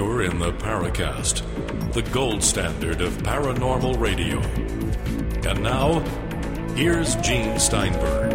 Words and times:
You're 0.00 0.22
in 0.22 0.38
the 0.38 0.50
Paracast, 0.54 1.42
the 1.92 2.00
gold 2.00 2.42
standard 2.42 3.02
of 3.02 3.12
paranormal 3.18 4.00
radio. 4.00 4.40
And 5.46 5.62
now, 5.62 6.00
here's 6.74 7.16
Gene 7.16 7.60
Steinberg. 7.60 8.32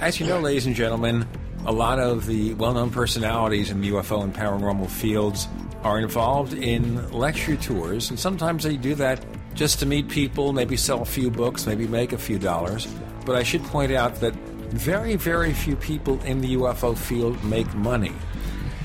As 0.00 0.18
you 0.18 0.26
know, 0.26 0.40
ladies 0.40 0.66
and 0.66 0.74
gentlemen, 0.74 1.28
a 1.64 1.70
lot 1.70 2.00
of 2.00 2.26
the 2.26 2.54
well 2.54 2.74
known 2.74 2.90
personalities 2.90 3.70
in 3.70 3.80
the 3.80 3.90
UFO 3.90 4.24
and 4.24 4.34
paranormal 4.34 4.90
fields 4.90 5.46
are 5.84 6.00
involved 6.00 6.54
in 6.54 7.08
lecture 7.12 7.54
tours, 7.56 8.10
and 8.10 8.18
sometimes 8.18 8.64
they 8.64 8.76
do 8.76 8.96
that 8.96 9.24
just 9.54 9.78
to 9.78 9.86
meet 9.86 10.08
people, 10.08 10.52
maybe 10.52 10.76
sell 10.76 11.02
a 11.02 11.06
few 11.06 11.30
books, 11.30 11.68
maybe 11.68 11.86
make 11.86 12.12
a 12.12 12.18
few 12.18 12.40
dollars. 12.40 12.88
But 13.24 13.36
I 13.36 13.44
should 13.44 13.62
point 13.62 13.92
out 13.92 14.16
that 14.22 14.34
very, 14.72 15.14
very 15.14 15.52
few 15.52 15.76
people 15.76 16.20
in 16.22 16.40
the 16.40 16.56
UFO 16.56 16.98
field 16.98 17.44
make 17.44 17.72
money. 17.76 18.12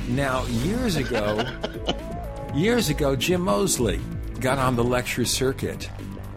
Now, 0.09 0.45
years 0.45 0.97
ago, 0.97 1.45
years 2.53 2.89
ago, 2.89 3.15
Jim 3.15 3.41
Moseley 3.41 4.01
got 4.39 4.57
on 4.57 4.75
the 4.75 4.83
lecture 4.83 5.23
circuit. 5.23 5.89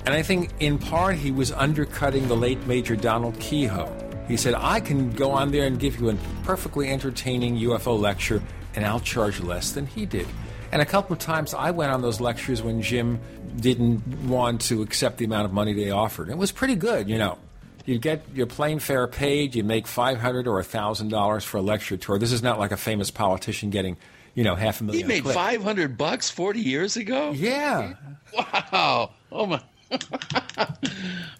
And 0.04 0.14
I 0.14 0.22
think 0.22 0.50
in 0.60 0.78
part 0.78 1.16
he 1.16 1.32
was 1.32 1.50
undercutting 1.50 2.28
the 2.28 2.36
late 2.36 2.64
Major 2.66 2.94
Donald 2.94 3.38
Keyhoe. 3.40 3.92
He 4.28 4.36
said, 4.36 4.54
I 4.54 4.78
can 4.78 5.10
go 5.10 5.32
on 5.32 5.50
there 5.50 5.66
and 5.66 5.80
give 5.80 6.00
you 6.00 6.10
a 6.10 6.16
perfectly 6.44 6.88
entertaining 6.88 7.56
UFO 7.58 7.98
lecture, 7.98 8.40
and 8.74 8.84
I'll 8.84 9.00
charge 9.00 9.40
less 9.40 9.72
than 9.72 9.86
he 9.86 10.06
did. 10.06 10.26
And 10.70 10.80
a 10.80 10.86
couple 10.86 11.14
of 11.14 11.18
times 11.18 11.52
I 11.52 11.72
went 11.72 11.92
on 11.92 12.02
those 12.02 12.20
lectures 12.20 12.62
when 12.62 12.82
Jim 12.82 13.20
didn't 13.56 14.06
want 14.26 14.60
to 14.62 14.82
accept 14.82 15.18
the 15.18 15.24
amount 15.24 15.46
of 15.46 15.52
money 15.52 15.72
they 15.72 15.90
offered. 15.90 16.28
It 16.28 16.38
was 16.38 16.52
pretty 16.52 16.76
good, 16.76 17.08
you 17.08 17.18
know 17.18 17.38
you 17.86 17.98
get 17.98 18.24
your 18.34 18.46
plane 18.46 18.78
fare 18.78 19.06
paid, 19.06 19.54
you 19.54 19.64
make 19.64 19.86
five 19.86 20.18
hundred 20.18 20.46
or 20.46 20.62
thousand 20.62 21.08
dollars 21.08 21.44
for 21.44 21.58
a 21.58 21.62
lecture 21.62 21.96
tour. 21.96 22.18
This 22.18 22.32
is 22.32 22.42
not 22.42 22.58
like 22.58 22.72
a 22.72 22.76
famous 22.76 23.10
politician 23.10 23.70
getting, 23.70 23.96
you 24.34 24.44
know, 24.44 24.54
half 24.54 24.80
a 24.80 24.84
million. 24.84 25.08
He 25.08 25.20
made 25.22 25.24
five 25.32 25.62
hundred 25.62 25.96
bucks 25.96 26.30
forty 26.30 26.60
years 26.60 26.96
ago. 26.96 27.30
Yeah. 27.30 27.94
Wow. 28.36 29.12
Oh 29.32 29.46
my. 29.46 29.62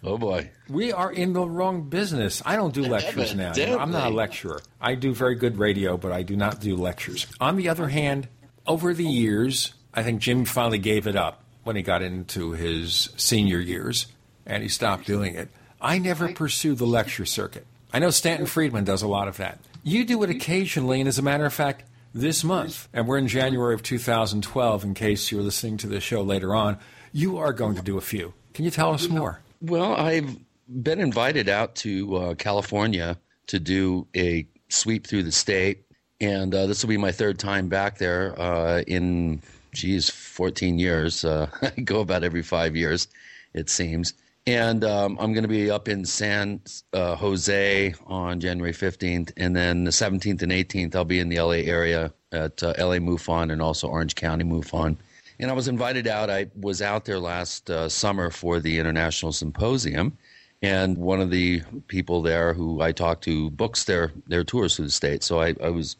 oh 0.03 0.17
boy. 0.17 0.49
We 0.69 0.93
are 0.93 1.11
in 1.11 1.33
the 1.33 1.47
wrong 1.47 1.89
business. 1.89 2.41
I 2.45 2.55
don't 2.55 2.73
do 2.73 2.81
lectures 2.87 3.35
now. 3.35 3.53
You 3.53 3.67
know, 3.67 3.79
I'm 3.79 3.91
not 3.91 4.11
a 4.11 4.15
lecturer. 4.15 4.61
I 4.79 4.95
do 4.95 5.13
very 5.13 5.35
good 5.35 5.57
radio, 5.57 5.97
but 5.97 6.11
I 6.11 6.23
do 6.23 6.35
not 6.35 6.61
do 6.61 6.75
lectures. 6.75 7.27
On 7.39 7.57
the 7.57 7.69
other 7.69 7.89
hand, 7.89 8.29
over 8.65 8.93
the 8.93 9.05
years, 9.05 9.73
I 9.93 10.03
think 10.03 10.21
Jim 10.21 10.45
finally 10.45 10.79
gave 10.79 11.07
it 11.07 11.15
up 11.15 11.43
when 11.63 11.75
he 11.75 11.81
got 11.81 12.01
into 12.01 12.51
his 12.51 13.09
senior 13.17 13.59
years 13.59 14.07
and 14.45 14.63
he 14.63 14.69
stopped 14.69 15.05
doing 15.05 15.35
it. 15.35 15.49
I 15.81 15.99
never 15.99 16.33
pursue 16.33 16.75
the 16.75 16.87
lecture 16.87 17.25
circuit. 17.25 17.65
I 17.93 17.99
know 17.99 18.09
Stanton 18.09 18.47
Friedman 18.47 18.83
does 18.83 19.01
a 19.01 19.07
lot 19.07 19.27
of 19.27 19.37
that. 19.37 19.59
You 19.83 20.03
do 20.05 20.23
it 20.23 20.29
occasionally, 20.29 20.99
and 20.99 21.07
as 21.07 21.19
a 21.19 21.21
matter 21.21 21.45
of 21.45 21.53
fact, 21.53 21.83
this 22.13 22.43
month, 22.43 22.87
and 22.93 23.07
we're 23.07 23.17
in 23.17 23.27
January 23.27 23.73
of 23.73 23.83
2012, 23.83 24.83
in 24.83 24.93
case 24.93 25.31
you're 25.31 25.41
listening 25.41 25.77
to 25.77 25.87
the 25.87 25.99
show 25.99 26.21
later 26.21 26.55
on, 26.55 26.77
you 27.13 27.37
are 27.37 27.53
going 27.53 27.75
to 27.75 27.81
do 27.81 27.97
a 27.97 28.01
few. 28.01 28.33
Can 28.53 28.65
you 28.65 28.71
tell 28.71 28.93
us 28.93 29.07
more? 29.07 29.39
Well, 29.61 29.93
I've 29.93 30.35
been 30.67 30.99
invited 30.99 31.47
out 31.47 31.75
to 31.75 32.15
uh, 32.15 32.33
California 32.35 33.17
to 33.47 33.59
do 33.59 34.07
a 34.15 34.47
sweep 34.69 35.07
through 35.07 35.23
the 35.23 35.31
state, 35.31 35.85
and 36.19 36.53
uh, 36.53 36.65
this 36.65 36.83
will 36.83 36.89
be 36.89 36.97
my 36.97 37.11
third 37.11 37.39
time 37.39 37.69
back 37.69 37.99
there 37.99 38.39
uh, 38.39 38.81
in, 38.87 39.41
geez, 39.73 40.09
14 40.09 40.79
years. 40.79 41.23
Uh, 41.23 41.49
I 41.61 41.69
go 41.81 42.01
about 42.01 42.23
every 42.23 42.43
five 42.43 42.75
years, 42.75 43.07
it 43.53 43.69
seems. 43.69 44.13
And 44.47 44.85
um, 44.85 45.17
I'm 45.19 45.33
going 45.33 45.43
to 45.43 45.49
be 45.49 45.69
up 45.69 45.89
in 45.89 46.05
San 46.05 46.61
uh, 46.93 47.17
Jose 47.17 47.93
on 48.05 48.39
January 48.39 48.71
15th. 48.71 49.33
And 49.35 49.53
then 49.53 49.83
the 49.83 49.91
17th 49.91 50.41
and 50.41 50.53
18th, 50.53 50.95
I'll 50.95 51.03
be 51.03 51.19
in 51.19 51.27
the 51.27 51.41
LA 51.41 51.67
area 51.67 52.13
at 52.31 52.63
uh, 52.63 52.73
LA 52.77 52.95
MUFON 52.95 53.51
and 53.51 53.61
also 53.61 53.89
Orange 53.89 54.15
County 54.15 54.45
MUFON. 54.45 54.95
And 55.39 55.51
I 55.51 55.53
was 55.53 55.67
invited 55.67 56.07
out. 56.07 56.29
I 56.29 56.47
was 56.55 56.81
out 56.81 57.03
there 57.03 57.19
last 57.19 57.69
uh, 57.69 57.89
summer 57.89 58.31
for 58.31 58.61
the 58.61 58.79
International 58.79 59.33
Symposium. 59.33 60.17
And 60.61 60.97
one 60.97 61.19
of 61.19 61.29
the 61.29 61.61
people 61.87 62.21
there 62.21 62.53
who 62.53 62.81
I 62.81 62.93
talked 62.93 63.25
to 63.25 63.49
books 63.49 63.83
their, 63.83 64.13
their 64.27 64.45
tours 64.45 64.77
through 64.77 64.85
the 64.85 64.91
state. 64.91 65.23
So 65.23 65.41
I, 65.41 65.55
I 65.61 65.69
was 65.69 65.97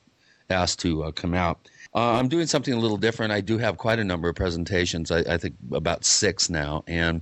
asked 0.49 0.79
to 0.79 1.03
uh, 1.03 1.11
come 1.11 1.33
out. 1.33 1.67
Uh, 1.93 2.13
I'm 2.13 2.29
doing 2.29 2.47
something 2.47 2.73
a 2.73 2.79
little 2.79 2.97
different. 2.97 3.33
I 3.33 3.41
do 3.41 3.57
have 3.57 3.77
quite 3.77 3.99
a 3.99 4.05
number 4.05 4.29
of 4.29 4.35
presentations, 4.35 5.11
I, 5.11 5.19
I 5.19 5.37
think 5.37 5.55
about 5.73 6.05
six 6.05 6.49
now. 6.49 6.85
And 6.87 7.21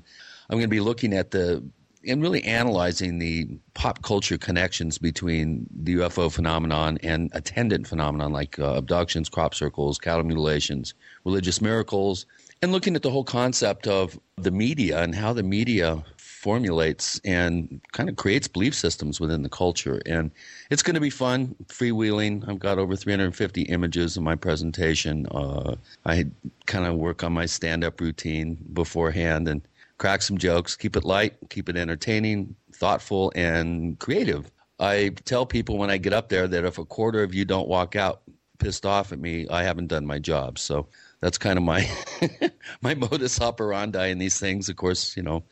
I'm 0.49 0.57
going 0.57 0.63
to 0.63 0.67
be 0.67 0.79
looking 0.79 1.13
at 1.13 1.31
the 1.31 1.63
and 2.07 2.21
really 2.21 2.43
analyzing 2.43 3.17
the 3.17 3.47
pop 3.73 4.03
culture 4.03 4.37
connections 4.37 4.97
between 4.97 5.65
the 5.71 5.95
UFO 5.95 6.31
phenomenon 6.31 6.99
and 7.01 7.31
attendant 7.33 7.87
phenomenon 7.87 8.31
like 8.31 8.59
uh, 8.59 8.73
abductions, 8.75 9.29
crop 9.29 9.55
circles, 9.55 9.97
cattle 9.97 10.23
mutilations, 10.23 10.93
religious 11.23 11.61
miracles, 11.61 12.25
and 12.61 12.71
looking 12.71 12.95
at 12.95 13.01
the 13.01 13.09
whole 13.09 13.23
concept 13.23 13.87
of 13.87 14.19
the 14.37 14.51
media 14.51 15.01
and 15.01 15.15
how 15.15 15.33
the 15.33 15.43
media 15.43 16.03
formulates 16.17 17.19
and 17.25 17.81
kind 17.91 18.07
of 18.07 18.17
creates 18.17 18.47
belief 18.47 18.75
systems 18.75 19.19
within 19.19 19.41
the 19.41 19.49
culture. 19.49 19.99
And 20.05 20.29
it's 20.69 20.83
going 20.83 20.93
to 20.93 21.01
be 21.01 21.09
fun, 21.09 21.55
freewheeling. 21.67 22.47
I've 22.47 22.59
got 22.59 22.77
over 22.77 22.95
350 22.95 23.63
images 23.63 24.15
in 24.15 24.23
my 24.23 24.35
presentation. 24.35 25.25
Uh, 25.31 25.75
I 26.05 26.25
kind 26.67 26.85
of 26.85 26.95
work 26.95 27.23
on 27.23 27.33
my 27.33 27.47
stand 27.47 27.83
up 27.83 27.99
routine 27.99 28.57
beforehand 28.73 29.47
and 29.47 29.67
crack 29.97 30.21
some 30.21 30.37
jokes, 30.37 30.75
keep 30.75 30.95
it 30.95 31.03
light, 31.03 31.35
keep 31.49 31.69
it 31.69 31.77
entertaining, 31.77 32.55
thoughtful, 32.73 33.31
and 33.35 33.97
creative. 33.99 34.51
I 34.79 35.13
tell 35.23 35.45
people 35.45 35.77
when 35.77 35.89
I 35.89 35.97
get 35.97 36.13
up 36.13 36.29
there 36.29 36.47
that 36.47 36.65
if 36.65 36.77
a 36.77 36.85
quarter 36.85 37.23
of 37.23 37.33
you 37.33 37.45
don't 37.45 37.67
walk 37.67 37.95
out 37.95 38.21
pissed 38.57 38.85
off 38.85 39.11
at 39.11 39.19
me, 39.19 39.47
I 39.49 39.63
haven't 39.63 39.87
done 39.87 40.05
my 40.05 40.19
job. 40.19 40.59
So 40.59 40.87
that's 41.21 41.37
kind 41.37 41.57
of 41.57 41.63
my 41.63 41.89
my 42.81 42.93
modus 42.93 43.39
operandi 43.39 44.07
in 44.07 44.17
these 44.17 44.39
things. 44.39 44.69
Of 44.69 44.75
course, 44.75 45.15
you 45.15 45.23
know, 45.23 45.43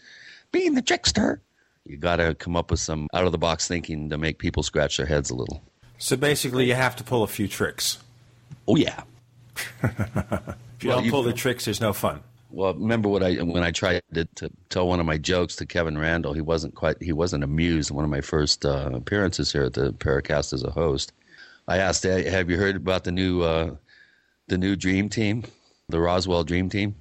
being 0.52 0.74
the 0.76 0.82
trickster, 0.82 1.42
you 1.86 1.98
got 1.98 2.18
to 2.18 2.36
come 2.36 2.56
up 2.56 2.72
with 2.72 2.80
some 2.80 3.08
out 3.14 3.26
of 3.26 3.32
the 3.32 3.38
box 3.38 3.68
thinking 3.68 4.10
to 4.10 4.18
make 4.18 4.40
people 4.40 4.64
scratch 4.64 4.98
their 4.98 5.06
heads 5.06 5.30
a 5.30 5.36
little. 5.36 5.64
So 5.98 6.18
basically, 6.18 6.66
you 6.66 6.76
have 6.76 6.96
to 6.98 7.04
pull 7.04 7.24
a 7.24 7.28
few 7.28 7.48
tricks. 7.48 8.00
Oh 8.68 8.76
yeah. 8.76 9.04
if 9.84 9.94
you 10.82 10.90
well, 10.90 11.02
don't 11.02 11.10
pull 11.10 11.24
the 11.24 11.34
tricks, 11.34 11.66
there's 11.66 11.82
no 11.82 11.94
fun. 11.94 12.22
Well, 12.54 12.76
remember 12.76 13.10
what 13.10 13.24
I 13.24 13.34
when 13.38 13.64
I 13.64 13.72
tried 13.72 14.04
to, 14.14 14.26
to, 14.36 14.52
tell 14.70 14.88
one 14.88 15.00
of 15.00 15.08
my 15.08 15.18
jokes 15.18 15.56
to 15.56 15.66
Kevin 15.66 15.98
Randle, 15.98 16.34
he 16.34 16.42
wasn't 16.42 16.76
quite 16.76 17.02
he 17.02 17.12
wasn't 17.12 17.44
amused. 17.44 17.90
One 17.90 18.04
of 18.04 18.12
my 18.12 18.22
first 18.22 18.64
uh, 18.64 18.92
appearances 18.94 19.52
here 19.52 19.64
at 19.64 19.74
the 19.74 19.92
Paracast 19.94 20.54
as 20.54 20.64
a 20.64 20.70
host, 20.70 21.14
I 21.68 21.80
asked, 21.80 22.04
"Have 22.04 22.52
you 22.52 22.58
heard 22.58 22.76
about 22.76 23.06
the 23.06 23.12
new 23.12 23.42
uh, 23.42 23.76
the 24.50 24.60
new 24.60 24.76
Dream 24.76 25.10
Team, 25.10 25.46
the 25.90 26.00
Roswell 26.00 26.44
Dream 26.44 26.70
Team?" 26.70 26.94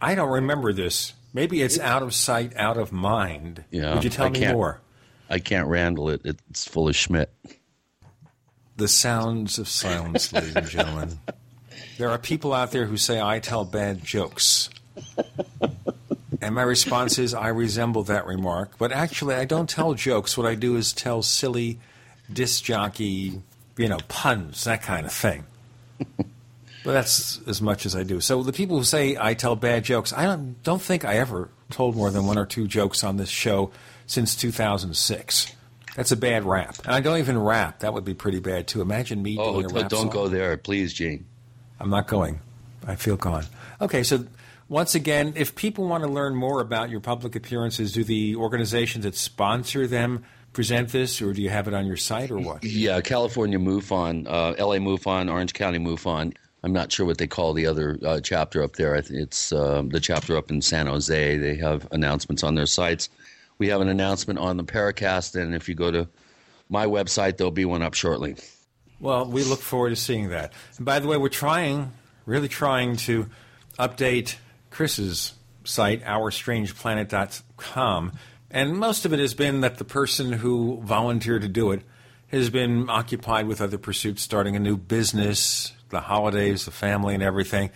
I 0.00 0.14
don't 0.14 0.30
remember 0.30 0.72
this. 0.72 1.14
Maybe 1.34 1.62
it's 1.62 1.80
out 1.80 2.04
of 2.04 2.14
sight, 2.14 2.56
out 2.56 2.76
of 2.76 2.92
mind. 2.92 3.64
Yeah, 3.72 3.94
Would 3.94 4.04
you 4.04 4.10
tell 4.10 4.26
I 4.26 4.30
me 4.30 4.52
more? 4.52 4.80
I 5.28 5.40
can't 5.40 5.66
Randle 5.66 6.10
it. 6.10 6.20
It's 6.24 6.68
full 6.68 6.88
of 6.88 6.94
Schmitt. 6.94 7.32
The 8.76 8.86
sounds 8.86 9.58
of 9.58 9.66
silence, 9.66 10.32
ladies 10.32 10.54
and 10.54 10.68
gentlemen. 10.68 11.18
There 11.98 12.08
are 12.08 12.18
people 12.18 12.54
out 12.54 12.72
there 12.72 12.86
who 12.86 12.96
say 12.96 13.20
I 13.20 13.38
tell 13.38 13.64
bad 13.64 14.02
jokes 14.02 14.70
and 16.40 16.54
my 16.54 16.62
response 16.62 17.18
is, 17.18 17.34
I 17.34 17.48
resemble 17.48 18.02
that 18.04 18.26
remark. 18.26 18.72
But 18.78 18.92
actually, 18.92 19.34
I 19.34 19.44
don't 19.44 19.68
tell 19.68 19.94
jokes. 19.94 20.36
What 20.36 20.46
I 20.46 20.54
do 20.54 20.76
is 20.76 20.92
tell 20.92 21.22
silly, 21.22 21.78
disc 22.32 22.64
jockey, 22.64 23.42
you 23.76 23.88
know, 23.88 23.98
puns, 24.08 24.64
that 24.64 24.82
kind 24.82 25.06
of 25.06 25.12
thing. 25.12 25.44
but 25.98 26.92
that's 26.92 27.40
as 27.46 27.62
much 27.62 27.86
as 27.86 27.94
I 27.94 28.02
do. 28.02 28.20
So 28.20 28.42
the 28.42 28.52
people 28.52 28.78
who 28.78 28.84
say 28.84 29.16
I 29.18 29.34
tell 29.34 29.56
bad 29.56 29.84
jokes, 29.84 30.12
I 30.12 30.24
don't, 30.24 30.62
don't 30.62 30.82
think 30.82 31.04
I 31.04 31.16
ever 31.16 31.50
told 31.70 31.96
more 31.96 32.10
than 32.10 32.26
one 32.26 32.38
or 32.38 32.46
two 32.46 32.66
jokes 32.66 33.04
on 33.04 33.16
this 33.16 33.28
show 33.28 33.70
since 34.06 34.36
2006. 34.36 35.52
That's 35.96 36.10
a 36.10 36.16
bad 36.16 36.44
rap. 36.44 36.76
And 36.84 36.94
I 36.94 37.00
don't 37.00 37.18
even 37.18 37.38
rap. 37.38 37.80
That 37.80 37.92
would 37.92 38.04
be 38.04 38.14
pretty 38.14 38.40
bad, 38.40 38.66
too. 38.66 38.80
Imagine 38.80 39.22
me 39.22 39.36
oh, 39.38 39.52
doing 39.52 39.66
a 39.66 39.74
rap 39.80 39.90
don't 39.90 40.02
song. 40.02 40.10
go 40.10 40.28
there, 40.28 40.56
please, 40.56 40.92
Gene. 40.92 41.26
I'm 41.78 41.90
not 41.90 42.06
going. 42.06 42.40
I 42.86 42.96
feel 42.96 43.16
gone. 43.16 43.44
Okay, 43.80 44.02
so 44.02 44.24
once 44.72 44.94
again, 44.94 45.34
if 45.36 45.54
people 45.54 45.86
want 45.86 46.02
to 46.02 46.08
learn 46.08 46.34
more 46.34 46.62
about 46.62 46.88
your 46.88 46.98
public 46.98 47.36
appearances, 47.36 47.92
do 47.92 48.02
the 48.02 48.34
organizations 48.36 49.04
that 49.04 49.14
sponsor 49.14 49.86
them 49.86 50.24
present 50.54 50.88
this, 50.88 51.20
or 51.20 51.34
do 51.34 51.42
you 51.42 51.50
have 51.50 51.68
it 51.68 51.74
on 51.74 51.84
your 51.84 51.98
site, 51.98 52.30
or 52.30 52.38
what? 52.38 52.64
Yeah, 52.64 53.02
California 53.02 53.58
MUFON, 53.58 54.26
uh, 54.26 54.54
LA 54.58 54.76
MUFON, 54.76 55.30
Orange 55.30 55.52
County 55.52 55.78
MUFON. 55.78 56.34
I'm 56.64 56.72
not 56.72 56.90
sure 56.90 57.04
what 57.04 57.18
they 57.18 57.26
call 57.26 57.52
the 57.52 57.66
other 57.66 57.98
uh, 58.02 58.20
chapter 58.20 58.62
up 58.62 58.76
there. 58.76 58.94
It's 58.94 59.52
uh, 59.52 59.82
the 59.86 60.00
chapter 60.00 60.38
up 60.38 60.50
in 60.50 60.62
San 60.62 60.86
Jose. 60.86 61.36
They 61.36 61.56
have 61.56 61.86
announcements 61.92 62.42
on 62.42 62.54
their 62.54 62.64
sites. 62.64 63.10
We 63.58 63.68
have 63.68 63.82
an 63.82 63.88
announcement 63.88 64.38
on 64.38 64.56
the 64.56 64.64
Paracast, 64.64 65.38
and 65.38 65.54
if 65.54 65.68
you 65.68 65.74
go 65.74 65.90
to 65.90 66.08
my 66.70 66.86
website, 66.86 67.36
there'll 67.36 67.50
be 67.50 67.66
one 67.66 67.82
up 67.82 67.92
shortly. 67.92 68.36
Well, 69.00 69.26
we 69.26 69.44
look 69.44 69.60
forward 69.60 69.90
to 69.90 69.96
seeing 69.96 70.30
that. 70.30 70.54
And 70.78 70.86
by 70.86 70.98
the 70.98 71.08
way, 71.08 71.18
we're 71.18 71.28
trying, 71.28 71.92
really 72.24 72.48
trying 72.48 72.96
to 72.96 73.28
update 73.78 74.36
Chris's 74.72 75.34
site, 75.64 76.04
OurStrangePlanet.com, 76.04 78.12
and 78.50 78.76
most 78.76 79.04
of 79.04 79.12
it 79.12 79.20
has 79.20 79.34
been 79.34 79.60
that 79.60 79.78
the 79.78 79.84
person 79.84 80.32
who 80.32 80.80
volunteered 80.82 81.42
to 81.42 81.48
do 81.48 81.70
it 81.70 81.82
has 82.28 82.50
been 82.50 82.90
occupied 82.90 83.46
with 83.46 83.60
other 83.60 83.78
pursuits, 83.78 84.22
starting 84.22 84.56
a 84.56 84.58
new 84.58 84.76
business, 84.76 85.72
the 85.90 86.00
holidays, 86.00 86.64
the 86.64 86.70
family, 86.70 87.14
and 87.14 87.22
everything. 87.22 87.70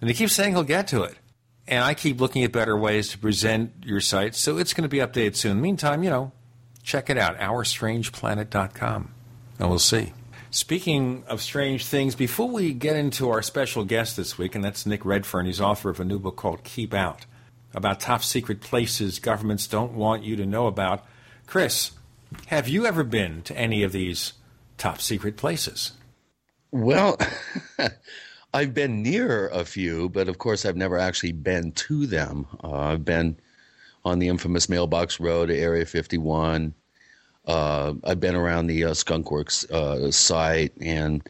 And 0.00 0.10
he 0.10 0.14
keeps 0.14 0.32
saying 0.32 0.52
he'll 0.52 0.64
get 0.64 0.88
to 0.88 1.04
it. 1.04 1.14
And 1.66 1.84
I 1.84 1.94
keep 1.94 2.20
looking 2.20 2.42
at 2.42 2.52
better 2.52 2.76
ways 2.76 3.10
to 3.10 3.18
present 3.18 3.72
your 3.84 4.00
site, 4.00 4.34
so 4.34 4.58
it's 4.58 4.74
going 4.74 4.82
to 4.82 4.88
be 4.88 4.98
updated 4.98 5.36
soon. 5.36 5.60
Meantime, 5.60 6.02
you 6.02 6.10
know, 6.10 6.32
check 6.82 7.10
it 7.10 7.16
out, 7.16 7.38
OurStrangePlanet.com, 7.38 9.14
and 9.58 9.68
we'll 9.68 9.78
see. 9.78 10.12
Speaking 10.52 11.22
of 11.28 11.40
strange 11.40 11.86
things, 11.86 12.16
before 12.16 12.48
we 12.48 12.72
get 12.72 12.96
into 12.96 13.30
our 13.30 13.40
special 13.40 13.84
guest 13.84 14.16
this 14.16 14.36
week, 14.36 14.56
and 14.56 14.64
that's 14.64 14.84
Nick 14.84 15.04
Redfern, 15.04 15.46
he's 15.46 15.60
author 15.60 15.90
of 15.90 16.00
a 16.00 16.04
new 16.04 16.18
book 16.18 16.34
called 16.34 16.64
Keep 16.64 16.92
Out 16.92 17.24
about 17.72 18.00
top 18.00 18.24
secret 18.24 18.60
places 18.60 19.20
governments 19.20 19.68
don't 19.68 19.92
want 19.92 20.24
you 20.24 20.34
to 20.34 20.44
know 20.44 20.66
about. 20.66 21.06
Chris, 21.46 21.92
have 22.46 22.68
you 22.68 22.84
ever 22.84 23.04
been 23.04 23.42
to 23.42 23.56
any 23.56 23.84
of 23.84 23.92
these 23.92 24.32
top 24.76 25.00
secret 25.00 25.36
places? 25.36 25.92
Well, 26.72 27.16
I've 28.54 28.74
been 28.74 29.02
near 29.02 29.48
a 29.48 29.64
few, 29.64 30.08
but 30.08 30.28
of 30.28 30.38
course, 30.38 30.66
I've 30.66 30.76
never 30.76 30.98
actually 30.98 31.32
been 31.32 31.70
to 31.72 32.06
them. 32.06 32.46
Uh, 32.62 32.72
I've 32.72 33.04
been 33.04 33.36
on 34.04 34.18
the 34.18 34.26
infamous 34.26 34.68
Mailbox 34.68 35.20
Road, 35.20 35.50
Area 35.50 35.86
51. 35.86 36.74
Uh, 37.46 37.94
I've 38.04 38.20
been 38.20 38.34
around 38.34 38.66
the 38.66 38.84
uh, 38.84 38.90
Skunkworks 38.90 39.70
uh, 39.70 40.10
site, 40.10 40.72
and 40.80 41.26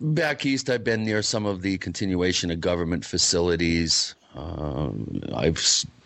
back 0.00 0.44
east, 0.46 0.70
I've 0.70 0.84
been 0.84 1.04
near 1.04 1.22
some 1.22 1.46
of 1.46 1.62
the 1.62 1.78
continuation 1.78 2.50
of 2.50 2.60
government 2.60 3.04
facilities. 3.04 4.14
Um, 4.34 5.20
I've 5.34 5.58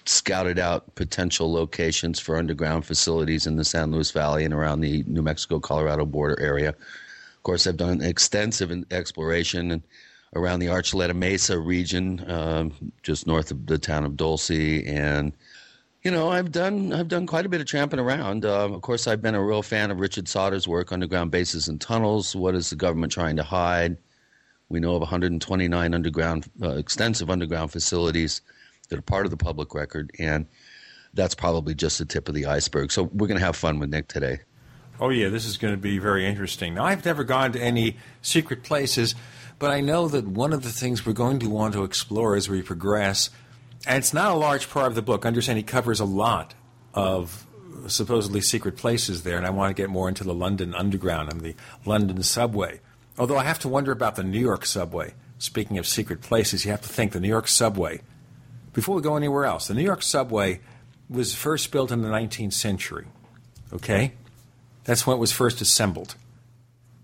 scouted 0.04 0.58
out 0.58 0.94
potential 0.94 1.52
locations 1.52 2.18
for 2.18 2.36
underground 2.36 2.84
facilities 2.84 3.46
in 3.46 3.56
the 3.56 3.64
San 3.64 3.90
Luis 3.92 4.10
Valley 4.10 4.44
and 4.44 4.54
around 4.54 4.80
the 4.80 5.04
New 5.06 5.22
Mexico 5.22 5.60
Colorado 5.60 6.04
border 6.06 6.38
area. 6.40 6.70
Of 6.70 7.42
course, 7.42 7.66
I've 7.66 7.76
done 7.76 8.02
extensive 8.02 8.72
exploration 8.90 9.82
around 10.34 10.60
the 10.60 10.66
Archuleta 10.66 11.14
Mesa 11.14 11.58
region, 11.58 12.24
um, 12.30 12.72
just 13.02 13.26
north 13.26 13.50
of 13.50 13.66
the 13.66 13.78
town 13.78 14.04
of 14.04 14.16
Dulce, 14.16 14.50
and 14.50 15.32
you 16.02 16.10
know, 16.10 16.30
I've 16.30 16.50
done 16.50 16.92
I've 16.92 17.08
done 17.08 17.26
quite 17.26 17.46
a 17.46 17.48
bit 17.48 17.60
of 17.60 17.66
tramping 17.66 18.00
around. 18.00 18.44
Uh, 18.44 18.68
of 18.68 18.82
course, 18.82 19.06
I've 19.06 19.22
been 19.22 19.34
a 19.34 19.42
real 19.42 19.62
fan 19.62 19.90
of 19.90 20.00
Richard 20.00 20.28
Sauder's 20.28 20.66
work, 20.66 20.92
underground 20.92 21.30
bases 21.30 21.68
and 21.68 21.80
tunnels. 21.80 22.34
What 22.34 22.54
is 22.54 22.70
the 22.70 22.76
government 22.76 23.12
trying 23.12 23.36
to 23.36 23.44
hide? 23.44 23.96
We 24.68 24.80
know 24.80 24.94
of 24.94 25.00
129 25.00 25.94
underground, 25.94 26.50
uh, 26.62 26.70
extensive 26.70 27.30
underground 27.30 27.70
facilities 27.70 28.40
that 28.88 28.98
are 28.98 29.02
part 29.02 29.26
of 29.26 29.30
the 29.30 29.36
public 29.36 29.74
record, 29.74 30.10
and 30.18 30.46
that's 31.14 31.34
probably 31.34 31.74
just 31.74 31.98
the 31.98 32.04
tip 32.04 32.28
of 32.28 32.34
the 32.34 32.46
iceberg. 32.46 32.90
So 32.90 33.04
we're 33.04 33.28
going 33.28 33.38
to 33.38 33.44
have 33.44 33.54
fun 33.54 33.78
with 33.78 33.90
Nick 33.90 34.08
today. 34.08 34.40
Oh 35.00 35.10
yeah, 35.10 35.28
this 35.28 35.44
is 35.44 35.56
going 35.56 35.74
to 35.74 35.80
be 35.80 35.98
very 35.98 36.26
interesting. 36.26 36.74
Now, 36.74 36.84
I've 36.84 37.04
never 37.04 37.22
gone 37.22 37.52
to 37.52 37.60
any 37.60 37.96
secret 38.22 38.62
places, 38.62 39.14
but 39.58 39.70
I 39.70 39.80
know 39.80 40.08
that 40.08 40.26
one 40.26 40.52
of 40.52 40.62
the 40.62 40.70
things 40.70 41.06
we're 41.06 41.12
going 41.12 41.38
to 41.40 41.48
want 41.48 41.74
to 41.74 41.84
explore 41.84 42.34
as 42.34 42.48
we 42.48 42.62
progress, 42.62 43.30
and 43.86 43.98
it's 43.98 44.14
not 44.14 44.30
a 44.30 44.36
large 44.36 44.70
part 44.70 44.86
of 44.86 44.94
the 44.94 45.02
book. 45.02 45.24
I 45.24 45.28
understand 45.28 45.58
he 45.58 45.62
covers 45.62 46.00
a 46.00 46.04
lot 46.04 46.54
of 46.94 47.46
supposedly 47.86 48.40
secret 48.40 48.76
places 48.76 49.22
there, 49.22 49.36
and 49.36 49.46
I 49.46 49.50
want 49.50 49.74
to 49.74 49.80
get 49.80 49.90
more 49.90 50.08
into 50.08 50.24
the 50.24 50.34
London 50.34 50.74
Underground 50.74 51.32
and 51.32 51.40
the 51.40 51.54
London 51.84 52.22
subway. 52.22 52.80
Although 53.18 53.38
I 53.38 53.44
have 53.44 53.58
to 53.60 53.68
wonder 53.68 53.92
about 53.92 54.16
the 54.16 54.22
New 54.22 54.40
York 54.40 54.64
subway. 54.64 55.14
Speaking 55.38 55.78
of 55.78 55.86
secret 55.86 56.20
places, 56.20 56.64
you 56.64 56.70
have 56.70 56.82
to 56.82 56.88
think 56.88 57.12
the 57.12 57.20
New 57.20 57.28
York 57.28 57.48
subway. 57.48 58.00
Before 58.72 58.94
we 58.94 59.02
go 59.02 59.16
anywhere 59.16 59.44
else, 59.44 59.66
the 59.66 59.74
New 59.74 59.82
York 59.82 60.02
subway 60.02 60.60
was 61.10 61.34
first 61.34 61.72
built 61.72 61.90
in 61.90 62.02
the 62.02 62.08
19th 62.08 62.52
century. 62.52 63.06
Okay? 63.72 64.12
That's 64.84 65.06
when 65.06 65.16
it 65.16 65.20
was 65.20 65.32
first 65.32 65.60
assembled. 65.60 66.14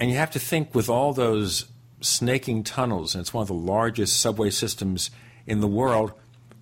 And 0.00 0.10
you 0.10 0.16
have 0.16 0.31
to 0.31 0.38
think 0.38 0.74
with 0.74 0.88
all 0.88 1.12
those 1.12 1.66
snaking 2.00 2.62
tunnels, 2.62 3.14
and 3.14 3.22
it's 3.22 3.34
one 3.34 3.42
of 3.42 3.48
the 3.48 3.54
largest 3.54 4.20
subway 4.20 4.50
systems 4.50 5.10
in 5.46 5.60
the 5.60 5.66
world, 5.66 6.12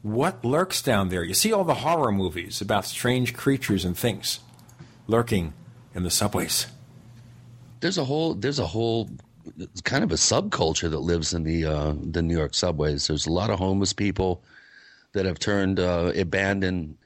what 0.07 0.45
lurks 0.45 0.83
down 0.83 1.09
there? 1.09 1.25
You 1.25 1.35
see 1.35 1.53
all 1.53 1.65
the 1.65 1.75
horror 1.75 2.13
movies 2.13 2.61
about 2.61 2.85
strange 2.85 3.35
creatures 3.35 3.85
and 3.85 3.99
things 3.99 4.39
lurking 5.09 5.53
in 5.97 6.05
the 6.05 6.11
subways. 6.11 6.69
There's 7.81 7.99
a 7.99 8.05
whole 8.05 8.35
there's 8.35 8.61
a 8.61 8.67
whole 8.67 9.11
kind 9.83 10.05
of 10.05 10.13
a 10.13 10.15
subculture 10.15 10.89
that 10.89 11.01
lives 11.01 11.35
in 11.35 11.43
the 11.43 11.65
uh, 11.65 11.95
the 12.01 12.23
New 12.23 12.37
York 12.37 12.55
subways. 12.55 13.09
There's 13.09 13.27
a 13.27 13.33
lot 13.33 13.51
of 13.51 13.59
homeless 13.59 13.93
people 13.93 14.45
that 15.13 15.27
have 15.27 15.41
turned 15.41 15.81
uh, 15.81 16.13
abandoned, 16.15 16.97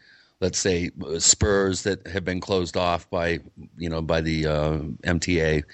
let's 0.40 0.58
say, 0.58 0.90
spurs 1.18 1.84
that 1.84 2.06
have 2.06 2.24
been 2.26 2.40
closed 2.40 2.76
off 2.76 3.08
by 3.08 3.40
you 3.78 3.88
know 3.88 4.02
by 4.02 4.20
the 4.20 4.46
uh, 4.46 4.78
MTA. 5.04 5.64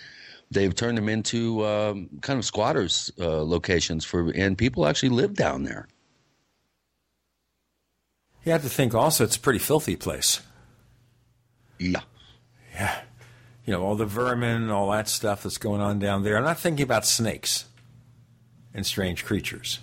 They've 0.53 0.75
turned 0.75 0.97
them 0.97 1.09
into 1.09 1.67
um, 1.67 2.09
kind 2.21 2.39
of 2.39 2.45
squatters 2.45 3.11
uh, 3.19 3.43
locations 3.43 4.05
for, 4.05 4.31
and 4.31 4.57
people 4.57 4.87
actually 4.87 5.09
live 5.09 5.35
down 5.35 5.65
there. 5.65 5.89
You 8.47 8.53
have 8.53 8.63
to 8.63 8.71
think 8.71 8.95
also 8.95 9.25
it's 9.25 9.37
a 9.37 9.41
pretty 9.41 9.59
filthy 9.59 9.97
place. 9.97 10.41
Yeah. 11.79 12.01
Yeah 12.75 13.01
you 13.67 13.73
know, 13.73 13.83
all 13.83 13.97
the 13.97 14.07
vermin, 14.07 14.71
all 14.71 14.93
that 14.93 15.09
stuff 15.09 15.43
that's 15.43 15.59
going 15.59 15.81
on 15.81 15.99
down 15.99 16.23
there. 16.23 16.39
I'm 16.39 16.45
not 16.45 16.61
thinking 16.61 16.85
about 16.85 17.05
snakes 17.05 17.67
and 18.73 18.87
strange 18.87 19.25
creatures. 19.25 19.81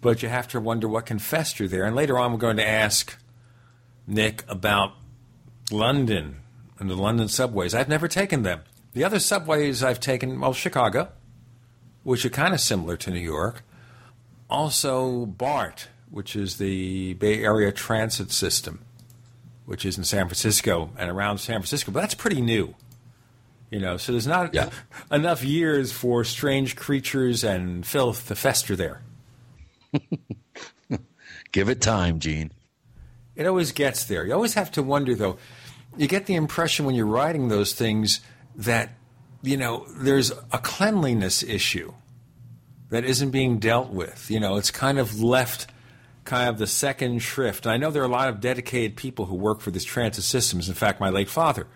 But 0.00 0.22
you 0.22 0.30
have 0.30 0.48
to 0.48 0.60
wonder 0.60 0.88
what 0.88 1.06
can 1.06 1.18
fester 1.18 1.68
there. 1.68 1.84
And 1.84 1.94
later 1.94 2.18
on, 2.18 2.32
we're 2.32 2.38
going 2.38 2.56
to 2.56 2.66
ask 2.66 3.16
Nick 4.06 4.44
about 4.48 4.92
London 5.70 6.36
and 6.78 6.88
the 6.88 6.96
London 6.96 7.28
subways. 7.28 7.74
I've 7.74 7.88
never 7.88 8.08
taken 8.08 8.42
them. 8.42 8.60
The 8.94 9.04
other 9.04 9.18
subways 9.18 9.82
I've 9.82 10.00
taken, 10.00 10.40
well, 10.40 10.54
Chicago, 10.54 11.08
which 12.02 12.24
are 12.24 12.30
kind 12.30 12.54
of 12.54 12.60
similar 12.60 12.96
to 12.98 13.10
New 13.10 13.20
York. 13.20 13.62
Also, 14.48 15.26
BART, 15.26 15.88
which 16.14 16.36
is 16.36 16.56
the 16.58 17.14
Bay 17.14 17.42
Area 17.42 17.72
Transit 17.72 18.30
System 18.30 18.84
which 19.66 19.84
is 19.84 19.96
in 19.96 20.04
San 20.04 20.26
Francisco 20.26 20.90
and 20.98 21.10
around 21.10 21.38
San 21.38 21.60
Francisco, 21.60 21.90
but 21.90 22.00
that's 22.00 22.14
pretty 22.14 22.40
new. 22.40 22.74
You 23.70 23.80
know, 23.80 23.96
so 23.96 24.12
there's 24.12 24.26
not 24.26 24.54
yeah. 24.54 24.70
enough 25.10 25.42
years 25.42 25.90
for 25.90 26.22
strange 26.24 26.76
creatures 26.76 27.42
and 27.42 27.84
filth 27.84 28.28
to 28.28 28.34
fester 28.34 28.76
there. 28.76 29.02
Give 31.52 31.68
it 31.68 31.80
time, 31.80 32.18
Gene. 32.18 32.52
It 33.34 33.46
always 33.46 33.72
gets 33.72 34.04
there. 34.04 34.24
You 34.24 34.34
always 34.34 34.54
have 34.54 34.70
to 34.72 34.82
wonder, 34.82 35.14
though. 35.14 35.38
You 35.96 36.06
get 36.06 36.26
the 36.26 36.34
impression 36.34 36.84
when 36.84 36.94
you're 36.94 37.06
writing 37.06 37.48
those 37.48 37.72
things 37.72 38.20
that, 38.56 38.90
you 39.42 39.56
know, 39.56 39.86
there's 39.96 40.30
a 40.52 40.58
cleanliness 40.58 41.42
issue 41.42 41.94
that 42.90 43.04
isn't 43.04 43.30
being 43.30 43.58
dealt 43.58 43.90
with. 43.90 44.30
You 44.30 44.40
know, 44.40 44.56
it's 44.56 44.70
kind 44.70 44.98
of 44.98 45.20
left 45.20 45.66
kind 46.24 46.48
of 46.48 46.58
the 46.58 46.66
second 46.66 47.20
shrift. 47.20 47.66
And 47.66 47.72
I 47.72 47.76
know 47.76 47.90
there 47.90 48.02
are 48.02 48.06
a 48.06 48.08
lot 48.08 48.28
of 48.28 48.40
dedicated 48.40 48.96
people 48.96 49.26
who 49.26 49.34
work 49.34 49.60
for 49.60 49.70
these 49.70 49.84
transit 49.84 50.24
systems. 50.24 50.68
In 50.68 50.74
fact, 50.74 51.00
my 51.00 51.10
late 51.10 51.28
father 51.28 51.66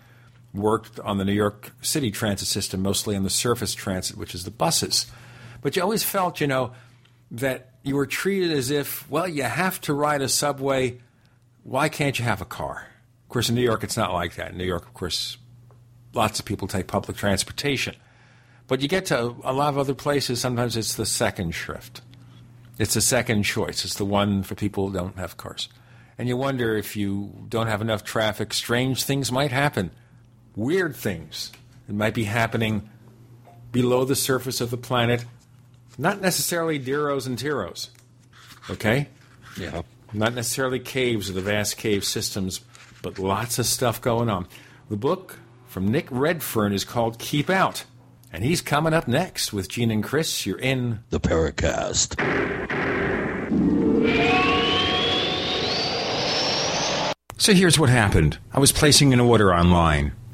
worked 0.53 0.99
on 1.01 1.17
the 1.17 1.25
New 1.25 1.33
York 1.33 1.71
City 1.81 2.11
transit 2.11 2.47
system, 2.47 2.81
mostly 2.81 3.15
on 3.15 3.23
the 3.23 3.29
surface 3.29 3.73
transit, 3.73 4.17
which 4.17 4.33
is 4.33 4.43
the 4.43 4.51
buses. 4.51 5.05
But 5.61 5.75
you 5.75 5.81
always 5.81 6.03
felt, 6.03 6.41
you 6.41 6.47
know, 6.47 6.71
that 7.31 7.73
you 7.83 7.95
were 7.95 8.07
treated 8.07 8.51
as 8.51 8.71
if, 8.71 9.09
well, 9.09 9.27
you 9.27 9.43
have 9.43 9.79
to 9.81 9.93
ride 9.93 10.21
a 10.21 10.29
subway. 10.29 10.99
Why 11.63 11.89
can't 11.89 12.17
you 12.17 12.25
have 12.25 12.41
a 12.41 12.45
car? 12.45 12.87
Of 13.25 13.29
course, 13.29 13.49
in 13.49 13.55
New 13.55 13.61
York, 13.61 13.83
it's 13.83 13.97
not 13.97 14.13
like 14.13 14.35
that. 14.35 14.51
In 14.51 14.57
New 14.57 14.65
York, 14.65 14.87
of 14.87 14.93
course, 14.95 15.37
lots 16.13 16.39
of 16.39 16.45
people 16.45 16.67
take 16.67 16.87
public 16.87 17.15
transportation. 17.17 17.95
But 18.67 18.81
you 18.81 18.87
get 18.87 19.05
to 19.07 19.35
a 19.43 19.53
lot 19.53 19.69
of 19.69 19.77
other 19.77 19.93
places, 19.93 20.41
sometimes 20.41 20.75
it's 20.75 20.95
the 20.95 21.05
second 21.05 21.51
shrift. 21.51 22.01
It's 22.79 22.95
a 22.95 23.01
second 23.01 23.43
choice. 23.43 23.83
It's 23.83 23.95
the 23.95 24.05
one 24.05 24.41
for 24.41 24.55
people 24.55 24.87
who 24.87 24.93
don't 24.93 25.17
have 25.17 25.35
cars. 25.37 25.67
And 26.17 26.27
you 26.27 26.37
wonder 26.37 26.75
if 26.75 26.95
you 26.95 27.45
don't 27.49 27.67
have 27.67 27.81
enough 27.81 28.03
traffic, 28.03 28.53
strange 28.53 29.03
things 29.03 29.31
might 29.31 29.51
happen. 29.51 29.91
Weird 30.55 30.95
things 30.95 31.51
that 31.87 31.93
might 31.93 32.13
be 32.13 32.23
happening 32.23 32.89
below 33.71 34.05
the 34.05 34.15
surface 34.15 34.61
of 34.61 34.71
the 34.71 34.77
planet. 34.77 35.25
Not 35.97 36.21
necessarily 36.21 36.79
Deros 36.79 37.27
and 37.27 37.37
Teros. 37.37 37.89
Okay? 38.69 39.09
Yeah. 39.57 39.81
Not 40.13 40.33
necessarily 40.33 40.79
caves 40.79 41.29
or 41.29 41.33
the 41.33 41.41
vast 41.41 41.77
cave 41.77 42.03
systems, 42.05 42.61
but 43.01 43.19
lots 43.19 43.59
of 43.59 43.65
stuff 43.65 44.01
going 44.01 44.29
on. 44.29 44.47
The 44.89 44.97
book 44.97 45.39
from 45.67 45.89
Nick 45.89 46.07
Redfern 46.09 46.73
is 46.73 46.83
called 46.83 47.19
Keep 47.19 47.49
Out. 47.49 47.83
And 48.31 48.43
he's 48.43 48.61
coming 48.61 48.93
up 48.93 49.07
next 49.07 49.51
with 49.51 49.69
Gene 49.69 49.91
and 49.91 50.03
Chris. 50.03 50.45
You're 50.45 50.59
in 50.59 50.99
the 51.09 51.19
Paracast. 51.19 52.15
So 57.37 57.53
here's 57.53 57.79
what 57.79 57.89
happened. 57.89 58.37
I 58.53 58.59
was 58.59 58.71
placing 58.71 59.13
an 59.13 59.19
order 59.19 59.53
online. 59.53 60.11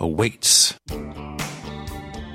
awaits. 0.00 0.78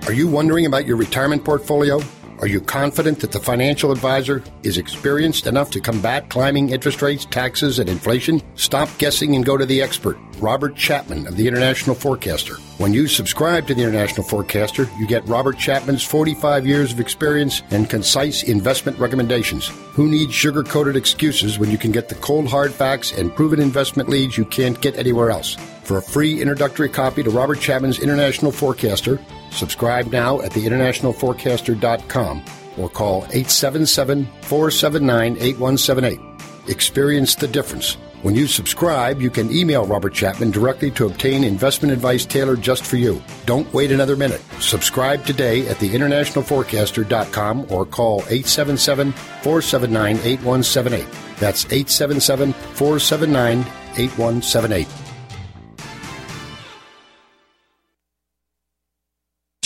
Are 0.05 0.13
you 0.13 0.27
wondering 0.27 0.65
about 0.65 0.85
your 0.85 0.97
retirement 0.97 1.43
portfolio? 1.43 1.99
Are 2.39 2.47
you 2.47 2.59
confident 2.59 3.21
that 3.21 3.31
the 3.31 3.39
financial 3.39 3.93
advisor 3.93 4.43
is 4.61 4.77
experienced 4.77 5.47
enough 5.47 5.71
to 5.71 5.79
combat 5.79 6.29
climbing 6.29 6.69
interest 6.69 7.01
rates, 7.01 7.25
taxes, 7.25 7.79
and 7.79 7.89
inflation? 7.89 8.41
Stop 8.55 8.89
guessing 8.97 9.35
and 9.35 9.45
go 9.45 9.55
to 9.55 9.65
the 9.65 9.81
expert, 9.81 10.17
Robert 10.39 10.75
Chapman 10.75 11.27
of 11.27 11.37
the 11.37 11.47
International 11.47 11.95
Forecaster. 11.95 12.55
When 12.77 12.93
you 12.93 13.07
subscribe 13.07 13.67
to 13.67 13.73
the 13.73 13.83
International 13.83 14.27
Forecaster, 14.27 14.89
you 14.99 15.07
get 15.07 15.25
Robert 15.27 15.57
Chapman's 15.57 16.03
45 16.03 16.67
years 16.67 16.91
of 16.91 16.99
experience 16.99 17.63
and 17.71 17.89
concise 17.89 18.43
investment 18.43 18.99
recommendations. 18.99 19.69
Who 19.93 20.09
needs 20.09 20.33
sugar 20.33 20.61
coated 20.61 20.97
excuses 20.97 21.57
when 21.57 21.71
you 21.71 21.77
can 21.77 21.93
get 21.93 22.09
the 22.09 22.15
cold 22.15 22.47
hard 22.47 22.73
facts 22.73 23.13
and 23.13 23.33
proven 23.33 23.61
investment 23.61 24.09
leads 24.09 24.37
you 24.37 24.45
can't 24.45 24.79
get 24.81 24.97
anywhere 24.97 25.31
else? 25.31 25.55
For 25.85 25.97
a 25.97 26.01
free 26.01 26.41
introductory 26.41 26.89
copy 26.89 27.21
to 27.21 27.29
Robert 27.29 27.59
Chapman's 27.59 27.99
International 27.99 28.51
Forecaster, 28.51 29.19
subscribe 29.51 30.11
now 30.11 30.41
at 30.41 30.51
theinternationalforecaster.com 30.51 32.43
or 32.77 32.89
call 32.89 33.17
877 33.25 34.25
479 34.41 35.37
8178. 35.37 36.19
Experience 36.67 37.35
the 37.35 37.47
difference. 37.47 37.97
When 38.23 38.33
you 38.33 38.47
subscribe, 38.47 39.21
you 39.21 39.29
can 39.29 39.51
email 39.51 39.85
Robert 39.85 40.15
Chapman 40.15 40.49
directly 40.49 40.89
to 40.89 41.05
obtain 41.05 41.43
investment 41.43 41.93
advice 41.93 42.25
tailored 42.25 42.63
just 42.63 42.83
for 42.83 42.97
you. 42.97 43.21
Don't 43.45 43.71
wait 43.71 43.91
another 43.91 44.15
minute. 44.15 44.41
Subscribe 44.59 45.23
today 45.23 45.67
at 45.67 45.77
theinternationalforecaster.com 45.77 47.67
or 47.69 47.85
call 47.85 48.21
877 48.21 49.11
479 49.11 50.15
8178. 50.17 51.05
That's 51.37 51.65
877 51.65 52.53
479 52.53 53.59
8178. 53.97 55.04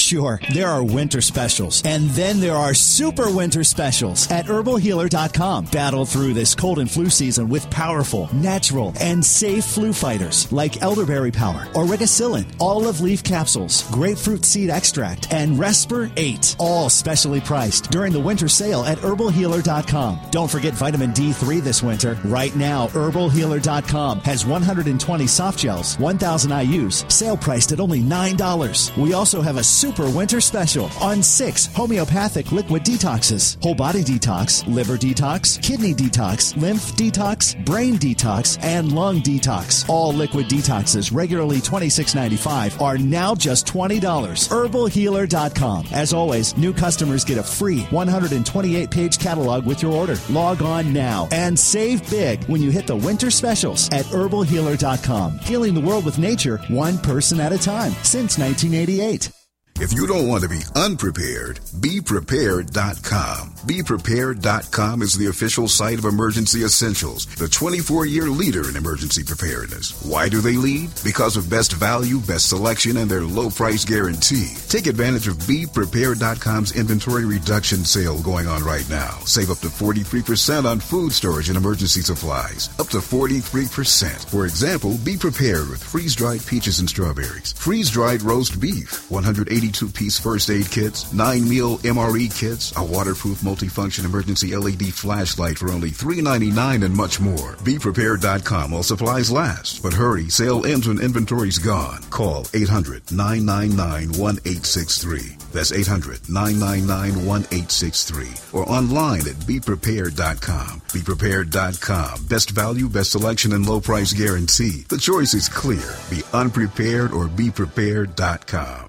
Sure, 0.10 0.42
there 0.56 0.68
are 0.68 0.84
winter 0.84 1.22
specials, 1.22 1.84
and 1.86 2.10
then 2.10 2.40
there 2.40 2.56
are 2.56 2.74
super 2.74 3.32
winter 3.32 3.64
specials 3.64 4.28
at 4.32 4.46
herbalhealer.com. 4.46 5.66
Battle 5.66 6.04
through 6.04 6.34
this 6.34 6.56
cold 6.56 6.80
and 6.80 6.90
flu 6.90 7.12
season 7.12 7.48
with 7.48 7.70
powerful, 7.70 8.28
natural, 8.34 8.92
and 9.00 9.24
safe 9.24 9.64
flu 9.64 9.94
fighters 9.94 10.52
like 10.52 10.82
elderberry 10.82 11.30
power, 11.30 11.66
oregacillin, 11.76 12.48
olive 12.60 13.02
leaf 13.02 13.24
capsules, 13.24 13.88
grapefruit 13.92 14.46
seed 14.46 14.72
extract, 14.72 15.32
and 15.32 15.60
Resper 15.60 16.12
8, 16.18 16.56
all 16.58 16.90
specially 16.90 17.40
priced 17.40 17.92
during 17.92 18.12
the 18.12 18.20
winter 18.20 18.48
sale 18.48 18.86
at 18.86 18.98
herbalhealer.com. 18.98 20.20
Don't 20.32 20.50
forget 20.50 20.74
vitamin 20.74 21.12
D3 21.12 21.62
this 21.62 21.84
winter. 21.84 22.18
Right 22.26 22.56
now, 22.56 22.88
herbalhealer.com 22.88 24.22
has 24.22 24.44
120 24.44 25.28
soft 25.28 25.60
gels, 25.60 26.00
1000 26.00 26.50
IUs, 26.50 27.12
sale 27.12 27.38
priced 27.38 27.72
at 27.74 27.80
only 27.80 28.02
$9. 28.02 28.98
We 28.98 29.14
also 29.14 29.42
have 29.44 29.58
a 29.58 29.64
super 29.64 29.99
winter 30.08 30.40
special 30.40 30.90
on 31.02 31.24
six 31.24 31.66
homeopathic 31.68 32.52
liquid 32.52 32.84
detoxes 32.84 33.50
whole 33.62 33.76
body 33.76 34.04
detox, 34.04 34.66
liver 34.74 34.98
detox, 34.98 35.62
kidney 35.62 35.94
detox, 35.94 36.60
lymph 36.60 36.94
detox, 36.96 37.64
brain 37.66 37.96
detox, 37.96 38.62
and 38.64 38.92
lung 38.92 39.22
detox. 39.22 39.88
All 39.90 40.14
liquid 40.14 40.48
detoxes, 40.48 41.14
regularly 41.14 41.58
$26.95, 41.58 42.82
are 42.82 42.98
now 42.98 43.36
just 43.36 43.68
$20. 43.68 44.00
Herbalhealer.com. 44.00 45.88
As 45.92 46.14
always, 46.14 46.58
new 46.58 46.74
customers 46.74 47.26
get 47.26 47.38
a 47.38 47.44
free 47.44 47.82
128 47.86 48.92
page 48.92 49.20
catalog 49.20 49.66
with 49.66 49.82
your 49.82 49.92
order. 49.92 50.16
Log 50.30 50.62
on 50.62 50.94
now 50.94 51.28
and 51.32 51.58
save 51.58 52.08
big 52.10 52.44
when 52.46 52.62
you 52.62 52.72
hit 52.72 52.88
the 52.88 52.96
winter 52.96 53.32
specials 53.32 53.90
at 53.92 54.06
herbalhealer.com. 54.06 55.40
Healing 55.40 55.74
the 55.74 55.82
world 55.82 56.06
with 56.06 56.18
nature, 56.18 56.58
one 56.70 56.98
person 56.98 57.40
at 57.40 57.54
a 57.54 57.58
time, 57.58 57.92
since 58.04 58.38
1988. 58.38 59.39
If 59.82 59.94
you 59.94 60.06
don't 60.08 60.28
want 60.28 60.44
to 60.44 60.50
be 60.50 60.60
unprepared, 60.76 61.62
BePrepared.com. 61.80 63.59
BePrepared.com 63.68 65.02
is 65.02 65.14
the 65.16 65.28
official 65.28 65.68
site 65.68 66.00
of 66.00 66.06
Emergency 66.06 66.64
Essentials, 66.64 67.26
the 67.36 67.48
24 67.48 68.06
year 68.06 68.30
leader 68.30 68.70
in 68.70 68.78
emergency 68.78 69.24
preparedness. 69.24 70.02
Why 70.06 70.30
do 70.30 70.40
they 70.40 70.56
lead? 70.56 70.90
Because 71.04 71.36
of 71.36 71.50
best 71.50 71.74
value, 71.74 72.20
best 72.20 72.48
selection, 72.50 72.96
and 72.98 73.12
their 73.12 73.24
low 73.24 73.50
price 73.50 73.84
guarantee. 73.84 74.56
Take 74.70 74.88
advantage 74.88 75.28
of 75.28 75.36
BePrepared.com's 75.40 76.76
inventory 76.76 77.26
reduction 77.26 77.84
sale 77.84 78.22
going 78.22 78.48
on 78.48 78.64
right 78.64 78.90
now. 78.90 79.20
Save 79.26 79.52
up 79.52 79.60
to 79.60 79.68
43% 79.68 80.64
on 80.64 80.80
food 80.80 81.12
storage 81.12 81.50
and 81.50 81.58
emergency 81.58 82.02
supplies. 82.02 82.70
Up 82.80 82.88
to 82.88 82.98
43%. 82.98 84.30
For 84.30 84.46
example, 84.46 84.98
be 85.04 85.18
prepared 85.18 85.70
with 85.70 85.84
freeze 85.84 86.16
dried 86.16 86.46
peaches 86.46 86.80
and 86.80 86.90
strawberries, 86.90 87.54
freeze 87.54 87.90
dried 87.90 88.22
roast 88.22 88.60
beef, 88.62 89.12
182 89.12 89.90
piece 89.90 90.18
first 90.18 90.50
aid 90.50 90.72
kits, 90.72 91.12
9 91.12 91.50
meal 91.50 91.78
MRE 91.80 92.34
kits, 92.40 92.76
a 92.78 92.84
waterproof 92.84 93.44
multifunction 93.50 94.06
emergency 94.06 94.56
LED 94.56 94.94
flashlight 94.94 95.58
for 95.58 95.72
only 95.72 95.90
$3.99 95.90 96.86
and 96.86 96.96
much 96.96 97.20
more. 97.20 97.54
BePrepared.com 97.66 98.72
while 98.72 98.84
supplies 98.84 99.32
last. 99.32 99.82
But 99.82 99.94
hurry, 99.94 100.30
sale 100.30 100.66
ends 100.66 100.88
when 100.88 101.02
inventory's 101.02 101.58
gone. 101.58 102.02
Call 102.12 102.46
800 102.54 103.12
999 103.12 104.20
1863. 104.20 105.38
That's 105.52 105.72
800 105.72 106.30
999 106.30 107.26
1863. 107.26 108.28
Or 108.54 108.70
online 108.70 109.22
at 109.22 109.40
BePrepared.com. 109.48 110.82
BePrepared.com. 110.94 112.26
Best 112.28 112.52
value, 112.52 112.90
best 112.90 113.12
selection, 113.12 113.54
and 113.54 113.66
low 113.66 113.80
price 113.80 114.14
guarantee. 114.14 114.86
The 114.90 114.98
choice 114.98 115.34
is 115.34 115.50
clear. 115.50 115.96
Be 116.10 116.22
unprepared 116.34 117.12
or 117.12 117.28
BePrepared.com. 117.28 118.89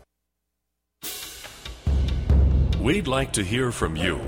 We'd 2.80 3.06
like 3.06 3.30
to 3.32 3.44
hear 3.44 3.70
from 3.72 3.94
you. 3.94 4.22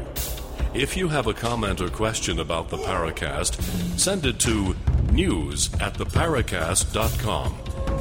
If 0.74 0.94
you 0.94 1.08
have 1.08 1.26
a 1.26 1.32
comment 1.32 1.80
or 1.80 1.88
question 1.88 2.38
about 2.38 2.68
the 2.68 2.76
Paracast, 2.76 3.62
send 3.98 4.26
it 4.26 4.38
to 4.40 4.76
news 5.10 5.72
at 5.80 5.94
theparacast.com. 5.94 7.56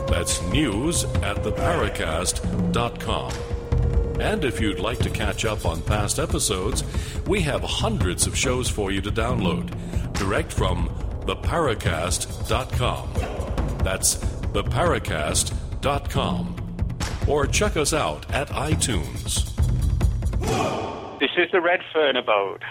That's 0.10 0.41
news 0.43 1.05
at 1.05 1.38
theparacast.com. 1.38 3.31
And 4.20 4.43
if 4.43 4.60
you'd 4.60 4.79
like 4.79 5.00
to 5.00 5.10
catch 5.10 5.46
up 5.46 5.65
on 5.65 5.81
past 5.84 6.20
episodes, 6.20 6.84
we 7.27 7.39
have 7.41 7.63
hundreds 7.63 8.27
of 8.27 8.38
shows 8.38 8.70
for 8.70 8.91
you 8.91 9.00
to 9.01 9.12
download 9.12 9.74
direct 10.13 10.51
from 10.51 10.89
theparacast.com. 11.22 13.10
That's 13.86 14.15
theparacast.com. 14.15 16.58
Or 17.27 17.46
check 17.48 17.77
us 17.77 17.93
out 17.93 18.29
at 18.34 18.50
iTunes. 18.50 19.50
This 20.41 21.29
is 21.38 21.51
the 21.51 21.62
Red 21.62 21.81
Fern 21.93 22.15
abode. 22.15 22.63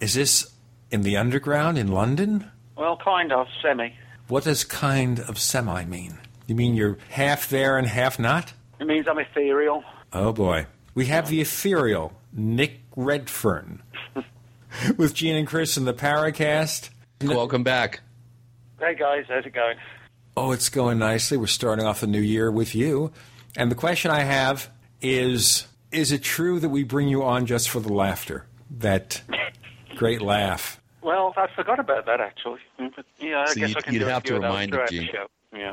Is 0.00 0.14
this 0.14 0.52
in 0.90 1.02
the 1.02 1.16
underground 1.16 1.78
in 1.78 1.88
London? 1.88 2.50
Well, 2.76 2.98
kind 3.02 3.32
of, 3.32 3.46
semi. 3.62 3.90
What 4.28 4.44
does 4.44 4.64
kind 4.64 5.20
of 5.20 5.38
semi 5.38 5.84
mean? 5.86 6.18
You 6.46 6.54
mean 6.54 6.74
you're 6.74 6.98
half 7.10 7.48
there 7.48 7.78
and 7.78 7.86
half 7.86 8.18
not? 8.18 8.52
It 8.78 8.86
means 8.86 9.06
I'm 9.08 9.18
ethereal. 9.18 9.82
Oh 10.12 10.32
boy. 10.32 10.66
We 10.94 11.06
have 11.06 11.28
the 11.28 11.40
ethereal 11.40 12.12
Nick 12.32 12.80
Redfern 12.94 13.82
with 14.96 15.14
Gene 15.14 15.36
and 15.36 15.46
Chris 15.46 15.76
in 15.76 15.84
the 15.84 15.94
Paracast. 15.94 16.90
Welcome 17.22 17.62
back. 17.62 18.00
Hey 18.78 18.94
guys, 18.94 19.24
how's 19.28 19.46
it 19.46 19.54
going? 19.54 19.76
Oh, 20.36 20.52
it's 20.52 20.68
going 20.68 20.98
nicely. 20.98 21.38
We're 21.38 21.46
starting 21.46 21.86
off 21.86 22.00
the 22.00 22.06
new 22.06 22.20
year 22.20 22.50
with 22.50 22.74
you. 22.74 23.10
And 23.56 23.70
the 23.70 23.74
question 23.74 24.10
I 24.10 24.20
have 24.20 24.68
is 25.00 25.66
is 25.92 26.12
it 26.12 26.22
true 26.22 26.58
that 26.60 26.68
we 26.68 26.84
bring 26.84 27.08
you 27.08 27.22
on 27.22 27.46
just 27.46 27.68
for 27.70 27.80
the 27.80 27.92
laughter? 27.92 28.46
That 28.78 29.22
great 29.96 30.20
laugh. 30.20 30.80
Well, 31.02 31.32
I 31.36 31.46
forgot 31.54 31.78
about 31.78 32.06
that 32.06 32.20
actually. 32.20 32.60
Mm, 32.80 32.92
but, 32.96 33.04
yeah, 33.20 33.42
I 33.42 33.46
So 33.46 33.54
guess 33.60 33.68
you'd- 33.68 33.74
I 33.78 33.80
can 33.82 33.94
you'd 33.94 33.98
do 34.00 34.08
a 34.08 34.20
few 34.20 34.30
to 34.30 34.36
of 34.36 34.42
those 34.42 34.48
remind 34.50 34.64
him, 34.72 34.76
throughout 34.76 34.90
Gene. 34.90 35.00
the 35.06 35.12
show. 35.12 35.26
Yeah, 35.56 35.72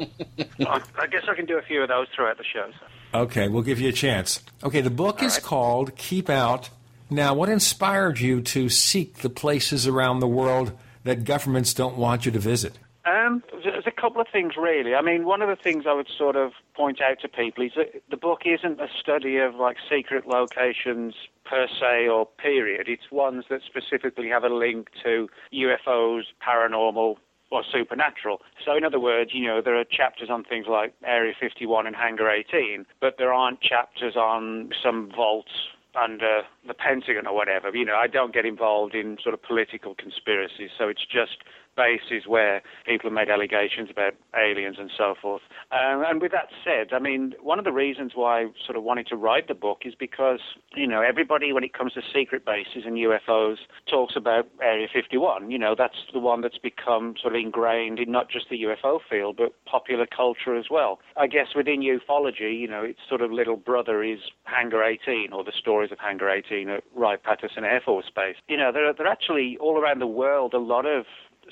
I, 0.70 0.82
I 1.02 1.08
guess 1.08 1.24
I 1.28 1.34
can 1.36 1.46
do 1.46 1.58
a 1.58 1.62
few 1.62 1.82
of 1.82 1.90
those 1.90 2.08
throughout 2.16 2.38
the 2.38 2.44
show. 2.44 2.70
So. 2.80 3.20
Okay, 3.22 3.48
we'll 3.50 3.64
give 3.64 3.82
you 3.82 3.90
a 3.90 3.94
chance. 3.94 4.40
Okay, 4.64 4.80
the 4.82 4.90
book 4.90 5.22
is 5.22 5.34
right. 5.36 5.44
called 5.44 5.96
Keep 5.98 6.30
Out. 6.30 6.70
Now, 7.10 7.34
what 7.34 7.50
inspired 7.50 8.20
you 8.20 8.42
to 8.42 8.70
seek 8.70 9.18
the 9.18 9.30
places 9.30 9.86
around 9.88 10.20
the 10.20 10.28
world 10.28 10.72
that 11.04 11.26
governments 11.26 11.74
don't 11.74 11.98
want 11.98 12.26
you 12.26 12.32
to 12.32 12.40
visit? 12.40 12.78
Um, 13.06 13.44
there's 13.64 13.86
a 13.86 13.92
couple 13.92 14.22
of 14.22 14.28
things, 14.32 14.54
really. 14.58 14.96
I 14.96 15.02
mean, 15.02 15.26
one 15.26 15.42
of 15.42 15.50
the 15.50 15.62
things 15.62 15.84
I 15.88 15.94
would 15.94 16.08
sort 16.18 16.38
of 16.38 16.54
point 16.74 17.02
out 17.02 17.20
to 17.22 17.28
people 17.28 17.66
is 17.66 17.74
that 17.76 18.02
the 18.10 18.16
book 18.16 18.44
isn't 18.46 18.80
a 18.80 18.88
study 18.98 19.38
of 19.38 19.56
like 19.56 19.76
secret 19.90 20.26
locations 20.26 21.14
per 21.44 21.68
se 21.68 22.08
or 22.08 22.26
period. 22.26 22.88
It's 22.88 23.12
ones 23.12 23.46
that 23.50 23.62
specifically 23.66 24.30
have 24.30 24.46
a 24.46 24.50
link 24.50 24.90
to 25.04 25.28
UFOs, 25.54 26.24
paranormal, 26.42 27.18
or 27.52 27.64
supernatural. 27.70 28.42
So, 28.66 28.78
in 28.78 28.86
other 28.86 29.02
words, 29.02 29.32
you 29.34 29.48
know, 29.48 29.62
there 29.62 29.78
are 29.78 29.84
chapters 29.84 30.30
on 30.30 30.46
things 30.46 30.68
like 30.70 30.94
Area 31.06 31.34
51 31.40 31.86
and 31.86 31.96
Hangar 31.96 32.30
18, 32.30 32.86
but 33.02 33.16
there 33.18 33.34
aren't 33.34 33.60
chapters 33.62 34.16
on 34.16 34.72
some 34.82 35.12
vaults 35.14 35.52
under 35.96 36.42
the 36.68 36.74
Pentagon 36.74 37.28
or 37.28 37.36
whatever. 37.36 37.70
You 37.76 37.86
know, 37.86 37.96
I 37.96 38.08
don't 38.08 38.34
get 38.34 38.46
involved 38.46 38.96
in 38.96 39.18
sort 39.22 39.34
of 39.34 39.44
political 39.44 39.94
conspiracies, 39.94 40.72
so 40.78 40.88
it's 40.88 41.06
just 41.06 41.38
bases 41.76 42.28
where 42.28 42.62
people 42.86 43.10
have 43.10 43.16
made 43.16 43.30
allegations 43.30 43.90
about 43.90 44.14
aliens 44.36 44.78
and 44.80 44.92
so 44.98 45.16
forth. 45.20 45.42
Um, 45.72 46.04
and 46.06 46.22
with 46.22 46.32
that 46.32 46.48
said, 46.64 46.94
I 46.94 47.00
mean, 47.00 47.34
one 47.42 47.60
of 47.60 47.66
the 47.66 47.72
reasons 47.72 48.14
why 48.16 48.42
I 48.42 48.46
sort 48.66 48.78
of 48.78 48.84
wanted 48.84 49.08
to 49.08 49.16
write 49.16 49.48
the 49.48 49.54
book 49.54 49.82
is 49.86 49.94
because, 49.96 50.40
you 50.76 50.88
know, 50.88 51.02
everybody, 51.02 51.54
when 51.54 51.64
it 51.64 51.74
comes 51.74 51.94
to 51.94 52.02
secret 52.14 52.46
bases 52.46 52.84
and 52.86 52.96
UFOs, 52.98 53.58
talks 53.90 54.16
about 54.16 54.48
Area 54.62 54.88
51. 54.94 55.52
You 55.52 55.60
know, 55.60 55.76
that's 55.78 55.98
the 56.14 56.20
one 56.20 56.42
that's 56.42 56.58
become 56.58 57.16
sort 57.22 57.36
of 57.36 57.42
ingrained 57.42 58.00
in 58.00 58.12
not 58.12 58.30
just 58.30 58.50
the 58.50 58.62
UFO 58.64 59.00
field, 59.10 59.38
but 59.38 59.54
popular 59.66 60.06
culture 60.06 60.56
as 60.56 60.66
well. 60.70 61.00
I 61.18 61.28
guess 61.28 61.48
within 61.56 61.82
ufology, 61.82 62.60
you 62.60 62.68
know, 62.68 62.84
its 62.84 63.00
sort 63.08 63.22
of 63.22 63.32
little 63.32 63.58
brother 63.58 64.04
is 64.04 64.20
Hangar 64.44 64.84
18 64.84 65.34
or 65.34 65.44
the 65.44 65.52
stories 65.58 65.92
of 65.92 66.00
Hangar 66.00 66.30
18 66.30 66.70
at 66.70 66.84
Wright-Patterson 66.96 67.64
Air 67.64 67.82
Force 67.84 68.10
Base. 68.16 68.36
You 68.48 68.58
know, 68.58 68.72
there 68.72 68.88
are, 68.88 68.94
there 68.94 69.08
are 69.08 69.12
actually 69.12 69.58
all 69.60 69.80
around 69.80 70.00
the 70.00 70.08
world 70.08 70.54
a 70.54 70.60
lot 70.60 70.86
of 70.86 71.06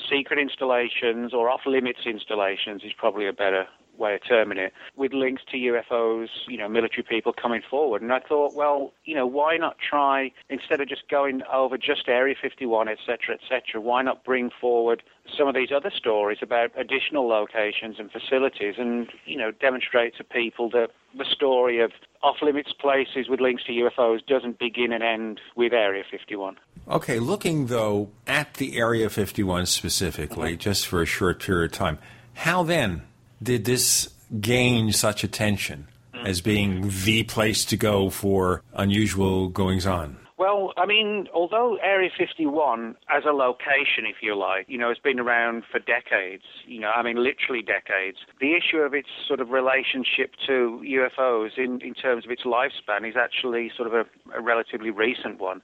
secret 0.10 0.40
installations 0.40 1.34
or 1.34 1.50
off 1.50 1.62
limits 1.66 2.02
installations 2.06 2.84
is 2.84 2.92
probably 2.98 3.28
a 3.28 3.34
better 3.34 3.66
way 3.98 4.16
of 4.16 4.22
terming 4.28 4.58
it, 4.58 4.74
with 4.96 5.14
links 5.14 5.44
to 5.52 5.58
UFOs, 5.58 6.30
you 6.48 6.58
know, 6.58 6.68
military 6.68 7.04
people 7.04 7.34
coming 7.34 7.62
forward. 7.70 8.02
And 8.02 8.12
I 8.12 8.20
thought, 8.20 8.56
well, 8.56 8.94
you 9.06 9.16
know, 9.16 9.28
why 9.28 9.58
not 9.58 9.78
try, 9.78 10.32
instead 10.50 10.82
of 10.82 10.90
just 10.90 11.08
going 11.10 11.42
over 11.52 11.78
just 11.78 12.08
Area 12.08 12.36
51, 12.42 12.88
et 12.88 12.98
cetera, 13.06 13.36
et 13.36 13.42
cetera, 13.48 13.80
why 13.80 14.02
not 14.02 14.24
bring 14.24 14.50
forward 14.60 15.04
some 15.38 15.48
of 15.48 15.56
these 15.56 15.70
other 15.76 15.92
stories 15.96 16.40
about 16.42 16.72
additional 16.78 17.28
locations 17.28 17.98
and 18.00 18.12
facilities 18.12 18.76
and, 18.78 19.08
you 19.26 19.38
know, 19.38 19.52
demonstrate 19.52 20.16
to 20.18 20.24
people 20.24 20.70
that 20.72 20.90
the 21.18 21.26
story 21.26 21.82
of 21.82 21.92
off-limits 22.24 22.74
places 22.74 23.28
with 23.30 23.40
links 23.40 23.64
to 23.66 23.72
UFOs 23.72 24.26
doesn't 24.26 24.60
begin 24.60 24.92
and 24.92 25.04
end 25.04 25.40
with 25.56 25.74
Area 25.74 26.04
51. 26.10 26.58
Okay, 26.88 27.20
looking 27.20 27.68
though 27.68 28.10
at 28.28 28.56
the 28.56 28.78
Area 28.78 29.10
51 29.10 29.66
specifically, 29.66 30.52
mm-hmm. 30.52 30.60
just 30.60 30.88
for 30.88 31.02
a 31.02 31.06
short 31.06 31.42
period 31.42 31.72
of 31.72 31.78
time, 31.78 31.98
how 32.34 32.64
then 32.64 33.04
did 33.42 33.66
this 33.66 34.10
gain 34.40 34.92
such 34.92 35.24
attention 35.24 35.88
mm. 36.14 36.26
as 36.26 36.42
being 36.42 36.90
the 37.04 37.24
place 37.24 37.66
to 37.66 37.78
go 37.78 38.10
for 38.10 38.62
unusual 38.74 39.50
goings 39.50 39.86
on? 39.86 40.18
Well, 40.42 40.74
I 40.76 40.88
mean, 40.88 41.28
although 41.36 41.78
Area 41.84 42.10
51 42.18 42.96
as 43.16 43.26
a 43.30 43.32
location, 43.32 44.08
if 44.10 44.24
you 44.24 44.36
like, 44.36 44.66
you 44.68 44.76
know, 44.76 44.88
has 44.88 44.98
been 44.98 45.20
around 45.20 45.66
for 45.72 45.78
decades, 45.78 46.42
you 46.66 46.80
know, 46.80 46.90
I 46.90 47.04
mean, 47.04 47.24
literally 47.24 47.62
decades, 47.62 48.18
the 48.40 48.56
issue 48.56 48.78
of 48.78 48.96
its 48.96 49.10
sort 49.28 49.40
of 49.40 49.52
relationship 49.52 50.32
to 50.48 50.82
UFOs 50.84 51.60
in, 51.60 51.80
in 51.82 51.94
terms 51.94 52.26
of 52.26 52.32
its 52.32 52.42
lifespan 52.42 53.08
is 53.08 53.14
actually 53.16 53.70
sort 53.78 53.88
of 53.88 53.94
a, 53.94 54.06
a 54.36 54.42
relatively 54.42 54.90
recent 54.90 55.40
one. 55.40 55.62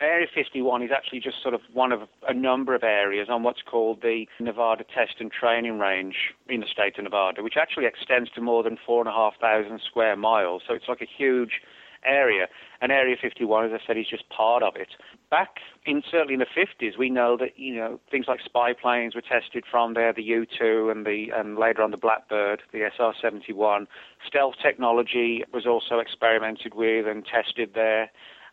Area 0.00 0.28
51 0.32 0.84
is 0.84 0.90
actually 0.94 1.18
just 1.18 1.42
sort 1.42 1.52
of 1.52 1.62
one 1.72 1.90
of 1.90 2.02
a 2.28 2.32
number 2.32 2.76
of 2.76 2.84
areas 2.84 3.26
on 3.28 3.42
what's 3.42 3.62
called 3.68 4.00
the 4.00 4.26
Nevada 4.38 4.84
Test 4.84 5.16
and 5.18 5.32
Training 5.32 5.80
Range 5.80 6.14
in 6.48 6.60
the 6.60 6.66
state 6.70 6.96
of 6.98 7.02
Nevada, 7.02 7.42
which 7.42 7.56
actually 7.60 7.86
extends 7.86 8.30
to 8.36 8.40
more 8.40 8.62
than 8.62 8.78
4,500 8.86 9.80
square 9.80 10.14
miles. 10.14 10.62
So 10.68 10.74
it's 10.74 10.86
like 10.86 11.02
a 11.02 11.08
huge 11.18 11.60
area. 12.04 12.46
And 12.80 12.90
Area 12.90 13.16
51, 13.20 13.66
as 13.66 13.72
I 13.72 13.86
said, 13.86 13.96
is 13.96 14.06
just 14.08 14.28
part 14.28 14.62
of 14.62 14.76
it. 14.76 14.88
Back 15.30 15.56
in 15.84 16.02
certainly 16.10 16.34
in 16.34 16.40
the 16.40 16.46
50s, 16.46 16.98
we 16.98 17.10
know 17.10 17.36
that 17.36 17.58
you 17.58 17.74
know 17.74 18.00
things 18.10 18.26
like 18.28 18.40
spy 18.44 18.72
planes 18.72 19.14
were 19.14 19.22
tested 19.22 19.64
from 19.70 19.94
there, 19.94 20.12
the 20.12 20.22
U-2 20.22 20.90
and 20.90 21.06
the 21.06 21.28
and 21.34 21.58
later 21.58 21.82
on 21.82 21.90
the 21.90 21.96
Blackbird, 21.96 22.62
the 22.72 22.88
SR-71. 22.96 23.86
Stealth 24.26 24.54
technology 24.62 25.44
was 25.52 25.66
also 25.66 25.98
experimented 25.98 26.74
with 26.74 27.06
and 27.06 27.24
tested 27.24 27.72
there. 27.74 28.10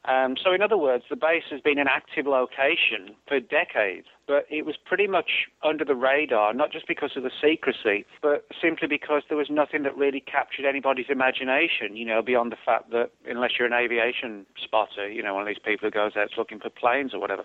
Um, 0.07 0.35
so, 0.41 0.53
in 0.53 0.61
other 0.61 0.77
words, 0.77 1.03
the 1.09 1.17
base 1.17 1.43
has 1.51 1.59
been 1.59 1.77
an 1.77 1.87
active 1.89 2.25
location 2.25 3.13
for 3.27 3.41
decades, 3.41 4.07
but 4.25 4.45
it 4.49 4.65
was 4.65 4.75
pretty 4.77 5.05
much 5.05 5.49
under 5.63 5.83
the 5.83 5.95
radar, 5.95 6.53
not 6.53 6.71
just 6.71 6.87
because 6.87 7.11
of 7.17 7.23
the 7.23 7.31
secrecy, 7.41 8.05
but 8.21 8.45
simply 8.61 8.87
because 8.87 9.23
there 9.27 9.37
was 9.37 9.49
nothing 9.49 9.83
that 9.83 9.97
really 9.97 10.21
captured 10.21 10.65
anybody's 10.65 11.07
imagination, 11.09 11.97
you 11.97 12.05
know, 12.05 12.21
beyond 12.21 12.53
the 12.53 12.57
fact 12.65 12.89
that 12.91 13.11
unless 13.27 13.51
you're 13.59 13.67
an 13.67 13.73
aviation 13.73 14.45
spotter, 14.63 15.09
you 15.09 15.21
know, 15.21 15.33
one 15.33 15.43
of 15.43 15.47
these 15.47 15.59
people 15.63 15.85
who 15.87 15.91
goes 15.91 16.13
out 16.15 16.29
looking 16.37 16.59
for 16.59 16.69
planes 16.69 17.13
or 17.13 17.19
whatever. 17.19 17.43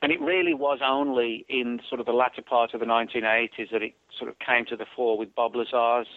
And 0.00 0.10
it 0.10 0.20
really 0.20 0.54
was 0.54 0.80
only 0.82 1.44
in 1.50 1.80
sort 1.88 2.00
of 2.00 2.06
the 2.06 2.12
latter 2.12 2.42
part 2.42 2.72
of 2.72 2.80
the 2.80 2.86
1980s 2.86 3.70
that 3.70 3.82
it 3.82 3.94
sort 4.18 4.30
of 4.30 4.38
came 4.38 4.64
to 4.66 4.76
the 4.76 4.86
fore 4.96 5.18
with 5.18 5.34
Bob 5.34 5.54
Lazar's 5.54 6.08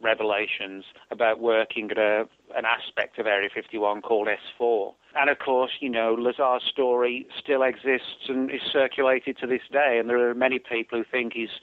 revelations 0.00 0.84
about 1.10 1.40
working 1.40 1.90
at 1.90 1.98
a, 1.98 2.28
an 2.56 2.64
aspect 2.64 3.18
of 3.18 3.26
Area 3.26 3.48
51 3.52 4.02
called 4.02 4.28
S4. 4.28 4.92
And 5.16 5.30
of 5.30 5.38
course, 5.38 5.72
you 5.80 5.88
know, 5.90 6.14
Lazar's 6.14 6.62
story 6.70 7.26
still 7.38 7.62
exists 7.62 8.28
and 8.28 8.50
is 8.50 8.62
circulated 8.72 9.38
to 9.38 9.46
this 9.46 9.62
day. 9.70 9.98
And 9.98 10.08
there 10.08 10.28
are 10.28 10.34
many 10.34 10.58
people 10.58 10.98
who 10.98 11.04
think 11.10 11.32
he's, 11.34 11.60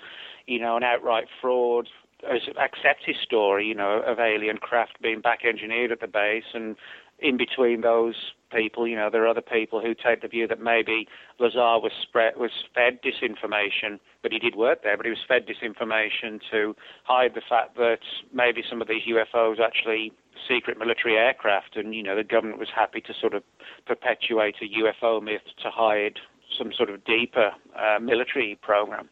you 0.48 0.60
know, 0.60 0.78
an 0.78 0.84
outright 0.84 1.28
fraud, 1.42 1.88
accept 2.24 3.04
his 3.06 3.16
story, 3.24 3.68
you 3.68 3.76
know, 3.76 4.02
of 4.06 4.20
alien 4.20 4.58
craft 4.58 5.02
being 5.02 5.22
back 5.22 5.40
engineered 5.44 5.92
at 5.92 6.02
the 6.02 6.08
base. 6.08 6.54
And 6.54 6.76
in 7.22 7.38
between 7.38 7.82
those 7.82 8.16
people, 8.52 8.88
you 8.88 8.96
know, 8.96 9.10
there 9.10 9.24
are 9.24 9.28
other 9.28 9.42
people 9.42 9.80
who 9.80 9.94
take 9.94 10.22
the 10.22 10.28
view 10.28 10.48
that 10.48 10.62
maybe 10.62 11.08
Lazar 11.40 11.80
was 11.80 11.92
spread, 12.02 12.36
was 12.36 12.52
fed 12.74 13.00
disinformation, 13.02 14.00
but 14.22 14.32
he 14.32 14.40
did 14.40 14.56
work 14.56 14.84
there, 14.84 14.98
but 14.98 15.06
he 15.06 15.10
was 15.10 15.20
fed 15.28 15.46
disinformation 15.48 16.40
to 16.52 16.76
hide 17.04 17.34
the 17.36 17.42
fact 17.48 17.78
that 17.78 18.00
maybe 18.34 18.64
some 18.68 18.82
of 18.82 18.88
these 18.88 19.04
UFOs 19.08 19.60
actually 19.60 20.12
secret 20.48 20.78
military 20.78 21.16
aircraft, 21.16 21.76
and 21.76 21.94
you 21.94 22.04
know, 22.04 22.16
the 22.16 22.24
government 22.24 22.60
was 22.60 22.70
happy 22.76 23.02
to 23.02 23.14
sort 23.20 23.34
of 23.34 23.44
perpetuate 23.86 24.56
a 24.62 24.66
UFO 24.82 25.22
myth 25.22 25.42
to 25.62 25.70
hide 25.70 26.20
some 26.58 26.72
sort 26.76 26.90
of 26.90 27.04
deeper 27.06 27.52
uh, 27.78 28.00
military 28.00 28.58
program. 28.62 29.10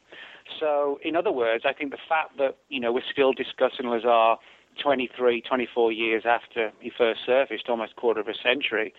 So, 0.59 0.99
in 1.03 1.15
other 1.15 1.31
words, 1.31 1.63
I 1.67 1.73
think 1.73 1.91
the 1.91 1.97
fact 2.09 2.37
that 2.37 2.57
you 2.69 2.79
know 2.79 2.91
we're 2.91 3.01
still 3.11 3.33
discussing 3.33 3.87
Lazar 3.87 4.35
23, 4.81 5.41
24 5.41 5.91
years 5.91 6.23
after 6.25 6.71
he 6.79 6.91
first 6.95 7.21
surfaced, 7.25 7.69
almost 7.69 7.95
quarter 7.95 8.19
of 8.19 8.27
a 8.27 8.33
century, 8.33 8.93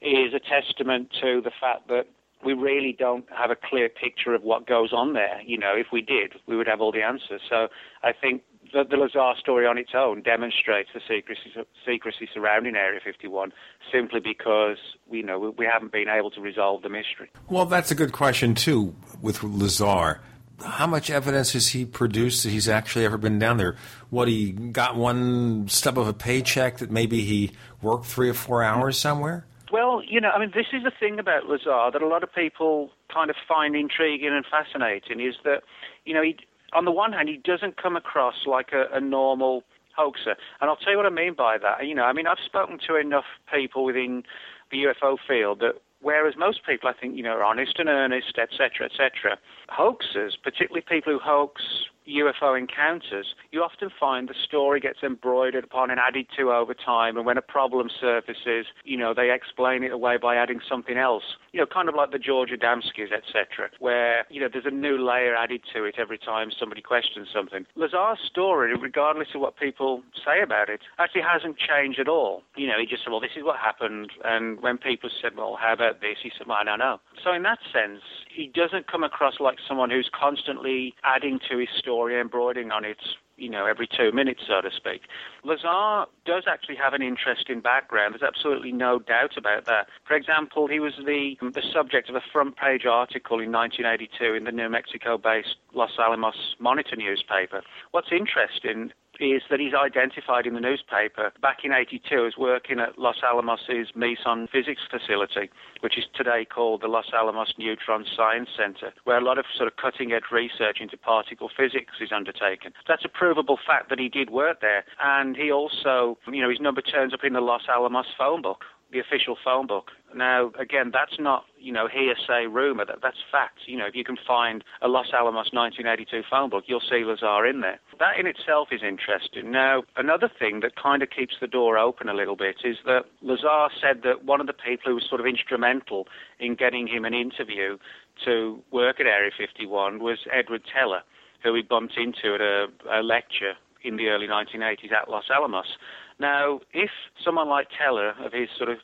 is 0.00 0.34
a 0.34 0.40
testament 0.40 1.08
to 1.20 1.40
the 1.40 1.50
fact 1.60 1.88
that 1.88 2.06
we 2.44 2.52
really 2.52 2.94
don't 2.96 3.24
have 3.36 3.50
a 3.50 3.56
clear 3.56 3.88
picture 3.88 4.34
of 4.34 4.42
what 4.42 4.66
goes 4.66 4.92
on 4.92 5.14
there. 5.14 5.40
You 5.44 5.58
know, 5.58 5.74
if 5.74 5.86
we 5.92 6.02
did, 6.02 6.34
we 6.46 6.56
would 6.56 6.66
have 6.66 6.80
all 6.80 6.92
the 6.92 7.02
answers. 7.02 7.40
So 7.48 7.68
I 8.02 8.12
think 8.12 8.42
the, 8.72 8.84
the 8.84 8.96
Lazar 8.96 9.38
story 9.38 9.66
on 9.66 9.78
its 9.78 9.90
own 9.94 10.22
demonstrates 10.22 10.90
the 10.92 11.00
secrecy, 11.08 11.52
secrecy 11.84 12.28
surrounding 12.32 12.76
Area 12.76 13.00
51 13.02 13.52
simply 13.92 14.20
because, 14.20 14.76
you 15.10 15.22
know, 15.22 15.38
we, 15.38 15.48
we 15.50 15.66
haven't 15.66 15.92
been 15.92 16.08
able 16.08 16.30
to 16.32 16.40
resolve 16.40 16.82
the 16.82 16.88
mystery. 16.88 17.30
Well, 17.48 17.66
that's 17.66 17.90
a 17.90 17.94
good 17.94 18.12
question, 18.12 18.54
too, 18.54 18.94
with 19.20 19.42
Lazar. 19.42 20.20
How 20.64 20.86
much 20.86 21.10
evidence 21.10 21.52
has 21.52 21.68
he 21.68 21.84
produced 21.84 22.42
that 22.44 22.50
he's 22.50 22.68
actually 22.68 23.04
ever 23.04 23.18
been 23.18 23.38
down 23.38 23.58
there? 23.58 23.76
What, 24.10 24.28
he 24.28 24.52
got 24.52 24.96
one 24.96 25.68
stub 25.68 25.98
of 25.98 26.08
a 26.08 26.14
paycheck 26.14 26.78
that 26.78 26.90
maybe 26.90 27.20
he 27.20 27.52
worked 27.82 28.06
three 28.06 28.30
or 28.30 28.34
four 28.34 28.62
hours 28.62 28.98
somewhere? 28.98 29.44
Well, 29.70 30.02
you 30.06 30.20
know, 30.20 30.30
I 30.30 30.38
mean, 30.38 30.52
this 30.54 30.66
is 30.72 30.82
the 30.84 30.92
thing 30.98 31.18
about 31.18 31.46
Lazar 31.46 31.90
that 31.92 32.00
a 32.00 32.06
lot 32.06 32.22
of 32.22 32.32
people 32.34 32.90
kind 33.12 33.30
of 33.30 33.36
find 33.46 33.74
intriguing 33.74 34.32
and 34.32 34.44
fascinating 34.46 35.20
is 35.20 35.34
that, 35.44 35.62
you 36.04 36.14
know, 36.14 36.22
he, 36.22 36.36
on 36.72 36.84
the 36.84 36.92
one 36.92 37.12
hand, 37.12 37.28
he 37.28 37.36
doesn't 37.36 37.80
come 37.80 37.96
across 37.96 38.46
like 38.46 38.72
a, 38.72 38.86
a 38.96 39.00
normal 39.00 39.64
hoaxer. 39.96 40.36
And 40.60 40.70
I'll 40.70 40.76
tell 40.76 40.92
you 40.92 40.96
what 40.96 41.06
I 41.06 41.10
mean 41.10 41.34
by 41.34 41.58
that. 41.58 41.86
You 41.86 41.94
know, 41.94 42.04
I 42.04 42.12
mean, 42.12 42.26
I've 42.26 42.38
spoken 42.44 42.78
to 42.86 42.96
enough 42.96 43.24
people 43.52 43.84
within 43.84 44.22
the 44.70 44.84
UFO 44.84 45.16
field 45.26 45.60
that 45.60 45.74
whereas 46.06 46.34
most 46.38 46.60
people, 46.64 46.88
I 46.88 46.92
think, 46.92 47.16
you 47.16 47.24
know, 47.24 47.30
are 47.30 47.42
honest 47.42 47.80
and 47.80 47.88
earnest, 47.88 48.38
etc., 48.38 48.86
etc., 48.86 49.36
hoaxers, 49.68 50.38
particularly 50.40 50.84
people 50.88 51.12
who 51.12 51.18
hoax 51.18 51.60
UFO 52.08 52.58
encounters, 52.58 53.34
you 53.50 53.62
often 53.62 53.90
find 53.98 54.28
the 54.28 54.34
story 54.44 54.80
gets 54.80 55.02
embroidered 55.02 55.64
upon 55.64 55.90
and 55.90 56.00
added 56.00 56.26
to 56.38 56.52
over 56.52 56.74
time. 56.74 57.16
And 57.16 57.26
when 57.26 57.38
a 57.38 57.42
problem 57.42 57.88
surfaces, 58.00 58.66
you 58.84 58.96
know, 58.96 59.14
they 59.14 59.32
explain 59.32 59.82
it 59.82 59.92
away 59.92 60.16
by 60.16 60.36
adding 60.36 60.60
something 60.68 60.96
else. 60.96 61.24
You 61.52 61.60
know, 61.60 61.66
kind 61.66 61.88
of 61.88 61.94
like 61.94 62.12
the 62.12 62.18
George 62.18 62.50
Adamskis, 62.50 63.12
etc., 63.12 63.70
where, 63.78 64.26
you 64.30 64.40
know, 64.40 64.48
there's 64.52 64.66
a 64.66 64.70
new 64.70 64.98
layer 64.98 65.34
added 65.34 65.62
to 65.74 65.84
it 65.84 65.96
every 65.98 66.18
time 66.18 66.50
somebody 66.58 66.82
questions 66.82 67.28
something. 67.34 67.66
Lazar's 67.74 68.18
story, 68.24 68.74
regardless 68.76 69.28
of 69.34 69.40
what 69.40 69.56
people 69.56 70.02
say 70.24 70.42
about 70.42 70.68
it, 70.68 70.80
actually 70.98 71.22
hasn't 71.22 71.56
changed 71.58 71.98
at 71.98 72.08
all. 72.08 72.42
You 72.56 72.66
know, 72.66 72.78
he 72.78 72.86
just 72.86 73.04
said, 73.04 73.10
well, 73.10 73.20
this 73.20 73.36
is 73.36 73.44
what 73.44 73.56
happened. 73.58 74.10
And 74.24 74.60
when 74.62 74.78
people 74.78 75.10
said, 75.22 75.36
well, 75.36 75.56
how 75.60 75.72
about 75.72 76.00
this? 76.00 76.18
He 76.22 76.30
said, 76.36 76.46
well, 76.46 76.58
I 76.60 76.64
don't 76.64 76.78
know. 76.78 76.98
So 77.22 77.32
in 77.32 77.42
that 77.42 77.58
sense, 77.72 78.02
he 78.32 78.50
doesn't 78.52 78.90
come 78.90 79.02
across 79.02 79.40
like 79.40 79.56
someone 79.66 79.90
who's 79.90 80.10
constantly 80.12 80.94
adding 81.04 81.40
to 81.50 81.58
his 81.58 81.68
story, 81.78 81.95
embroidering 82.04 82.70
on 82.70 82.84
it, 82.84 82.98
you 83.36 83.50
know, 83.50 83.66
every 83.66 83.86
two 83.86 84.12
minutes, 84.12 84.42
so 84.46 84.60
to 84.60 84.70
speak. 84.74 85.02
Lazar 85.44 86.06
does 86.24 86.44
actually 86.46 86.76
have 86.76 86.94
an 86.94 87.02
interesting 87.02 87.60
background. 87.60 88.14
There's 88.14 88.22
absolutely 88.22 88.72
no 88.72 88.98
doubt 88.98 89.36
about 89.36 89.66
that. 89.66 89.88
For 90.06 90.14
example, 90.14 90.66
he 90.66 90.80
was 90.80 90.94
the 91.04 91.36
the 91.40 91.62
subject 91.72 92.08
of 92.08 92.16
a 92.16 92.22
front 92.32 92.56
page 92.56 92.86
article 92.86 93.40
in 93.40 93.52
1982 93.52 94.34
in 94.34 94.44
the 94.44 94.52
New 94.52 94.68
Mexico-based 94.68 95.56
Los 95.74 95.92
Alamos 95.98 96.56
Monitor 96.58 96.96
newspaper. 96.96 97.62
What's 97.90 98.08
interesting 98.10 98.92
is 99.20 99.42
that 99.50 99.60
he's 99.60 99.74
identified 99.74 100.46
in 100.46 100.54
the 100.54 100.60
newspaper 100.60 101.32
back 101.40 101.58
in 101.64 101.72
82 101.72 102.26
as 102.26 102.36
working 102.36 102.80
at 102.80 102.98
Los 102.98 103.16
Alamos' 103.22 103.92
Meson 103.94 104.48
Physics 104.50 104.82
Facility, 104.90 105.50
which 105.80 105.98
is 105.98 106.04
today 106.14 106.44
called 106.44 106.82
the 106.82 106.88
Los 106.88 107.06
Alamos 107.12 107.54
Neutron 107.58 108.04
Science 108.16 108.48
Center, 108.56 108.92
where 109.04 109.18
a 109.18 109.24
lot 109.24 109.38
of 109.38 109.44
sort 109.56 109.66
of 109.66 109.76
cutting 109.76 110.12
edge 110.12 110.30
research 110.32 110.78
into 110.80 110.96
particle 110.96 111.50
physics 111.56 111.94
is 112.00 112.10
undertaken. 112.12 112.72
That's 112.86 113.04
a 113.04 113.08
provable 113.08 113.58
fact 113.66 113.88
that 113.90 113.98
he 113.98 114.08
did 114.08 114.30
work 114.30 114.60
there. 114.60 114.84
And 115.00 115.36
he 115.36 115.50
also, 115.50 116.18
you 116.30 116.42
know, 116.42 116.50
his 116.50 116.60
number 116.60 116.82
turns 116.82 117.14
up 117.14 117.24
in 117.24 117.32
the 117.32 117.40
Los 117.40 117.62
Alamos 117.68 118.06
phone 118.18 118.42
book 118.42 118.64
the 118.96 119.00
official 119.00 119.36
phone 119.44 119.66
book. 119.66 119.90
Now, 120.14 120.50
again, 120.58 120.90
that's 120.92 121.18
not, 121.18 121.44
you 121.58 121.72
know, 121.72 121.88
hearsay 121.88 122.46
rumor. 122.46 122.86
That, 122.86 122.98
that's 123.02 123.18
fact. 123.30 123.58
You 123.66 123.76
know, 123.76 123.86
if 123.86 123.94
you 123.94 124.04
can 124.04 124.16
find 124.26 124.64
a 124.80 124.88
Los 124.88 125.08
Alamos 125.12 125.52
1982 125.52 126.22
phone 126.30 126.48
book, 126.48 126.64
you'll 126.66 126.80
see 126.80 127.04
Lazar 127.04 127.44
in 127.46 127.60
there. 127.60 127.78
That 127.98 128.18
in 128.18 128.26
itself 128.26 128.68
is 128.72 128.80
interesting. 128.82 129.50
Now, 129.50 129.82
another 129.96 130.30
thing 130.38 130.60
that 130.60 130.76
kind 130.76 131.02
of 131.02 131.10
keeps 131.10 131.34
the 131.40 131.46
door 131.46 131.76
open 131.76 132.08
a 132.08 132.14
little 132.14 132.36
bit 132.36 132.56
is 132.64 132.76
that 132.86 133.04
Lazar 133.20 133.68
said 133.80 134.02
that 134.04 134.24
one 134.24 134.40
of 134.40 134.46
the 134.46 134.54
people 134.54 134.90
who 134.90 134.94
was 134.94 135.04
sort 135.08 135.20
of 135.20 135.26
instrumental 135.26 136.06
in 136.40 136.54
getting 136.54 136.86
him 136.86 137.04
an 137.04 137.12
interview 137.12 137.76
to 138.24 138.62
work 138.72 139.00
at 139.00 139.06
Area 139.06 139.30
51 139.36 140.00
was 140.00 140.18
Edward 140.32 140.62
Teller, 140.72 141.02
who 141.42 141.54
he 141.54 141.60
bumped 141.60 141.98
into 141.98 142.34
at 142.34 142.40
a, 142.40 142.66
a 142.90 143.02
lecture 143.02 143.54
in 143.84 143.96
the 143.96 144.08
early 144.08 144.26
1980s 144.26 144.92
at 144.92 145.10
Los 145.10 145.24
Alamos. 145.34 145.76
Now, 146.18 146.60
if 146.72 146.90
someone 147.24 147.48
like 147.48 147.68
Teller, 147.76 148.14
of 148.24 148.32
his 148.32 148.48
sort 148.56 148.70
of 148.70 148.78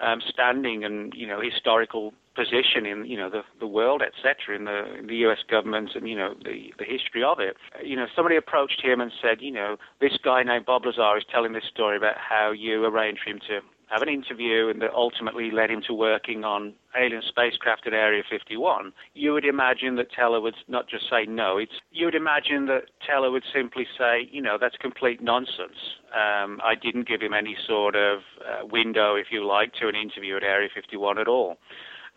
um, 0.00 0.20
standing 0.28 0.84
and 0.84 1.12
you 1.14 1.26
know 1.26 1.40
historical 1.40 2.12
position 2.34 2.86
in 2.86 3.04
you 3.04 3.16
know 3.16 3.28
the 3.28 3.42
the 3.58 3.66
world, 3.66 4.02
etc., 4.02 4.56
in 4.56 4.64
the 4.64 4.94
in 4.98 5.06
the 5.06 5.16
U.S. 5.26 5.38
government 5.50 5.90
and 5.94 6.08
you 6.08 6.16
know 6.16 6.34
the 6.44 6.72
the 6.78 6.84
history 6.84 7.22
of 7.22 7.40
it, 7.40 7.56
you 7.84 7.96
know 7.96 8.06
somebody 8.14 8.36
approached 8.36 8.80
him 8.82 9.00
and 9.00 9.10
said, 9.20 9.38
you 9.40 9.52
know, 9.52 9.76
this 10.00 10.16
guy 10.22 10.42
named 10.42 10.66
Bob 10.66 10.84
Lazar 10.86 11.18
is 11.18 11.24
telling 11.32 11.52
this 11.52 11.64
story 11.72 11.96
about 11.96 12.16
how 12.16 12.52
you 12.52 12.84
arranged 12.84 13.22
for 13.24 13.30
him 13.30 13.40
to 13.48 13.60
have 13.90 14.02
an 14.02 14.08
interview 14.08 14.68
and 14.68 14.82
that 14.82 14.92
ultimately 14.92 15.50
led 15.50 15.70
him 15.70 15.82
to 15.86 15.94
working 15.94 16.44
on 16.44 16.74
alien 16.96 17.22
spacecraft 17.26 17.86
at 17.86 17.92
Area 17.92 18.22
51, 18.28 18.92
you 19.14 19.32
would 19.32 19.44
imagine 19.44 19.96
that 19.96 20.12
Teller 20.12 20.40
would 20.40 20.54
not 20.68 20.88
just 20.88 21.08
say 21.08 21.24
no. 21.26 21.58
It's, 21.58 21.72
you 21.90 22.04
would 22.04 22.14
imagine 22.14 22.66
that 22.66 22.84
Teller 23.06 23.30
would 23.30 23.44
simply 23.52 23.86
say, 23.98 24.28
you 24.30 24.42
know, 24.42 24.58
that's 24.60 24.76
complete 24.76 25.22
nonsense. 25.22 25.96
Um, 26.12 26.60
I 26.62 26.74
didn't 26.80 27.08
give 27.08 27.20
him 27.20 27.32
any 27.32 27.56
sort 27.66 27.96
of 27.96 28.20
uh, 28.40 28.66
window, 28.66 29.14
if 29.14 29.26
you 29.30 29.46
like, 29.46 29.72
to 29.74 29.88
an 29.88 29.94
interview 29.94 30.36
at 30.36 30.42
Area 30.42 30.68
51 30.74 31.18
at 31.18 31.28
all. 31.28 31.56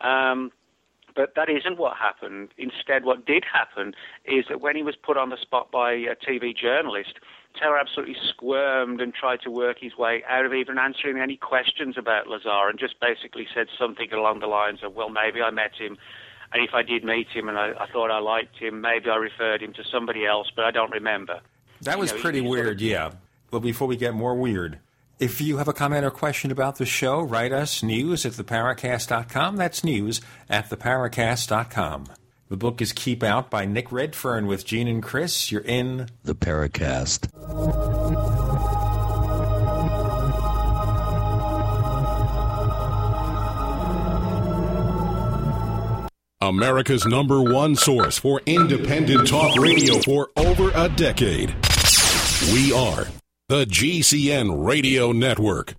Um, 0.00 0.50
but 1.14 1.34
that 1.36 1.48
isn't 1.48 1.78
what 1.78 1.96
happened. 1.96 2.50
Instead, 2.58 3.04
what 3.04 3.26
did 3.26 3.44
happen 3.50 3.94
is 4.24 4.46
that 4.48 4.60
when 4.60 4.76
he 4.76 4.82
was 4.82 4.96
put 4.96 5.16
on 5.16 5.30
the 5.30 5.36
spot 5.40 5.70
by 5.70 5.92
a 5.92 6.16
TV 6.16 6.56
journalist, 6.56 7.14
Teller 7.54 7.78
absolutely 7.78 8.16
squirmed 8.28 9.00
and 9.00 9.12
tried 9.14 9.40
to 9.42 9.50
work 9.50 9.78
his 9.80 9.96
way 9.96 10.22
out 10.28 10.44
of 10.44 10.52
even 10.52 10.78
answering 10.78 11.18
any 11.18 11.36
questions 11.36 11.96
about 11.98 12.26
Lazar 12.26 12.68
and 12.68 12.78
just 12.78 13.00
basically 13.00 13.46
said 13.54 13.66
something 13.78 14.12
along 14.12 14.40
the 14.40 14.46
lines 14.46 14.80
of, 14.82 14.94
well, 14.94 15.08
maybe 15.08 15.40
I 15.42 15.50
met 15.50 15.72
him. 15.78 15.96
And 16.52 16.62
if 16.62 16.74
I 16.74 16.82
did 16.82 17.04
meet 17.04 17.28
him 17.28 17.48
and 17.48 17.58
I, 17.58 17.72
I 17.78 17.86
thought 17.90 18.10
I 18.10 18.18
liked 18.18 18.58
him, 18.58 18.80
maybe 18.80 19.08
I 19.08 19.16
referred 19.16 19.62
him 19.62 19.72
to 19.74 19.82
somebody 19.90 20.26
else, 20.26 20.50
but 20.54 20.64
I 20.64 20.70
don't 20.70 20.90
remember. 20.90 21.40
That 21.80 21.98
was 21.98 22.10
you 22.10 22.16
know, 22.16 22.22
pretty 22.22 22.40
weird, 22.40 22.76
of, 22.76 22.82
yeah. 22.82 23.12
Well, 23.50 23.60
before 23.60 23.88
we 23.88 23.96
get 23.96 24.14
more 24.14 24.34
weird, 24.34 24.78
if 25.18 25.40
you 25.40 25.58
have 25.58 25.68
a 25.68 25.72
comment 25.72 26.04
or 26.04 26.10
question 26.10 26.50
about 26.50 26.76
the 26.76 26.86
show, 26.86 27.20
write 27.20 27.52
us 27.52 27.82
news 27.82 28.26
at 28.26 28.32
theparacast.com. 28.32 29.56
That's 29.56 29.84
news 29.84 30.20
at 30.48 30.68
theparacast.com. 30.68 32.06
The 32.52 32.58
book 32.58 32.82
is 32.82 32.92
Keep 32.92 33.22
Out 33.22 33.48
by 33.48 33.64
Nick 33.64 33.90
Redfern 33.90 34.46
with 34.46 34.66
Gene 34.66 34.86
and 34.86 35.02
Chris. 35.02 35.50
You're 35.50 35.62
in 35.62 36.10
the 36.22 36.34
Paracast. 36.34 37.30
America's 46.42 47.06
number 47.06 47.42
one 47.42 47.74
source 47.74 48.18
for 48.18 48.42
independent 48.44 49.26
talk 49.26 49.56
radio 49.58 49.98
for 50.00 50.28
over 50.36 50.72
a 50.74 50.90
decade. 50.90 51.56
We 52.52 52.70
are 52.74 53.06
the 53.48 53.64
GCN 53.64 54.62
Radio 54.62 55.12
Network. 55.12 55.76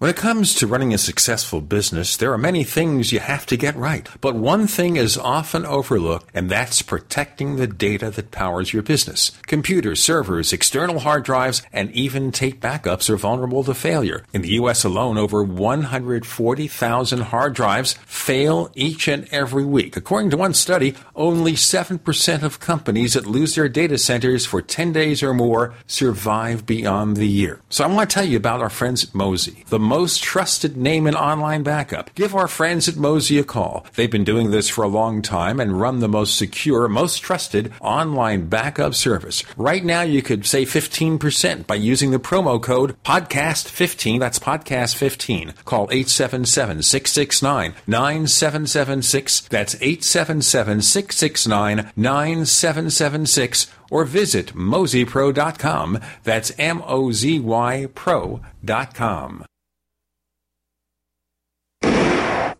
When 0.00 0.08
it 0.08 0.16
comes 0.16 0.54
to 0.54 0.66
running 0.66 0.94
a 0.94 0.96
successful 0.98 1.60
business, 1.60 2.16
there 2.16 2.32
are 2.32 2.38
many 2.38 2.64
things 2.64 3.12
you 3.12 3.20
have 3.20 3.44
to 3.44 3.56
get 3.58 3.76
right. 3.76 4.08
But 4.22 4.34
one 4.34 4.66
thing 4.66 4.96
is 4.96 5.18
often 5.18 5.66
overlooked, 5.66 6.30
and 6.32 6.48
that's 6.48 6.80
protecting 6.80 7.56
the 7.56 7.66
data 7.66 8.10
that 8.12 8.30
powers 8.30 8.72
your 8.72 8.82
business. 8.82 9.32
Computers, 9.46 10.02
servers, 10.02 10.54
external 10.54 11.00
hard 11.00 11.24
drives, 11.24 11.60
and 11.70 11.92
even 11.92 12.32
tape 12.32 12.62
backups 12.62 13.10
are 13.10 13.18
vulnerable 13.18 13.62
to 13.62 13.74
failure. 13.74 14.24
In 14.32 14.40
the 14.40 14.54
U.S. 14.54 14.84
alone, 14.84 15.18
over 15.18 15.44
140,000 15.44 17.20
hard 17.20 17.52
drives 17.52 17.92
fail 18.06 18.70
each 18.74 19.06
and 19.06 19.28
every 19.30 19.66
week. 19.66 19.98
According 19.98 20.30
to 20.30 20.38
one 20.38 20.54
study, 20.54 20.94
only 21.14 21.52
7% 21.52 22.42
of 22.42 22.58
companies 22.58 23.12
that 23.12 23.26
lose 23.26 23.54
their 23.54 23.68
data 23.68 23.98
centers 23.98 24.46
for 24.46 24.62
10 24.62 24.94
days 24.94 25.22
or 25.22 25.34
more 25.34 25.74
survive 25.86 26.64
beyond 26.64 27.18
the 27.18 27.28
year. 27.28 27.60
So 27.68 27.84
I 27.84 27.86
want 27.88 28.08
to 28.08 28.14
tell 28.14 28.24
you 28.24 28.38
about 28.38 28.62
our 28.62 28.70
friends 28.70 29.04
at 29.04 29.10
Mozy. 29.14 29.66
The 29.66 29.89
most 29.90 30.22
trusted 30.22 30.76
name 30.76 31.08
in 31.08 31.16
online 31.16 31.64
backup. 31.64 32.14
Give 32.14 32.32
our 32.32 32.46
friends 32.46 32.88
at 32.88 32.94
Mozy 32.94 33.40
a 33.40 33.44
call. 33.44 33.84
They've 33.96 34.08
been 34.08 34.22
doing 34.22 34.52
this 34.52 34.68
for 34.68 34.84
a 34.84 34.94
long 35.00 35.20
time 35.20 35.58
and 35.58 35.80
run 35.80 35.98
the 35.98 36.06
most 36.06 36.38
secure, 36.38 36.86
most 36.86 37.18
trusted 37.18 37.72
online 37.80 38.46
backup 38.46 38.94
service. 38.94 39.42
Right 39.56 39.84
now, 39.84 40.02
you 40.02 40.22
could 40.22 40.46
save 40.46 40.70
15% 40.70 41.66
by 41.66 41.74
using 41.74 42.12
the 42.12 42.20
promo 42.20 42.62
code 42.62 43.02
PODCAST15. 43.02 44.20
That's 44.20 44.38
PODCAST15. 44.38 45.64
Call 45.64 45.88
877 45.90 46.82
669 46.82 47.74
9776. 47.88 49.40
That's 49.48 49.74
877 49.74 50.82
669 50.82 51.90
9776 51.96 53.66
or 53.90 54.04
visit 54.04 54.54
mozypro.com. 54.54 55.98
That's 56.22 56.52
M 56.58 56.80
O 56.86 57.10
Z 57.10 57.40
Y 57.40 57.88
pro.com. 57.92 59.44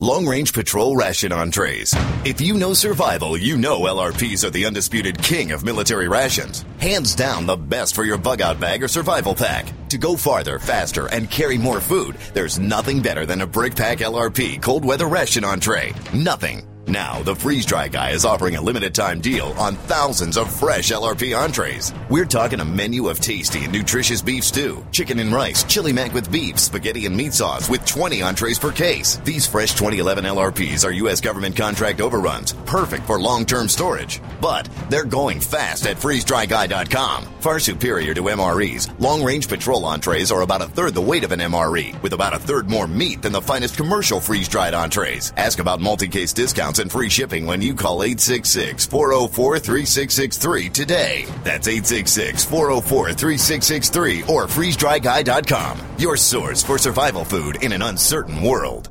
Long 0.00 0.28
Range 0.28 0.52
Patrol 0.52 0.94
Ration 0.94 1.32
Entrees. 1.32 1.92
If 2.24 2.40
you 2.40 2.54
know 2.54 2.72
survival, 2.72 3.36
you 3.36 3.56
know 3.56 3.80
LRPs 3.80 4.44
are 4.44 4.50
the 4.50 4.64
undisputed 4.64 5.20
king 5.20 5.50
of 5.50 5.64
military 5.64 6.06
rations. 6.06 6.64
Hands 6.78 7.12
down 7.16 7.46
the 7.46 7.56
best 7.56 7.96
for 7.96 8.04
your 8.04 8.16
bug 8.16 8.40
out 8.40 8.60
bag 8.60 8.84
or 8.84 8.86
survival 8.86 9.34
pack. 9.34 9.66
To 9.88 9.98
go 9.98 10.16
farther, 10.16 10.60
faster, 10.60 11.08
and 11.08 11.28
carry 11.28 11.58
more 11.58 11.80
food, 11.80 12.14
there's 12.32 12.60
nothing 12.60 13.02
better 13.02 13.26
than 13.26 13.40
a 13.40 13.46
Brick 13.46 13.74
Pack 13.74 13.98
LRP 13.98 14.62
cold 14.62 14.84
weather 14.84 15.08
ration 15.08 15.42
entree. 15.42 15.92
Nothing. 16.14 16.67
Now, 16.88 17.22
the 17.22 17.36
Freeze 17.36 17.66
Dry 17.66 17.88
Guy 17.88 18.12
is 18.12 18.24
offering 18.24 18.56
a 18.56 18.62
limited 18.62 18.94
time 18.94 19.20
deal 19.20 19.48
on 19.58 19.74
thousands 19.74 20.38
of 20.38 20.50
fresh 20.50 20.90
LRP 20.90 21.38
entrees. 21.38 21.92
We're 22.08 22.24
talking 22.24 22.60
a 22.60 22.64
menu 22.64 23.08
of 23.08 23.20
tasty 23.20 23.64
and 23.64 23.72
nutritious 23.72 24.22
beef 24.22 24.42
stew, 24.42 24.82
chicken 24.90 25.18
and 25.18 25.30
rice, 25.30 25.64
chili 25.64 25.92
mac 25.92 26.14
with 26.14 26.32
beef, 26.32 26.58
spaghetti 26.58 27.04
and 27.04 27.14
meat 27.14 27.34
sauce 27.34 27.68
with 27.68 27.84
20 27.84 28.22
entrees 28.22 28.58
per 28.58 28.72
case. 28.72 29.16
These 29.18 29.46
fresh 29.46 29.72
2011 29.72 30.24
LRPs 30.24 30.86
are 30.86 30.92
U.S. 30.92 31.20
government 31.20 31.56
contract 31.56 32.00
overruns, 32.00 32.54
perfect 32.64 33.04
for 33.06 33.20
long 33.20 33.44
term 33.44 33.68
storage. 33.68 34.22
But 34.40 34.66
they're 34.88 35.04
going 35.04 35.40
fast 35.40 35.86
at 35.86 35.98
freezedryguy.com. 35.98 37.26
Far 37.40 37.60
superior 37.60 38.14
to 38.14 38.22
MREs, 38.22 38.98
long 38.98 39.22
range 39.22 39.46
patrol 39.46 39.84
entrees 39.84 40.32
are 40.32 40.40
about 40.40 40.62
a 40.62 40.68
third 40.68 40.94
the 40.94 41.02
weight 41.02 41.24
of 41.24 41.32
an 41.32 41.40
MRE, 41.40 42.02
with 42.02 42.14
about 42.14 42.34
a 42.34 42.38
third 42.38 42.70
more 42.70 42.88
meat 42.88 43.20
than 43.20 43.32
the 43.32 43.42
finest 43.42 43.76
commercial 43.76 44.20
freeze 44.20 44.48
dried 44.48 44.72
entrees. 44.72 45.34
Ask 45.36 45.58
about 45.58 45.80
multi 45.80 46.08
case 46.08 46.32
discounts 46.32 46.77
and 46.78 46.90
free 46.90 47.08
shipping 47.08 47.46
when 47.46 47.62
you 47.62 47.74
call 47.74 48.02
866 48.02 48.86
404 48.86 49.58
3663 49.58 50.68
today. 50.68 51.24
That's 51.44 51.68
866 51.68 52.44
404 52.44 53.12
3663 53.12 54.22
or 54.22 54.46
freezedryguy.com. 54.46 55.78
Your 55.98 56.16
source 56.16 56.62
for 56.62 56.78
survival 56.78 57.24
food 57.24 57.62
in 57.62 57.72
an 57.72 57.82
uncertain 57.82 58.42
world. 58.42 58.90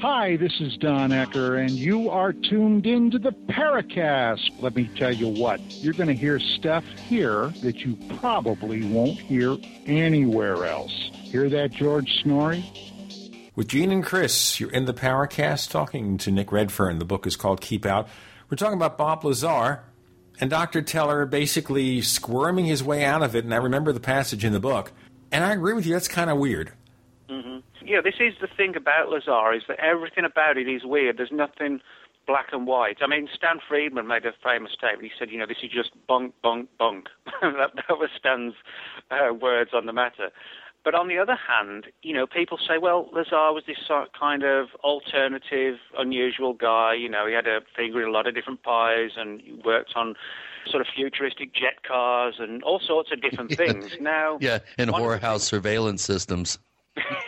Hi, 0.00 0.38
this 0.38 0.62
is 0.62 0.78
Don 0.78 1.10
Ecker, 1.10 1.62
and 1.62 1.72
you 1.72 2.08
are 2.08 2.32
tuned 2.32 2.86
into 2.86 3.18
the 3.18 3.32
Paracast. 3.50 4.50
Let 4.62 4.74
me 4.74 4.88
tell 4.96 5.12
you 5.12 5.28
what, 5.28 5.60
you're 5.60 5.92
going 5.92 6.08
to 6.08 6.14
hear 6.14 6.40
stuff 6.40 6.84
here 7.06 7.52
that 7.62 7.84
you 7.84 7.98
probably 8.18 8.82
won't 8.82 9.18
hear 9.18 9.58
anywhere 9.84 10.64
else. 10.64 11.10
Hear 11.12 11.50
that, 11.50 11.72
George 11.72 12.10
Snorri? 12.22 12.64
With 13.56 13.66
Gene 13.66 13.90
and 13.90 14.04
Chris, 14.04 14.60
you're 14.60 14.70
in 14.70 14.84
the 14.84 14.94
Paracast 14.94 15.70
talking 15.70 16.18
to 16.18 16.30
Nick 16.30 16.52
Redfern. 16.52 17.00
The 17.00 17.04
book 17.04 17.26
is 17.26 17.34
called 17.34 17.60
Keep 17.60 17.84
Out. 17.84 18.08
We're 18.48 18.56
talking 18.56 18.76
about 18.76 18.96
Bob 18.96 19.24
Lazar 19.24 19.82
and 20.40 20.48
Dr. 20.48 20.82
Teller 20.82 21.26
basically 21.26 22.00
squirming 22.00 22.66
his 22.66 22.82
way 22.82 23.04
out 23.04 23.24
of 23.24 23.34
it. 23.34 23.44
And 23.44 23.52
I 23.52 23.56
remember 23.56 23.92
the 23.92 24.00
passage 24.00 24.44
in 24.44 24.52
the 24.52 24.60
book. 24.60 24.92
And 25.32 25.42
I 25.42 25.52
agree 25.52 25.74
with 25.74 25.84
you, 25.84 25.94
that's 25.94 26.06
kind 26.06 26.30
of 26.30 26.38
weird. 26.38 26.72
Mm-hmm. 27.28 27.58
Yeah, 27.84 28.00
this 28.00 28.14
is 28.20 28.34
the 28.40 28.46
thing 28.56 28.76
about 28.76 29.08
Lazar 29.08 29.52
is 29.52 29.62
that 29.66 29.80
everything 29.80 30.24
about 30.24 30.56
it 30.56 30.68
is 30.68 30.82
weird. 30.84 31.16
There's 31.16 31.32
nothing 31.32 31.80
black 32.28 32.50
and 32.52 32.68
white. 32.68 32.98
I 33.02 33.08
mean, 33.08 33.28
Stan 33.34 33.58
Friedman 33.66 34.06
made 34.06 34.24
a 34.26 34.32
famous 34.44 34.70
statement. 34.72 35.02
He 35.02 35.10
said, 35.18 35.30
you 35.30 35.38
know, 35.38 35.46
this 35.46 35.58
is 35.64 35.70
just 35.70 35.90
bunk, 36.06 36.34
bunk, 36.40 36.68
bunk. 36.78 37.08
that, 37.42 37.72
that 37.74 37.98
was 37.98 38.10
Stan's 38.16 38.54
uh, 39.10 39.34
words 39.34 39.70
on 39.74 39.86
the 39.86 39.92
matter. 39.92 40.30
But 40.82 40.94
on 40.94 41.08
the 41.08 41.18
other 41.18 41.36
hand, 41.36 41.86
you 42.02 42.14
know, 42.14 42.26
people 42.26 42.58
say, 42.58 42.78
well, 42.78 43.08
Lazar 43.12 43.52
was 43.52 43.64
this 43.66 43.76
sort 43.86 44.04
of 44.04 44.12
kind 44.18 44.42
of 44.42 44.68
alternative, 44.82 45.76
unusual 45.98 46.54
guy. 46.54 46.94
You 46.94 47.08
know, 47.08 47.26
he 47.26 47.34
had 47.34 47.46
a 47.46 47.60
finger 47.76 48.00
in 48.02 48.08
a 48.08 48.10
lot 48.10 48.26
of 48.26 48.34
different 48.34 48.62
pies 48.62 49.10
and 49.16 49.40
he 49.42 49.52
worked 49.64 49.92
on 49.94 50.14
sort 50.66 50.80
of 50.80 50.86
futuristic 50.94 51.54
jet 51.54 51.82
cars 51.86 52.36
and 52.38 52.62
all 52.62 52.80
sorts 52.80 53.10
of 53.12 53.20
different 53.20 53.50
things. 53.56 53.96
now, 54.00 54.38
yeah, 54.40 54.58
and 54.78 54.90
whorehouse 54.90 55.40
surveillance 55.40 56.02
systems. 56.02 56.58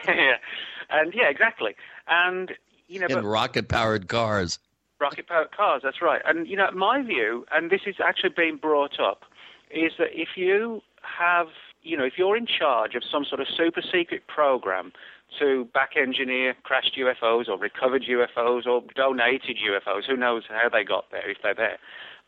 yeah, 0.06 0.36
and 0.90 1.12
yeah, 1.14 1.28
exactly. 1.28 1.74
And 2.08 2.52
you 2.88 3.00
know, 3.00 3.06
and 3.08 3.28
rocket-powered 3.30 4.08
cars. 4.08 4.58
Rocket-powered 5.00 5.52
cars. 5.52 5.82
That's 5.84 6.00
right. 6.02 6.22
And 6.24 6.46
you 6.46 6.56
know, 6.56 6.70
my 6.72 7.02
view, 7.02 7.46
and 7.52 7.70
this 7.70 7.82
is 7.86 7.96
actually 8.04 8.30
being 8.36 8.56
brought 8.56 9.00
up, 9.00 9.24
is 9.70 9.92
that 9.98 10.08
if 10.12 10.36
you 10.36 10.82
have 11.02 11.48
you 11.82 11.96
know, 11.96 12.04
if 12.04 12.14
you're 12.16 12.36
in 12.36 12.46
charge 12.46 12.94
of 12.94 13.02
some 13.10 13.24
sort 13.24 13.40
of 13.40 13.46
super 13.56 13.82
secret 13.82 14.26
program 14.26 14.92
to 15.38 15.66
back 15.72 15.90
engineer 15.96 16.54
crashed 16.62 16.98
UFOs 16.98 17.48
or 17.48 17.58
recovered 17.58 18.04
UFOs 18.04 18.66
or 18.66 18.82
donated 18.94 19.56
UFOs, 19.56 20.04
who 20.06 20.16
knows 20.16 20.44
how 20.48 20.68
they 20.68 20.84
got 20.84 21.06
there 21.10 21.28
if 21.30 21.38
they're 21.42 21.54
there. 21.54 21.78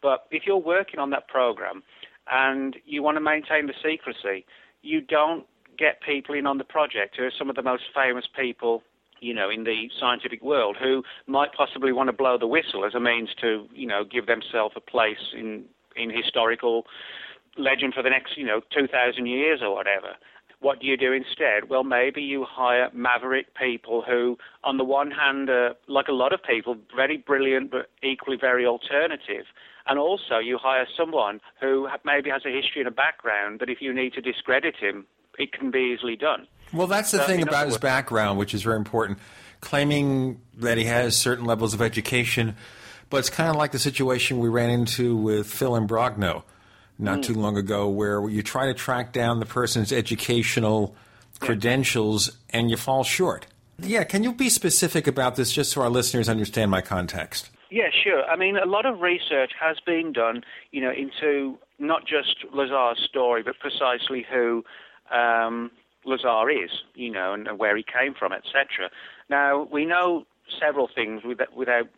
But 0.03 0.27
if 0.31 0.43
you're 0.47 0.57
working 0.57 0.99
on 1.01 1.11
that 1.11 1.29
program 1.29 1.83
and 2.31 2.77
you 2.85 3.03
want 3.03 3.17
to 3.17 3.21
maintain 3.21 3.67
the 3.67 3.75
secrecy, 3.83 4.45
you 4.83 5.01
don't 5.01 5.47
get 5.79 6.01
people 6.03 6.35
in 6.35 6.47
on 6.47 6.59
the 6.59 6.65
project 6.65 7.17
who 7.17 7.25
are 7.25 7.33
some 7.37 7.51
of 7.51 7.57
the 7.57 7.63
most 7.63 7.85
famous 7.95 8.25
people 8.37 8.83
you 9.21 9.33
know, 9.33 9.49
in 9.49 9.65
the 9.65 9.89
scientific 9.99 10.43
world 10.43 10.77
who 10.79 11.03
might 11.27 11.51
possibly 11.55 11.93
want 11.93 12.09
to 12.09 12.13
blow 12.13 12.37
the 12.37 12.47
whistle 12.47 12.85
as 12.85 12.95
a 12.95 13.01
means 13.01 13.31
to, 13.41 13.67
you 13.73 13.87
know, 13.87 14.05
give 14.05 14.27
themselves 14.27 14.75
a 14.77 14.81
place 14.81 15.33
in 15.33 15.65
in 15.97 16.11
historical 16.11 16.85
legend 17.57 17.95
for 17.95 18.03
the 18.03 18.11
next, 18.11 18.37
you 18.37 18.45
know, 18.45 18.61
2,000 18.73 19.27
years 19.27 19.61
or 19.63 19.75
whatever. 19.75 20.15
What 20.61 20.81
do 20.81 20.87
you 20.87 20.97
do 20.97 21.13
instead? 21.13 21.69
Well, 21.69 21.85
maybe 21.85 22.23
you 22.23 22.47
hire 22.49 22.89
maverick 22.95 23.55
people 23.55 24.03
who, 24.07 24.39
on 24.63 24.79
the 24.79 24.85
one 24.85 25.11
hand, 25.11 25.51
are, 25.51 25.75
like 25.89 26.09
a 26.09 26.13
lot 26.13 26.33
of 26.33 26.43
people, 26.43 26.77
very 26.97 27.19
brilliant 27.19 27.71
but 27.71 27.91
equally 28.03 28.39
very 28.41 28.65
alternative. 28.65 29.45
And 29.87 29.99
also, 29.99 30.39
you 30.39 30.57
hire 30.57 30.87
someone 30.97 31.41
who 31.61 31.89
maybe 32.05 32.31
has 32.31 32.43
a 32.47 32.51
history 32.51 32.81
and 32.81 32.89
a 32.89 32.91
background 32.91 33.61
that 33.61 33.69
if 33.69 33.83
you 33.83 33.93
need 33.93 34.15
to 34.15 34.23
discredit 34.23 34.77
him, 34.77 35.05
it 35.39 35.53
can 35.53 35.71
be 35.71 35.95
easily 35.95 36.17
done. 36.17 36.47
Well, 36.73 36.87
that's 36.87 37.11
the 37.11 37.19
So, 37.19 37.25
thing 37.25 37.43
about 37.43 37.67
his 37.67 37.77
background, 37.77 38.39
which 38.39 38.55
is 38.55 38.63
very 38.63 38.77
important. 38.77 39.19
Claiming 39.61 40.41
that 40.57 40.79
he 40.79 40.85
has 40.85 41.17
certain 41.17 41.45
levels 41.45 41.75
of 41.75 41.83
education, 41.83 42.57
but 43.11 43.19
it's 43.19 43.31
kind 43.31 43.51
of 43.51 43.57
like 43.57 43.73
the 43.73 43.79
situation 43.79 44.39
we 44.39 44.49
ran 44.49 44.71
into 44.71 45.15
with 45.17 45.47
Phil 45.47 45.73
Imbrogno 45.73 46.45
not 46.99 47.19
Mm. 47.19 47.23
too 47.25 47.35
long 47.35 47.57
ago, 47.57 47.89
where 47.89 48.29
you 48.29 48.43
try 48.43 48.67
to 48.67 48.75
track 48.75 49.13
down 49.13 49.41
the 49.41 49.47
person's 49.47 49.93
educational 49.93 50.95
credentials 51.41 52.37
and 52.51 52.71
you 52.71 52.77
fall 52.77 53.05
short. 53.05 53.47
Yeah, 53.79 54.05
can 54.05 54.23
you 54.23 54.33
be 54.33 54.49
specific 54.49 55.07
about 55.07 55.37
this 55.37 55.53
just 55.53 55.73
so 55.73 55.83
our 55.83 55.91
listeners 55.91 56.29
understand 56.29 56.71
my 56.71 56.81
context? 56.81 57.51
Yeah, 57.71 57.89
sure. 57.91 58.23
I 58.25 58.37
mean, 58.37 58.57
a 58.57 58.67
lot 58.67 58.87
of 58.87 59.01
research 59.01 59.51
has 59.61 59.79
been 59.85 60.13
done, 60.13 60.45
you 60.71 60.81
know, 60.81 60.93
into 60.93 61.59
not 61.81 62.07
just 62.07 62.45
Lazar's 62.53 63.01
story, 63.05 63.43
but 63.43 63.59
precisely 63.59 64.25
who 64.31 64.65
um, 65.11 65.71
Lazar 66.05 66.49
is, 66.51 66.71
you 66.95 67.11
know, 67.11 67.35
and, 67.35 67.49
and 67.49 67.59
where 67.59 67.77
he 67.77 67.83
came 67.83 68.15
from, 68.15 68.33
etc. 68.33 68.91
Now 69.29 69.65
we 69.71 69.85
know 69.85 70.25
several 70.61 70.89
things 70.95 71.25
without, 71.25 71.55
without 71.57 71.89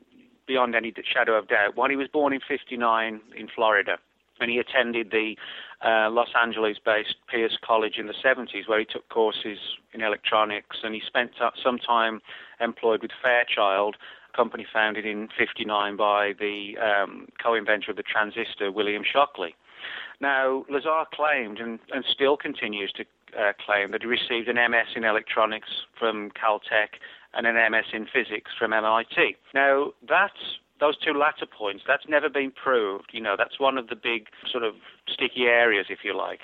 beyond 0.46 0.74
any 0.74 0.94
shadow 1.12 1.37
of 1.37 1.48
doubt. 1.48 1.76
One, 1.76 1.90
he 1.90 1.96
was 1.96 2.09
born 2.09 2.32
in 2.32 2.40
'59 2.48 3.20
in 3.37 3.48
Florida, 3.54 3.98
and 4.40 4.51
he 4.51 4.59
attended 4.59 5.11
the 5.11 5.37
uh, 5.85 6.11
Los 6.11 6.29
Angeles-based 6.40 7.16
Pierce 7.29 7.59
College 7.64 7.94
in 7.99 8.07
the 8.07 8.14
70s, 8.25 8.68
where 8.68 8.79
he 8.79 8.85
took 8.85 9.09
courses 9.09 9.59
in 9.92 10.03
electronics, 10.03 10.79
and 10.83 10.94
he 10.94 11.03
spent 11.07 11.33
some 11.62 11.79
time 11.79 12.20
employed 12.61 13.03
with 13.03 13.11
Fairchild, 13.22 13.96
a 14.33 14.37
company 14.37 14.66
founded 14.72 15.05
in 15.05 15.29
'59 15.38 15.96
by 15.96 16.33
the 16.38 16.75
um, 16.79 17.29
co-inventor 17.42 17.90
of 17.90 17.96
the 17.96 18.03
transistor, 18.03 18.72
William 18.72 19.03
Shockley. 19.05 19.55
Now, 20.20 20.64
Lazar 20.70 21.05
claimed, 21.12 21.59
and, 21.59 21.79
and 21.92 22.05
still 22.11 22.37
continues 22.37 22.92
to 22.92 23.05
uh, 23.38 23.53
claim, 23.64 23.90
that 23.92 24.03
he 24.03 24.07
received 24.07 24.49
an 24.49 24.57
MS 24.57 24.96
in 24.96 25.05
electronics 25.05 25.68
from 25.99 26.31
Caltech 26.31 26.99
and 27.35 27.46
an 27.46 27.55
MS 27.70 27.87
in 27.92 28.07
physics 28.07 28.51
from 28.59 28.72
MIT. 28.72 29.37
Now, 29.55 29.92
that's 30.09 30.59
those 30.80 30.96
two 30.98 31.12
latter 31.12 31.46
points, 31.46 31.84
that's 31.86 32.08
never 32.08 32.28
been 32.28 32.50
proved. 32.50 33.10
You 33.12 33.20
know, 33.20 33.34
that's 33.36 33.58
one 33.58 33.78
of 33.78 33.88
the 33.88 33.96
big 33.96 34.28
sort 34.50 34.64
of 34.64 34.74
sticky 35.08 35.44
areas, 35.44 35.86
if 35.88 36.00
you 36.04 36.16
like. 36.16 36.40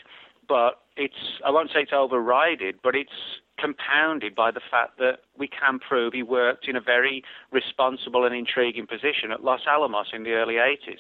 But 0.49 0.81
it's, 0.97 1.41
I 1.47 1.51
won't 1.51 1.71
say 1.71 1.81
it's 1.81 1.93
overridden, 1.93 2.75
but 2.83 2.95
it's 2.95 3.41
compounded 3.59 4.35
by 4.35 4.51
the 4.51 4.61
fact 4.71 4.99
that 4.99 5.21
we 5.39 5.49
can 5.49 5.79
prove 5.79 6.13
he 6.13 6.23
worked 6.23 6.67
in 6.67 6.77
a 6.77 6.81
very 6.81 7.23
responsible 7.53 8.25
and 8.25 8.35
intriguing 8.35 8.87
position 8.87 9.31
at 9.31 9.45
Los 9.45 9.61
Alamos 9.69 10.09
in 10.13 10.25
the 10.25 10.33
early 10.33 10.55
80s. 10.55 10.99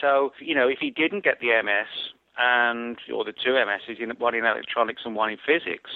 So, 0.00 0.32
you 0.40 0.54
know, 0.54 0.68
if 0.68 0.78
he 0.78 0.90
didn't 0.90 1.24
get 1.24 1.40
the 1.40 1.48
MS 1.62 2.12
and 2.38 2.96
or 3.12 3.24
the 3.24 3.32
two 3.32 3.50
MSs, 3.50 4.18
one 4.18 4.34
in 4.34 4.44
electronics 4.44 5.02
and 5.04 5.14
one 5.14 5.30
in 5.30 5.38
physics, 5.44 5.90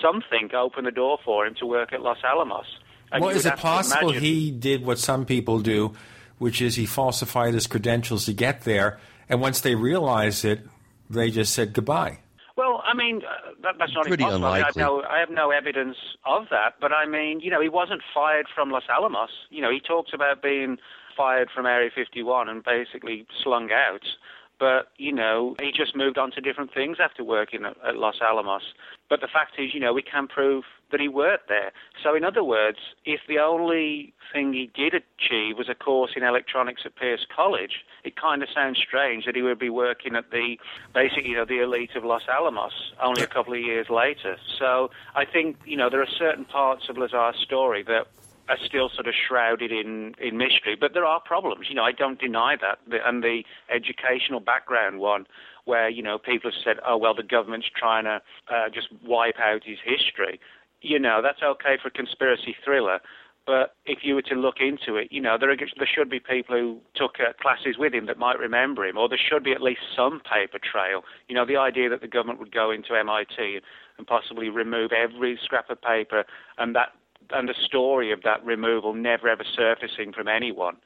something 0.00 0.50
opened 0.54 0.86
the 0.86 0.90
door 0.90 1.18
for 1.24 1.46
him 1.46 1.54
to 1.60 1.66
work 1.66 1.92
at 1.92 2.00
Los 2.00 2.18
Alamos. 2.24 2.66
And 3.12 3.22
well, 3.22 3.36
is 3.36 3.46
it 3.46 3.56
possible 3.56 4.12
he 4.12 4.50
did 4.50 4.84
what 4.84 4.98
some 4.98 5.24
people 5.24 5.60
do, 5.60 5.92
which 6.38 6.60
is 6.60 6.76
he 6.76 6.86
falsified 6.86 7.54
his 7.54 7.66
credentials 7.66 8.26
to 8.26 8.32
get 8.32 8.62
there, 8.62 8.98
and 9.28 9.40
once 9.40 9.60
they 9.60 9.74
realized 9.74 10.44
it, 10.44 10.60
they 11.08 11.30
just 11.30 11.52
said 11.52 11.72
goodbye? 11.72 12.18
Well, 12.56 12.82
I 12.84 12.94
mean, 12.94 13.22
uh, 13.24 13.50
that, 13.62 13.74
that's 13.78 13.92
not 13.94 14.06
Pretty 14.06 14.22
impossible. 14.22 14.46
Unlikely. 14.46 14.62
I, 14.62 14.66
have 14.66 14.76
no, 14.76 15.02
I 15.02 15.18
have 15.18 15.30
no 15.30 15.50
evidence 15.50 15.96
of 16.24 16.46
that, 16.50 16.74
but 16.80 16.92
I 16.92 17.06
mean, 17.06 17.40
you 17.40 17.50
know, 17.50 17.60
he 17.60 17.68
wasn't 17.68 18.02
fired 18.14 18.46
from 18.54 18.70
Los 18.70 18.84
Alamos. 18.88 19.30
You 19.50 19.60
know, 19.60 19.70
he 19.70 19.80
talks 19.80 20.12
about 20.14 20.42
being 20.42 20.78
fired 21.16 21.48
from 21.54 21.66
Area 21.66 21.90
51 21.94 22.48
and 22.48 22.62
basically 22.62 23.26
slung 23.42 23.70
out. 23.72 24.04
But, 24.60 24.92
you 24.96 25.12
know, 25.12 25.56
he 25.60 25.72
just 25.72 25.96
moved 25.96 26.16
on 26.16 26.30
to 26.32 26.40
different 26.40 26.72
things 26.72 26.98
after 27.02 27.24
working 27.24 27.64
at, 27.64 27.76
at 27.86 27.96
Los 27.96 28.16
Alamos. 28.22 28.62
But 29.14 29.20
the 29.20 29.28
fact 29.28 29.60
is, 29.60 29.72
you 29.72 29.78
know, 29.78 29.92
we 29.92 30.02
can 30.02 30.26
prove 30.26 30.64
that 30.90 30.98
he 30.98 31.06
worked 31.06 31.48
there. 31.48 31.70
So, 32.02 32.16
in 32.16 32.24
other 32.24 32.42
words, 32.42 32.78
if 33.04 33.20
the 33.28 33.38
only 33.38 34.12
thing 34.32 34.52
he 34.52 34.68
did 34.74 34.92
achieve 34.92 35.56
was 35.56 35.68
a 35.68 35.74
course 35.76 36.14
in 36.16 36.24
electronics 36.24 36.82
at 36.84 36.96
Pierce 36.96 37.24
College, 37.24 37.84
it 38.02 38.16
kind 38.16 38.42
of 38.42 38.48
sounds 38.52 38.76
strange 38.76 39.24
that 39.26 39.36
he 39.36 39.42
would 39.42 39.60
be 39.60 39.70
working 39.70 40.16
at 40.16 40.32
the, 40.32 40.58
basically, 40.92 41.28
you 41.30 41.36
know, 41.36 41.44
the 41.44 41.62
elite 41.62 41.94
of 41.94 42.04
Los 42.04 42.22
Alamos 42.28 42.72
only 43.00 43.22
a 43.22 43.28
couple 43.28 43.54
of 43.54 43.60
years 43.60 43.88
later. 43.88 44.36
So, 44.58 44.90
I 45.14 45.24
think, 45.24 45.58
you 45.64 45.76
know, 45.76 45.88
there 45.88 46.02
are 46.02 46.10
certain 46.18 46.44
parts 46.44 46.88
of 46.88 46.98
Lazar's 46.98 47.36
story 47.36 47.84
that 47.84 48.08
are 48.48 48.58
still 48.64 48.88
sort 48.88 49.06
of 49.06 49.14
shrouded 49.14 49.72
in, 49.72 50.14
in 50.18 50.36
mystery. 50.36 50.76
But 50.78 50.92
there 50.92 51.06
are 51.06 51.20
problems. 51.20 51.68
You 51.68 51.76
know, 51.76 51.84
I 51.84 51.92
don't 51.92 52.18
deny 52.18 52.56
that. 52.60 52.78
And 53.06 53.22
the 53.22 53.44
educational 53.72 54.40
background 54.40 54.98
one, 54.98 55.26
where, 55.64 55.88
you 55.88 56.02
know, 56.02 56.18
people 56.18 56.50
have 56.50 56.60
said, 56.62 56.76
oh, 56.86 56.96
well, 56.96 57.14
the 57.14 57.22
government's 57.22 57.68
trying 57.76 58.04
to 58.04 58.20
uh, 58.52 58.68
just 58.72 58.88
wipe 59.04 59.38
out 59.38 59.62
his 59.64 59.78
history. 59.84 60.40
You 60.80 60.98
know, 60.98 61.20
that's 61.22 61.42
okay 61.42 61.78
for 61.80 61.88
a 61.88 61.90
conspiracy 61.90 62.54
thriller. 62.64 63.00
But 63.46 63.74
if 63.84 63.98
you 64.02 64.14
were 64.14 64.22
to 64.22 64.34
look 64.34 64.56
into 64.60 64.96
it, 64.96 65.08
you 65.10 65.20
know, 65.20 65.36
there, 65.38 65.50
are, 65.50 65.56
there 65.56 65.88
should 65.92 66.08
be 66.08 66.18
people 66.18 66.56
who 66.56 66.80
took 66.94 67.16
uh, 67.20 67.32
classes 67.40 67.76
with 67.78 67.92
him 67.92 68.06
that 68.06 68.18
might 68.18 68.38
remember 68.38 68.86
him, 68.86 68.96
or 68.96 69.08
there 69.08 69.18
should 69.18 69.44
be 69.44 69.52
at 69.52 69.60
least 69.60 69.80
some 69.94 70.20
paper 70.20 70.58
trail. 70.58 71.02
You 71.28 71.34
know, 71.34 71.44
the 71.44 71.58
idea 71.58 71.90
that 71.90 72.00
the 72.00 72.08
government 72.08 72.38
would 72.38 72.54
go 72.54 72.70
into 72.70 72.94
MIT 72.94 73.60
and 73.98 74.06
possibly 74.06 74.48
remove 74.48 74.92
every 74.92 75.38
scrap 75.42 75.68
of 75.68 75.80
paper 75.82 76.24
and 76.58 76.74
that 76.74 76.92
and 77.30 77.48
the 77.48 77.54
story 77.64 78.12
of 78.12 78.22
that 78.22 78.44
removal 78.44 78.92
never 78.92 79.28
ever 79.28 79.44
surfacing 79.56 80.12
from 80.12 80.28
anyone 80.28 80.76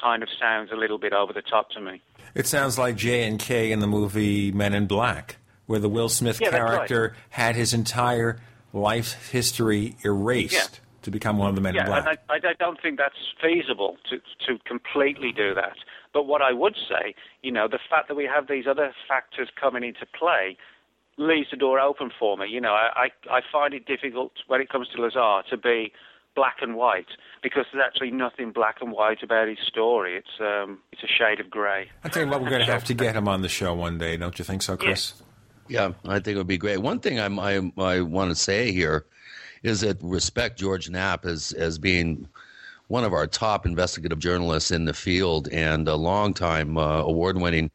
kind 0.00 0.22
of 0.22 0.28
sounds 0.38 0.70
a 0.72 0.76
little 0.76 0.98
bit 0.98 1.12
over 1.12 1.32
the 1.32 1.42
top 1.42 1.70
to 1.70 1.80
me. 1.80 2.02
It 2.34 2.46
sounds 2.46 2.78
like 2.78 2.96
J 2.96 3.26
and 3.26 3.38
K 3.38 3.72
in 3.72 3.80
the 3.80 3.86
movie 3.86 4.52
Men 4.52 4.74
in 4.74 4.86
Black, 4.86 5.36
where 5.66 5.78
the 5.78 5.88
Will 5.88 6.08
Smith 6.08 6.40
yeah, 6.40 6.50
character 6.50 7.14
right. 7.14 7.20
had 7.30 7.56
his 7.56 7.74
entire 7.74 8.40
life 8.72 9.30
history 9.30 9.96
erased 10.04 10.54
yeah. 10.54 10.78
to 11.02 11.10
become 11.10 11.38
one 11.38 11.48
of 11.48 11.54
the 11.54 11.60
Men 11.60 11.74
yeah, 11.74 11.82
in 11.82 11.86
Black. 11.86 12.06
and 12.06 12.18
I, 12.28 12.48
I 12.48 12.54
don't 12.58 12.80
think 12.80 12.98
that's 12.98 13.16
feasible 13.40 13.96
to 14.10 14.18
to 14.46 14.58
completely 14.64 15.32
do 15.32 15.54
that. 15.54 15.76
But 16.12 16.26
what 16.26 16.42
I 16.42 16.52
would 16.52 16.76
say, 16.88 17.14
you 17.42 17.52
know, 17.52 17.68
the 17.68 17.78
fact 17.90 18.08
that 18.08 18.14
we 18.14 18.24
have 18.24 18.48
these 18.48 18.66
other 18.66 18.92
factors 19.06 19.48
coming 19.60 19.84
into 19.84 20.06
play 20.18 20.56
leaves 21.18 21.48
the 21.50 21.56
door 21.56 21.80
open 21.80 22.10
for 22.18 22.36
me. 22.36 22.46
You 22.48 22.60
know, 22.60 22.72
I, 22.72 23.08
I 23.30 23.40
find 23.52 23.74
it 23.74 23.86
difficult 23.86 24.32
when 24.46 24.60
it 24.60 24.68
comes 24.68 24.88
to 24.94 25.02
Lazar 25.02 25.42
to 25.50 25.56
be 25.56 25.92
black 26.38 26.58
and 26.62 26.76
white 26.76 27.08
because 27.42 27.66
there's 27.72 27.84
actually 27.84 28.12
nothing 28.12 28.52
black 28.52 28.76
and 28.80 28.92
white 28.92 29.24
about 29.24 29.48
his 29.48 29.58
story. 29.66 30.16
It's 30.16 30.40
um, 30.40 30.78
it's 30.92 31.02
a 31.02 31.08
shade 31.08 31.40
of 31.40 31.50
grey. 31.50 31.90
I 32.04 32.08
tell 32.08 32.22
you 32.24 32.30
what, 32.30 32.40
we're 32.40 32.50
going 32.50 32.64
to 32.64 32.72
have 32.72 32.84
to 32.84 32.94
get 32.94 33.16
him 33.16 33.26
on 33.26 33.42
the 33.42 33.48
show 33.48 33.74
one 33.74 33.98
day, 33.98 34.16
don't 34.16 34.38
you 34.38 34.44
think 34.44 34.62
so, 34.62 34.76
Chris? 34.76 35.14
Yeah, 35.66 35.92
I 36.06 36.20
think 36.20 36.36
it 36.36 36.38
would 36.38 36.46
be 36.46 36.56
great. 36.56 36.78
One 36.78 37.00
thing 37.00 37.18
I'm, 37.18 37.40
I 37.40 37.72
I 37.76 38.00
want 38.02 38.30
to 38.30 38.36
say 38.36 38.70
here 38.70 39.06
is 39.64 39.80
that 39.80 39.98
respect 40.00 40.60
George 40.60 40.88
Knapp 40.88 41.26
as 41.26 41.52
as 41.54 41.76
being 41.76 42.28
one 42.86 43.04
of 43.04 43.12
our 43.12 43.26
top 43.26 43.66
investigative 43.66 44.20
journalists 44.20 44.70
in 44.70 44.84
the 44.84 44.94
field 44.94 45.48
and 45.52 45.88
a 45.88 45.96
long-time 45.96 46.78
uh, 46.78 47.00
award-winning 47.00 47.70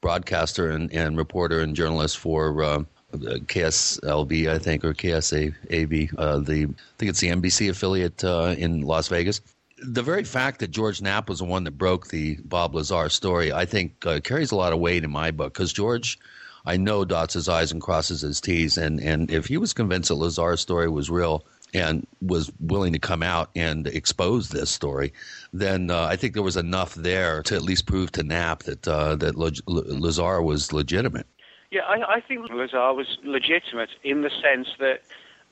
broadcaster 0.00 0.70
and, 0.70 0.92
and 0.92 1.16
reporter 1.16 1.60
and 1.60 1.76
journalist 1.76 2.18
for 2.18 2.64
uh, 2.64 2.82
KSLB, 3.12 4.48
I 4.48 4.58
think, 4.58 4.84
or 4.84 4.94
KSAB. 4.94 6.14
Uh, 6.18 6.38
the 6.38 6.64
I 6.64 6.98
think 6.98 7.10
it's 7.10 7.20
the 7.20 7.28
NBC 7.28 7.70
affiliate 7.70 8.22
uh, 8.24 8.54
in 8.58 8.82
Las 8.82 9.08
Vegas. 9.08 9.40
The 9.80 10.02
very 10.02 10.24
fact 10.24 10.60
that 10.60 10.70
George 10.70 11.00
Knapp 11.00 11.28
was 11.28 11.38
the 11.38 11.44
one 11.44 11.64
that 11.64 11.78
broke 11.78 12.08
the 12.08 12.36
Bob 12.44 12.74
Lazar 12.74 13.08
story, 13.08 13.52
I 13.52 13.64
think, 13.64 14.04
uh, 14.04 14.20
carries 14.20 14.50
a 14.50 14.56
lot 14.56 14.72
of 14.72 14.80
weight 14.80 15.04
in 15.04 15.10
my 15.10 15.30
book 15.30 15.54
because 15.54 15.72
George. 15.72 16.18
I 16.66 16.76
know 16.76 17.04
dots 17.06 17.32
his 17.32 17.48
I's 17.48 17.72
and 17.72 17.80
crosses 17.80 18.20
his 18.20 18.42
T's, 18.42 18.76
and, 18.76 19.00
and 19.00 19.30
if 19.30 19.46
he 19.46 19.56
was 19.56 19.72
convinced 19.72 20.08
that 20.08 20.16
Lazar's 20.16 20.60
story 20.60 20.88
was 20.88 21.08
real, 21.08 21.46
and 21.74 22.06
was 22.22 22.50
willing 22.60 22.92
to 22.92 22.98
come 22.98 23.22
out 23.22 23.50
and 23.54 23.86
expose 23.86 24.48
this 24.48 24.70
story, 24.70 25.12
then 25.52 25.90
uh, 25.90 26.04
I 26.04 26.16
think 26.16 26.34
there 26.34 26.42
was 26.42 26.56
enough 26.56 26.94
there 26.94 27.42
to 27.44 27.54
at 27.54 27.62
least 27.62 27.86
prove 27.86 28.12
to 28.12 28.22
Knapp 28.22 28.64
that 28.64 28.86
uh, 28.88 29.16
that 29.16 29.36
Lazar 29.36 30.42
was 30.42 30.72
legitimate. 30.72 31.26
Yeah, 31.70 31.82
I, 31.82 32.16
I 32.16 32.20
think 32.20 32.48
Lazar 32.50 32.94
was 32.94 33.18
legitimate 33.24 33.90
in 34.02 34.22
the 34.22 34.30
sense 34.30 34.68
that 34.78 35.00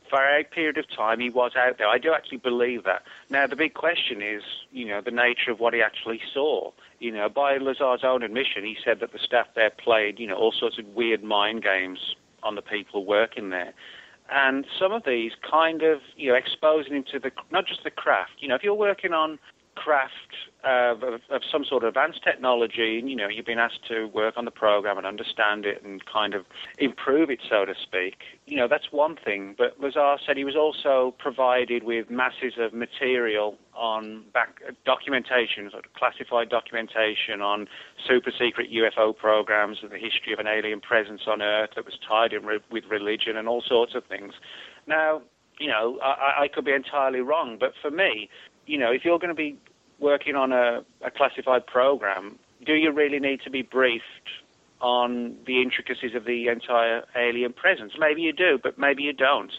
for 0.09 0.23
a 0.23 0.45
period 0.45 0.79
of 0.79 0.85
time 0.89 1.21
he 1.21 1.29
was 1.29 1.53
out 1.57 1.79
there. 1.79 1.89
I 1.89 1.99
do 1.99 2.13
actually 2.15 2.39
believe 2.39 2.85
that. 2.85 3.03
Now 3.29 3.47
the 3.47 3.57
big 3.57 3.75
question 3.75 4.23
is, 4.23 4.43
you 4.71 4.87
know, 4.87 5.01
the 5.05 5.11
nature 5.11 5.51
of 5.51 5.61
what 5.61 5.75
he 5.75 5.83
actually 5.83 6.21
saw. 6.33 6.71
You 7.01 7.13
know, 7.13 7.29
by 7.29 7.59
Lazar's 7.59 8.05
own 8.05 8.23
admission, 8.23 8.65
he 8.65 8.77
said 8.83 9.01
that 9.01 9.13
the 9.13 9.19
staff 9.19 9.47
there 9.55 9.71
played, 9.71 10.19
you 10.19 10.27
know, 10.27 10.37
all 10.37 10.55
sorts 10.59 10.79
of 10.79 10.87
weird 10.95 11.23
mind 11.23 11.63
games 11.63 11.99
on 12.43 12.55
the 12.55 12.63
people 12.63 13.05
working 13.05 13.51
there 13.51 13.75
and 14.31 14.65
some 14.79 14.93
of 14.93 15.03
these 15.07 15.33
kind 15.49 15.83
of 15.83 16.01
you 16.17 16.31
know 16.31 16.35
exposing 16.35 16.95
him 16.95 17.05
to 17.13 17.19
the 17.19 17.31
not 17.51 17.67
just 17.67 17.85
the 17.85 17.91
craft. 17.91 18.33
You 18.39 18.49
know, 18.49 18.55
if 18.55 18.63
you're 18.63 18.75
working 18.75 19.13
on 19.13 19.39
craft 19.75 20.35
uh, 20.65 20.95
of, 20.95 21.21
of, 21.31 21.43
some 21.51 21.65
sort 21.65 21.85
of 21.85 21.89
advanced 21.89 22.23
technology, 22.25 22.99
and 22.99 23.09
you 23.09 23.17
know 23.17 23.29
you've 23.29 23.47
been 23.47 23.59
asked 23.59 23.87
to 23.87 24.07
work 24.07 24.35
on 24.37 24.45
the 24.45 24.51
program 24.51 24.99
and 24.99 25.07
understand 25.07 25.65
it 25.65 25.83
and 25.85 26.05
kind 26.07 26.35
of 26.35 26.45
improve 26.79 27.31
it, 27.31 27.41
so 27.49 27.65
to 27.65 27.75
speak. 27.81 28.17
You 28.47 28.57
know 28.57 28.67
that's 28.69 28.91
one 28.91 29.17
thing. 29.17 29.55
But 29.57 29.79
Lazar 29.81 30.17
said 30.27 30.37
he 30.37 30.45
was 30.45 30.57
also 30.57 31.15
provided 31.19 31.85
with 31.85 32.11
masses 32.11 32.55
of 32.59 32.73
material 32.73 33.57
on 33.75 34.25
back 34.33 34.61
documentation, 34.85 35.71
sort 35.71 35.85
of 35.85 35.93
classified 35.95 36.49
documentation 36.49 37.41
on 37.43 37.69
super 38.07 38.33
secret 38.37 38.71
UFO 38.73 39.17
programs 39.17 39.79
and 39.83 39.91
the 39.91 39.99
history 39.99 40.33
of 40.33 40.39
an 40.39 40.47
alien 40.47 40.81
presence 40.81 41.23
on 41.27 41.43
Earth 41.43 41.71
that 41.77 41.85
was 41.85 41.99
tied 42.07 42.33
in 42.33 42.45
re- 42.45 42.61
with 42.71 42.85
religion 42.91 43.37
and 43.37 43.47
all 43.47 43.63
sorts 43.63 43.95
of 43.95 44.05
things. 44.07 44.33
Now, 44.87 45.23
you 45.61 45.69
know, 45.69 45.99
I, 46.03 46.45
I 46.45 46.49
could 46.49 46.65
be 46.65 46.73
entirely 46.73 47.21
wrong, 47.21 47.57
but 47.59 47.73
for 47.81 47.91
me, 47.91 48.29
you 48.67 48.79
know, 48.79 48.91
if 48.91 49.05
you're 49.05 49.19
going 49.19 49.29
to 49.29 49.35
be 49.35 49.57
working 49.99 50.35
on 50.37 50.53
a, 50.53 50.85
a 51.05 51.11
classified 51.11 51.67
program, 51.67 52.39
do 52.65 52.75
you 52.75 52.93
really 52.93 53.19
need 53.19 53.41
to 53.43 53.51
be 53.51 53.63
briefed 53.63 54.05
on 54.81 55.37
the 55.47 55.63
intricacies 55.63 56.15
of 56.15 56.25
the 56.25 56.49
entire 56.49 57.05
alien 57.17 57.53
presence? 57.53 57.93
Maybe 57.99 58.23
you 58.23 58.33
do, 58.33 58.59
but 58.63 58.79
maybe 58.79 59.03
you 59.03 59.13
don't. 59.13 59.53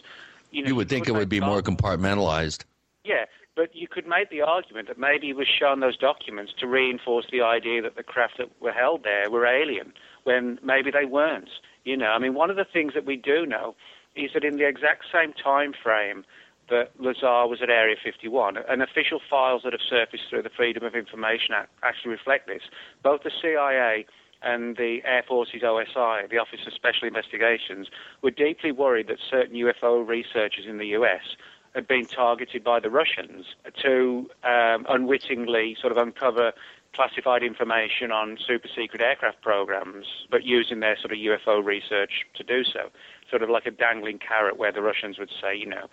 You, 0.50 0.62
know, 0.62 0.68
you 0.68 0.76
would 0.76 0.88
think 0.88 1.08
it 1.08 1.12
would 1.12 1.28
be 1.28 1.40
more 1.40 1.60
compartmentalized. 1.60 2.64
Yeah, 3.04 3.24
but 3.56 3.74
you 3.74 3.88
could 3.88 4.06
make 4.06 4.30
the 4.30 4.42
argument 4.42 4.88
that 4.88 4.98
maybe 4.98 5.26
he 5.28 5.32
was 5.32 5.48
shown 5.48 5.80
those 5.80 5.96
documents 5.96 6.52
to 6.60 6.66
reinforce 6.66 7.26
the 7.30 7.42
idea 7.42 7.82
that 7.82 7.96
the 7.96 8.02
craft 8.02 8.38
that 8.38 8.48
were 8.60 8.72
held 8.72 9.02
there 9.02 9.30
were 9.30 9.46
alien, 9.46 9.92
when 10.24 10.58
maybe 10.62 10.90
they 10.90 11.04
weren't. 11.04 11.50
You 11.84 11.96
know, 11.96 12.06
I 12.06 12.18
mean, 12.18 12.34
one 12.34 12.50
of 12.50 12.56
the 12.56 12.64
things 12.64 12.94
that 12.94 13.04
we 13.04 13.16
do 13.16 13.46
know 13.46 13.74
is 14.14 14.30
that 14.34 14.44
in 14.44 14.56
the 14.56 14.66
exact 14.68 15.04
same 15.12 15.32
time 15.32 15.72
frame 15.72 16.24
that 16.70 16.90
Lazar 16.98 17.46
was 17.46 17.60
at 17.62 17.70
Area 17.70 17.96
51, 18.02 18.58
and 18.68 18.82
official 18.82 19.20
files 19.28 19.62
that 19.64 19.72
have 19.72 19.82
surfaced 19.88 20.24
through 20.28 20.42
the 20.42 20.50
Freedom 20.50 20.84
of 20.84 20.94
Information 20.94 21.54
Act 21.54 21.70
actually 21.82 22.12
reflect 22.12 22.46
this. 22.46 22.62
Both 23.02 23.22
the 23.22 23.30
CIA 23.42 24.06
and 24.42 24.76
the 24.76 25.00
Air 25.04 25.24
Force's 25.26 25.62
OSI, 25.62 26.30
the 26.30 26.38
Office 26.38 26.60
of 26.66 26.72
Special 26.72 27.08
Investigations, 27.08 27.88
were 28.22 28.30
deeply 28.30 28.72
worried 28.72 29.08
that 29.08 29.18
certain 29.30 29.56
UFO 29.56 30.06
researchers 30.06 30.64
in 30.66 30.78
the 30.78 30.86
US 30.88 31.36
had 31.74 31.86
been 31.86 32.06
targeted 32.06 32.64
by 32.64 32.80
the 32.80 32.90
Russians 32.90 33.46
to 33.82 34.28
um, 34.42 34.86
unwittingly 34.88 35.76
sort 35.80 35.92
of 35.92 35.98
uncover 35.98 36.52
classified 36.94 37.42
information 37.42 38.10
on 38.10 38.38
super 38.44 38.68
secret 38.74 39.02
aircraft 39.02 39.42
programs, 39.42 40.06
but 40.30 40.44
using 40.44 40.80
their 40.80 40.96
sort 40.98 41.12
of 41.12 41.18
UFO 41.18 41.64
research 41.64 42.26
to 42.34 42.42
do 42.42 42.64
so. 42.64 42.90
Sort 43.30 43.42
of 43.42 43.50
like 43.50 43.66
a 43.66 43.70
dangling 43.70 44.18
carrot 44.18 44.56
where 44.56 44.72
the 44.72 44.80
Russians 44.80 45.18
would 45.18 45.30
say, 45.40 45.54
you 45.54 45.66
know, 45.66 45.88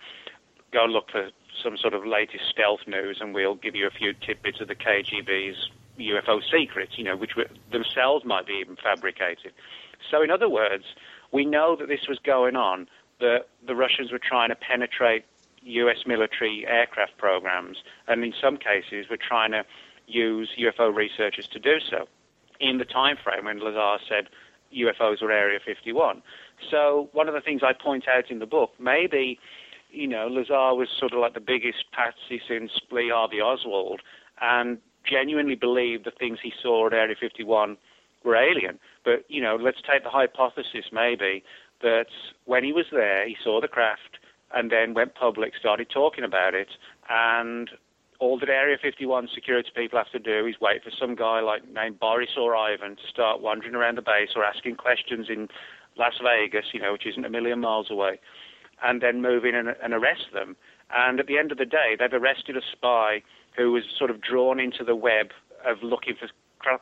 go 0.72 0.84
look 0.84 1.10
for 1.10 1.30
some 1.62 1.76
sort 1.76 1.94
of 1.94 2.06
latest 2.06 2.44
stealth 2.50 2.80
news 2.86 3.18
and 3.20 3.34
we'll 3.34 3.54
give 3.54 3.74
you 3.74 3.86
a 3.86 3.90
few 3.90 4.12
tidbits 4.12 4.60
of 4.60 4.68
the 4.68 4.74
KGB's 4.74 5.70
UFO 5.98 6.40
secrets, 6.50 6.92
you 6.96 7.04
know, 7.04 7.16
which 7.16 7.32
themselves 7.72 8.24
might 8.24 8.46
be 8.46 8.54
even 8.60 8.76
fabricated. 8.76 9.52
So, 10.10 10.22
in 10.22 10.30
other 10.30 10.48
words, 10.48 10.84
we 11.32 11.44
know 11.44 11.76
that 11.76 11.88
this 11.88 12.06
was 12.08 12.18
going 12.18 12.56
on, 12.56 12.88
that 13.20 13.48
the 13.66 13.74
Russians 13.74 14.12
were 14.12 14.18
trying 14.18 14.50
to 14.50 14.54
penetrate 14.56 15.24
U.S. 15.62 16.06
military 16.06 16.66
aircraft 16.66 17.16
programs, 17.18 17.78
and 18.06 18.22
in 18.22 18.32
some 18.40 18.56
cases, 18.56 19.08
were 19.10 19.16
trying 19.16 19.52
to 19.52 19.64
use 20.06 20.50
UFO 20.58 20.94
researchers 20.94 21.48
to 21.48 21.58
do 21.58 21.80
so 21.80 22.06
in 22.60 22.78
the 22.78 22.84
time 22.84 23.16
frame 23.22 23.46
when 23.46 23.58
Lazar 23.58 24.02
said 24.08 24.28
UFOs 24.74 25.22
were 25.22 25.32
Area 25.32 25.58
51. 25.64 26.22
So, 26.70 27.08
one 27.12 27.28
of 27.28 27.34
the 27.34 27.40
things 27.40 27.62
I 27.64 27.72
point 27.72 28.06
out 28.08 28.30
in 28.30 28.38
the 28.38 28.46
book, 28.46 28.72
maybe, 28.78 29.38
you 29.96 30.06
know, 30.06 30.28
Lazar 30.28 30.74
was 30.74 30.88
sort 30.98 31.12
of 31.12 31.18
like 31.18 31.34
the 31.34 31.40
biggest 31.40 31.90
patsy 31.92 32.40
since 32.46 32.70
Lee 32.90 33.10
Harvey 33.12 33.40
Oswald, 33.40 34.00
and 34.40 34.78
genuinely 35.04 35.54
believed 35.54 36.04
the 36.04 36.10
things 36.10 36.38
he 36.42 36.52
saw 36.62 36.86
at 36.86 36.92
Area 36.92 37.16
51 37.18 37.76
were 38.24 38.36
alien. 38.36 38.78
But, 39.04 39.24
you 39.28 39.40
know, 39.40 39.56
let's 39.56 39.78
take 39.80 40.02
the 40.02 40.10
hypothesis 40.10 40.86
maybe 40.92 41.42
that 41.82 42.06
when 42.44 42.64
he 42.64 42.72
was 42.72 42.86
there, 42.90 43.26
he 43.26 43.36
saw 43.42 43.60
the 43.60 43.68
craft 43.68 44.18
and 44.54 44.70
then 44.70 44.94
went 44.94 45.14
public, 45.14 45.52
started 45.58 45.88
talking 45.90 46.24
about 46.24 46.54
it, 46.54 46.68
and 47.08 47.70
all 48.18 48.38
that 48.38 48.48
Area 48.48 48.76
51 48.80 49.28
security 49.34 49.70
people 49.74 49.98
have 49.98 50.10
to 50.10 50.18
do 50.18 50.46
is 50.46 50.56
wait 50.60 50.82
for 50.82 50.90
some 50.90 51.14
guy 51.14 51.40
like 51.40 51.68
named 51.70 52.00
Boris 52.00 52.30
or 52.38 52.56
Ivan 52.56 52.96
to 52.96 53.02
start 53.10 53.40
wandering 53.40 53.74
around 53.74 53.98
the 53.98 54.02
base 54.02 54.30
or 54.34 54.44
asking 54.44 54.76
questions 54.76 55.26
in 55.28 55.48
Las 55.98 56.14
Vegas, 56.22 56.66
you 56.72 56.80
know, 56.80 56.92
which 56.92 57.06
isn't 57.06 57.24
a 57.24 57.30
million 57.30 57.60
miles 57.60 57.90
away, 57.90 58.18
and 58.82 59.00
then 59.00 59.22
move 59.22 59.44
in 59.44 59.54
and, 59.54 59.74
and 59.82 59.92
arrest 59.94 60.26
them. 60.32 60.56
And 60.94 61.18
at 61.18 61.26
the 61.26 61.38
end 61.38 61.52
of 61.52 61.58
the 61.58 61.64
day, 61.64 61.96
they've 61.98 62.12
arrested 62.12 62.56
a 62.56 62.60
spy 62.72 63.22
who 63.56 63.72
was 63.72 63.84
sort 63.98 64.10
of 64.10 64.20
drawn 64.20 64.60
into 64.60 64.84
the 64.84 64.94
web 64.94 65.30
of 65.66 65.82
looking 65.82 66.14
for 66.18 66.28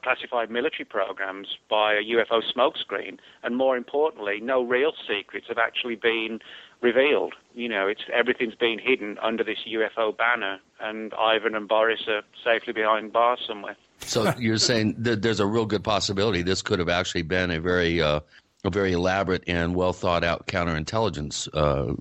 classified 0.03 0.51
military 0.51 0.85
programs 0.85 1.59
by 1.69 1.95
a 1.95 2.03
UFO 2.03 2.41
smokescreen, 2.57 3.19
and 3.43 3.57
more 3.57 3.77
importantly, 3.77 4.41
no 4.41 4.63
real 4.63 4.93
secrets 5.07 5.47
have 5.49 5.59
actually 5.59 5.97
been 5.97 6.41
revealed. 6.81 7.35
You 7.55 7.69
know, 7.69 7.87
it's 7.87 8.03
everything's 8.13 8.55
been 8.55 8.79
hidden 8.79 9.19
under 9.23 9.45
this 9.45 9.59
UFO 9.69 10.17
banner, 10.17 10.59
and 10.81 11.13
Ivan 11.15 11.55
and 11.55 11.69
Boris 11.69 12.01
are 12.09 12.23
safely 12.43 12.73
behind 12.73 13.13
bars 13.13 13.41
somewhere. 13.47 13.77
So 14.01 14.33
you're 14.39 14.59
saying 14.59 14.97
that 14.99 15.23
there's 15.23 15.41
a 15.41 15.47
real 15.47 15.67
good 15.67 15.85
possibility 15.85 16.43
this 16.43 16.63
could 16.63 16.79
have 16.79 16.89
actually 16.89 17.23
been 17.23 17.51
a 17.51 17.61
very 17.61 18.01
uh, 18.01 18.21
a 18.65 18.71
very 18.71 18.93
elaborate 18.93 19.45
and 19.47 19.75
well 19.75 19.93
thought 19.93 20.25
out 20.25 20.47
counterintelligence 20.47 21.49
uh, 21.55 21.95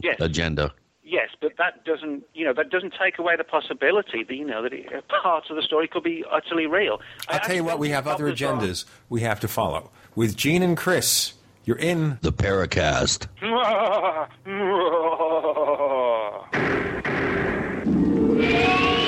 yes. 0.00 0.16
agenda. 0.20 0.72
Yes, 1.02 1.30
but 1.40 1.52
that 1.56 1.86
doesn't, 1.86 2.24
you 2.34 2.44
know, 2.44 2.52
that 2.52 2.68
doesn't 2.68 2.92
take 3.02 3.18
away 3.18 3.34
the 3.36 3.44
possibility 3.44 4.24
that 4.24 4.34
you 4.34 4.44
know 4.44 4.62
that 4.62 4.74
it, 4.74 5.08
parts 5.22 5.48
of 5.48 5.56
the 5.56 5.62
story 5.62 5.88
could 5.88 6.02
be 6.02 6.22
utterly 6.30 6.66
real. 6.66 7.00
I'll 7.28 7.40
tell 7.40 7.56
you 7.56 7.64
what, 7.64 7.78
we 7.78 7.88
have 7.88 8.06
other 8.06 8.30
agendas 8.30 8.84
we 9.08 9.22
have 9.22 9.40
to 9.40 9.48
follow. 9.48 9.90
With 10.14 10.36
Gene 10.36 10.62
and 10.62 10.76
Chris, 10.76 11.32
you're 11.64 11.78
in 11.78 12.18
the 12.20 12.32
Paracast. 12.32 13.28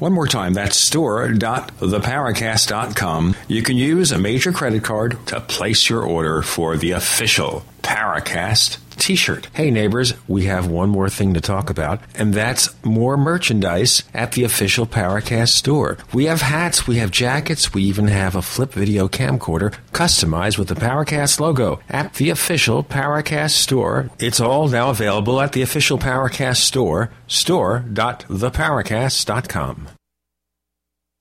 One 0.00 0.12
more 0.12 0.26
time, 0.26 0.54
that's 0.54 0.76
store.theparacast.com. 0.76 3.36
You 3.48 3.62
can 3.62 3.76
use 3.76 4.10
a 4.10 4.18
major 4.18 4.50
credit 4.52 4.82
card 4.82 5.24
to 5.26 5.40
place 5.40 5.88
your 5.88 6.02
order 6.02 6.42
for 6.42 6.76
the 6.76 6.90
official 6.90 7.64
Paracast 7.82 8.78
t-shirt. 8.96 9.48
Hey 9.54 9.70
neighbors, 9.70 10.14
we 10.28 10.44
have 10.44 10.66
one 10.66 10.88
more 10.88 11.08
thing 11.08 11.34
to 11.34 11.40
talk 11.40 11.70
about, 11.70 12.00
and 12.14 12.34
that's 12.34 12.74
more 12.84 13.16
merchandise 13.16 14.02
at 14.12 14.32
the 14.32 14.44
official 14.44 14.86
Paracast 14.86 15.48
store. 15.48 15.96
We 16.12 16.26
have 16.26 16.42
hats, 16.42 16.86
we 16.86 16.98
have 16.98 17.10
jackets, 17.10 17.74
we 17.74 17.82
even 17.84 18.08
have 18.08 18.36
a 18.36 18.42
flip 18.42 18.72
video 18.72 19.08
camcorder 19.08 19.74
customized 19.92 20.58
with 20.58 20.68
the 20.68 20.74
Paracast 20.74 21.40
logo 21.40 21.80
at 21.88 22.12
the 22.14 22.30
official 22.30 22.84
Paracast 22.84 23.52
store. 23.52 24.10
It's 24.18 24.40
all 24.40 24.68
now 24.68 24.90
available 24.90 25.40
at 25.40 25.52
the 25.52 25.62
official 25.62 25.98
Paracast 25.98 26.58
store, 26.58 27.10
store.theparacast.com. 27.26 29.88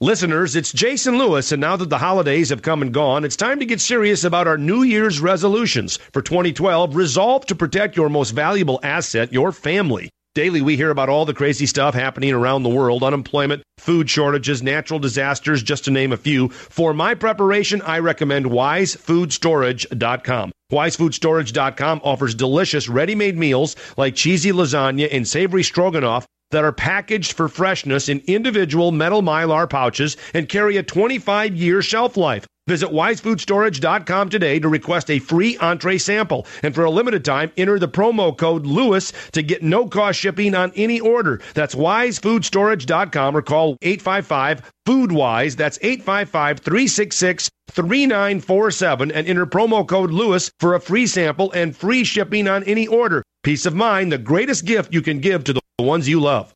Listeners, 0.03 0.55
it's 0.57 0.73
Jason 0.73 1.17
Lewis, 1.17 1.53
and 1.53 1.61
now 1.61 1.77
that 1.77 1.89
the 1.89 1.97
holidays 1.97 2.49
have 2.49 2.61
come 2.61 2.81
and 2.81 2.93
gone, 2.93 3.23
it's 3.23 3.37
time 3.37 3.59
to 3.59 3.65
get 3.65 3.79
serious 3.79 4.25
about 4.25 4.49
our 4.49 4.57
New 4.57 4.83
Year's 4.83 5.21
resolutions. 5.21 5.97
For 6.11 6.21
2012, 6.21 6.93
resolve 6.93 7.45
to 7.45 7.55
protect 7.55 7.95
your 7.95 8.09
most 8.09 8.31
valuable 8.31 8.81
asset, 8.83 9.31
your 9.31 9.53
family. 9.53 10.09
Daily, 10.35 10.59
we 10.59 10.75
hear 10.75 10.89
about 10.89 11.07
all 11.07 11.23
the 11.23 11.33
crazy 11.33 11.65
stuff 11.65 11.93
happening 11.93 12.33
around 12.33 12.63
the 12.63 12.69
world 12.69 13.01
unemployment, 13.01 13.63
food 13.77 14.09
shortages, 14.09 14.61
natural 14.61 14.99
disasters, 14.99 15.63
just 15.63 15.85
to 15.85 15.91
name 15.91 16.11
a 16.11 16.17
few. 16.17 16.49
For 16.49 16.93
my 16.93 17.13
preparation, 17.13 17.81
I 17.83 17.99
recommend 17.99 18.47
wisefoodstorage.com. 18.47 20.51
Wisefoodstorage.com 20.69 22.01
offers 22.03 22.35
delicious 22.35 22.89
ready 22.89 23.15
made 23.15 23.37
meals 23.37 23.77
like 23.95 24.15
cheesy 24.15 24.51
lasagna 24.51 25.07
and 25.13 25.25
savory 25.25 25.63
stroganoff 25.63 26.27
that 26.53 26.63
are 26.63 26.71
packaged 26.71 27.33
for 27.33 27.49
freshness 27.49 28.07
in 28.07 28.23
individual 28.25 28.91
metal 28.91 29.21
mylar 29.21 29.69
pouches 29.69 30.17
and 30.33 30.47
carry 30.47 30.77
a 30.77 30.83
25 30.83 31.55
year 31.55 31.81
shelf 31.81 32.17
life. 32.17 32.47
Visit 32.65 32.91
wisefoodstorage.com 32.91 34.29
today 34.29 34.57
to 34.57 34.69
request 34.69 35.11
a 35.11 35.19
free 35.19 35.57
entree 35.57 35.97
sample. 35.97 36.47
And 36.61 36.73
for 36.73 36.85
a 36.85 36.89
limited 36.89 37.25
time, 37.25 37.51
enter 37.57 37.77
the 37.77 37.89
promo 37.89 38.37
code 38.37 38.65
LEWIS 38.65 39.31
to 39.31 39.43
get 39.43 39.63
no 39.63 39.87
cost 39.87 40.17
shipping 40.17 40.55
on 40.55 40.71
any 40.77 41.01
order. 41.01 41.41
That's 41.55 41.75
wisefoodstorage.com 41.75 43.35
or 43.35 43.41
call 43.41 43.77
855 43.81 44.71
FoodWise. 44.87 45.57
That's 45.57 45.77
855 45.81 46.59
366 46.59 47.49
3947 47.69 49.11
and 49.11 49.27
enter 49.27 49.45
promo 49.45 49.85
code 49.85 50.11
LEWIS 50.11 50.51
for 50.59 50.75
a 50.75 50.79
free 50.79 51.07
sample 51.07 51.51
and 51.51 51.75
free 51.75 52.05
shipping 52.05 52.47
on 52.47 52.63
any 52.63 52.87
order. 52.87 53.23
Peace 53.43 53.65
of 53.65 53.75
mind, 53.75 54.09
the 54.09 54.17
greatest 54.17 54.63
gift 54.63 54.93
you 54.93 55.01
can 55.01 55.19
give 55.19 55.43
to 55.43 55.51
the 55.51 55.61
ones 55.79 56.07
you 56.07 56.21
love. 56.21 56.55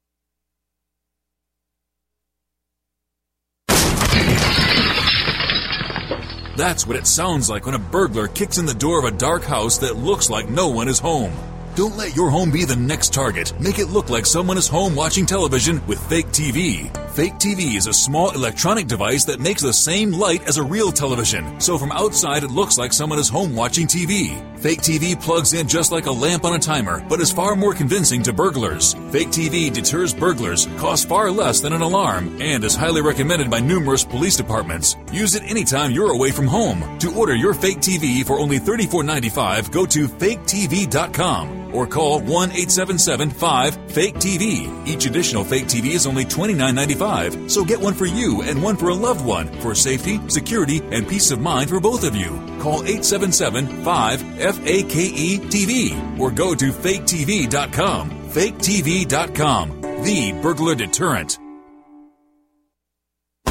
That's 6.55 6.87
what 6.87 6.95
it 6.95 7.05
sounds 7.05 7.49
like 7.49 7.65
when 7.65 7.75
a 7.75 7.79
burglar 7.79 8.29
kicks 8.29 8.57
in 8.57 8.65
the 8.65 8.73
door 8.73 8.99
of 8.99 9.05
a 9.05 9.15
dark 9.15 9.43
house 9.43 9.79
that 9.79 9.97
looks 9.97 10.29
like 10.29 10.49
no 10.49 10.69
one 10.69 10.87
is 10.87 10.97
home. 10.97 11.33
Don't 11.77 11.95
let 11.95 12.15
your 12.15 12.31
home 12.31 12.49
be 12.49 12.65
the 12.65 12.75
next 12.75 13.13
target. 13.13 13.53
Make 13.59 13.77
it 13.77 13.85
look 13.85 14.09
like 14.09 14.25
someone 14.25 14.57
is 14.57 14.67
home 14.67 14.95
watching 14.95 15.27
television 15.27 15.79
with 15.85 16.03
fake 16.09 16.25
TV. 16.29 16.89
Fake 17.11 17.35
TV 17.35 17.75
is 17.77 17.85
a 17.85 17.93
small 17.93 18.31
electronic 18.31 18.87
device 18.87 19.25
that 19.25 19.39
makes 19.39 19.61
the 19.61 19.71
same 19.71 20.11
light 20.11 20.41
as 20.47 20.57
a 20.57 20.63
real 20.63 20.91
television, 20.91 21.61
so 21.61 21.77
from 21.77 21.91
outside 21.91 22.43
it 22.43 22.49
looks 22.49 22.79
like 22.79 22.91
someone 22.91 23.19
is 23.19 23.29
home 23.29 23.55
watching 23.55 23.85
TV. 23.85 24.41
Fake 24.57 24.81
TV 24.81 25.21
plugs 25.21 25.53
in 25.53 25.67
just 25.67 25.91
like 25.91 26.07
a 26.07 26.11
lamp 26.11 26.45
on 26.45 26.55
a 26.55 26.59
timer, 26.59 27.05
but 27.07 27.19
is 27.19 27.31
far 27.31 27.55
more 27.55 27.75
convincing 27.75 28.23
to 28.23 28.33
burglars. 28.33 28.95
Fake 29.11 29.27
TV 29.27 29.71
deters 29.71 30.15
burglars, 30.15 30.65
costs 30.77 31.05
far 31.05 31.29
less 31.29 31.59
than 31.59 31.73
an 31.73 31.83
alarm, 31.83 32.41
and 32.41 32.63
is 32.63 32.75
highly 32.75 33.03
recommended 33.03 33.51
by 33.51 33.59
numerous 33.59 34.03
police 34.03 34.35
departments. 34.35 34.95
Use 35.11 35.35
it 35.35 35.43
anytime 35.43 35.91
you're 35.91 36.11
away 36.13 36.31
from 36.31 36.47
home. 36.47 36.97
To 36.97 37.13
order 37.13 37.35
your 37.35 37.53
fake 37.53 37.81
TV 37.81 38.25
for 38.25 38.39
only 38.39 38.59
$34.95, 38.59 39.71
go 39.71 39.85
to 39.85 40.07
faketv.com 40.07 41.66
or 41.73 41.87
call 41.87 42.19
1 42.19 42.27
877 42.27 43.29
5 43.31 43.91
Fake 43.91 44.15
TV. 44.15 44.87
Each 44.87 45.05
additional 45.05 45.43
fake 45.43 45.65
TV 45.65 45.91
is 45.91 46.07
only 46.07 46.25
$29.95, 46.25 47.49
so 47.49 47.63
get 47.63 47.79
one 47.79 47.93
for 47.93 48.05
you 48.05 48.41
and 48.43 48.61
one 48.61 48.77
for 48.77 48.89
a 48.89 48.93
loved 48.93 49.25
one 49.25 49.47
for 49.61 49.73
safety, 49.75 50.19
security, 50.27 50.81
and 50.91 51.07
peace 51.07 51.31
of 51.31 51.39
mind 51.39 51.69
for 51.69 51.79
both 51.79 52.03
of 52.03 52.15
you. 52.15 52.29
Call 52.59 52.83
877 52.83 53.83
5 53.83 54.21
FAKE 54.21 55.41
TV 55.49 56.19
or 56.19 56.31
go 56.31 56.53
to 56.55 56.71
faketv.com. 56.71 58.11
Faketv.com, 58.29 59.81
the 60.03 60.39
burglar 60.41 60.75
deterrent. 60.75 61.39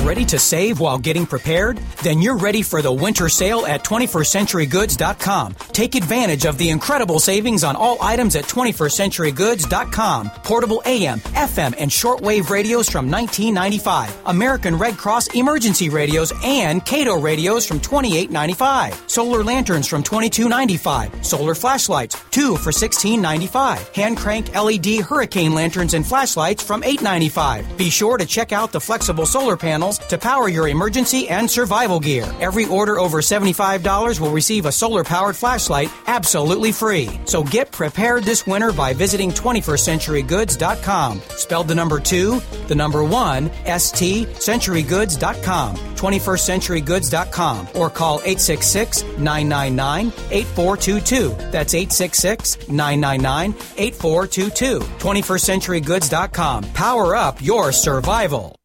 Ready 0.06 0.24
to 0.26 0.38
save 0.38 0.78
while 0.78 0.98
getting 0.98 1.26
prepared? 1.26 1.78
Then 2.04 2.22
you're 2.22 2.36
ready 2.36 2.62
for 2.62 2.80
the 2.80 2.92
winter 2.92 3.28
sale 3.28 3.66
at 3.66 3.82
21stCenturyGoods.com. 3.82 5.54
Take 5.72 5.96
advantage 5.96 6.44
of 6.44 6.58
the 6.58 6.70
incredible 6.70 7.18
savings 7.18 7.64
on 7.64 7.74
all 7.74 8.00
items 8.00 8.36
at 8.36 8.44
21stCenturyGoods.com. 8.44 10.30
Portable 10.44 10.80
AM, 10.86 11.18
FM, 11.18 11.74
and 11.76 11.90
shortwave 11.90 12.50
radios 12.50 12.88
from 12.88 13.10
1995. 13.10 14.16
American 14.26 14.78
Red 14.78 14.96
Cross 14.96 15.34
emergency 15.34 15.88
radios 15.88 16.32
and 16.44 16.82
Kaito 16.86 17.20
radios 17.20 17.66
from 17.66 17.80
28.95. 17.80 19.10
Solar 19.10 19.42
lanterns 19.42 19.88
from 19.88 20.04
22.95. 20.04 21.24
Solar 21.24 21.56
flashlights, 21.56 22.16
two 22.30 22.56
for 22.56 22.70
16.95. 22.70 23.92
Hand 23.96 24.16
crank 24.16 24.54
LED 24.54 25.00
hurricane 25.00 25.52
lanterns 25.52 25.94
and 25.94 26.06
flashlights 26.06 26.62
from 26.62 26.82
8.95. 26.82 27.76
Be 27.76 27.90
sure 27.90 28.16
to 28.18 28.24
check 28.24 28.52
out 28.52 28.70
the 28.70 28.80
flexible 28.80 29.26
solar 29.26 29.56
panels 29.56 29.95
to 29.98 30.18
power 30.18 30.48
your 30.48 30.68
emergency 30.68 31.28
and 31.28 31.50
survival 31.50 32.00
gear. 32.00 32.32
Every 32.40 32.66
order 32.66 32.98
over 32.98 33.18
$75 33.18 34.20
will 34.20 34.30
receive 34.30 34.66
a 34.66 34.72
solar 34.72 35.04
powered 35.04 35.36
flashlight 35.36 35.90
absolutely 36.06 36.72
free. 36.72 37.08
So 37.24 37.42
get 37.42 37.72
prepared 37.72 38.24
this 38.24 38.46
winter 38.46 38.72
by 38.72 38.92
visiting 38.92 39.30
21stCenturyGoods.com. 39.30 41.20
Spelled 41.30 41.68
the 41.68 41.74
number 41.74 42.00
2, 42.00 42.40
the 42.68 42.74
number 42.74 43.04
1, 43.04 43.50
ST, 43.78 44.28
centurygoods.com. 44.28 45.76
21stCenturyGoods.com 45.76 47.68
or 47.74 47.90
call 47.90 48.16
866 48.20 49.02
999 49.18 50.12
8422. 50.30 51.28
That's 51.50 51.74
866 51.74 52.68
999 52.68 53.54
8422. 53.76 54.80
21stCenturyGoods.com. 54.80 56.64
Power 56.72 57.16
up 57.16 57.42
your 57.42 57.72
survival. 57.72 58.56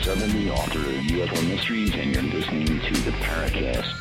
Is 0.00 0.06
Kurt 0.06 0.18
Southern, 0.18 0.44
the 0.44 0.52
author 0.52 0.78
of 0.78 0.84
UFO 0.84 1.48
Mysteries, 1.48 1.94
and 1.94 2.14
you're 2.14 2.22
listening 2.22 2.66
to 2.66 2.92
the 3.02 3.10
Paracast. 3.12 3.94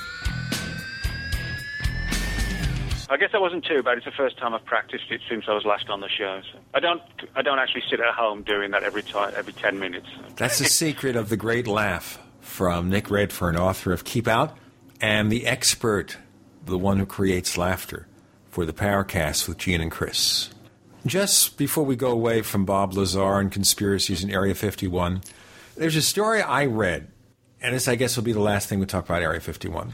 I 3.12 3.18
guess 3.18 3.32
that 3.32 3.42
wasn't 3.42 3.66
too 3.66 3.82
bad. 3.82 3.98
It's 3.98 4.06
the 4.06 4.12
first 4.12 4.38
time 4.38 4.54
I've 4.54 4.66
practiced 4.66 5.06
it 5.10 5.22
since 5.28 5.46
I 5.48 5.54
was 5.54 5.66
last 5.66 5.90
on 5.90 6.00
the 6.00 6.10
show. 6.10 6.42
So 6.52 6.60
I 6.76 6.80
don't, 6.80 7.02
I 7.36 7.42
don't 7.42 7.58
actually 7.58 7.84
sit 7.90 8.00
at 8.00 8.14
home 8.14 8.44
doing 8.44 8.72
that 8.72 8.84
every 8.84 9.02
time, 9.02 9.34
every 9.36 9.54
ten 9.54 9.80
minutes. 9.80 10.08
That's 10.36 10.60
the 10.60 10.66
secret 10.66 11.16
of 11.16 11.30
the 11.30 11.38
great 11.38 11.66
laugh 11.66 12.20
from 12.40 12.90
Nick 12.90 13.10
Redfern, 13.10 13.58
author 13.58 13.94
of 13.94 14.04
Keep 14.04 14.28
Out, 14.28 14.56
and 15.02 15.32
the 15.32 15.48
expert, 15.48 16.18
the 16.66 16.78
one 16.78 17.00
who 17.00 17.06
creates 17.06 17.58
laughter 17.58 18.08
for 18.50 18.66
the 18.66 18.74
Paracast 18.74 19.48
with 19.48 19.58
Gene 19.58 19.82
and 19.82 19.92
Chris. 19.92 20.52
Just 21.06 21.58
before 21.58 21.86
we 21.86 21.96
go 21.96 22.12
away 22.12 22.42
from 22.42 22.66
Bob 22.66 22.94
Lazar 22.94 23.40
and 23.40 23.52
conspiracies 23.52 24.24
in 24.24 24.30
Area 24.30 24.54
51, 24.54 25.22
there's 25.80 25.96
a 25.96 26.02
story 26.02 26.42
I 26.42 26.66
read, 26.66 27.08
and 27.62 27.74
this, 27.74 27.88
I 27.88 27.96
guess, 27.96 28.18
will 28.18 28.24
be 28.24 28.34
the 28.34 28.42
last 28.42 28.68
thing 28.68 28.80
we 28.80 28.86
talk 28.86 29.06
about 29.06 29.22
Area 29.22 29.40
51. 29.40 29.94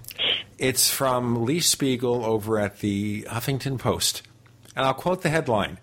It's 0.57 0.89
from 0.89 1.45
Lee 1.45 1.59
Spiegel 1.59 2.25
over 2.25 2.59
at 2.59 2.79
the 2.79 3.21
Huffington 3.29 3.77
Post. 3.77 4.23
And 4.75 4.85
I'll 4.85 4.95
quote 4.95 5.21
the 5.21 5.29
headline 5.29 5.79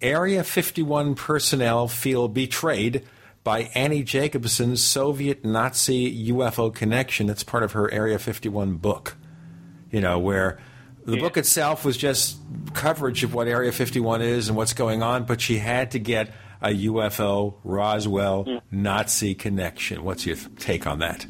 Area 0.00 0.44
51 0.44 1.16
personnel 1.16 1.88
feel 1.88 2.28
betrayed 2.28 3.04
by 3.42 3.70
Annie 3.74 4.04
Jacobsen's 4.04 4.82
Soviet 4.84 5.44
Nazi 5.44 6.30
UFO 6.30 6.72
connection. 6.72 7.26
That's 7.26 7.42
part 7.42 7.64
of 7.64 7.72
her 7.72 7.90
Area 7.90 8.18
51 8.18 8.74
book. 8.74 9.16
You 9.90 10.00
know, 10.00 10.20
where 10.20 10.60
the 11.04 11.16
book 11.16 11.36
itself 11.36 11.84
was 11.84 11.96
just 11.96 12.36
coverage 12.72 13.24
of 13.24 13.34
what 13.34 13.48
Area 13.48 13.72
51 13.72 14.22
is 14.22 14.48
and 14.48 14.56
what's 14.56 14.74
going 14.74 15.02
on, 15.02 15.24
but 15.24 15.40
she 15.40 15.58
had 15.58 15.90
to 15.90 15.98
get 15.98 16.30
a 16.62 16.68
UFO 16.68 17.54
Roswell 17.64 18.62
Nazi 18.70 19.34
connection. 19.34 20.04
What's 20.04 20.26
your 20.26 20.36
take 20.58 20.86
on 20.86 20.98
that? 21.00 21.26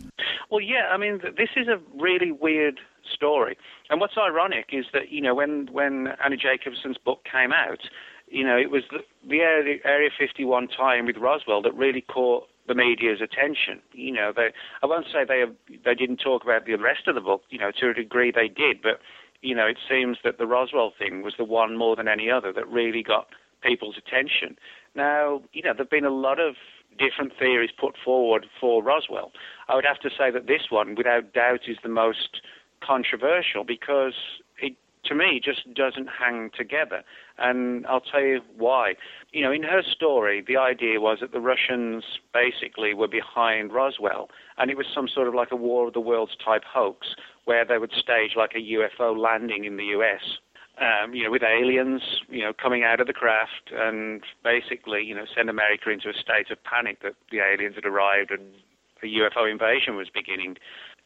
Well, 0.51 0.61
yeah, 0.61 0.89
I 0.93 0.97
mean, 0.97 1.21
this 1.37 1.51
is 1.57 1.69
a 1.69 1.81
really 2.01 2.33
weird 2.33 2.81
story. 3.13 3.57
And 3.89 4.01
what's 4.01 4.17
ironic 4.19 4.67
is 4.73 4.87
that, 4.93 5.11
you 5.11 5.21
know, 5.21 5.35
when, 5.35 5.69
when 5.73 6.09
Annie 6.25 6.37
Jacobsen's 6.37 6.99
book 6.99 7.25
came 7.31 7.53
out, 7.53 7.81
you 8.29 8.45
know, 8.45 8.57
it 8.57 8.71
was 8.71 8.83
the, 8.91 8.99
the 9.29 9.41
Area, 9.41 9.79
Area 9.85 10.11
51 10.17 10.69
tie-in 10.69 11.07
with 11.07 11.17
Roswell 11.17 11.63
that 11.63 11.75
really 11.75 12.01
caught 12.01 12.49
the 12.69 12.75
media's 12.75 13.21
attention. 13.21 13.81
You 13.93 14.13
know, 14.13 14.33
they, 14.35 14.51
I 14.83 14.87
won't 14.87 15.07
say 15.07 15.25
they, 15.27 15.45
they 15.85 15.95
didn't 15.95 16.19
talk 16.19 16.45
about 16.45 16.67
the 16.67 16.75
rest 16.77 17.09
of 17.09 17.15
the 17.15 17.21
book, 17.21 17.43
you 17.51 17.59
know, 17.59 17.73
to 17.81 17.91
a 17.91 17.95
degree 17.95 18.31
they 18.31 18.49
did, 18.49 18.81
but, 18.83 19.01
you 19.43 19.55
know, 19.55 19.67
it 19.67 19.79
seems 19.89 20.19
that 20.23 20.39
the 20.39 20.47
Roswell 20.47 20.93
thing 20.97 21.23
was 21.23 21.35
the 21.39 21.45
one 21.45 21.77
more 21.77 21.97
than 21.97 22.07
any 22.07 22.31
other 22.31 22.53
that 22.53 22.69
really 22.69 23.03
got 23.03 23.27
people's 23.63 23.97
attention. 23.99 24.57
Now, 24.95 25.43
you 25.53 25.63
know, 25.63 25.73
there 25.73 25.85
have 25.85 25.91
been 25.91 26.05
a 26.05 26.11
lot 26.11 26.41
of 26.41 26.55
different 26.99 27.33
theories 27.39 27.71
put 27.79 27.95
forward 28.05 28.47
for 28.61 28.83
Roswell. 28.83 29.33
I 29.69 29.75
would 29.75 29.85
have 29.85 30.01
to 30.01 30.11
say 30.11 30.31
that 30.31 30.47
this 30.47 30.71
one, 30.71 30.95
without 30.95 31.33
doubt, 31.33 31.61
is 31.69 31.79
the 31.83 31.89
most 31.89 32.41
controversial 32.85 33.65
because 33.65 34.15
it, 34.59 34.75
to 35.05 35.15
me, 35.15 35.41
just 35.43 35.73
doesn't 35.75 36.09
hang 36.09 36.51
together. 36.57 37.03
And 37.39 37.87
I'll 37.87 38.01
tell 38.01 38.21
you 38.21 38.41
why. 38.57 38.95
You 39.33 39.43
know, 39.43 39.53
in 39.53 39.63
her 39.63 39.83
story, 39.83 40.45
the 40.47 40.57
idea 40.57 41.01
was 41.01 41.19
that 41.21 41.33
the 41.33 41.41
Russians 41.41 42.05
basically 42.35 42.93
were 42.93 43.09
behind 43.09 43.73
Roswell, 43.73 44.29
and 44.59 44.71
it 44.71 44.77
was 44.77 44.87
some 44.95 45.09
sort 45.09 45.29
of 45.29 45.35
like 45.35 45.53
a 45.53 45.57
War 45.57 45.87
of 45.89 45.95
the 45.95 46.01
Worlds 46.01 46.37
type 46.45 46.65
hoax 46.65 47.15
where 47.45 47.65
they 47.65 47.79
would 47.79 47.93
stage 47.93 48.33
like 48.37 48.53
a 48.55 48.59
UFO 48.59 49.17
landing 49.17 49.65
in 49.65 49.77
the 49.77 49.87
US 49.97 50.39
um, 50.81 51.15
you 51.15 51.25
know, 51.25 51.31
with 51.31 51.43
aliens, 51.43 52.03
you 52.29 52.43
know, 52.43 52.53
coming 52.53 52.83
out 52.83 53.01
of 53.01 53.07
the 53.07 53.13
craft 53.13 53.71
and 53.73 54.23
basically, 54.43 55.05
you 55.05 55.15
know, 55.15 55.25
send 55.35 55.51
America 55.51 55.91
into 55.91 56.09
a 56.09 56.15
state 56.15 56.51
of 56.51 56.63
panic 56.65 57.03
that 57.03 57.15
the 57.31 57.39
aliens 57.39 57.75
had 57.75 57.85
arrived 57.85 58.31
and 58.31 58.43
a 59.03 59.07
UFO 59.07 59.51
invasion 59.51 59.97
was 59.97 60.09
beginning. 60.13 60.57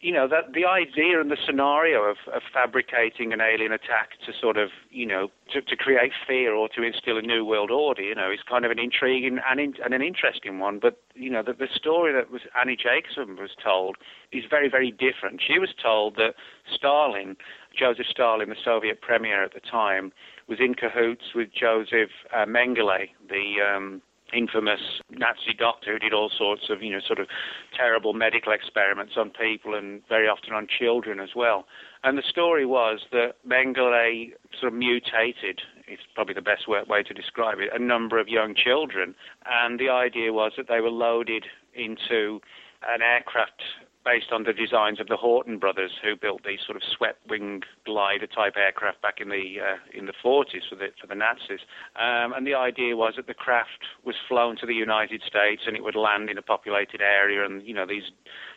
You 0.00 0.12
know, 0.12 0.28
that 0.28 0.52
the 0.52 0.66
idea 0.66 1.20
and 1.20 1.30
the 1.30 1.36
scenario 1.46 2.02
of, 2.02 2.16
of 2.32 2.42
fabricating 2.52 3.32
an 3.32 3.40
alien 3.40 3.72
attack 3.72 4.10
to 4.26 4.32
sort 4.38 4.56
of, 4.56 4.68
you 4.90 5.06
know, 5.06 5.28
to, 5.52 5.62
to 5.62 5.76
create 5.76 6.12
fear 6.26 6.52
or 6.52 6.68
to 6.70 6.82
instill 6.82 7.16
a 7.16 7.22
new 7.22 7.44
world 7.44 7.70
order, 7.70 8.02
you 8.02 8.14
know, 8.14 8.30
is 8.30 8.40
kind 8.48 8.64
of 8.64 8.70
an 8.70 8.78
intriguing 8.78 9.38
and, 9.48 9.60
in, 9.60 9.74
and 9.82 9.94
an 9.94 10.02
interesting 10.02 10.58
one. 10.58 10.78
But, 10.78 11.00
you 11.14 11.30
know, 11.30 11.42
the, 11.42 11.54
the 11.54 11.68
story 11.74 12.12
that 12.12 12.30
was 12.30 12.42
Annie 12.58 12.76
Jacobsen 12.76 13.36
was 13.36 13.50
told 13.62 13.96
is 14.30 14.44
very, 14.48 14.68
very 14.68 14.90
different. 14.90 15.40
She 15.40 15.58
was 15.58 15.70
told 15.80 16.16
that 16.16 16.34
Stalin 16.74 17.36
Joseph 17.76 18.06
Stalin, 18.10 18.48
the 18.48 18.56
Soviet 18.64 19.00
premier 19.00 19.42
at 19.42 19.54
the 19.54 19.60
time, 19.60 20.12
was 20.48 20.58
in 20.60 20.74
cahoots 20.74 21.34
with 21.34 21.48
Joseph 21.52 22.10
uh, 22.34 22.44
Mengele, 22.46 23.08
the 23.28 23.56
um, 23.62 24.02
infamous 24.32 24.80
Nazi 25.10 25.54
doctor 25.58 25.92
who 25.92 25.98
did 25.98 26.12
all 26.12 26.30
sorts 26.36 26.64
of, 26.70 26.82
you 26.82 26.92
know, 26.92 27.00
sort 27.06 27.20
of 27.20 27.28
terrible 27.76 28.12
medical 28.12 28.52
experiments 28.52 29.14
on 29.16 29.30
people 29.30 29.74
and 29.74 30.02
very 30.08 30.28
often 30.28 30.52
on 30.52 30.66
children 30.66 31.20
as 31.20 31.30
well. 31.36 31.66
And 32.02 32.18
the 32.18 32.22
story 32.28 32.66
was 32.66 33.00
that 33.12 33.34
Mengele 33.46 34.32
sort 34.58 34.72
of 34.72 34.78
mutated, 34.78 35.60
it's 35.86 36.02
probably 36.14 36.34
the 36.34 36.42
best 36.42 36.68
way 36.68 37.02
to 37.02 37.14
describe 37.14 37.58
it, 37.60 37.70
a 37.72 37.78
number 37.78 38.18
of 38.18 38.28
young 38.28 38.54
children. 38.54 39.14
And 39.46 39.78
the 39.78 39.88
idea 39.88 40.32
was 40.32 40.52
that 40.56 40.68
they 40.68 40.80
were 40.80 40.90
loaded 40.90 41.44
into 41.74 42.40
an 42.86 43.02
aircraft 43.02 43.62
based 44.04 44.32
on 44.32 44.44
the 44.44 44.52
designs 44.52 45.00
of 45.00 45.08
the 45.08 45.16
Horten 45.16 45.58
brothers, 45.58 45.92
who 46.02 46.14
built 46.14 46.42
these 46.44 46.60
sort 46.64 46.76
of 46.76 46.82
swept-wing 46.96 47.62
glider 47.86 48.26
type 48.26 48.54
aircraft 48.56 49.00
back 49.00 49.20
in 49.20 49.28
the 49.30 49.56
uh, 49.60 49.98
in 49.98 50.06
the 50.06 50.12
40s 50.24 50.68
for 50.68 50.76
the 50.76 50.88
for 51.00 51.06
the 51.06 51.14
Nazis. 51.14 51.60
Um, 51.96 52.32
and 52.32 52.46
the 52.46 52.54
idea 52.54 52.96
was 52.96 53.14
that 53.16 53.26
the 53.26 53.34
craft 53.34 53.84
was 54.04 54.14
flown 54.28 54.56
to 54.58 54.66
the 54.66 54.74
United 54.74 55.22
States 55.26 55.62
and 55.66 55.76
it 55.76 55.82
would 55.82 55.96
land 55.96 56.28
in 56.30 56.38
a 56.38 56.42
populated 56.42 57.00
area, 57.00 57.44
and 57.44 57.66
you 57.66 57.74
know 57.74 57.86
these 57.86 58.10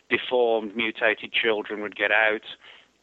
deformed, 0.10 0.76
mutated 0.76 1.32
children 1.34 1.82
would 1.82 1.96
get 1.96 2.12
out, 2.12 2.46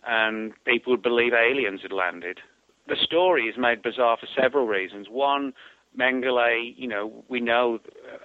and 0.06 0.52
people 0.64 0.92
would 0.92 1.02
believe 1.02 1.32
aliens 1.32 1.80
had 1.82 1.92
landed. 1.92 2.40
the 2.86 2.96
story 2.96 3.44
is 3.44 3.56
made 3.56 3.82
bizarre 3.82 4.16
for 4.18 4.28
several 4.40 4.66
reasons. 4.66 5.06
One, 5.08 5.52
Mengele, 5.98 6.74
you 6.76 6.88
know, 6.88 7.24
we 7.28 7.40
know 7.40 7.78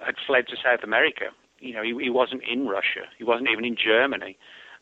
had 0.04 0.16
fled 0.26 0.46
to 0.48 0.56
South 0.56 0.82
America. 0.82 1.26
You 1.60 1.74
know, 1.74 1.82
he, 1.82 1.94
he 2.04 2.10
wasn't 2.10 2.42
in 2.50 2.66
Russia. 2.66 3.06
He 3.18 3.24
wasn't 3.24 3.48
even 3.50 3.64
in 3.64 3.76
Germany 3.76 4.36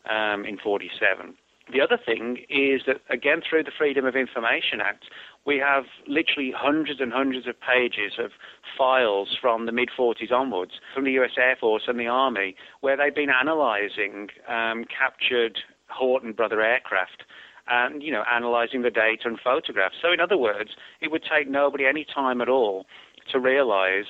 um, 0.09 0.45
in 0.45 0.57
47. 0.57 1.35
The 1.71 1.81
other 1.81 1.99
thing 2.03 2.37
is 2.49 2.81
that, 2.87 3.01
again, 3.09 3.41
through 3.47 3.63
the 3.63 3.71
Freedom 3.77 4.05
of 4.05 4.15
Information 4.15 4.81
Act, 4.81 5.05
we 5.45 5.57
have 5.57 5.85
literally 6.07 6.51
hundreds 6.55 6.99
and 6.99 7.13
hundreds 7.13 7.47
of 7.47 7.55
pages 7.61 8.13
of 8.17 8.31
files 8.75 9.37
from 9.39 9.65
the 9.67 9.71
mid 9.71 9.89
40s 9.97 10.31
onwards 10.31 10.73
from 10.93 11.03
the 11.03 11.11
US 11.11 11.31
Air 11.37 11.55
Force 11.59 11.83
and 11.87 11.99
the 11.99 12.07
Army 12.07 12.55
where 12.81 12.97
they've 12.97 13.13
been 13.13 13.29
analyzing 13.29 14.29
um, 14.47 14.85
captured 14.85 15.59
Horten 15.89 16.35
brother 16.35 16.61
aircraft 16.61 17.23
and, 17.67 18.01
you 18.01 18.11
know, 18.11 18.23
analyzing 18.31 18.81
the 18.81 18.89
data 18.89 19.23
and 19.25 19.39
photographs. 19.39 19.95
So, 20.01 20.11
in 20.11 20.19
other 20.19 20.37
words, 20.37 20.71
it 21.01 21.11
would 21.11 21.23
take 21.23 21.47
nobody 21.47 21.85
any 21.85 22.03
time 22.03 22.41
at 22.41 22.49
all 22.49 22.87
to 23.31 23.39
realize 23.39 24.05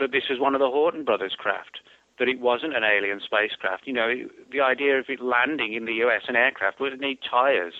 that 0.00 0.10
this 0.10 0.24
was 0.28 0.40
one 0.40 0.54
of 0.54 0.58
the 0.58 0.66
Horten 0.66 1.04
brothers' 1.04 1.36
craft 1.38 1.78
that 2.18 2.28
it 2.28 2.40
wasn't 2.40 2.76
an 2.76 2.84
alien 2.84 3.20
spacecraft. 3.24 3.86
You 3.86 3.92
know, 3.92 4.14
the 4.52 4.60
idea 4.60 4.98
of 4.98 5.06
it 5.08 5.20
landing 5.20 5.74
in 5.74 5.84
the 5.84 5.94
US, 6.04 6.22
an 6.28 6.36
aircraft, 6.36 6.80
would 6.80 6.98
need 7.00 7.18
tires. 7.28 7.74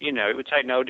You 0.00 0.12
know, 0.12 0.28
it 0.28 0.36
would 0.36 0.46
take 0.46 0.66
no 0.66 0.82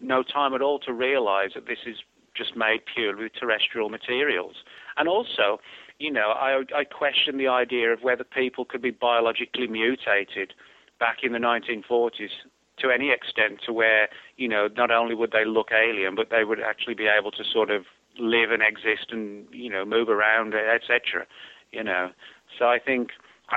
no 0.00 0.22
time 0.22 0.54
at 0.54 0.62
all 0.62 0.78
to 0.80 0.92
realize 0.92 1.50
that 1.54 1.66
this 1.66 1.78
is 1.86 1.96
just 2.36 2.56
made 2.56 2.80
purely 2.94 3.24
with 3.24 3.32
terrestrial 3.34 3.88
materials. 3.88 4.56
And 4.96 5.08
also, 5.08 5.60
you 5.98 6.12
know, 6.12 6.30
I, 6.30 6.62
I 6.74 6.84
question 6.84 7.36
the 7.36 7.48
idea 7.48 7.92
of 7.92 8.02
whether 8.02 8.24
people 8.24 8.64
could 8.64 8.80
be 8.80 8.92
biologically 8.92 9.66
mutated 9.66 10.54
back 11.00 11.18
in 11.22 11.32
the 11.32 11.38
1940s 11.38 12.30
to 12.78 12.90
any 12.90 13.10
extent 13.10 13.60
to 13.66 13.72
where, 13.72 14.08
you 14.36 14.46
know, 14.46 14.68
not 14.76 14.92
only 14.92 15.14
would 15.14 15.32
they 15.32 15.44
look 15.44 15.70
alien, 15.72 16.14
but 16.14 16.30
they 16.30 16.44
would 16.44 16.60
actually 16.60 16.94
be 16.94 17.08
able 17.08 17.32
to 17.32 17.42
sort 17.52 17.70
of 17.70 17.82
live 18.18 18.52
and 18.52 18.62
exist 18.62 19.10
and, 19.10 19.46
you 19.50 19.68
know, 19.68 19.84
move 19.84 20.08
around, 20.08 20.54
etc. 20.54 21.26
You 21.72 21.82
know, 21.82 22.10
so 22.58 22.66
I 22.66 22.78
think, 22.78 23.10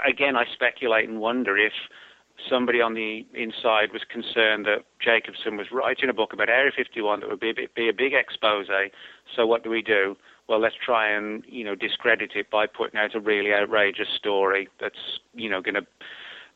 again, 0.07 0.35
I 0.35 0.45
speculate 0.53 1.09
and 1.09 1.19
wonder 1.19 1.57
if 1.57 1.73
somebody 2.49 2.81
on 2.81 2.93
the 2.93 3.25
inside 3.33 3.91
was 3.93 4.03
concerned 4.09 4.65
that 4.65 4.85
Jacobsen 4.99 5.57
was 5.57 5.67
writing 5.71 6.09
a 6.09 6.13
book 6.13 6.33
about 6.33 6.49
Area 6.49 6.71
51 6.75 7.19
that 7.19 7.29
would 7.29 7.39
be 7.39 7.49
a, 7.51 7.53
be 7.75 7.89
a 7.89 7.93
big 7.93 8.13
expose. 8.13 8.67
So 9.35 9.45
what 9.45 9.63
do 9.63 9.69
we 9.69 9.81
do? 9.81 10.15
Well, 10.47 10.59
let's 10.59 10.75
try 10.83 11.09
and 11.09 11.43
you 11.47 11.63
know 11.63 11.75
discredit 11.75 12.31
it 12.35 12.49
by 12.49 12.65
putting 12.67 12.99
out 12.99 13.15
a 13.15 13.19
really 13.19 13.53
outrageous 13.53 14.07
story 14.17 14.67
that's 14.79 15.19
you 15.33 15.49
know 15.49 15.61
going 15.61 15.75
to 15.75 15.85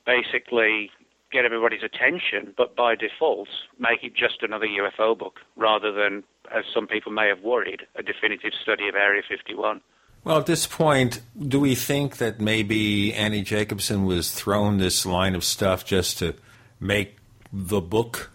basically 0.05 0.89
get 1.31 1.45
everybody's 1.45 1.83
attention, 1.83 2.53
but 2.55 2.75
by 2.75 2.95
default 2.95 3.49
make 3.79 4.03
it 4.03 4.15
just 4.15 4.41
another 4.41 4.67
UFO 4.67 5.17
book 5.17 5.39
rather 5.55 5.91
than, 5.91 6.23
as 6.55 6.63
some 6.73 6.87
people 6.87 7.11
may 7.11 7.27
have 7.27 7.41
worried, 7.41 7.81
a 7.95 8.03
definitive 8.03 8.53
study 8.61 8.87
of 8.87 8.95
Area 8.95 9.21
51. 9.27 9.81
Well, 10.25 10.39
at 10.39 10.47
this 10.47 10.65
point, 10.65 11.21
do 11.39 11.59
we 11.59 11.75
think 11.75 12.17
that 12.17 12.41
maybe 12.41 13.13
Annie 13.13 13.43
Jacobsen 13.43 14.05
was 14.05 14.31
thrown 14.31 14.79
this 14.79 15.05
line 15.05 15.35
of 15.35 15.43
stuff 15.43 15.85
just 15.85 16.17
to 16.17 16.33
make 16.79 17.17
the 17.53 17.79
book 17.79 18.31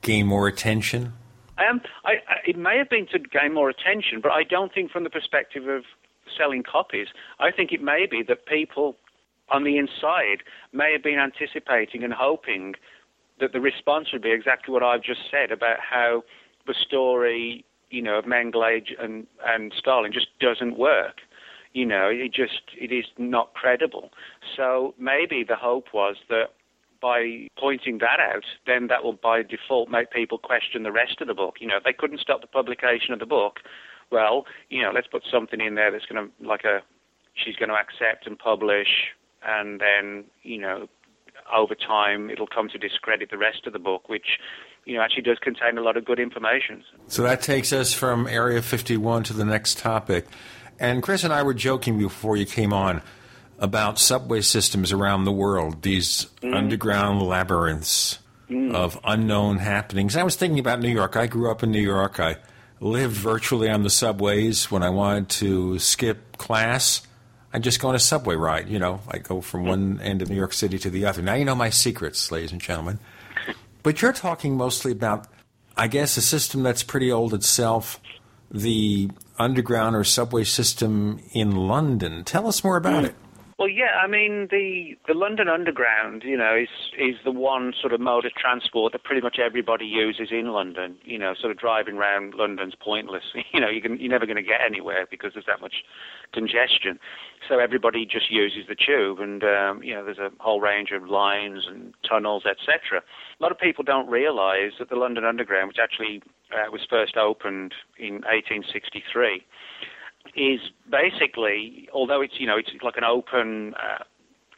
gain 0.00 0.26
more 0.26 0.48
attention? 0.48 1.12
Um, 1.58 1.80
I, 2.04 2.14
I, 2.28 2.34
it 2.44 2.58
may 2.58 2.76
have 2.76 2.90
been 2.90 3.06
to 3.12 3.20
gain 3.20 3.54
more 3.54 3.70
attention, 3.70 4.20
but 4.20 4.32
I 4.32 4.42
don't 4.42 4.74
think 4.74 4.90
from 4.90 5.04
the 5.04 5.10
perspective 5.10 5.68
of 5.68 5.84
selling 6.36 6.64
copies. 6.64 7.06
I 7.38 7.52
think 7.52 7.70
it 7.70 7.80
may 7.80 8.06
be 8.10 8.24
that 8.24 8.46
people 8.46 8.96
on 9.48 9.62
the 9.62 9.78
inside 9.78 10.42
may 10.72 10.90
have 10.92 11.04
been 11.04 11.20
anticipating 11.20 12.02
and 12.02 12.12
hoping 12.12 12.74
that 13.38 13.52
the 13.52 13.60
response 13.60 14.08
would 14.12 14.22
be 14.22 14.32
exactly 14.32 14.72
what 14.72 14.82
I've 14.82 15.04
just 15.04 15.20
said 15.30 15.52
about 15.52 15.78
how 15.78 16.24
the 16.66 16.74
story 16.74 17.64
you 17.92 18.02
know, 18.02 18.18
of 18.18 18.24
Mengele 18.24 18.80
and, 18.98 19.26
and 19.46 19.72
Stalin 19.78 20.12
just 20.12 20.28
doesn't 20.40 20.78
work. 20.78 21.20
You 21.74 21.86
know, 21.86 22.08
it 22.08 22.34
just, 22.34 22.62
it 22.78 22.92
is 22.92 23.04
not 23.18 23.54
credible. 23.54 24.10
So 24.56 24.94
maybe 24.98 25.44
the 25.46 25.56
hope 25.56 25.86
was 25.94 26.16
that 26.28 26.48
by 27.00 27.48
pointing 27.58 27.98
that 27.98 28.20
out, 28.20 28.44
then 28.66 28.86
that 28.88 29.02
will 29.04 29.14
by 29.14 29.42
default 29.42 29.90
make 29.90 30.10
people 30.10 30.38
question 30.38 30.82
the 30.82 30.92
rest 30.92 31.20
of 31.20 31.28
the 31.28 31.34
book. 31.34 31.56
You 31.60 31.68
know, 31.68 31.76
if 31.76 31.84
they 31.84 31.92
couldn't 31.92 32.20
stop 32.20 32.40
the 32.40 32.46
publication 32.46 33.12
of 33.12 33.18
the 33.18 33.26
book, 33.26 33.60
well, 34.10 34.44
you 34.68 34.82
know, 34.82 34.90
let's 34.94 35.08
put 35.08 35.22
something 35.30 35.60
in 35.60 35.74
there 35.74 35.90
that's 35.90 36.06
going 36.06 36.28
to, 36.28 36.46
like 36.46 36.64
a, 36.64 36.80
she's 37.34 37.56
going 37.56 37.70
to 37.70 37.74
accept 37.74 38.26
and 38.26 38.38
publish, 38.38 38.88
and 39.44 39.80
then, 39.80 40.24
you 40.42 40.60
know, 40.60 40.86
over 41.52 41.74
time 41.74 42.30
it'll 42.30 42.46
come 42.46 42.68
to 42.68 42.78
discredit 42.78 43.30
the 43.30 43.38
rest 43.38 43.66
of 43.66 43.72
the 43.72 43.78
book, 43.78 44.08
which 44.08 44.38
you 44.84 44.96
know, 44.96 45.02
actually 45.02 45.22
does 45.22 45.38
contain 45.38 45.78
a 45.78 45.80
lot 45.80 45.96
of 45.96 46.04
good 46.04 46.18
information. 46.18 46.82
So 47.06 47.22
that 47.22 47.42
takes 47.42 47.72
us 47.72 47.92
from 47.92 48.26
Area 48.26 48.62
51 48.62 49.24
to 49.24 49.32
the 49.32 49.44
next 49.44 49.78
topic. 49.78 50.26
And 50.78 51.02
Chris 51.02 51.24
and 51.24 51.32
I 51.32 51.42
were 51.42 51.54
joking 51.54 51.98
before 51.98 52.36
you 52.36 52.46
came 52.46 52.72
on 52.72 53.02
about 53.58 53.98
subway 53.98 54.40
systems 54.40 54.90
around 54.90 55.24
the 55.24 55.32
world, 55.32 55.82
these 55.82 56.26
mm. 56.42 56.54
underground 56.54 57.22
labyrinths 57.22 58.18
mm. 58.50 58.74
of 58.74 58.98
unknown 59.04 59.58
happenings. 59.58 60.16
I 60.16 60.24
was 60.24 60.34
thinking 60.34 60.58
about 60.58 60.80
New 60.80 60.90
York. 60.90 61.16
I 61.16 61.28
grew 61.28 61.50
up 61.50 61.62
in 61.62 61.70
New 61.70 61.80
York. 61.80 62.18
I 62.18 62.38
lived 62.80 63.14
virtually 63.14 63.70
on 63.70 63.84
the 63.84 63.90
subways 63.90 64.70
when 64.70 64.82
I 64.82 64.90
wanted 64.90 65.28
to 65.28 65.78
skip 65.78 66.36
class. 66.38 67.06
I 67.52 67.60
just 67.60 67.80
go 67.80 67.90
on 67.90 67.94
a 67.94 68.00
subway 68.00 68.34
ride. 68.34 68.68
You 68.68 68.80
know, 68.80 69.00
I 69.08 69.18
go 69.18 69.40
from 69.40 69.66
one 69.66 70.00
end 70.00 70.22
of 70.22 70.30
New 70.30 70.36
York 70.36 70.52
City 70.52 70.78
to 70.80 70.90
the 70.90 71.04
other. 71.04 71.22
Now 71.22 71.34
you 71.34 71.44
know 71.44 71.54
my 71.54 71.70
secrets, 71.70 72.32
ladies 72.32 72.50
and 72.50 72.60
gentlemen. 72.60 72.98
But 73.82 74.02
you're 74.02 74.12
talking 74.12 74.56
mostly 74.56 74.92
about, 74.92 75.26
I 75.76 75.88
guess, 75.88 76.16
a 76.16 76.22
system 76.22 76.62
that's 76.62 76.82
pretty 76.82 77.10
old 77.10 77.34
itself, 77.34 78.00
the 78.50 79.10
underground 79.38 79.96
or 79.96 80.04
subway 80.04 80.44
system 80.44 81.20
in 81.32 81.52
London. 81.52 82.24
Tell 82.24 82.46
us 82.46 82.62
more 82.62 82.76
about 82.76 83.04
mm. 83.04 83.08
it. 83.08 83.14
Well, 83.62 83.70
yeah, 83.70 83.94
I 84.02 84.08
mean 84.08 84.48
the 84.50 84.96
the 85.06 85.14
London 85.14 85.46
Underground, 85.48 86.24
you 86.24 86.36
know, 86.36 86.56
is 86.56 86.68
is 86.98 87.14
the 87.24 87.30
one 87.30 87.72
sort 87.80 87.92
of 87.92 88.00
mode 88.00 88.24
of 88.24 88.32
transport 88.34 88.90
that 88.90 89.04
pretty 89.04 89.20
much 89.22 89.38
everybody 89.38 89.84
uses 89.84 90.30
in 90.32 90.48
London. 90.48 90.96
You 91.04 91.20
know, 91.20 91.34
sort 91.40 91.52
of 91.52 91.58
driving 91.58 91.96
around 91.96 92.34
London's 92.34 92.74
pointless. 92.74 93.22
You 93.54 93.60
know, 93.60 93.68
you 93.68 93.80
can 93.80 94.00
you're 94.00 94.10
never 94.10 94.26
going 94.26 94.36
to 94.36 94.42
get 94.42 94.62
anywhere 94.66 95.06
because 95.08 95.34
there's 95.34 95.46
that 95.46 95.60
much 95.60 95.84
congestion. 96.32 96.98
So 97.48 97.60
everybody 97.60 98.04
just 98.04 98.32
uses 98.32 98.64
the 98.66 98.74
tube, 98.74 99.20
and 99.20 99.44
um, 99.44 99.80
you 99.84 99.94
know, 99.94 100.04
there's 100.04 100.18
a 100.18 100.30
whole 100.40 100.60
range 100.60 100.90
of 100.90 101.08
lines 101.08 101.68
and 101.68 101.94
tunnels, 102.02 102.42
etc. 102.44 102.98
A 102.98 103.42
lot 103.42 103.52
of 103.52 103.60
people 103.60 103.84
don't 103.84 104.08
realise 104.08 104.72
that 104.80 104.88
the 104.88 104.96
London 104.96 105.24
Underground, 105.24 105.68
which 105.68 105.78
actually 105.80 106.20
uh, 106.50 106.68
was 106.72 106.80
first 106.90 107.16
opened 107.16 107.74
in 107.96 108.26
1863 108.26 109.44
is 110.36 110.60
basically, 110.90 111.88
although 111.92 112.20
it's 112.20 112.34
you 112.38 112.46
know 112.46 112.58
it's 112.58 112.70
like 112.82 112.96
an 112.96 113.04
open 113.04 113.74
uh, 113.74 114.04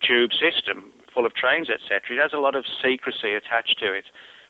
tube 0.06 0.30
system 0.32 0.92
full 1.12 1.26
of 1.26 1.34
trains, 1.34 1.68
etc., 1.70 2.16
it 2.16 2.20
has 2.20 2.32
a 2.32 2.38
lot 2.38 2.54
of 2.54 2.64
secrecy 2.82 3.34
attached 3.34 3.78
to 3.78 3.92
it. 3.92 4.04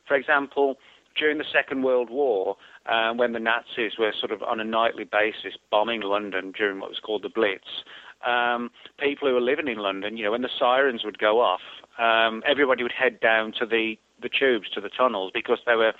For 0.07 0.15
example, 0.15 0.77
during 1.17 1.37
the 1.37 1.45
Second 1.51 1.83
World 1.83 2.09
War, 2.09 2.57
uh, 2.87 3.13
when 3.13 3.33
the 3.33 3.39
Nazis 3.39 3.93
were 3.97 4.13
sort 4.19 4.31
of 4.31 4.43
on 4.43 4.59
a 4.59 4.63
nightly 4.63 5.03
basis 5.03 5.57
bombing 5.71 6.01
London 6.01 6.51
during 6.51 6.79
what 6.79 6.89
was 6.89 6.99
called 6.99 7.23
the 7.23 7.29
Blitz, 7.29 7.83
um, 8.25 8.71
people 8.99 9.27
who 9.27 9.33
were 9.33 9.41
living 9.41 9.67
in 9.67 9.77
London, 9.77 10.17
you 10.17 10.23
know, 10.23 10.31
when 10.31 10.41
the 10.41 10.49
sirens 10.59 11.03
would 11.03 11.19
go 11.19 11.39
off, 11.39 11.61
um, 11.99 12.43
everybody 12.47 12.83
would 12.83 12.91
head 12.91 13.19
down 13.19 13.53
to 13.59 13.65
the, 13.65 13.95
the 14.21 14.29
tubes, 14.29 14.69
to 14.71 14.81
the 14.81 14.89
tunnels, 14.89 15.31
because 15.33 15.59
they 15.65 15.75
were 15.75 15.93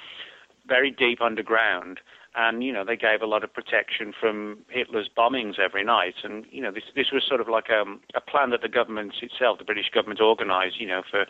very 0.68 0.91
deep 0.91 1.22
underground 1.22 1.99
and 2.36 2.63
you 2.63 2.73
know 2.73 2.83
they 2.83 2.97
gave 2.97 3.21
a 3.21 3.25
lot 3.25 3.43
of 3.43 3.53
protection 3.53 4.13
from 4.19 4.59
Hitler's 4.69 5.09
bombings 5.15 5.59
every 5.59 5.83
night, 5.83 6.15
and 6.23 6.45
you 6.51 6.61
know 6.61 6.71
this 6.71 6.83
this 6.95 7.07
was 7.11 7.23
sort 7.27 7.41
of 7.41 7.47
like 7.47 7.65
a, 7.69 7.81
um, 7.81 8.01
a 8.15 8.21
plan 8.21 8.49
that 8.49 8.61
the 8.61 8.69
government 8.69 9.13
itself, 9.21 9.57
the 9.57 9.65
British 9.65 9.89
government, 9.93 10.19
organised, 10.19 10.79
you 10.79 10.88
know, 10.88 11.01
for 11.09 11.25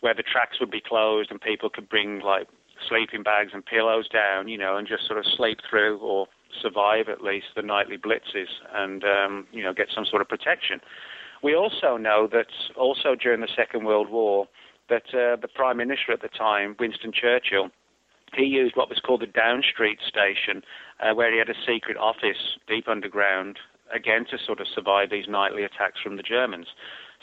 where 0.00 0.14
the 0.14 0.22
tracks 0.22 0.58
would 0.60 0.70
be 0.70 0.80
closed 0.80 1.30
and 1.30 1.40
people 1.40 1.70
could 1.70 1.88
bring 1.88 2.20
like 2.20 2.48
sleeping 2.88 3.22
bags 3.22 3.52
and 3.52 3.64
pillows 3.64 4.08
down, 4.08 4.48
you 4.48 4.58
know, 4.58 4.76
and 4.76 4.88
just 4.88 5.06
sort 5.06 5.18
of 5.18 5.24
sleep 5.36 5.58
through 5.68 5.98
or 5.98 6.26
survive 6.60 7.08
at 7.08 7.22
least 7.22 7.46
the 7.54 7.62
nightly 7.62 7.96
blitzes 7.96 8.48
and 8.74 9.04
um, 9.04 9.46
you 9.52 9.62
know 9.62 9.72
get 9.72 9.88
some 9.94 10.04
sort 10.04 10.22
of 10.22 10.28
protection. 10.28 10.80
We 11.42 11.54
also 11.54 11.96
know 11.96 12.28
that 12.32 12.48
also 12.76 13.14
during 13.14 13.40
the 13.40 13.48
Second 13.56 13.84
World 13.84 14.10
War 14.10 14.46
that 14.88 15.04
uh, 15.14 15.36
the 15.40 15.48
Prime 15.54 15.76
Minister 15.76 16.12
at 16.12 16.20
the 16.20 16.28
time, 16.28 16.74
Winston 16.78 17.12
Churchill 17.12 17.70
he 18.36 18.44
used 18.44 18.76
what 18.76 18.88
was 18.88 19.00
called 19.00 19.22
the 19.22 19.26
Down 19.26 19.62
Street 19.62 19.98
station, 20.06 20.62
uh, 21.00 21.14
where 21.14 21.32
he 21.32 21.38
had 21.38 21.48
a 21.48 21.58
secret 21.66 21.96
office 21.96 22.58
deep 22.68 22.88
underground, 22.88 23.58
again 23.92 24.24
to 24.30 24.38
sort 24.44 24.60
of 24.60 24.66
survive 24.72 25.10
these 25.10 25.26
nightly 25.28 25.64
attacks 25.64 26.00
from 26.00 26.16
the 26.16 26.22
Germans. 26.22 26.68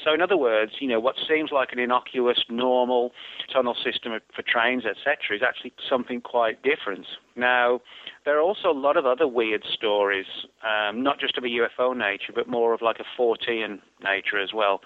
So, 0.03 0.13
in 0.13 0.21
other 0.21 0.37
words, 0.37 0.73
you 0.79 0.87
know, 0.87 0.99
what 0.99 1.15
seems 1.27 1.51
like 1.51 1.71
an 1.71 1.79
innocuous, 1.79 2.37
normal 2.49 3.13
tunnel 3.51 3.75
system 3.83 4.13
for 4.35 4.43
trains, 4.43 4.83
etc., 4.85 5.35
is 5.35 5.41
actually 5.41 5.73
something 5.89 6.21
quite 6.21 6.61
different. 6.61 7.07
Now, 7.35 7.81
there 8.23 8.37
are 8.37 8.41
also 8.41 8.69
a 8.69 8.77
lot 8.77 8.95
of 8.95 9.07
other 9.07 9.27
weird 9.27 9.63
stories, 9.73 10.27
um, 10.63 11.01
not 11.01 11.19
just 11.19 11.37
of 11.37 11.43
a 11.43 11.47
UFO 11.47 11.97
nature, 11.97 12.31
but 12.33 12.47
more 12.47 12.73
of 12.73 12.81
like 12.83 12.97
a 12.99 13.19
Fortean 13.19 13.79
nature 14.03 14.39
as 14.39 14.53
well, 14.53 14.81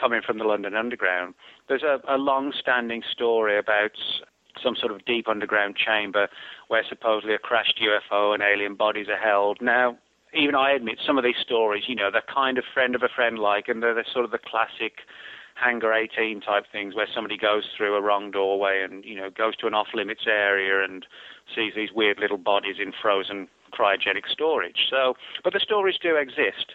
coming 0.00 0.22
from 0.26 0.38
the 0.38 0.44
London 0.44 0.74
Underground. 0.74 1.34
There's 1.68 1.82
a, 1.82 1.98
a 2.08 2.16
long-standing 2.16 3.02
story 3.12 3.58
about 3.58 3.92
some 4.62 4.76
sort 4.76 4.92
of 4.92 5.04
deep 5.04 5.28
underground 5.28 5.76
chamber 5.76 6.28
where 6.68 6.82
supposedly 6.88 7.34
a 7.34 7.38
crashed 7.38 7.80
UFO 7.80 8.34
and 8.34 8.42
alien 8.42 8.74
bodies 8.74 9.08
are 9.08 9.18
held. 9.18 9.58
Now, 9.60 9.98
even 10.34 10.54
I 10.54 10.72
admit 10.72 10.98
some 11.06 11.18
of 11.18 11.24
these 11.24 11.38
stories, 11.40 11.84
you 11.86 11.94
know, 11.94 12.10
they're 12.10 12.22
kind 12.32 12.58
of 12.58 12.64
friend 12.72 12.94
of 12.94 13.02
a 13.02 13.08
friend 13.14 13.38
like, 13.38 13.68
and 13.68 13.82
they're, 13.82 13.94
they're 13.94 14.06
sort 14.12 14.24
of 14.24 14.30
the 14.30 14.38
classic 14.38 14.98
Hangar 15.54 15.92
18 15.92 16.40
type 16.40 16.64
things 16.70 16.94
where 16.94 17.06
somebody 17.14 17.36
goes 17.36 17.64
through 17.76 17.94
a 17.94 18.02
wrong 18.02 18.30
doorway 18.30 18.82
and, 18.82 19.04
you 19.04 19.14
know, 19.14 19.30
goes 19.30 19.56
to 19.56 19.66
an 19.66 19.74
off 19.74 19.88
limits 19.94 20.24
area 20.26 20.84
and 20.84 21.06
sees 21.54 21.72
these 21.76 21.90
weird 21.94 22.18
little 22.18 22.38
bodies 22.38 22.76
in 22.80 22.92
frozen 23.00 23.48
cryogenic 23.72 24.28
storage. 24.28 24.86
So, 24.90 25.14
but 25.42 25.52
the 25.52 25.60
stories 25.60 25.96
do 26.00 26.16
exist. 26.16 26.74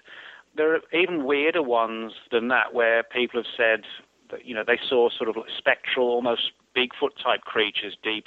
There 0.56 0.76
are 0.76 0.80
even 0.94 1.26
weirder 1.26 1.62
ones 1.62 2.14
than 2.32 2.48
that 2.50 2.74
where 2.74 3.04
people 3.04 3.40
have 3.42 3.52
said 3.56 3.84
that, 4.32 4.46
you 4.46 4.56
know, 4.56 4.64
they 4.66 4.80
saw 4.88 5.10
sort 5.10 5.30
of 5.30 5.44
spectral, 5.58 6.08
almost 6.08 6.52
Bigfoot 6.76 7.16
type 7.24 7.42
creatures 7.42 7.98
deep 8.04 8.26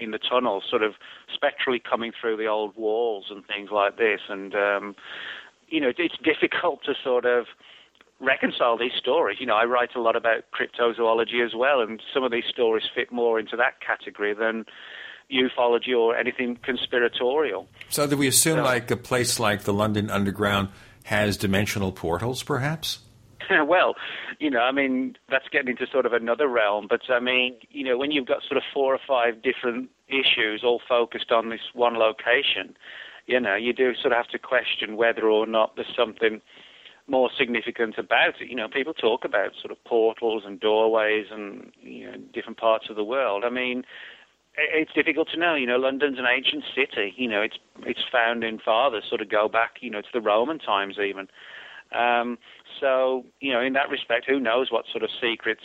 in 0.00 0.10
the 0.10 0.18
tunnels, 0.18 0.64
sort 0.68 0.82
of 0.82 0.94
spectrally 1.32 1.80
coming 1.80 2.12
through 2.18 2.36
the 2.36 2.46
old 2.46 2.76
walls 2.76 3.26
and 3.30 3.46
things 3.46 3.70
like 3.70 3.98
this. 3.98 4.20
And, 4.28 4.54
um, 4.54 4.96
you 5.68 5.80
know, 5.80 5.92
it's 5.96 6.16
difficult 6.24 6.84
to 6.84 6.94
sort 7.02 7.24
of 7.24 7.46
reconcile 8.20 8.78
these 8.78 8.92
stories. 8.98 9.38
You 9.40 9.46
know, 9.46 9.56
I 9.56 9.64
write 9.64 9.94
a 9.94 10.00
lot 10.00 10.16
about 10.16 10.44
cryptozoology 10.52 11.44
as 11.44 11.54
well, 11.54 11.80
and 11.80 12.00
some 12.14 12.24
of 12.24 12.32
these 12.32 12.44
stories 12.48 12.84
fit 12.94 13.12
more 13.12 13.38
into 13.38 13.56
that 13.56 13.80
category 13.80 14.32
than 14.32 14.64
ufology 15.30 15.96
or 15.96 16.16
anything 16.16 16.56
conspiratorial. 16.62 17.68
So, 17.90 18.06
do 18.06 18.16
we 18.16 18.28
assume 18.28 18.58
so, 18.58 18.64
like 18.64 18.90
a 18.90 18.96
place 18.96 19.38
like 19.38 19.62
the 19.62 19.72
London 19.72 20.10
Underground 20.10 20.68
has 21.04 21.36
dimensional 21.36 21.92
portals, 21.92 22.42
perhaps? 22.42 23.00
well, 23.66 23.94
you 24.38 24.50
know, 24.50 24.60
I 24.60 24.72
mean, 24.72 25.16
that's 25.30 25.48
getting 25.50 25.68
into 25.68 25.86
sort 25.90 26.06
of 26.06 26.12
another 26.12 26.48
realm. 26.48 26.86
But 26.88 27.02
I 27.08 27.20
mean, 27.20 27.56
you 27.70 27.84
know, 27.84 27.96
when 27.98 28.10
you've 28.10 28.26
got 28.26 28.42
sort 28.42 28.56
of 28.56 28.62
four 28.72 28.94
or 28.94 29.00
five 29.06 29.42
different 29.42 29.90
issues 30.08 30.62
all 30.64 30.80
focused 30.88 31.30
on 31.32 31.48
this 31.50 31.60
one 31.74 31.94
location, 31.94 32.76
you 33.26 33.40
know, 33.40 33.54
you 33.54 33.72
do 33.72 33.94
sort 33.94 34.12
of 34.12 34.18
have 34.18 34.28
to 34.28 34.38
question 34.38 34.96
whether 34.96 35.28
or 35.28 35.46
not 35.46 35.76
there's 35.76 35.94
something 35.96 36.40
more 37.08 37.30
significant 37.36 37.98
about 37.98 38.40
it. 38.40 38.48
You 38.48 38.56
know, 38.56 38.68
people 38.68 38.94
talk 38.94 39.24
about 39.24 39.52
sort 39.60 39.72
of 39.72 39.82
portals 39.84 40.44
and 40.46 40.60
doorways 40.60 41.26
and 41.30 41.72
you 41.80 42.06
know 42.06 42.16
different 42.32 42.58
parts 42.58 42.86
of 42.90 42.96
the 42.96 43.04
world. 43.04 43.44
I 43.44 43.50
mean, 43.50 43.84
it's 44.56 44.92
difficult 44.92 45.28
to 45.32 45.38
know. 45.38 45.54
You 45.54 45.66
know, 45.66 45.76
London's 45.76 46.18
an 46.18 46.26
ancient 46.26 46.64
city. 46.74 47.14
You 47.16 47.28
know, 47.28 47.42
its 47.42 47.56
its 47.80 48.00
founding 48.10 48.58
fathers 48.64 49.04
sort 49.08 49.20
of 49.20 49.30
go 49.30 49.48
back. 49.48 49.76
You 49.80 49.90
know, 49.90 50.00
to 50.00 50.08
the 50.12 50.20
Roman 50.20 50.58
times 50.58 50.96
even. 50.98 51.28
Um, 51.92 52.38
so 52.80 53.24
you 53.40 53.52
know, 53.52 53.60
in 53.60 53.72
that 53.74 53.90
respect, 53.90 54.26
who 54.26 54.40
knows 54.40 54.70
what 54.70 54.84
sort 54.90 55.02
of 55.02 55.10
secrets 55.20 55.62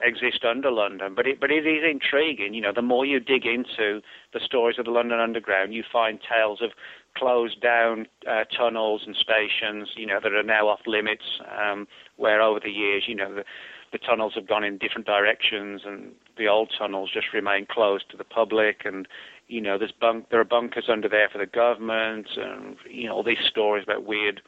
exist 0.00 0.44
under 0.44 0.70
London? 0.70 1.14
But 1.14 1.26
it 1.26 1.40
but 1.40 1.50
it 1.50 1.66
is 1.66 1.82
intriguing. 1.88 2.54
You 2.54 2.62
know, 2.62 2.72
the 2.74 2.82
more 2.82 3.04
you 3.04 3.20
dig 3.20 3.46
into 3.46 4.00
the 4.32 4.40
stories 4.44 4.78
of 4.78 4.84
the 4.84 4.90
London 4.90 5.18
Underground, 5.20 5.74
you 5.74 5.84
find 5.90 6.18
tales 6.20 6.60
of 6.62 6.70
closed 7.16 7.60
down 7.60 8.06
uh, 8.28 8.44
tunnels 8.44 9.02
and 9.06 9.16
stations, 9.16 9.88
you 9.96 10.06
know, 10.06 10.20
that 10.22 10.32
are 10.32 10.42
now 10.42 10.68
off 10.68 10.80
limits, 10.86 11.24
um, 11.60 11.86
where 12.16 12.40
over 12.40 12.60
the 12.60 12.70
years, 12.70 13.04
you 13.06 13.14
know, 13.14 13.34
the, 13.34 13.44
the 13.92 13.98
tunnels 13.98 14.34
have 14.34 14.46
gone 14.46 14.64
in 14.64 14.78
different 14.78 15.06
directions 15.06 15.82
and 15.84 16.12
the 16.36 16.46
old 16.46 16.72
tunnels 16.78 17.10
just 17.12 17.26
remain 17.32 17.66
closed 17.66 18.04
to 18.10 18.16
the 18.16 18.24
public 18.24 18.82
and 18.84 19.08
you 19.48 19.60
know 19.60 19.78
there's 19.78 19.92
bunk 19.92 20.28
there 20.30 20.40
are 20.40 20.44
bunkers 20.44 20.84
under 20.88 21.08
there 21.08 21.28
for 21.30 21.38
the 21.38 21.46
government 21.46 22.28
and 22.36 22.76
you 22.88 23.06
know 23.06 23.14
all 23.14 23.22
these 23.22 23.38
stories 23.48 23.84
about 23.84 24.04
weird 24.04 24.40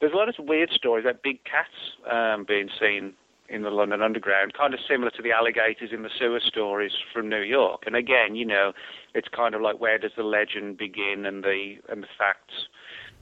there's 0.00 0.12
a 0.12 0.16
lot 0.16 0.28
of 0.28 0.34
weird 0.38 0.70
stories 0.70 1.04
about 1.04 1.22
big 1.22 1.40
cats 1.44 1.70
um, 2.10 2.44
being 2.46 2.68
seen 2.80 3.14
in 3.48 3.62
the 3.62 3.70
London 3.70 4.00
Underground, 4.00 4.54
kind 4.54 4.72
of 4.72 4.80
similar 4.88 5.10
to 5.10 5.22
the 5.22 5.30
alligators 5.30 5.90
in 5.92 6.02
the 6.02 6.08
sewer 6.18 6.40
stories 6.40 6.92
from 7.12 7.28
New 7.28 7.42
York. 7.42 7.82
And 7.86 7.94
again, 7.94 8.34
you 8.34 8.46
know, 8.46 8.72
it's 9.14 9.28
kind 9.28 9.54
of 9.54 9.60
like 9.60 9.80
where 9.80 9.98
does 9.98 10.12
the 10.16 10.22
legend 10.22 10.78
begin 10.78 11.26
and 11.26 11.44
the 11.44 11.76
and 11.88 12.02
the 12.02 12.06
facts 12.18 12.68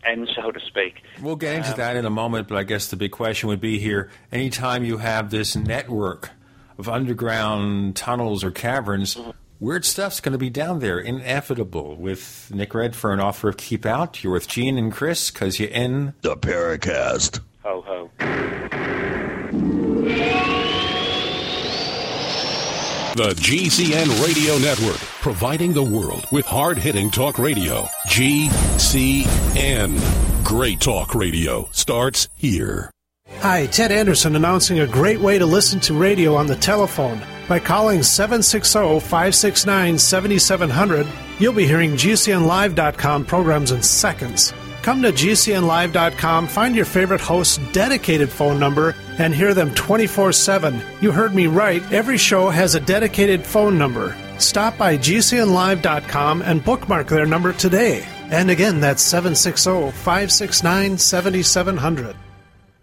end, 0.07 0.29
so 0.35 0.53
to 0.53 0.61
speak. 0.61 1.03
We'll 1.21 1.37
get 1.37 1.57
into 1.57 1.73
um, 1.73 1.77
that 1.77 1.97
in 1.97 2.05
a 2.05 2.11
moment, 2.11 2.49
but 2.49 2.57
I 2.57 2.63
guess 2.63 2.89
the 2.89 2.97
big 2.97 3.11
question 3.11 3.49
would 3.49 3.61
be 3.61 3.79
here: 3.79 4.11
anytime 4.31 4.85
you 4.85 4.99
have 4.99 5.31
this 5.31 5.57
network 5.57 6.31
of 6.79 6.89
underground 6.89 7.97
tunnels 7.97 8.45
or 8.45 8.51
caverns. 8.51 9.19
Weird 9.63 9.85
stuff's 9.85 10.19
going 10.19 10.33
to 10.33 10.39
be 10.39 10.51
down 10.51 10.81
there, 10.81 10.99
inevitable. 10.99 11.95
With 11.95 12.51
Nick 12.53 12.75
Redfern, 12.75 13.21
author 13.21 13.49
of 13.49 13.57
Keep 13.57 13.87
Out, 13.87 14.25
you're 14.25 14.33
with 14.33 14.49
Gene 14.49 14.77
and 14.77 14.93
Chris 14.93 15.31
because 15.31 15.61
you're 15.61 15.69
in 15.69 16.15
the 16.23 16.37
Paracast. 16.37 17.39
Ho 17.63 17.81
ho. 17.87 18.11
The 23.15 23.35
GCN 23.37 24.27
Radio 24.27 24.59
Network, 24.59 24.99
providing 25.21 25.73
the 25.73 25.85
world 25.85 26.27
with 26.33 26.45
hard 26.45 26.77
hitting 26.77 27.09
talk 27.13 27.39
radio. 27.39 27.85
GCN. 28.09 29.95
Great 30.45 30.81
talk 30.81 31.15
radio 31.15 31.69
starts 31.71 32.27
here. 32.35 32.91
Hi, 33.43 33.67
Ted 33.67 33.91
Anderson 33.91 34.37
announcing 34.37 34.79
a 34.79 34.87
great 34.87 35.19
way 35.19 35.37
to 35.37 35.45
listen 35.45 35.81
to 35.81 35.95
radio 35.95 36.37
on 36.37 36.47
the 36.47 36.55
telephone. 36.55 37.21
By 37.49 37.59
calling 37.59 38.05
760 38.05 39.01
569 39.01 39.99
7700, 39.99 41.09
you'll 41.41 41.53
be 41.53 41.67
hearing 41.67 41.95
GCNlive.com 41.95 43.25
programs 43.25 43.73
in 43.73 43.83
seconds. 43.83 44.55
Come 44.83 45.03
to 45.03 45.11
GCNlive.com, 45.11 46.47
find 46.47 46.77
your 46.77 46.85
favorite 46.85 47.21
host's 47.21 47.59
dedicated 47.73 48.31
phone 48.31 48.61
number, 48.61 48.95
and 49.19 49.35
hear 49.35 49.55
them 49.55 49.75
24 49.75 50.31
7. 50.31 50.81
You 51.01 51.11
heard 51.11 51.35
me 51.35 51.49
right, 51.49 51.83
every 51.93 52.19
show 52.19 52.49
has 52.49 52.77
a 52.77 52.81
dedicated 52.81 53.45
phone 53.45 53.77
number. 53.77 54.17
Stop 54.39 54.79
by 54.79 54.97
GCNlive.com 54.97 56.43
and 56.43 56.65
bookmark 56.65 57.09
their 57.09 57.27
number 57.27 57.53
today. 57.53 58.07
And 58.31 58.53
again, 58.53 58.79
that's 58.79 59.03
760 59.03 59.91
569 59.91 60.97
7700. 60.97 62.15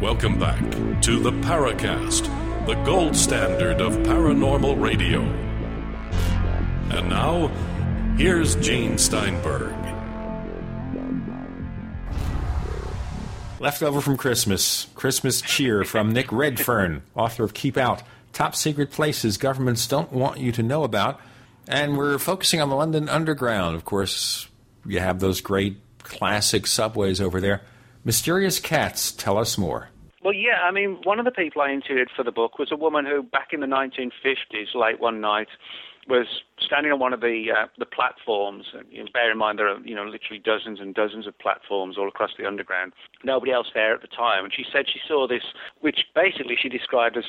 Welcome 0.00 0.38
back 0.38 0.58
to 1.02 1.20
the 1.20 1.30
Paracast, 1.30 2.24
the 2.64 2.72
gold 2.84 3.14
standard 3.14 3.82
of 3.82 3.92
paranormal 3.98 4.80
radio. 4.80 5.20
And 6.88 7.10
now, 7.10 7.48
here's 8.16 8.56
Gene 8.56 8.96
Steinberg. 8.96 9.74
Leftover 13.58 14.00
from 14.00 14.16
Christmas, 14.16 14.86
Christmas 14.94 15.42
cheer 15.42 15.84
from 15.84 16.14
Nick 16.14 16.32
Redfern, 16.32 17.02
author 17.14 17.44
of 17.44 17.52
Keep 17.52 17.76
Out, 17.76 18.02
Top 18.32 18.56
Secret 18.56 18.90
Places 18.90 19.36
Governments 19.36 19.86
Don't 19.86 20.10
Want 20.12 20.40
You 20.40 20.50
to 20.52 20.62
Know 20.62 20.82
About. 20.82 21.20
And 21.68 21.98
we're 21.98 22.16
focusing 22.18 22.62
on 22.62 22.70
the 22.70 22.74
London 22.74 23.10
Underground. 23.10 23.76
Of 23.76 23.84
course, 23.84 24.48
you 24.86 24.98
have 24.98 25.20
those 25.20 25.42
great 25.42 25.76
classic 26.02 26.66
subways 26.66 27.20
over 27.20 27.38
there. 27.38 27.60
Mysterious 28.04 28.58
Cats, 28.58 29.12
tell 29.12 29.36
us 29.36 29.58
more. 29.58 29.88
Well, 30.22 30.34
yeah, 30.34 30.60
I 30.62 30.70
mean, 30.70 30.98
one 31.04 31.18
of 31.18 31.24
the 31.24 31.30
people 31.30 31.62
I 31.62 31.70
interviewed 31.70 32.08
for 32.14 32.22
the 32.22 32.32
book 32.32 32.58
was 32.58 32.70
a 32.72 32.76
woman 32.76 33.06
who, 33.06 33.22
back 33.22 33.48
in 33.52 33.60
the 33.60 33.66
1950s, 33.66 34.74
late 34.74 35.00
one 35.00 35.20
night, 35.20 35.48
was 36.08 36.26
standing 36.64 36.92
on 36.92 36.98
one 36.98 37.12
of 37.12 37.20
the 37.20 37.46
uh, 37.56 37.66
the 37.78 37.86
platforms. 37.86 38.66
You 38.90 39.04
know, 39.04 39.10
bear 39.12 39.30
in 39.30 39.38
mind 39.38 39.58
there 39.58 39.68
are 39.68 39.80
you 39.80 39.94
know 39.94 40.04
literally 40.04 40.40
dozens 40.42 40.80
and 40.80 40.94
dozens 40.94 41.26
of 41.26 41.38
platforms 41.38 41.96
all 41.98 42.08
across 42.08 42.30
the 42.38 42.46
underground. 42.46 42.92
Nobody 43.24 43.52
else 43.52 43.68
there 43.74 43.94
at 43.94 44.02
the 44.02 44.08
time, 44.08 44.44
and 44.44 44.52
she 44.54 44.64
said 44.72 44.86
she 44.86 45.00
saw 45.06 45.26
this, 45.26 45.42
which 45.80 46.06
basically 46.14 46.56
she 46.60 46.68
described 46.68 47.16
as 47.16 47.24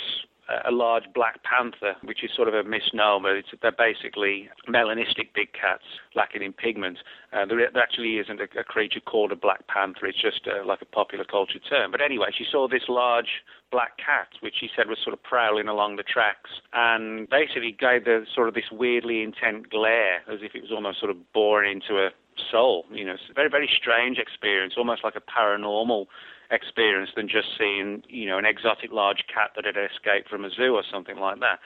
a 0.66 0.72
large 0.72 1.04
black 1.14 1.42
panther, 1.44 1.96
which 2.04 2.24
is 2.24 2.32
sort 2.36 2.48
of 2.48 2.54
a 2.54 2.64
misnomer. 2.64 3.38
It's, 3.38 3.50
they're 3.62 3.72
basically 3.72 4.50
melanistic 4.68 5.34
big 5.34 5.54
cats 5.54 5.84
lacking 6.16 6.42
in 6.42 6.54
pigment. 6.54 7.00
Uh, 7.32 7.46
there, 7.46 7.70
there, 7.72 7.82
actually 7.82 8.18
isn't 8.18 8.40
a, 8.40 8.60
a, 8.60 8.64
creature 8.64 9.00
called 9.00 9.32
a 9.32 9.36
black 9.36 9.68
panther. 9.68 10.06
It's 10.06 10.22
just 10.22 10.48
uh, 10.48 10.66
like 10.66 10.82
a 10.82 10.86
popular 10.86 11.24
culture 11.24 11.60
term. 11.60 11.92
But 11.92 12.02
anyway, 12.02 12.28
she 12.38 12.46
saw 12.50 12.68
this 12.68 12.84
large 12.90 13.44
black 13.72 13.98
cat, 13.98 14.28
which 14.42 14.56
she 14.60 14.70
said 14.76 14.88
was 14.88 14.98
sort 15.04 15.14
of 15.14 15.24
prowling 15.24 15.68
along 15.68 15.96
the 15.96 16.04
tracks, 16.04 16.50
and 16.74 17.30
basically 17.30 17.72
gave 17.72 18.06
the 18.06 18.26
sort 18.34 18.48
of 18.48 18.54
this 18.54 18.70
weirdly 18.72 19.21
intent 19.24 19.70
glare, 19.70 20.22
as 20.32 20.40
if 20.42 20.56
it 20.56 20.62
was 20.62 20.72
almost 20.72 21.00
sort 21.00 21.12
of 21.12 21.18
boring 21.34 21.82
into 21.82 22.02
a 22.02 22.10
soul. 22.52 22.86
You 22.92 23.06
know, 23.06 23.14
it's 23.14 23.30
a 23.30 23.34
very 23.34 23.50
very 23.50 23.70
strange 23.70 24.18
experience, 24.18 24.76
almost 24.78 25.04
like 25.04 25.16
a 25.16 25.22
paranormal 25.22 26.08
experience 26.52 27.12
than 27.16 27.28
just 27.28 27.48
seeing, 27.58 28.04
you 28.10 28.28
know, 28.28 28.38
an 28.38 28.46
exotic 28.46 28.92
large 28.92 29.24
cat 29.34 29.52
that 29.56 29.66
had 29.66 29.76
escaped 29.78 30.30
from 30.30 30.44
a 30.44 30.50
zoo 30.50 30.76
or 30.76 30.84
something 30.92 31.18
like 31.18 31.40
that. 31.40 31.60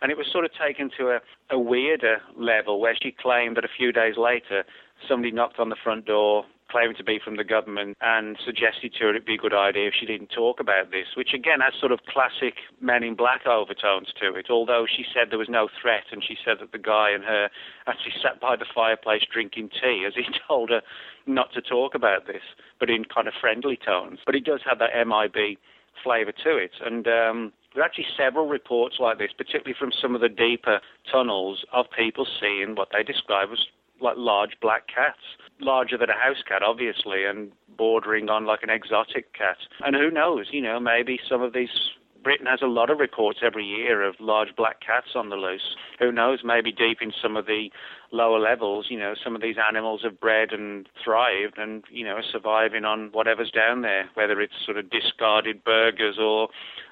And 0.00 0.10
it 0.10 0.18
was 0.18 0.26
sort 0.32 0.44
of 0.44 0.50
taken 0.52 0.90
to 0.98 1.10
a, 1.10 1.20
a 1.50 1.58
weirder 1.58 2.20
level 2.36 2.80
where 2.80 2.96
she 3.00 3.12
claimed 3.12 3.56
that 3.56 3.64
a 3.64 3.68
few 3.68 3.92
days 3.92 4.16
later 4.16 4.64
somebody 5.08 5.30
knocked 5.30 5.60
on 5.60 5.68
the 5.68 5.76
front 5.82 6.06
door 6.06 6.44
claiming 6.72 6.96
to 6.96 7.04
be 7.04 7.20
from 7.22 7.36
the 7.36 7.44
government 7.44 7.96
and 8.00 8.38
suggested 8.44 8.94
to 8.94 9.04
her 9.04 9.10
it'd 9.10 9.26
be 9.26 9.34
a 9.34 9.44
good 9.44 9.52
idea 9.52 9.88
if 9.88 9.94
she 9.98 10.06
didn't 10.06 10.32
talk 10.34 10.58
about 10.58 10.90
this, 10.90 11.12
which 11.16 11.34
again 11.34 11.60
has 11.60 11.74
sort 11.78 11.92
of 11.92 12.00
classic 12.08 12.54
Men 12.80 13.04
in 13.04 13.14
Black 13.14 13.46
overtones 13.46 14.08
to 14.20 14.34
it. 14.34 14.46
Although 14.48 14.86
she 14.88 15.04
said 15.12 15.28
there 15.30 15.38
was 15.38 15.52
no 15.52 15.68
threat 15.80 16.04
and 16.10 16.24
she 16.24 16.36
said 16.42 16.56
that 16.60 16.72
the 16.72 16.78
guy 16.78 17.10
and 17.10 17.22
her 17.24 17.50
actually 17.86 18.14
sat 18.22 18.40
by 18.40 18.56
the 18.56 18.64
fireplace 18.74 19.22
drinking 19.30 19.68
tea 19.68 20.04
as 20.06 20.14
he 20.16 20.24
told 20.48 20.70
her 20.70 20.80
not 21.26 21.52
to 21.52 21.60
talk 21.60 21.94
about 21.94 22.26
this, 22.26 22.42
but 22.80 22.88
in 22.88 23.04
kind 23.04 23.28
of 23.28 23.34
friendly 23.38 23.76
tones. 23.76 24.20
But 24.24 24.34
it 24.34 24.44
does 24.44 24.60
have 24.64 24.78
that 24.80 24.96
MIB 24.96 25.58
flavour 26.02 26.32
to 26.32 26.56
it. 26.56 26.72
And 26.84 27.06
um, 27.06 27.52
there 27.74 27.82
are 27.82 27.86
actually 27.86 28.06
several 28.16 28.48
reports 28.48 28.96
like 28.98 29.18
this, 29.18 29.30
particularly 29.36 29.76
from 29.78 29.92
some 29.92 30.14
of 30.14 30.20
the 30.20 30.28
deeper 30.28 30.80
tunnels 31.10 31.64
of 31.72 31.86
people 31.96 32.26
seeing 32.40 32.74
what 32.74 32.88
they 32.92 33.02
describe 33.02 33.48
as 33.52 33.58
like 34.02 34.16
large 34.16 34.52
black 34.60 34.86
cats, 34.88 35.20
larger 35.60 35.96
than 35.96 36.10
a 36.10 36.14
house 36.14 36.42
cat, 36.46 36.62
obviously, 36.62 37.24
and 37.24 37.52
bordering 37.76 38.28
on 38.28 38.44
like 38.44 38.62
an 38.62 38.70
exotic 38.70 39.32
cat. 39.32 39.56
And 39.84 39.96
who 39.96 40.10
knows, 40.10 40.46
you 40.50 40.60
know, 40.60 40.78
maybe 40.80 41.18
some 41.28 41.42
of 41.42 41.52
these. 41.52 41.70
Britain 42.22 42.46
has 42.46 42.60
a 42.62 42.66
lot 42.66 42.88
of 42.88 43.00
reports 43.00 43.40
every 43.44 43.64
year 43.64 44.06
of 44.06 44.14
large 44.20 44.54
black 44.56 44.78
cats 44.80 45.08
on 45.16 45.28
the 45.28 45.34
loose. 45.34 45.74
Who 45.98 46.12
knows, 46.12 46.42
maybe 46.44 46.70
deep 46.70 46.98
in 47.00 47.12
some 47.20 47.36
of 47.36 47.46
the 47.46 47.68
lower 48.12 48.38
levels, 48.38 48.86
you 48.90 48.96
know, 48.96 49.14
some 49.24 49.34
of 49.34 49.42
these 49.42 49.56
animals 49.58 50.02
have 50.04 50.20
bred 50.20 50.52
and 50.52 50.88
thrived 51.02 51.58
and, 51.58 51.82
you 51.90 52.04
know, 52.04 52.12
are 52.12 52.22
surviving 52.22 52.84
on 52.84 53.10
whatever's 53.10 53.50
down 53.50 53.82
there, 53.82 54.08
whether 54.14 54.40
it's 54.40 54.54
sort 54.64 54.76
of 54.76 54.88
discarded 54.88 55.64
burgers 55.64 56.16
or 56.16 56.48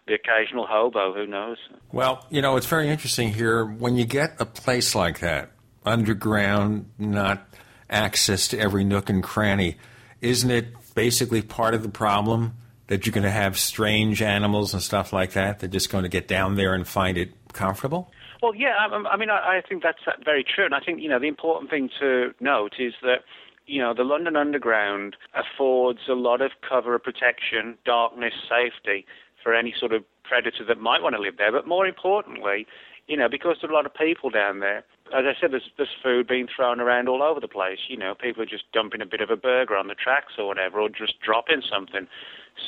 the 0.09 0.15
occasional 0.15 0.67
hobo, 0.67 1.15
who 1.15 1.29
knows. 1.29 1.59
Well, 1.93 2.27
you 2.29 2.43
know, 2.43 2.57
it's 2.57 2.67
very 2.67 2.89
interesting 2.89 3.33
here. 3.33 3.65
When 3.65 3.95
you 3.95 4.07
get 4.07 4.31
a 4.41 4.45
place 4.45 4.97
like 4.97 5.21
that, 5.21 5.53
underground, 5.91 6.91
not 6.99 7.47
access 7.89 8.49
to 8.49 8.59
every 8.59 8.85
nook 8.85 9.11
and 9.11 9.23
cranny. 9.23 9.77
Isn't 10.21 10.51
it 10.51 10.69
basically 10.95 11.43
part 11.43 11.75
of 11.75 11.83
the 11.83 11.89
problem 11.89 12.55
that 12.87 13.07
you're 13.07 13.13
going 13.13 13.25
to 13.25 13.31
have 13.31 13.59
strange 13.59 14.23
animals 14.23 14.73
and 14.73 14.83
stuff 14.83 15.13
like 15.13 15.33
that? 15.33 15.59
They're 15.59 15.69
just 15.69 15.91
going 15.91 16.05
to 16.05 16.09
get 16.09 16.29
down 16.29 16.55
there 16.55 16.75
and 16.75 16.87
find 16.87 17.19
it 17.19 17.33
comfortable? 17.53 18.11
Well, 18.43 18.55
yeah, 18.55 18.75
I, 18.79 18.87
I 19.09 19.17
mean, 19.17 19.29
I, 19.29 19.59
I 19.59 19.63
think 19.69 19.83
that's 19.83 19.99
uh, 20.07 20.13
very 20.25 20.45
true. 20.45 20.65
And 20.65 20.75
I 20.75 20.81
think, 20.81 21.03
you 21.03 21.09
know, 21.09 21.19
the 21.19 21.29
important 21.29 21.71
thing 21.71 21.91
to 22.01 22.33
note 22.41 22.75
is 22.79 22.95
that 23.03 23.25
you 23.71 23.81
know, 23.81 23.95
the 23.95 24.03
London 24.03 24.35
Underground 24.35 25.17
affords 25.33 26.01
a 26.09 26.15
lot 26.15 26.41
of 26.41 26.51
cover, 26.69 26.99
protection, 26.99 27.79
darkness, 27.85 28.35
safety 28.49 29.07
for 29.43 29.55
any 29.55 29.73
sort 29.79 29.93
of 29.93 30.03
predator 30.25 30.65
that 30.67 30.81
might 30.81 31.03
want 31.03 31.15
to 31.15 31.23
live 31.23 31.37
there. 31.39 31.53
But 31.53 31.69
more 31.69 31.87
importantly, 31.87 32.67
you 33.07 33.17
know, 33.17 33.29
because 33.29 33.57
there 33.61 33.71
are 33.71 33.73
a 33.73 33.77
lot 33.77 33.87
of 33.87 33.95
people 33.95 34.31
down 34.31 34.61
there, 34.61 34.85
as 35.17 35.25
I 35.27 35.35
said, 35.41 35.53
there's, 35.53 35.69
there's 35.77 35.95
food 36.03 36.29
being 36.29 36.47
thrown 36.55 36.81
around 36.81 37.09
all 37.09 37.23
over 37.23 37.41
the 37.41 37.49
place. 37.49 37.81
You 37.89 37.97
know, 37.97 38.15
people 38.15 38.43
are 38.43 38.47
just 38.47 38.71
dumping 38.73 39.01
a 39.01 39.07
bit 39.07 39.21
of 39.21 39.31
a 39.31 39.37
burger 39.37 39.77
on 39.77 39.89
the 39.89 39.95
tracks 39.95 40.35
or 40.39 40.47
whatever, 40.47 40.81
or 40.81 40.89
just 40.89 41.21
dropping 41.21 41.63
something. 41.69 42.07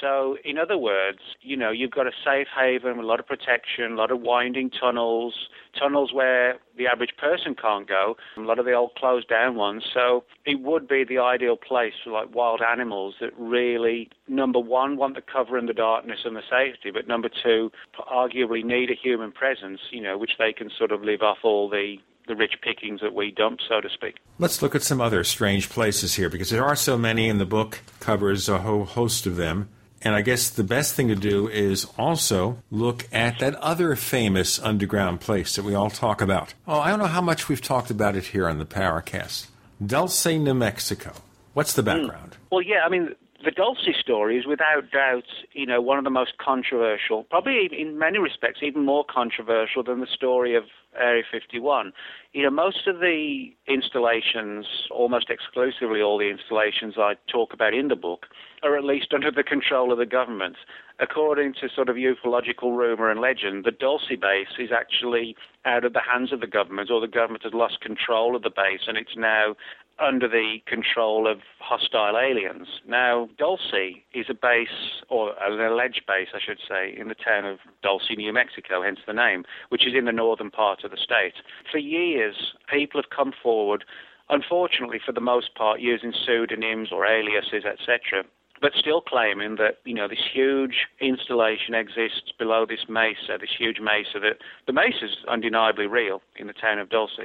So, 0.00 0.36
in 0.44 0.58
other 0.58 0.78
words, 0.78 1.20
you 1.40 1.56
know, 1.56 1.70
you've 1.70 1.90
got 1.90 2.06
a 2.06 2.12
safe 2.24 2.48
haven, 2.54 2.98
a 2.98 3.02
lot 3.02 3.20
of 3.20 3.26
protection, 3.26 3.92
a 3.92 3.94
lot 3.94 4.10
of 4.10 4.20
winding 4.20 4.70
tunnels, 4.70 5.48
tunnels 5.78 6.12
where 6.12 6.58
the 6.76 6.86
average 6.86 7.16
person 7.16 7.54
can't 7.54 7.88
go, 7.88 8.16
a 8.36 8.40
lot 8.40 8.58
of 8.58 8.64
the 8.64 8.72
old 8.72 8.94
closed 8.96 9.28
down 9.28 9.54
ones. 9.54 9.84
So, 9.92 10.24
it 10.44 10.60
would 10.60 10.88
be 10.88 11.04
the 11.04 11.18
ideal 11.18 11.56
place 11.56 11.94
for 12.02 12.10
like 12.10 12.34
wild 12.34 12.60
animals 12.60 13.14
that 13.20 13.30
really, 13.38 14.10
number 14.28 14.58
one, 14.58 14.96
want 14.96 15.14
the 15.14 15.22
cover 15.22 15.56
and 15.56 15.68
the 15.68 15.74
darkness 15.74 16.20
and 16.24 16.36
the 16.36 16.42
safety, 16.48 16.90
but 16.90 17.06
number 17.06 17.28
two, 17.28 17.70
arguably 18.10 18.64
need 18.64 18.90
a 18.90 18.94
human 18.94 19.32
presence, 19.32 19.80
you 19.90 20.02
know, 20.02 20.18
which 20.18 20.32
they 20.38 20.52
can 20.52 20.70
sort 20.76 20.92
of 20.92 21.02
live 21.02 21.22
off 21.22 21.38
all 21.42 21.68
the 21.68 21.96
the 22.28 22.36
rich 22.36 22.54
pickings 22.62 23.00
that 23.00 23.14
we 23.14 23.30
dump, 23.30 23.60
so 23.68 23.80
to 23.80 23.88
speak. 23.90 24.16
Let's 24.38 24.62
look 24.62 24.74
at 24.74 24.82
some 24.82 25.00
other 25.00 25.24
strange 25.24 25.68
places 25.68 26.14
here 26.14 26.28
because 26.28 26.50
there 26.50 26.64
are 26.64 26.76
so 26.76 26.96
many, 26.96 27.28
and 27.28 27.40
the 27.40 27.46
book 27.46 27.80
covers 28.00 28.48
a 28.48 28.58
whole 28.58 28.84
host 28.84 29.26
of 29.26 29.36
them. 29.36 29.68
And 30.04 30.14
I 30.14 30.22
guess 30.22 30.50
the 30.50 30.64
best 30.64 30.94
thing 30.94 31.08
to 31.08 31.14
do 31.14 31.48
is 31.48 31.86
also 31.96 32.58
look 32.70 33.06
at 33.12 33.38
that 33.38 33.54
other 33.56 33.94
famous 33.94 34.58
underground 34.58 35.20
place 35.20 35.56
that 35.56 35.64
we 35.64 35.74
all 35.74 35.90
talk 35.90 36.20
about. 36.20 36.54
Oh, 36.66 36.80
I 36.80 36.90
don't 36.90 36.98
know 36.98 37.06
how 37.06 37.20
much 37.20 37.48
we've 37.48 37.60
talked 37.60 37.90
about 37.90 38.16
it 38.16 38.26
here 38.26 38.48
on 38.48 38.58
the 38.58 38.66
Paracast. 38.66 39.46
Dulce, 39.84 40.26
New 40.26 40.54
Mexico. 40.54 41.12
What's 41.54 41.74
the 41.74 41.82
background? 41.82 42.32
Mm. 42.32 42.36
Well, 42.50 42.62
yeah, 42.62 42.84
I 42.84 42.88
mean, 42.88 43.14
the 43.44 43.50
Dulce 43.50 43.88
story 43.98 44.38
is 44.38 44.46
without 44.46 44.90
doubt, 44.90 45.24
you 45.52 45.66
know, 45.66 45.80
one 45.80 45.98
of 45.98 46.04
the 46.04 46.10
most 46.10 46.38
controversial, 46.38 47.24
probably 47.24 47.68
in 47.76 47.98
many 47.98 48.18
respects 48.18 48.60
even 48.62 48.84
more 48.84 49.04
controversial 49.08 49.82
than 49.82 50.00
the 50.00 50.06
story 50.06 50.54
of 50.56 50.64
Area 50.98 51.22
51. 51.30 51.92
You 52.32 52.44
know, 52.44 52.50
most 52.50 52.86
of 52.86 53.00
the 53.00 53.52
installations, 53.66 54.66
almost 54.90 55.30
exclusively 55.30 56.02
all 56.02 56.18
the 56.18 56.30
installations 56.30 56.94
I 56.98 57.14
talk 57.30 57.52
about 57.54 57.74
in 57.74 57.88
the 57.88 57.96
book, 57.96 58.26
are 58.62 58.76
at 58.76 58.84
least 58.84 59.12
under 59.14 59.30
the 59.30 59.42
control 59.42 59.92
of 59.92 59.98
the 59.98 60.06
government. 60.06 60.56
According 61.00 61.54
to 61.54 61.68
sort 61.74 61.88
of 61.88 61.96
ufological 61.96 62.76
rumor 62.76 63.10
and 63.10 63.20
legend, 63.20 63.64
the 63.64 63.72
Dulce 63.72 64.20
base 64.20 64.54
is 64.58 64.70
actually 64.70 65.34
out 65.64 65.84
of 65.84 65.94
the 65.94 66.00
hands 66.00 66.32
of 66.32 66.40
the 66.40 66.46
government, 66.46 66.90
or 66.90 67.00
the 67.00 67.08
government 67.08 67.44
has 67.44 67.54
lost 67.54 67.80
control 67.80 68.36
of 68.36 68.42
the 68.42 68.50
base, 68.50 68.82
and 68.86 68.96
it's 68.96 69.16
now 69.16 69.56
under 69.98 70.28
the 70.28 70.58
control 70.66 71.30
of 71.30 71.38
hostile 71.58 72.18
aliens. 72.18 72.68
Now, 72.86 73.28
Dulce 73.38 74.02
is 74.14 74.26
a 74.28 74.34
base, 74.34 75.02
or 75.08 75.34
an 75.40 75.60
alleged 75.60 76.02
base, 76.06 76.28
I 76.34 76.38
should 76.44 76.58
say, 76.68 76.94
in 76.98 77.08
the 77.08 77.14
town 77.14 77.44
of 77.44 77.58
Dulce, 77.82 78.10
New 78.16 78.32
Mexico, 78.32 78.82
hence 78.82 79.00
the 79.06 79.12
name, 79.12 79.44
which 79.68 79.86
is 79.86 79.94
in 79.96 80.04
the 80.04 80.12
northern 80.12 80.50
part 80.50 80.84
of 80.84 80.90
the 80.90 80.96
state. 80.96 81.34
For 81.70 81.78
years, 81.78 82.54
people 82.70 83.00
have 83.00 83.10
come 83.10 83.32
forward, 83.42 83.84
unfortunately 84.28 85.00
for 85.04 85.12
the 85.12 85.20
most 85.20 85.54
part, 85.54 85.80
using 85.80 86.12
pseudonyms 86.12 86.88
or 86.90 87.06
aliases, 87.06 87.64
etc., 87.64 88.24
but 88.62 88.72
still 88.76 89.00
claiming 89.00 89.56
that 89.56 89.78
you 89.84 89.92
know 89.92 90.06
this 90.06 90.24
huge 90.32 90.86
installation 91.00 91.74
exists 91.74 92.32
below 92.38 92.64
this 92.64 92.86
mesa, 92.88 93.36
this 93.40 93.50
huge 93.58 93.80
mesa. 93.80 94.20
That 94.20 94.38
the 94.66 94.72
mesa 94.72 95.06
is 95.06 95.16
undeniably 95.28 95.88
real 95.88 96.22
in 96.36 96.46
the 96.46 96.52
town 96.52 96.78
of 96.78 96.88
Dulce, 96.88 97.18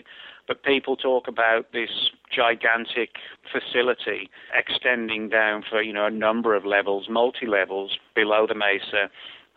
but 0.47 0.63
people 0.63 0.95
talk 0.95 1.27
about 1.27 1.71
this 1.73 2.09
gigantic 2.33 3.15
facility 3.51 4.29
extending 4.53 5.29
down 5.29 5.63
for 5.69 5.81
you 5.81 5.93
know 5.93 6.05
a 6.05 6.11
number 6.11 6.55
of 6.55 6.65
levels, 6.65 7.07
multi 7.09 7.45
levels 7.45 7.97
below 8.15 8.47
the 8.47 8.55
mesa. 8.55 9.09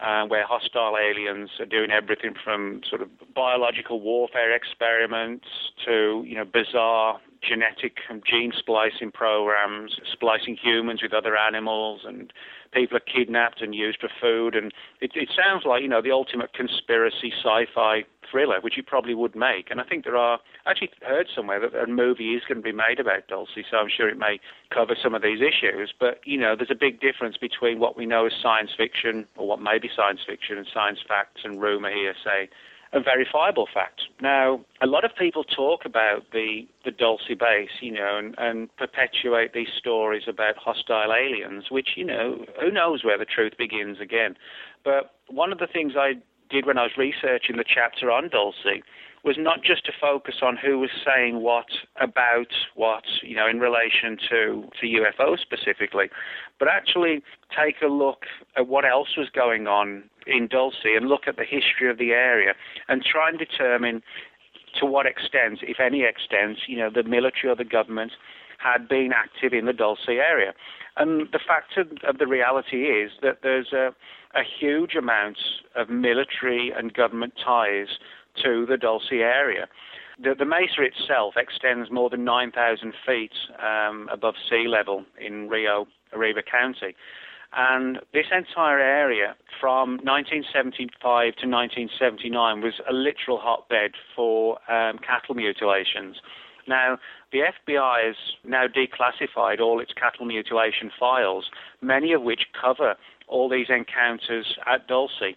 Uh, 0.03 0.24
where 0.24 0.47
hostile 0.47 0.97
aliens 0.97 1.51
are 1.59 1.66
doing 1.66 1.91
everything 1.91 2.32
from 2.43 2.80
sort 2.88 3.03
of 3.03 3.09
biological 3.34 4.01
warfare 4.01 4.51
experiments 4.51 5.45
to 5.84 6.24
you 6.26 6.34
know 6.34 6.45
bizarre 6.47 7.20
genetic 7.43 7.99
and 8.09 8.22
gene 8.24 8.53
splicing 8.57 9.11
programs, 9.12 9.97
splicing 10.12 10.57
humans 10.57 11.03
with 11.03 11.12
other 11.12 11.36
animals, 11.36 12.03
and 12.05 12.32
people 12.72 12.97
are 12.97 13.01
kidnapped 13.01 13.61
and 13.62 13.74
used 13.74 14.01
for 14.01 14.09
food. 14.20 14.55
And 14.55 14.72
it, 15.01 15.12
it 15.14 15.30
sounds 15.36 15.64
like, 15.64 15.82
you 15.82 15.88
know, 15.88 16.03
the 16.03 16.12
ultimate 16.12 16.53
conspiracy 16.53 17.32
sci 17.32 17.66
fi 17.74 18.05
thriller, 18.30 18.61
which 18.61 18.76
you 18.76 18.82
probably 18.82 19.14
would 19.14 19.34
make. 19.34 19.70
And 19.70 19.80
I 19.80 19.84
think 19.84 20.05
there 20.05 20.16
are, 20.16 20.38
I 20.66 20.70
actually 20.70 20.91
heard 21.03 21.26
somewhere 21.34 21.61
that 21.61 21.74
a 21.74 21.86
movie 21.86 22.34
is 22.34 22.43
going 22.47 22.59
to 22.59 22.62
be 22.62 22.72
made 22.72 23.01
about 23.01 23.26
Dulce, 23.28 23.49
so 23.70 23.76
I'm 23.76 23.88
sure 23.95 24.09
it 24.09 24.18
may 24.18 24.38
cover 24.72 24.95
some 25.01 25.14
of 25.14 25.22
these 25.22 25.41
issues. 25.41 25.93
But, 25.99 26.20
you 26.24 26.38
know, 26.38 26.55
there's 26.55 26.70
a 26.70 26.78
big 26.78 27.01
difference 27.01 27.36
between 27.36 27.80
what 27.80 27.97
we 27.97 28.07
know 28.07 28.26
as 28.26 28.32
science 28.41 28.70
fiction, 28.76 29.26
or 29.36 29.49
what 29.49 29.61
may 29.61 29.78
be 29.78 29.91
science 29.95 30.20
fiction, 30.26 30.59
and 30.59 30.66
science 30.72 31.01
facts 31.07 31.41
and 31.45 31.61
rumor 31.61 31.91
hearsay 31.91 32.49
a 32.93 33.01
verifiable 33.01 33.68
fact. 33.72 34.03
Now, 34.20 34.61
a 34.82 34.86
lot 34.86 35.05
of 35.05 35.12
people 35.16 35.45
talk 35.45 35.84
about 35.84 36.24
the, 36.32 36.66
the 36.84 36.91
Dulce 36.91 37.28
base, 37.38 37.70
you 37.80 37.93
know, 37.93 38.18
and, 38.18 38.34
and 38.36 38.76
perpetuate 38.76 39.53
these 39.53 39.68
stories 39.78 40.24
about 40.26 40.57
hostile 40.57 41.12
aliens, 41.12 41.70
which, 41.70 41.91
you 41.97 42.05
know, 42.05 42.45
who 42.61 42.70
knows 42.70 43.05
where 43.05 43.18
the 43.18 43.24
truth 43.24 43.53
begins 43.57 44.01
again. 44.01 44.34
But 44.84 45.14
one 45.28 45.53
of 45.53 45.59
the 45.59 45.68
things 45.68 45.93
I 45.97 46.14
did 46.51 46.66
when 46.66 46.78
I 46.78 46.82
was 46.82 46.93
researching 46.99 47.57
the 47.57 47.64
chapter 47.64 48.11
on 48.11 48.28
Dulce 48.28 48.66
was 49.25 49.37
not 49.39 49.62
just 49.62 49.85
to 49.85 49.93
focus 50.01 50.37
on 50.43 50.57
who 50.57 50.79
was 50.79 50.91
saying 51.05 51.43
what 51.43 51.66
about 52.01 52.53
what, 52.75 53.05
you 53.23 53.37
know, 53.37 53.47
in 53.47 53.61
relation 53.61 54.16
to, 54.31 54.64
to 54.81 54.87
UFO 54.87 55.39
specifically, 55.39 56.07
but 56.59 56.68
actually 56.68 57.23
take 57.55 57.77
a 57.83 57.87
look 57.87 58.25
at 58.57 58.66
what 58.66 58.85
else 58.85 59.16
was 59.16 59.29
going 59.29 59.66
on 59.66 60.05
in 60.27 60.47
Dulce 60.47 60.85
and 60.85 61.09
look 61.09 61.23
at 61.27 61.37
the 61.37 61.45
history 61.45 61.91
of 61.91 61.99
the 61.99 62.12
area 62.12 62.55
and 62.89 63.03
try 63.05 63.29
and 63.29 63.39
determine 63.39 64.03
to 64.79 64.87
what 64.87 65.07
extent, 65.07 65.61
if 65.62 65.81
any 65.81 66.03
extent, 66.03 66.59
you 66.66 66.79
know, 66.79 66.91
the 66.91 67.03
military 67.03 67.51
or 67.51 67.57
the 67.57 67.64
government 67.64 68.12
had 68.59 68.89
been 68.89 69.11
active 69.14 69.53
in 69.53 69.66
the 69.66 69.73
Dulce 69.73 70.09
area. 70.09 70.53
And 70.97 71.29
the 71.33 71.39
fact 71.39 71.77
of, 71.77 71.89
of 72.07 72.18
the 72.18 72.27
reality 72.27 72.85
is 72.85 73.12
that 73.23 73.39
there's 73.43 73.73
a, 73.73 73.95
a 74.35 74.43
huge 74.43 74.95
amount 74.95 75.39
of 75.75 75.89
military 75.89 76.73
and 76.77 76.93
government 76.93 77.35
ties 77.43 77.89
to 78.43 78.66
the 78.66 78.76
Dulce 78.76 79.12
area. 79.12 79.68
The, 80.22 80.35
the 80.39 80.45
mesa 80.45 80.83
itself 80.83 81.35
extends 81.37 81.91
more 81.91 82.11
than 82.11 82.24
9,000 82.24 82.93
feet 83.07 83.33
um, 83.59 84.09
above 84.12 84.35
sea 84.49 84.66
level 84.68 85.05
in 85.18 85.49
Rio 85.49 85.87
Arriba 86.12 86.43
County. 86.43 86.95
And 87.53 87.99
this 88.12 88.26
entire 88.31 88.78
area 88.78 89.35
from 89.61 89.99
1975 90.05 91.01
to 91.37 91.49
1979 91.49 92.61
was 92.61 92.74
a 92.89 92.93
literal 92.93 93.39
hotbed 93.39 93.93
for 94.14 94.59
um, 94.70 94.99
cattle 94.99 95.35
mutilations. 95.35 96.16
Now, 96.68 96.99
the 97.33 97.41
FBI 97.41 98.07
has 98.07 98.16
now 98.45 98.66
declassified 98.66 99.61
all 99.61 99.81
its 99.81 99.93
cattle 99.93 100.26
mutilation 100.26 100.91
files, 100.99 101.51
many 101.81 102.12
of 102.12 102.22
which 102.22 102.43
cover 102.61 102.95
all 103.26 103.49
these 103.49 103.68
encounters 103.68 104.59
at 104.66 104.87
Dulce. 104.87 105.35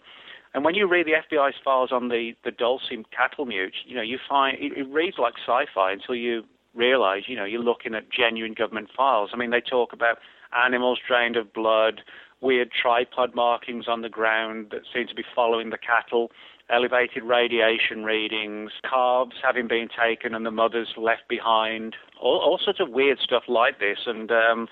And 0.54 0.64
when 0.64 0.76
you 0.76 0.88
read 0.88 1.06
the 1.06 1.36
FBI's 1.36 1.56
files 1.64 1.90
on 1.92 2.08
the, 2.08 2.32
the 2.44 2.52
Dulce 2.52 2.90
cattle 3.14 3.44
mute, 3.44 3.74
you 3.84 3.96
know, 3.96 4.02
you 4.02 4.18
find 4.28 4.56
it, 4.60 4.78
it 4.78 4.88
reads 4.88 5.18
like 5.18 5.34
sci-fi 5.44 5.92
until 5.92 6.14
you 6.14 6.44
realize, 6.74 7.22
you 7.26 7.36
know, 7.36 7.44
you're 7.44 7.62
looking 7.62 7.94
at 7.94 8.10
genuine 8.10 8.54
government 8.54 8.88
files. 8.96 9.30
I 9.32 9.36
mean, 9.36 9.50
they 9.50 9.60
talk 9.60 9.92
about 9.92 10.18
animals 10.56 11.00
drained 11.06 11.36
of 11.36 11.52
blood, 11.52 12.02
weird 12.40 12.70
tripod 12.70 13.34
markings 13.34 13.86
on 13.88 14.02
the 14.02 14.08
ground 14.08 14.68
that 14.70 14.82
seem 14.92 15.08
to 15.08 15.14
be 15.14 15.24
following 15.34 15.70
the 15.70 15.78
cattle, 15.78 16.30
elevated 16.70 17.22
radiation 17.24 18.04
readings, 18.04 18.70
calves 18.88 19.36
having 19.42 19.68
been 19.68 19.88
taken 19.88 20.34
and 20.34 20.46
the 20.46 20.50
mothers 20.50 20.88
left 20.96 21.28
behind, 21.28 21.96
all, 22.20 22.38
all 22.38 22.60
sorts 22.62 22.80
of 22.80 22.90
weird 22.90 23.18
stuff 23.18 23.44
like 23.48 23.78
this. 23.80 23.98
And 24.06 24.30
um, 24.30 24.68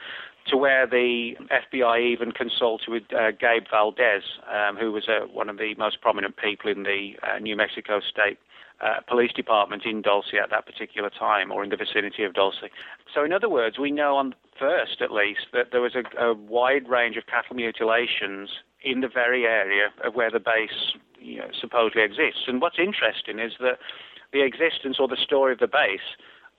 to 0.49 0.57
where 0.57 0.87
the 0.87 1.35
FBI 1.51 2.13
even 2.13 2.33
consulted 2.33 2.89
with 2.89 3.05
uh, 3.13 3.31
Gabe 3.31 3.65
Valdez, 3.71 4.23
um, 4.53 4.77
who 4.77 4.93
was 4.93 5.09
uh, 5.09 5.27
one 5.27 5.49
of 5.49 5.59
the 5.59 5.75
most 5.77 6.01
prominent 6.01 6.37
people 6.37 6.71
in 6.71 6.83
the 6.83 7.13
uh, 7.23 7.39
New 7.39 7.57
Mexico 7.57 8.01
State 8.01 8.39
uh, 8.81 9.01
police 9.09 9.33
department 9.33 9.85
in 9.85 10.03
Dulce 10.03 10.35
at 10.43 10.51
that 10.51 10.67
particular 10.67 11.11
time, 11.11 11.53
or 11.53 11.63
in 11.63 11.71
the 11.71 11.77
vicinity 11.77 12.25
of 12.25 12.35
Dulce. 12.35 12.65
So, 13.15 13.25
in 13.25 13.33
other 13.33 13.49
words, 13.49 13.79
we 13.79 13.93
know 13.93 14.17
on 14.17 14.35
first, 14.59 15.01
at 15.01 15.13
least, 15.13 15.47
that 15.53 15.69
there 15.71 15.81
was 15.81 15.95
a, 15.95 16.03
a 16.21 16.35
wide 16.35 16.89
range 16.89 17.17
of 17.17 17.27
cattle 17.27 17.55
mutilations 17.55 18.51
in 18.83 19.01
the 19.01 19.09
very 19.09 19.45
area 19.45 19.91
of 20.05 20.15
where 20.15 20.31
the 20.31 20.41
base 20.41 20.97
you 21.21 21.39
know, 21.39 21.49
supposedly 21.59 22.03
exists. 22.03 22.43
And 22.49 22.61
what's 22.61 22.79
interesting 22.79 23.39
is 23.39 23.53
that 23.61 23.79
the 24.33 24.43
existence 24.43 24.97
or 24.99 25.07
the 25.07 25.17
story 25.17 25.53
of 25.53 25.61
the 25.61 25.69
base 25.69 26.17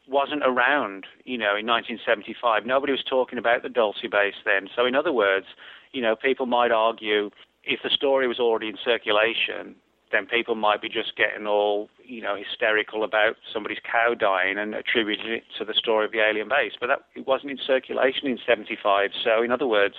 wasn't 0.08 0.44
around, 0.44 1.06
you 1.26 1.38
know, 1.38 1.56
in 1.56 1.66
1975. 1.66 2.66
Nobody 2.66 2.92
was 2.92 3.04
talking 3.10 3.38
about 3.38 3.64
the 3.64 3.70
Dulce 3.70 4.02
base 4.12 4.36
then. 4.46 4.68
So, 4.76 4.86
in 4.86 4.96
other 4.96 5.14
words, 5.14 5.46
you 5.92 6.02
know, 6.02 6.16
people 6.16 6.46
might 6.46 6.72
argue 6.72 7.30
if 7.64 7.80
the 7.84 7.90
story 7.90 8.28
was 8.28 8.40
already 8.40 8.68
in 8.68 8.78
circulation, 8.84 9.76
then 10.12 10.26
people 10.26 10.56
might 10.56 10.82
be 10.82 10.90
just 10.90 11.16
getting 11.16 11.48
all, 11.48 11.90
you 12.06 12.22
know, 12.22 12.36
hysterical 12.36 13.04
about 13.04 13.36
somebody's 13.52 13.80
cow 13.90 14.14
dying 14.14 14.58
and 14.58 14.76
attributing 14.76 15.32
it 15.32 15.44
to 15.58 15.66
the 15.66 15.74
story 15.74 16.06
of 16.06 16.12
the 16.12 16.20
alien 16.20 16.50
base. 16.50 16.74
But 16.80 16.88
that, 16.88 17.00
it 17.16 17.26
wasn't 17.26 17.52
in 17.52 17.58
circulation 17.66 18.28
in 18.28 18.38
75. 18.46 19.12
So, 19.24 19.42
in 19.42 19.52
other 19.52 19.68
words, 19.68 19.96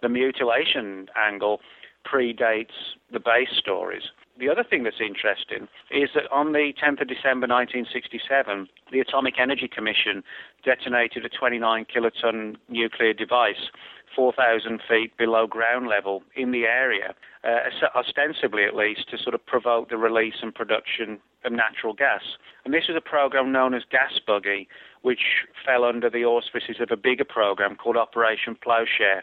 the 0.00 0.08
mutilation 0.08 1.08
angle 1.16 1.60
predates 2.06 2.96
the 3.12 3.20
base 3.20 3.50
stories. 3.58 4.04
The 4.38 4.48
other 4.48 4.62
thing 4.62 4.84
that's 4.84 5.00
interesting 5.00 5.66
is 5.90 6.10
that 6.14 6.30
on 6.30 6.52
the 6.52 6.72
10th 6.78 7.02
of 7.02 7.08
December 7.08 7.50
1967, 7.50 8.68
the 8.92 9.00
Atomic 9.00 9.34
Energy 9.36 9.66
Commission 9.66 10.22
detonated 10.64 11.24
a 11.24 11.28
29 11.28 11.86
kiloton 11.92 12.56
nuclear 12.68 13.12
device 13.12 13.70
4,000 14.14 14.80
feet 14.88 15.16
below 15.16 15.48
ground 15.48 15.88
level 15.88 16.22
in 16.36 16.52
the 16.52 16.64
area, 16.64 17.14
uh, 17.42 17.66
ostensibly 17.96 18.64
at 18.64 18.76
least, 18.76 19.10
to 19.10 19.18
sort 19.18 19.34
of 19.34 19.44
provoke 19.44 19.90
the 19.90 19.96
release 19.96 20.36
and 20.40 20.54
production 20.54 21.18
of 21.44 21.52
natural 21.52 21.92
gas. 21.92 22.22
And 22.64 22.72
this 22.72 22.84
was 22.88 22.96
a 22.96 23.00
program 23.00 23.50
known 23.50 23.74
as 23.74 23.82
Gas 23.90 24.20
Buggy, 24.24 24.68
which 25.02 25.46
fell 25.66 25.84
under 25.84 26.08
the 26.08 26.24
auspices 26.24 26.76
of 26.80 26.90
a 26.92 26.96
bigger 26.96 27.24
program 27.24 27.74
called 27.74 27.96
Operation 27.96 28.56
Plowshare, 28.62 29.22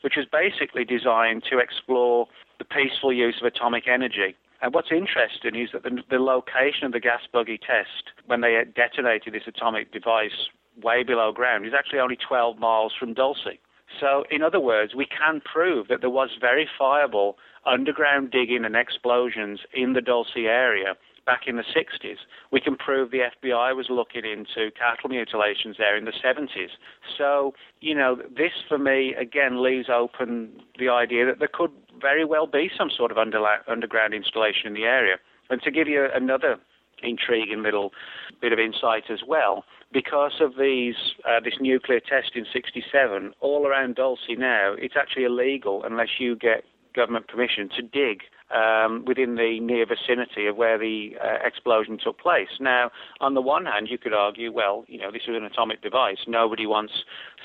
which 0.00 0.14
was 0.16 0.26
basically 0.30 0.84
designed 0.84 1.42
to 1.50 1.58
explore 1.58 2.28
the 2.58 2.64
peaceful 2.64 3.12
use 3.12 3.36
of 3.40 3.46
atomic 3.46 3.88
energy. 3.88 4.36
And 4.64 4.72
what's 4.72 4.90
interesting 4.90 5.56
is 5.56 5.68
that 5.74 5.82
the, 5.82 6.02
the 6.08 6.18
location 6.18 6.86
of 6.86 6.92
the 6.92 6.98
gas 6.98 7.20
buggy 7.30 7.58
test, 7.58 8.16
when 8.24 8.40
they 8.40 8.58
detonated 8.74 9.34
this 9.34 9.42
atomic 9.46 9.92
device 9.92 10.48
way 10.82 11.02
below 11.02 11.32
ground, 11.32 11.66
is 11.66 11.74
actually 11.76 11.98
only 11.98 12.16
12 12.16 12.58
miles 12.58 12.94
from 12.98 13.12
Dulce. 13.12 13.58
So, 14.00 14.24
in 14.30 14.42
other 14.42 14.60
words, 14.60 14.94
we 14.94 15.04
can 15.04 15.42
prove 15.42 15.88
that 15.88 16.00
there 16.00 16.08
was 16.08 16.30
verifiable 16.40 17.36
underground 17.66 18.30
digging 18.30 18.64
and 18.64 18.74
explosions 18.74 19.60
in 19.74 19.92
the 19.92 20.00
Dulce 20.00 20.32
area 20.34 20.94
back 21.26 21.42
in 21.46 21.56
the 21.56 21.62
60s. 21.62 22.16
We 22.50 22.60
can 22.60 22.76
prove 22.76 23.10
the 23.10 23.28
FBI 23.42 23.74
was 23.74 23.86
looking 23.90 24.24
into 24.24 24.70
cattle 24.72 25.08
mutilations 25.08 25.76
there 25.78 25.96
in 25.96 26.04
the 26.04 26.12
70s. 26.12 26.70
So, 27.16 27.54
you 27.80 27.94
know, 27.94 28.16
this 28.16 28.52
for 28.68 28.78
me, 28.78 29.14
again, 29.14 29.62
leaves 29.62 29.88
open 29.88 30.60
the 30.78 30.88
idea 30.88 31.26
that 31.26 31.38
there 31.38 31.48
could 31.52 31.72
very 32.00 32.24
well 32.24 32.46
be 32.46 32.70
some 32.76 32.90
sort 32.90 33.10
of 33.10 33.18
underground 33.18 34.14
installation 34.14 34.66
in 34.66 34.74
the 34.74 34.84
area. 34.84 35.16
And 35.50 35.62
to 35.62 35.70
give 35.70 35.88
you 35.88 36.08
another 36.14 36.58
intriguing 37.02 37.62
little 37.62 37.92
bit 38.40 38.52
of 38.52 38.58
insight 38.58 39.04
as 39.10 39.20
well. 39.26 39.64
Because 39.92 40.40
of 40.40 40.54
these 40.58 40.94
uh, 41.28 41.40
this 41.40 41.54
nuclear 41.60 42.00
test 42.00 42.32
in 42.34 42.46
'67, 42.52 43.32
all 43.40 43.66
around 43.66 43.96
Dulce 43.96 44.18
now, 44.30 44.74
it's 44.76 44.94
actually 44.96 45.24
illegal 45.24 45.82
unless 45.84 46.18
you 46.18 46.34
get 46.36 46.64
government 46.94 47.28
permission 47.28 47.68
to 47.76 47.82
dig 47.82 48.22
um, 48.54 49.04
within 49.04 49.34
the 49.34 49.58
near 49.60 49.84
vicinity 49.86 50.46
of 50.46 50.56
where 50.56 50.78
the 50.78 51.16
uh, 51.22 51.44
explosion 51.44 51.98
took 52.02 52.18
place. 52.18 52.48
Now, 52.60 52.90
on 53.20 53.34
the 53.34 53.40
one 53.40 53.66
hand, 53.66 53.88
you 53.90 53.98
could 53.98 54.14
argue, 54.14 54.52
well, 54.52 54.84
you 54.86 54.98
know, 54.98 55.10
this 55.10 55.22
is 55.22 55.36
an 55.36 55.44
atomic 55.44 55.82
device. 55.82 56.18
Nobody 56.26 56.66
wants 56.66 56.92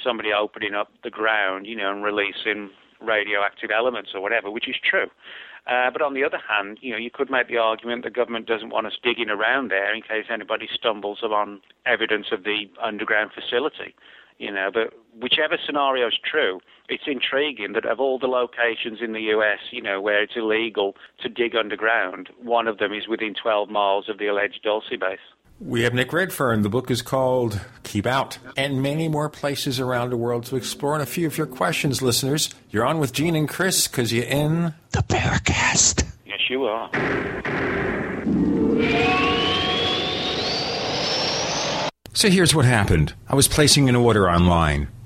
somebody 0.03 0.30
opening 0.32 0.76
up 0.76 0.89
the 1.03 1.10
ground, 1.10 1.66
you 1.66 1.76
know, 1.76 1.91
and 1.91 2.03
releasing 2.03 2.70
radioactive 3.01 3.72
elements 3.76 4.12
or 4.14 4.22
whatever, 4.22 4.51
which 4.51 4.68
is 4.68 4.76
true. 4.84 5.07
Uh, 5.68 5.91
but 5.91 6.01
on 6.01 6.14
the 6.14 6.24
other 6.24 6.39
hand, 6.49 6.80
you 6.82 6.91
know, 6.91 6.97
you 6.97 7.12
could 7.12 7.30
make 7.30 7.47
the 7.47 7.57
argument 7.57 8.03
the 8.03 8.10
government 8.10 8.47
doesn't 8.47 8.70
want 8.70 8.88
us 8.88 8.97
digging 9.03 9.30
around 9.30 9.70
there 9.70 9.93
in 9.93 10.01
case 10.01 10.26
anybody 10.30 10.68
stumbles 10.74 11.20
upon 11.24 11.62
evidence 11.86 12.28
of 12.32 12.43
the 12.43 12.64
underground 12.82 13.32
facility. 13.34 13.93
You 14.38 14.51
know, 14.51 14.70
but 14.74 14.93
whichever 15.20 15.57
scenario 15.64 16.07
is 16.07 16.18
true, 16.24 16.62
it's 16.90 17.04
intriguing 17.08 17.74
that 17.74 17.86
of 17.86 18.00
all 18.00 18.20
the 18.20 18.28
locations 18.28 19.00
in 19.02 19.14
the 19.14 19.22
US, 19.34 19.60
you 19.72 19.82
know, 19.82 20.02
where 20.02 20.22
it's 20.24 20.34
illegal 20.36 20.96
to 21.22 21.30
dig 21.30 21.56
underground, 21.56 22.30
one 22.42 22.68
of 22.68 22.78
them 22.78 22.94
is 22.94 23.08
within 23.08 23.34
12 23.34 23.70
miles 23.70 24.10
of 24.10 24.18
the 24.18 24.28
alleged 24.28 24.62
Dulce 24.64 24.90
base. 25.00 25.20
We 25.60 25.82
have 25.82 25.94
Nick 25.94 26.14
Redfern. 26.14 26.62
The 26.62 26.70
book 26.70 26.90
is 26.90 27.02
called 27.02 27.60
Keep 27.84 28.06
Out, 28.06 28.38
and 28.56 28.82
many 28.82 29.10
more 29.10 29.30
places 29.30 29.78
around 29.78 30.10
the 30.10 30.18
world 30.18 30.46
to 30.46 30.56
explore. 30.56 30.94
And 30.94 31.04
a 31.04 31.06
few 31.06 31.28
of 31.28 31.38
your 31.38 31.48
questions, 31.48 32.02
listeners. 32.02 32.50
You're 32.70 32.86
on 32.86 33.00
with 33.00 33.12
Gene 33.12 33.36
and 33.36 33.48
Chris 33.48 33.88
because 33.88 34.14
you're 34.14 34.24
in 34.24 34.74
the 34.92 35.00
Paracast. 35.00 36.06
Yes, 36.26 36.40
you 36.50 36.64
are. 36.64 36.90
So 42.14 42.30
here's 42.30 42.56
what 42.56 42.66
happened 42.66 43.14
I 43.28 43.36
was 43.36 43.50
placing 43.50 43.90
an 43.90 43.98
order 43.98 44.30
online. 44.30 44.88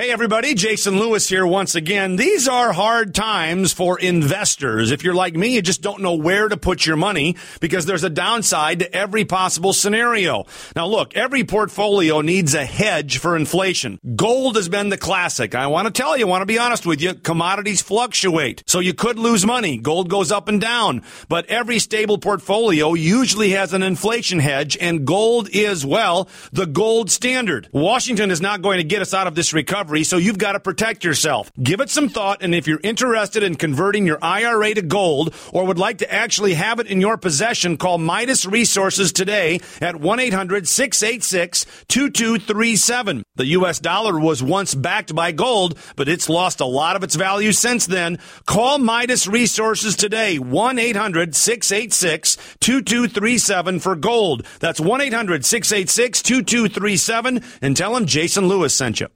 Hey, 0.00 0.10
everybody. 0.10 0.54
Jason 0.54 0.98
Lewis 0.98 1.28
here 1.28 1.46
once 1.46 1.74
again. 1.74 2.16
These 2.16 2.48
are 2.48 2.72
hard 2.72 3.14
times 3.14 3.74
for 3.74 3.98
investors. 4.00 4.92
If 4.92 5.04
you're 5.04 5.12
like 5.12 5.34
me, 5.34 5.48
you 5.48 5.60
just 5.60 5.82
don't 5.82 6.00
know 6.00 6.14
where 6.14 6.48
to 6.48 6.56
put 6.56 6.86
your 6.86 6.96
money 6.96 7.36
because 7.60 7.84
there's 7.84 8.02
a 8.02 8.08
downside 8.08 8.78
to 8.78 8.90
every 8.96 9.26
possible 9.26 9.74
scenario. 9.74 10.46
Now, 10.74 10.86
look, 10.86 11.14
every 11.14 11.44
portfolio 11.44 12.22
needs 12.22 12.54
a 12.54 12.64
hedge 12.64 13.18
for 13.18 13.36
inflation. 13.36 14.00
Gold 14.16 14.56
has 14.56 14.70
been 14.70 14.88
the 14.88 14.96
classic. 14.96 15.54
I 15.54 15.66
want 15.66 15.86
to 15.86 15.92
tell 15.92 16.16
you, 16.16 16.24
I 16.24 16.30
want 16.30 16.40
to 16.40 16.46
be 16.46 16.58
honest 16.58 16.86
with 16.86 17.02
you, 17.02 17.12
commodities 17.12 17.82
fluctuate. 17.82 18.64
So 18.66 18.78
you 18.78 18.94
could 18.94 19.18
lose 19.18 19.44
money. 19.44 19.76
Gold 19.76 20.08
goes 20.08 20.32
up 20.32 20.48
and 20.48 20.62
down. 20.62 21.02
But 21.28 21.44
every 21.50 21.78
stable 21.78 22.16
portfolio 22.16 22.94
usually 22.94 23.50
has 23.50 23.74
an 23.74 23.82
inflation 23.82 24.38
hedge, 24.38 24.78
and 24.80 25.06
gold 25.06 25.50
is, 25.52 25.84
well, 25.84 26.26
the 26.52 26.64
gold 26.64 27.10
standard. 27.10 27.68
Washington 27.70 28.30
is 28.30 28.40
not 28.40 28.62
going 28.62 28.78
to 28.78 28.84
get 28.84 29.02
us 29.02 29.12
out 29.12 29.26
of 29.26 29.34
this 29.34 29.52
recovery 29.52 29.89
so 30.04 30.16
you've 30.16 30.38
got 30.38 30.52
to 30.52 30.60
protect 30.60 31.04
yourself. 31.04 31.50
Give 31.60 31.80
it 31.80 31.90
some 31.90 32.08
thought, 32.08 32.42
and 32.42 32.54
if 32.54 32.66
you're 32.66 32.80
interested 32.82 33.42
in 33.42 33.56
converting 33.56 34.06
your 34.06 34.18
IRA 34.22 34.74
to 34.74 34.82
gold 34.82 35.34
or 35.52 35.66
would 35.66 35.78
like 35.78 35.98
to 35.98 36.12
actually 36.12 36.54
have 36.54 36.78
it 36.78 36.86
in 36.86 37.00
your 37.00 37.16
possession, 37.16 37.76
call 37.76 37.98
Midas 37.98 38.46
Resources 38.46 39.12
today 39.12 39.60
at 39.80 39.96
1 39.96 40.20
800 40.20 40.68
686 40.68 41.66
2237. 41.88 43.24
The 43.34 43.46
U.S. 43.46 43.80
dollar 43.80 44.18
was 44.18 44.42
once 44.42 44.74
backed 44.74 45.14
by 45.14 45.32
gold, 45.32 45.76
but 45.96 46.08
it's 46.08 46.28
lost 46.28 46.60
a 46.60 46.64
lot 46.64 46.96
of 46.96 47.02
its 47.02 47.16
value 47.16 47.52
since 47.52 47.86
then. 47.86 48.18
Call 48.46 48.78
Midas 48.78 49.26
Resources 49.26 49.96
today, 49.96 50.38
1 50.38 50.78
800 50.78 51.34
686 51.34 52.36
2237 52.60 53.80
for 53.80 53.96
gold. 53.96 54.46
That's 54.60 54.80
1 54.80 55.00
800 55.00 55.44
686 55.44 56.22
2237 56.22 57.42
and 57.60 57.76
tell 57.76 57.94
them 57.94 58.06
Jason 58.06 58.46
Lewis 58.46 58.76
sent 58.76 59.00
you. 59.00 59.08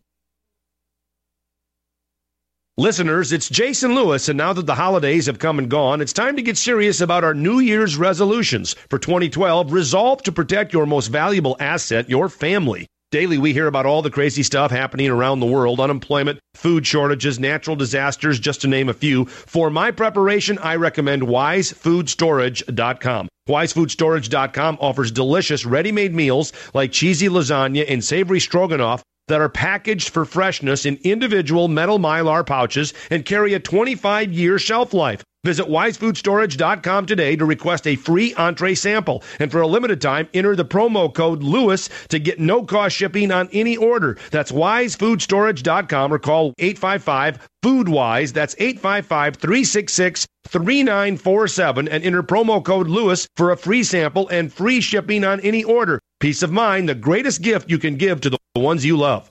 Listeners, 2.76 3.32
it's 3.32 3.48
Jason 3.48 3.94
Lewis, 3.94 4.28
and 4.28 4.36
now 4.36 4.52
that 4.52 4.66
the 4.66 4.74
holidays 4.74 5.26
have 5.26 5.38
come 5.38 5.60
and 5.60 5.70
gone, 5.70 6.00
it's 6.00 6.12
time 6.12 6.34
to 6.34 6.42
get 6.42 6.56
serious 6.56 7.00
about 7.00 7.22
our 7.22 7.32
New 7.32 7.60
Year's 7.60 7.96
resolutions. 7.96 8.74
For 8.90 8.98
2012, 8.98 9.72
resolve 9.72 10.24
to 10.24 10.32
protect 10.32 10.72
your 10.72 10.84
most 10.84 11.06
valuable 11.06 11.56
asset, 11.60 12.10
your 12.10 12.28
family. 12.28 12.88
Daily, 13.12 13.38
we 13.38 13.52
hear 13.52 13.68
about 13.68 13.86
all 13.86 14.02
the 14.02 14.10
crazy 14.10 14.42
stuff 14.42 14.72
happening 14.72 15.08
around 15.08 15.38
the 15.38 15.46
world 15.46 15.78
unemployment, 15.78 16.40
food 16.54 16.84
shortages, 16.84 17.38
natural 17.38 17.76
disasters, 17.76 18.40
just 18.40 18.62
to 18.62 18.66
name 18.66 18.88
a 18.88 18.92
few. 18.92 19.26
For 19.26 19.70
my 19.70 19.92
preparation, 19.92 20.58
I 20.58 20.74
recommend 20.74 21.22
wisefoodstorage.com. 21.22 23.28
WiseFoodStorage.com 23.48 24.78
offers 24.80 25.12
delicious 25.12 25.64
ready 25.64 25.92
made 25.92 26.12
meals 26.12 26.52
like 26.72 26.90
cheesy 26.90 27.28
lasagna 27.28 27.84
and 27.88 28.02
savory 28.02 28.40
stroganoff 28.40 29.04
that 29.28 29.40
are 29.40 29.48
packaged 29.48 30.10
for 30.10 30.24
freshness 30.24 30.84
in 30.86 30.98
individual 31.02 31.68
metal 31.68 31.98
mylar 31.98 32.46
pouches 32.46 32.92
and 33.10 33.24
carry 33.24 33.54
a 33.54 33.60
25 33.60 34.32
year 34.32 34.58
shelf 34.58 34.92
life. 34.94 35.24
Visit 35.44 35.66
wisefoodstorage.com 35.66 37.06
today 37.06 37.36
to 37.36 37.44
request 37.44 37.86
a 37.86 37.96
free 37.96 38.34
entree 38.34 38.74
sample. 38.74 39.22
And 39.38 39.52
for 39.52 39.60
a 39.60 39.66
limited 39.66 40.00
time, 40.00 40.28
enter 40.34 40.56
the 40.56 40.64
promo 40.64 41.12
code 41.12 41.42
LEWIS 41.42 42.08
to 42.08 42.18
get 42.18 42.40
no 42.40 42.64
cost 42.64 42.96
shipping 42.96 43.30
on 43.30 43.48
any 43.52 43.76
order. 43.76 44.16
That's 44.30 44.50
wisefoodstorage.com 44.50 46.12
or 46.12 46.18
call 46.18 46.54
855 46.58 47.48
FoodWise. 47.62 48.32
That's 48.32 48.54
855 48.58 49.36
366 49.36 50.26
3947 50.48 51.88
and 51.88 52.04
enter 52.04 52.22
promo 52.22 52.64
code 52.64 52.88
LEWIS 52.88 53.26
for 53.36 53.50
a 53.50 53.56
free 53.56 53.82
sample 53.82 54.28
and 54.28 54.52
free 54.52 54.80
shipping 54.80 55.24
on 55.24 55.40
any 55.40 55.62
order. 55.62 56.00
Peace 56.20 56.42
of 56.42 56.50
mind, 56.50 56.88
the 56.88 56.94
greatest 56.94 57.42
gift 57.42 57.70
you 57.70 57.78
can 57.78 57.96
give 57.96 58.20
to 58.22 58.30
the 58.30 58.38
ones 58.56 58.84
you 58.84 58.96
love. 58.96 59.30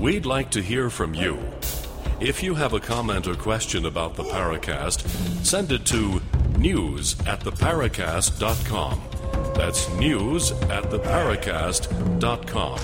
We'd 0.00 0.24
like 0.24 0.50
to 0.52 0.62
hear 0.62 0.88
from 0.88 1.12
you. 1.12 1.38
If 2.20 2.42
you 2.42 2.54
have 2.54 2.72
a 2.72 2.80
comment 2.80 3.26
or 3.26 3.34
question 3.34 3.84
about 3.84 4.14
the 4.14 4.24
Paracast, 4.24 5.06
send 5.44 5.70
it 5.72 5.84
to 5.86 6.22
news 6.56 7.20
at 7.26 7.40
theparacast.com. 7.40 9.02
That's 9.54 9.90
news 9.96 10.52
at 10.52 10.84
theparacast.com. 10.84 12.78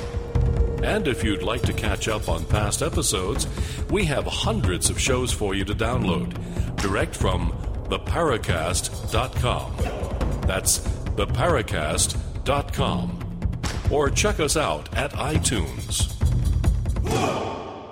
And 0.84 1.08
if 1.08 1.24
you'd 1.24 1.42
like 1.42 1.62
to 1.62 1.72
catch 1.72 2.06
up 2.06 2.28
on 2.28 2.44
past 2.44 2.82
episodes, 2.82 3.46
we 3.88 4.04
have 4.04 4.26
hundreds 4.26 4.90
of 4.90 5.00
shows 5.00 5.32
for 5.32 5.54
you 5.54 5.64
to 5.64 5.74
download 5.74 6.36
direct 6.76 7.16
from 7.16 7.50
theparacast.com. 7.84 9.74
That's 10.46 10.80
theparacast.com. 10.80 13.22
Or 13.90 14.10
check 14.10 14.38
us 14.38 14.58
out 14.58 14.94
at 14.94 15.12
iTunes. 15.12 16.15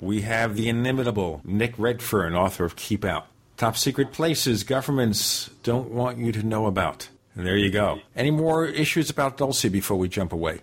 We 0.01 0.21
have 0.21 0.55
the 0.55 0.69
inimitable 0.69 1.41
Nick 1.43 1.73
Redfern, 1.77 2.35
author 2.35 2.65
of 2.65 2.75
Keep 2.75 3.03
Out. 3.03 3.27
Top 3.57 3.75
secret 3.75 4.11
places 4.11 4.63
governments 4.63 5.49
don't 5.63 5.89
want 5.89 6.17
you 6.17 6.31
to 6.31 6.43
know 6.43 6.67
about. 6.67 7.09
And 7.35 7.45
there 7.45 7.57
you 7.57 7.71
go. 7.71 7.99
Any 8.15 8.31
more 8.31 8.65
issues 8.65 9.09
about 9.09 9.37
Dulce 9.37 9.65
before 9.65 9.97
we 9.97 10.07
jump 10.07 10.31
away? 10.31 10.61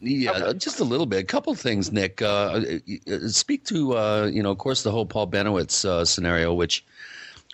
Yeah, 0.00 0.52
just 0.54 0.80
a 0.80 0.84
little 0.84 1.06
bit. 1.06 1.20
A 1.20 1.24
couple 1.24 1.54
things, 1.54 1.92
Nick. 1.92 2.22
Uh, 2.22 2.78
speak 3.28 3.64
to, 3.66 3.96
uh, 3.96 4.30
you 4.32 4.42
know, 4.42 4.50
of 4.50 4.58
course, 4.58 4.82
the 4.82 4.90
whole 4.90 5.06
Paul 5.06 5.28
Bennewitz 5.28 5.84
uh, 5.84 6.04
scenario, 6.04 6.54
which, 6.54 6.84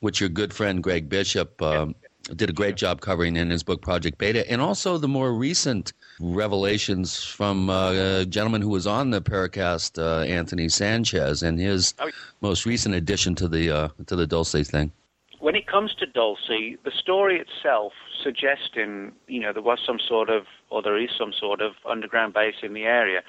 which 0.01 0.21
your 0.21 0.29
good 0.29 0.55
friend 0.55 0.83
Greg 0.83 1.09
Bishop 1.09 1.61
um, 1.61 1.95
did 2.35 2.49
a 2.49 2.53
great 2.53 2.77
job 2.77 3.01
covering 3.01 3.37
in 3.37 3.51
his 3.51 3.63
book 3.63 3.83
Project 3.83 4.19
Beta, 4.19 4.49
and 4.51 4.61
also 4.61 4.97
the 4.97 5.09
more 5.09 5.33
recent 5.35 5.93
revelations 6.21 7.23
from 7.23 7.71
uh, 7.71 7.93
a 7.93 8.27
gentleman 8.27 8.63
who 8.63 8.69
was 8.71 8.87
on 8.87 9.11
the 9.11 9.21
Paracast, 9.21 9.99
uh, 9.99 10.23
Anthony 10.25 10.69
Sanchez, 10.69 11.43
and 11.43 11.59
his 11.59 11.95
Oh, 11.99 12.11
most 12.41 12.67
recent 12.67 12.95
addition 12.95 13.35
to 13.37 13.49
the 13.49 13.71
uh, 13.71 13.89
to 14.07 14.17
the 14.17 14.27
Dulce 14.27 14.69
thing. 14.71 14.93
when 15.41 15.55
it 15.55 15.67
comes 15.67 15.95
to 15.97 16.07
Dulce, 16.07 16.39
the 16.49 16.91
story 16.99 17.39
itself 17.41 17.93
suggesting, 18.23 19.13
you 19.29 19.41
know, 19.41 19.53
there 19.53 19.63
was 19.63 19.79
some 19.87 19.99
sort 20.01 20.31
of, 20.31 20.45
or 20.71 20.83
there 20.83 20.99
is 20.99 21.11
some 21.17 21.33
sort 21.39 21.61
of 21.61 21.73
underground 21.89 22.35
base 22.35 22.57
in 22.63 22.73
the 22.73 22.83
area, 22.85 23.21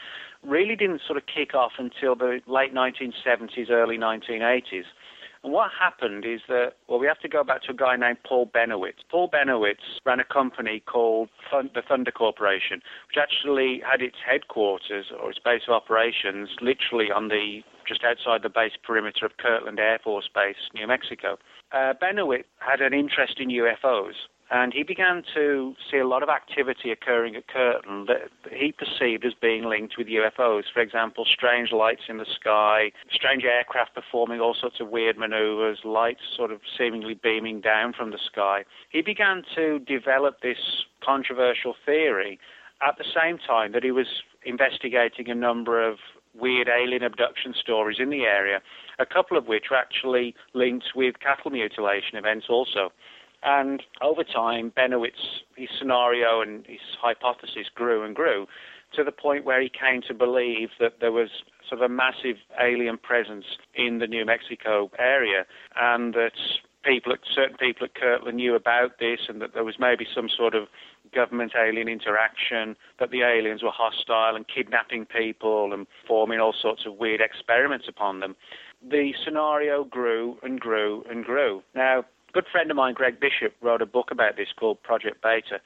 really 0.43 0.75
didn't 0.75 1.01
sort 1.05 1.17
of 1.17 1.23
kick 1.27 1.53
off 1.53 1.73
until 1.77 2.15
the 2.15 2.39
late 2.47 2.73
1970s, 2.73 3.69
early 3.69 3.97
1980s. 3.97 4.85
And 5.47 5.53
what 5.53 5.71
happened 5.79 6.25
is 6.25 6.41
that, 6.49 6.73
well, 6.89 6.99
we 6.99 7.07
have 7.07 7.19
to 7.19 7.29
go 7.29 7.41
back 7.41 7.63
to 7.63 7.71
a 7.71 7.73
guy 7.73 7.95
named 7.95 8.17
Paul 8.27 8.51
Bennewitz. 8.53 8.99
Paul 9.09 9.29
Bennewitz 9.29 10.03
ran 10.05 10.19
a 10.19 10.25
company 10.25 10.81
called 10.85 11.29
Thun- 11.49 11.69
the 11.73 11.81
Thunder 11.81 12.11
Corporation, 12.11 12.81
which 13.07 13.15
actually 13.15 13.81
had 13.89 14.01
its 14.01 14.17
headquarters 14.29 15.05
or 15.17 15.29
its 15.29 15.39
base 15.39 15.61
of 15.65 15.73
operations 15.73 16.49
literally 16.59 17.09
on 17.15 17.29
the 17.29 17.61
just 17.87 18.03
outside 18.03 18.43
the 18.43 18.49
base 18.49 18.73
perimeter 18.83 19.25
of 19.25 19.37
Kirtland 19.37 19.79
Air 19.79 19.99
Force 20.03 20.27
Base, 20.35 20.57
New 20.73 20.85
Mexico. 20.85 21.37
Uh, 21.71 21.93
Bennewitz 21.93 22.43
had 22.59 22.81
an 22.81 22.93
interest 22.93 23.39
in 23.39 23.47
UFOs, 23.47 24.27
and 24.49 24.73
he 24.73 24.83
began 24.83 25.23
to 25.33 25.75
see 25.91 25.97
a 25.97 26.07
lot 26.07 26.23
of 26.23 26.29
activity 26.29 26.91
occurring 26.91 27.35
at 27.35 27.47
Kirtland 27.47 28.07
that 28.07 28.29
he 28.51 28.71
perceived 28.71 29.25
as 29.25 29.33
being 29.33 29.65
linked 29.65 29.97
with 29.97 30.07
UFOs. 30.07 30.63
For 30.73 30.79
example, 30.79 31.25
strange 31.25 31.71
lights 31.71 32.03
in 32.07 32.17
the 32.17 32.25
sky, 32.25 32.91
strange 33.11 33.43
aircraft 33.43 33.93
performing 33.93 34.39
all 34.39 34.55
sorts 34.59 34.79
of 34.79 34.89
weird 34.89 35.17
maneuvers, 35.17 35.79
lights 35.83 36.21
sort 36.35 36.51
of 36.51 36.61
seemingly 36.77 37.13
beaming 37.13 37.59
down 37.59 37.91
from 37.91 38.11
the 38.11 38.19
sky. 38.25 38.63
He 38.89 39.01
began 39.01 39.43
to 39.55 39.79
develop 39.79 40.41
this 40.41 40.85
controversial 41.03 41.75
theory 41.85 42.39
at 42.87 42.97
the 42.97 43.05
same 43.05 43.37
time 43.37 43.73
that 43.73 43.83
he 43.83 43.91
was 43.91 44.07
investigating 44.45 45.29
a 45.29 45.35
number 45.35 45.85
of 45.85 45.97
weird 46.39 46.69
alien 46.69 47.03
abduction 47.03 47.53
stories 47.59 47.97
in 47.99 48.09
the 48.09 48.21
area, 48.21 48.61
a 48.99 49.05
couple 49.05 49.37
of 49.37 49.47
which 49.47 49.65
were 49.71 49.77
actually 49.77 50.35
linked 50.53 50.89
with 50.95 51.19
cattle 51.19 51.51
mutilation 51.51 52.17
events 52.17 52.45
also. 52.49 52.91
And 53.43 53.83
over 54.01 54.23
time, 54.23 54.71
Bennewitz, 54.75 55.41
his 55.55 55.69
scenario 55.77 56.41
and 56.41 56.65
his 56.65 56.79
hypothesis 57.01 57.67
grew 57.73 58.03
and 58.03 58.15
grew 58.15 58.47
to 58.93 59.03
the 59.03 59.11
point 59.11 59.45
where 59.45 59.61
he 59.61 59.69
came 59.69 60.01
to 60.07 60.13
believe 60.13 60.69
that 60.79 60.99
there 61.01 61.11
was 61.11 61.29
sort 61.67 61.81
of 61.81 61.91
a 61.91 61.93
massive 61.93 62.37
alien 62.61 62.97
presence 62.97 63.45
in 63.75 63.99
the 63.99 64.07
New 64.07 64.25
Mexico 64.25 64.89
area 64.97 65.45
and 65.75 66.13
that 66.13 66.31
people, 66.83 67.13
certain 67.35 67.57
people 67.57 67.85
at 67.85 67.95
Kirtland 67.95 68.37
knew 68.37 68.55
about 68.55 68.99
this 68.99 69.19
and 69.27 69.41
that 69.41 69.53
there 69.53 69.63
was 69.63 69.75
maybe 69.77 70.07
some 70.15 70.29
sort 70.29 70.55
of 70.55 70.67
government 71.13 71.53
alien 71.57 71.87
interaction, 71.87 72.75
that 72.99 73.11
the 73.11 73.21
aliens 73.21 73.63
were 73.63 73.71
hostile 73.71 74.35
and 74.35 74.45
kidnapping 74.47 75.05
people 75.05 75.73
and 75.73 75.87
forming 76.07 76.39
all 76.39 76.53
sorts 76.59 76.85
of 76.85 76.95
weird 76.95 77.21
experiments 77.21 77.87
upon 77.87 78.19
them. 78.19 78.35
The 78.81 79.13
scenario 79.23 79.83
grew 79.83 80.37
and 80.43 80.59
grew 80.59 81.03
and 81.09 81.25
grew. 81.25 81.63
Now, 81.75 82.05
good 82.37 82.45
friend 82.51 82.69
of 82.69 82.77
mine, 82.77 82.93
Greg 82.93 83.19
Bishop, 83.19 83.55
wrote 83.63 83.81
a 83.81 83.85
book 83.87 84.11
about 84.11 84.37
this 84.37 84.49
called 84.59 84.83
Project 84.83 85.23
Beta. 85.23 85.59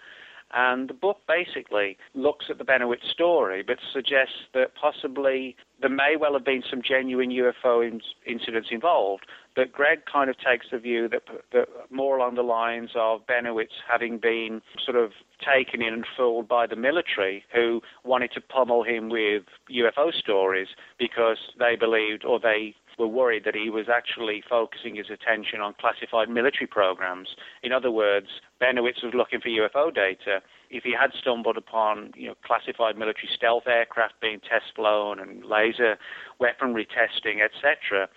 And 0.53 0.89
the 0.89 0.93
book 0.93 1.17
basically 1.27 1.97
looks 2.13 2.45
at 2.49 2.59
the 2.59 2.63
Bennewitz 2.63 3.09
story, 3.11 3.61
but 3.61 3.77
suggests 3.91 4.47
that 4.53 4.73
possibly 4.73 5.57
there 5.81 5.89
may 5.89 6.15
well 6.17 6.31
have 6.31 6.45
been 6.45 6.63
some 6.69 6.81
genuine 6.81 7.29
UFO 7.29 7.85
in- 7.85 7.99
incidents 8.25 8.69
involved. 8.71 9.25
But 9.53 9.73
Greg 9.73 10.03
kind 10.11 10.29
of 10.29 10.37
takes 10.37 10.67
the 10.71 10.77
view 10.77 11.09
that, 11.09 11.23
that 11.51 11.67
more 11.89 12.17
along 12.17 12.35
the 12.35 12.41
lines 12.41 12.91
of 12.95 13.27
Bennewitz 13.27 13.75
having 13.89 14.17
been 14.17 14.61
sort 14.85 14.95
of 14.95 15.11
taken 15.45 15.81
in 15.81 15.93
and 15.93 16.05
fooled 16.15 16.47
by 16.47 16.67
the 16.67 16.77
military 16.77 17.43
who 17.53 17.81
wanted 18.05 18.31
to 18.33 18.39
pummel 18.39 18.83
him 18.83 19.09
with 19.09 19.43
UFO 19.69 20.13
stories 20.13 20.69
because 20.97 21.37
they 21.59 21.75
believed 21.75 22.23
or 22.23 22.39
they 22.39 22.75
were 23.01 23.07
worried 23.07 23.43
that 23.45 23.55
he 23.55 23.69
was 23.69 23.89
actually 23.89 24.43
focusing 24.47 24.95
his 24.95 25.09
attention 25.09 25.59
on 25.59 25.73
classified 25.79 26.29
military 26.29 26.67
programs. 26.67 27.29
In 27.63 27.71
other 27.71 27.89
words, 27.89 28.27
Bennewitz 28.61 29.03
was 29.03 29.13
looking 29.15 29.41
for 29.41 29.49
UFO 29.49 29.93
data. 29.93 30.41
If 30.69 30.83
he 30.83 30.93
had 30.93 31.11
stumbled 31.19 31.57
upon, 31.57 32.11
you 32.15 32.27
know, 32.27 32.35
classified 32.45 32.97
military 32.97 33.27
stealth 33.33 33.67
aircraft 33.67 34.21
being 34.21 34.39
test 34.39 34.75
flown 34.75 35.19
and 35.19 35.43
laser 35.43 35.97
weaponry 36.39 36.85
testing, 36.85 37.41
etc., 37.41 38.07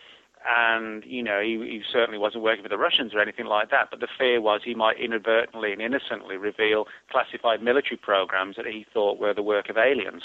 and 0.46 1.04
you 1.06 1.22
know 1.22 1.40
he, 1.40 1.56
he, 1.56 1.82
certainly 1.90 2.18
wasn't 2.18 2.44
working 2.44 2.62
for 2.62 2.68
the 2.68 2.76
Russians 2.76 3.14
or 3.14 3.20
anything 3.20 3.46
like 3.46 3.70
that. 3.70 3.88
But 3.90 4.00
the 4.00 4.08
fear 4.18 4.42
was 4.42 4.60
he 4.62 4.74
might 4.74 5.00
inadvertently 5.00 5.72
and 5.72 5.80
innocently 5.80 6.36
reveal 6.36 6.86
classified 7.10 7.62
military 7.62 7.96
programs 7.96 8.56
that 8.56 8.66
he 8.66 8.84
thought 8.92 9.18
were 9.18 9.32
the 9.32 9.42
work 9.42 9.70
of 9.70 9.78
aliens. 9.78 10.24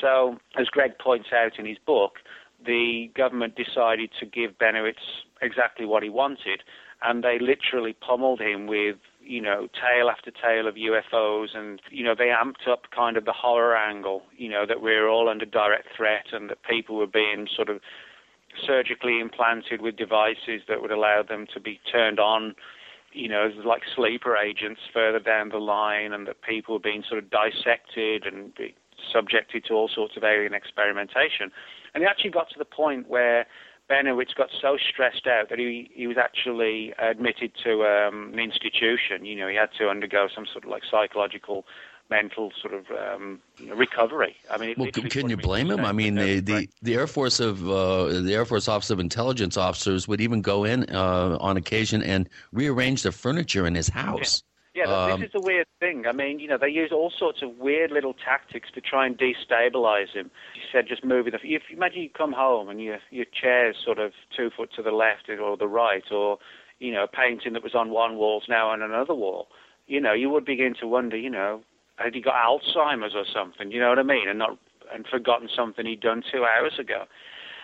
So, 0.00 0.38
as 0.58 0.66
Greg 0.66 0.98
points 0.98 1.28
out 1.32 1.58
in 1.58 1.66
his 1.66 1.78
book, 1.78 2.18
the 2.64 3.10
government 3.16 3.54
decided 3.56 4.10
to 4.20 4.26
give 4.26 4.58
Bennewitz 4.58 5.22
exactly 5.42 5.86
what 5.86 6.02
he 6.02 6.08
wanted, 6.08 6.62
and 7.02 7.22
they 7.22 7.38
literally 7.38 7.92
pummeled 7.92 8.40
him 8.40 8.66
with 8.66 8.96
you 9.20 9.40
know 9.40 9.68
tale 9.72 10.08
after 10.10 10.30
tale 10.30 10.66
of 10.66 10.74
UFOs, 10.74 11.56
and 11.56 11.80
you 11.90 12.04
know 12.04 12.14
they 12.16 12.28
amped 12.28 12.68
up 12.70 12.90
kind 12.94 13.16
of 13.16 13.24
the 13.24 13.32
horror 13.32 13.76
angle, 13.76 14.22
you 14.36 14.48
know 14.48 14.64
that 14.66 14.80
we're 14.82 15.08
all 15.08 15.28
under 15.28 15.44
direct 15.44 15.88
threat 15.96 16.26
and 16.32 16.50
that 16.50 16.58
people 16.68 16.96
were 16.96 17.06
being 17.06 17.46
sort 17.54 17.68
of 17.68 17.80
surgically 18.66 19.20
implanted 19.20 19.82
with 19.82 19.96
devices 19.96 20.62
that 20.68 20.80
would 20.80 20.92
allow 20.92 21.22
them 21.26 21.46
to 21.52 21.60
be 21.60 21.80
turned 21.90 22.20
on, 22.20 22.54
you 23.12 23.28
know, 23.28 23.50
like 23.64 23.82
sleeper 23.96 24.36
agents 24.36 24.80
further 24.92 25.18
down 25.18 25.48
the 25.48 25.58
line, 25.58 26.12
and 26.12 26.26
that 26.26 26.42
people 26.42 26.74
were 26.74 26.80
being 26.80 27.02
sort 27.08 27.22
of 27.22 27.30
dissected 27.30 28.24
and 28.26 28.52
subjected 29.12 29.64
to 29.66 29.74
all 29.74 29.88
sorts 29.92 30.16
of 30.16 30.24
alien 30.24 30.54
experimentation. 30.54 31.50
And 31.94 32.02
it 32.02 32.06
actually 32.06 32.30
got 32.30 32.50
to 32.50 32.58
the 32.58 32.64
point 32.64 33.08
where 33.08 33.46
Bennewitz 33.88 34.34
got 34.34 34.50
so 34.60 34.76
stressed 34.76 35.26
out 35.26 35.50
that 35.50 35.58
he 35.58 35.90
he 35.94 36.06
was 36.06 36.16
actually 36.16 36.92
admitted 36.98 37.52
to 37.64 37.84
um, 37.84 38.32
an 38.32 38.40
institution. 38.40 39.24
You 39.24 39.36
know, 39.36 39.48
he 39.48 39.56
had 39.56 39.70
to 39.78 39.88
undergo 39.88 40.28
some 40.34 40.46
sort 40.46 40.64
of 40.64 40.70
like 40.70 40.82
psychological 40.90 41.66
mental 42.10 42.52
sort 42.60 42.74
of 42.74 42.86
um, 42.90 43.40
recovery. 43.74 44.36
I 44.50 44.58
mean, 44.58 44.74
well, 44.76 44.90
can 44.90 45.28
you 45.28 45.36
blame 45.36 45.70
him? 45.70 45.84
I 45.84 45.92
mean, 45.92 46.16
the, 46.16 46.40
the, 46.40 46.68
the 46.82 46.94
Air 46.94 47.06
Force 47.06 47.40
of 47.40 47.68
uh, 47.68 48.20
the 48.20 48.34
Air 48.34 48.44
Force 48.44 48.68
Office 48.68 48.90
of 48.90 49.00
Intelligence 49.00 49.56
officers 49.56 50.06
would 50.06 50.20
even 50.20 50.42
go 50.42 50.64
in 50.64 50.84
uh, 50.94 51.38
on 51.40 51.56
occasion 51.56 52.02
and 52.02 52.28
rearrange 52.52 53.02
the 53.02 53.12
furniture 53.12 53.66
in 53.66 53.74
his 53.74 53.88
house. 53.88 54.42
Yeah. 54.42 54.53
Yeah, 54.74 54.86
um, 54.86 55.20
this 55.20 55.28
is 55.28 55.34
a 55.36 55.40
weird 55.40 55.66
thing. 55.78 56.04
I 56.08 56.12
mean, 56.12 56.40
you 56.40 56.48
know, 56.48 56.58
they 56.58 56.68
use 56.68 56.90
all 56.92 57.12
sorts 57.16 57.42
of 57.42 57.56
weird 57.58 57.92
little 57.92 58.12
tactics 58.12 58.68
to 58.74 58.80
try 58.80 59.06
and 59.06 59.16
destabilize 59.16 60.12
him. 60.12 60.32
He 60.54 60.60
said 60.72 60.86
just 60.88 61.04
moving 61.04 61.32
the. 61.32 61.38
If 61.42 61.62
imagine 61.70 62.02
you 62.02 62.10
come 62.10 62.32
home 62.32 62.68
and 62.68 62.82
your 62.82 62.98
your 63.10 63.26
chair's 63.40 63.76
sort 63.84 63.98
of 64.00 64.12
two 64.36 64.50
foot 64.56 64.70
to 64.74 64.82
the 64.82 64.90
left 64.90 65.28
or 65.28 65.56
the 65.56 65.68
right, 65.68 66.04
or 66.10 66.38
you 66.80 66.92
know, 66.92 67.04
a 67.04 67.08
painting 67.08 67.52
that 67.52 67.62
was 67.62 67.74
on 67.74 67.90
one 67.90 68.16
wall's 68.16 68.46
now 68.48 68.68
on 68.68 68.82
another 68.82 69.14
wall. 69.14 69.46
You 69.86 70.00
know, 70.00 70.12
you 70.12 70.28
would 70.30 70.44
begin 70.44 70.74
to 70.80 70.88
wonder. 70.88 71.16
You 71.16 71.30
know, 71.30 71.62
had 71.96 72.14
he 72.14 72.20
got 72.20 72.34
Alzheimer's 72.34 73.14
or 73.14 73.24
something? 73.32 73.70
You 73.70 73.78
know 73.78 73.90
what 73.90 74.00
I 74.00 74.02
mean? 74.02 74.28
And 74.28 74.40
not 74.40 74.58
and 74.92 75.06
forgotten 75.06 75.48
something 75.54 75.86
he'd 75.86 76.00
done 76.00 76.22
two 76.30 76.44
hours 76.44 76.78
ago. 76.78 77.04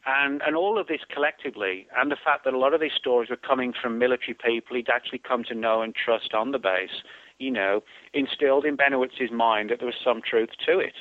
And 0.06 0.40
and 0.42 0.56
all 0.56 0.78
of 0.78 0.86
this 0.86 1.00
collectively, 1.12 1.86
and 1.96 2.10
the 2.10 2.16
fact 2.16 2.44
that 2.44 2.54
a 2.54 2.58
lot 2.58 2.72
of 2.72 2.80
these 2.80 2.92
stories 2.96 3.28
were 3.28 3.36
coming 3.36 3.72
from 3.72 3.98
military 3.98 4.34
people 4.34 4.76
he'd 4.76 4.88
actually 4.88 5.18
come 5.18 5.44
to 5.44 5.54
know 5.54 5.82
and 5.82 5.94
trust 5.94 6.32
on 6.32 6.52
the 6.52 6.58
base, 6.58 7.02
you 7.38 7.50
know, 7.50 7.82
instilled 8.14 8.64
in 8.64 8.76
Bennewitz's 8.76 9.30
mind 9.30 9.70
that 9.70 9.78
there 9.78 9.86
was 9.86 10.00
some 10.02 10.22
truth 10.22 10.50
to 10.66 10.78
it. 10.78 10.94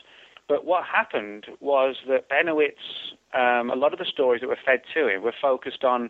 But 0.50 0.66
what 0.66 0.84
happened 0.84 1.46
was 1.60 1.98
that 2.08 2.28
Bennewitz, 2.28 3.14
um, 3.34 3.70
a 3.70 3.76
lot 3.76 3.94
of 3.94 4.00
the 4.00 4.06
stories 4.06 4.42
that 4.42 4.48
were 4.48 4.58
fed 4.66 4.82
to 4.96 5.08
him 5.08 5.22
were 5.22 5.34
focused 5.40 5.84
on 5.84 6.10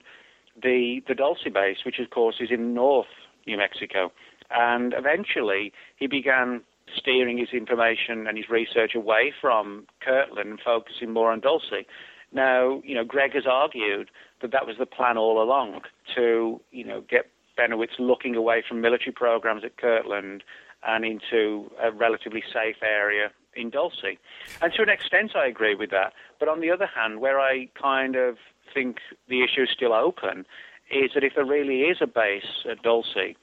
the 0.62 1.02
the 1.08 1.14
Dulce 1.14 1.48
base, 1.54 1.80
which 1.86 2.00
of 2.00 2.10
course 2.10 2.38
is 2.40 2.50
in 2.50 2.74
North 2.74 3.14
New 3.46 3.58
Mexico. 3.58 4.12
And 4.50 4.94
eventually, 4.98 5.74
he 5.98 6.08
began 6.08 6.62
steering 6.96 7.38
his 7.38 7.50
information 7.54 8.26
and 8.28 8.38
his 8.38 8.50
research 8.50 8.96
away 8.96 9.32
from 9.40 9.86
Kirtland 10.02 10.50
and 10.50 10.60
focusing 10.60 11.12
more 11.12 11.32
on 11.32 11.40
Dulce. 11.40 11.86
Now, 12.32 12.82
you 12.86 12.96
know, 12.96 13.04
Greg 13.04 13.34
has 13.34 13.46
argued 13.48 14.10
that 14.42 14.52
that 14.52 14.68
was 14.68 14.78
the 14.78 14.86
plan 14.86 15.18
all 15.18 15.42
along 15.42 15.82
to, 16.16 16.62
you 16.72 16.86
know, 16.86 17.02
get 17.02 17.30
Bennewitz 17.58 18.00
looking 18.00 18.36
away 18.36 18.64
from 18.68 18.82
military 18.82 19.12
programs 19.12 19.64
at 19.64 19.78
Kirtland 19.78 20.44
and 20.84 21.04
into 21.04 21.70
a 21.82 21.92
relatively 21.92 22.44
safe 22.54 22.78
area 22.82 23.32
in 23.56 23.70
Dulce. 23.70 24.18
And 24.62 24.74
to 24.74 24.82
an 24.82 24.90
extent, 24.90 25.36
I 25.36 25.48
agree 25.48 25.76
with 25.76 25.90
that. 25.92 26.14
But 26.40 26.48
on 26.48 26.62
the 26.62 26.72
other 26.72 26.88
hand, 26.88 27.20
where 27.20 27.40
I 27.40 27.68
kind 27.80 28.16
of 28.16 28.38
think 28.74 28.98
the 29.28 29.44
issue 29.44 29.64
is 29.64 29.70
still 29.74 29.94
open 29.94 30.46
is 30.90 31.12
that 31.14 31.24
if 31.24 31.34
there 31.36 31.46
really 31.46 31.82
is 31.82 31.98
a 32.02 32.08
base 32.08 32.66
at 32.70 32.82
Dulce, 32.82 33.36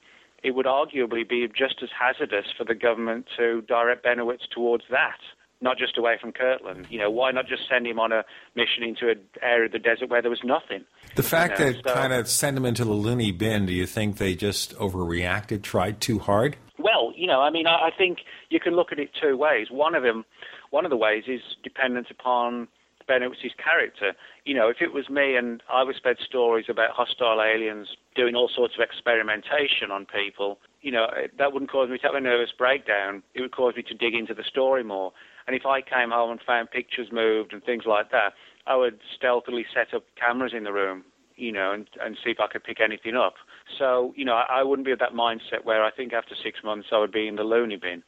it 0.43 0.51
would 0.51 0.65
arguably 0.65 1.27
be 1.27 1.47
just 1.47 1.81
as 1.81 1.89
hazardous 1.97 2.47
for 2.57 2.63
the 2.63 2.75
government 2.75 3.27
to 3.37 3.61
direct 3.61 4.05
Bennewitz 4.05 4.47
towards 4.49 4.83
that, 4.89 5.19
not 5.61 5.77
just 5.77 5.97
away 5.97 6.17
from 6.19 6.31
Kirtland. 6.31 6.87
You 6.89 6.99
know, 6.99 7.09
why 7.09 7.31
not 7.31 7.47
just 7.47 7.63
send 7.69 7.87
him 7.87 7.99
on 7.99 8.11
a 8.11 8.23
mission 8.55 8.83
into 8.83 9.09
an 9.09 9.19
area 9.41 9.65
of 9.65 9.71
the 9.71 9.79
desert 9.79 10.09
where 10.09 10.21
there 10.21 10.31
was 10.31 10.43
nothing? 10.43 10.85
The 11.15 11.23
fact 11.23 11.59
you 11.59 11.65
know, 11.65 11.71
that 11.73 11.83
so, 11.83 11.93
kind 11.93 12.13
of 12.13 12.27
sent 12.27 12.57
him 12.57 12.65
into 12.65 12.85
the 12.85 12.91
loony 12.91 13.31
bin, 13.31 13.65
do 13.65 13.73
you 13.73 13.85
think 13.85 14.17
they 14.17 14.35
just 14.35 14.75
overreacted, 14.75 15.63
tried 15.63 15.99
too 15.99 16.19
hard? 16.19 16.57
Well, 16.77 17.11
you 17.15 17.27
know, 17.27 17.41
I 17.41 17.49
mean, 17.49 17.65
I, 17.65 17.87
I 17.87 17.89
think 17.97 18.19
you 18.49 18.59
can 18.59 18.75
look 18.75 18.91
at 18.91 18.99
it 18.99 19.09
two 19.19 19.35
ways. 19.35 19.67
One 19.71 19.95
of 19.95 20.03
them, 20.03 20.25
one 20.69 20.85
of 20.85 20.91
the 20.91 20.97
ways 20.97 21.23
is 21.27 21.41
dependent 21.63 22.07
upon 22.11 22.67
Bennewitz's 23.09 23.53
character. 23.63 24.13
You 24.45 24.53
know, 24.53 24.69
if 24.69 24.77
it 24.81 24.93
was 24.93 25.09
me 25.09 25.35
and 25.35 25.63
I 25.71 25.83
was 25.83 25.95
fed 26.01 26.17
stories 26.23 26.65
about 26.69 26.91
hostile 26.91 27.41
aliens 27.41 27.87
doing 28.15 28.35
all 28.35 28.49
sorts 28.53 28.75
of 28.75 28.81
experimentation 28.81 29.91
on 29.91 30.05
people, 30.05 30.59
you 30.81 30.91
know, 30.91 31.07
that 31.37 31.53
wouldn't 31.53 31.71
cause 31.71 31.89
me 31.89 31.97
to 31.97 32.03
have 32.03 32.15
a 32.15 32.21
nervous 32.21 32.51
breakdown. 32.55 33.23
It 33.33 33.41
would 33.41 33.51
cause 33.51 33.75
me 33.75 33.83
to 33.83 33.93
dig 33.93 34.13
into 34.13 34.33
the 34.33 34.43
story 34.43 34.83
more. 34.83 35.13
And 35.47 35.55
if 35.55 35.65
I 35.65 35.81
came 35.81 36.11
home 36.11 36.31
and 36.31 36.41
found 36.45 36.71
pictures 36.71 37.07
moved 37.11 37.53
and 37.53 37.63
things 37.63 37.83
like 37.85 38.11
that, 38.11 38.33
I 38.67 38.75
would 38.75 38.99
stealthily 39.15 39.65
set 39.73 39.93
up 39.93 40.03
cameras 40.19 40.53
in 40.55 40.65
the 40.65 40.73
room, 40.73 41.05
you 41.37 41.53
know, 41.53 41.71
and, 41.71 41.87
and 42.03 42.17
see 42.23 42.31
if 42.31 42.39
I 42.39 42.47
could 42.47 42.63
pick 42.63 42.81
anything 42.81 43.15
up. 43.15 43.35
So, 43.79 44.13
you 44.17 44.25
know, 44.25 44.33
I, 44.33 44.59
I 44.59 44.63
wouldn't 44.63 44.85
be 44.85 44.91
of 44.91 44.99
that 44.99 45.13
mindset 45.13 45.63
where 45.63 45.83
I 45.83 45.91
think 45.91 46.11
after 46.11 46.35
six 46.35 46.59
months 46.63 46.89
I 46.91 46.99
would 46.99 47.13
be 47.13 47.27
in 47.27 47.37
the 47.37 47.43
loony 47.43 47.77
bin. 47.77 48.03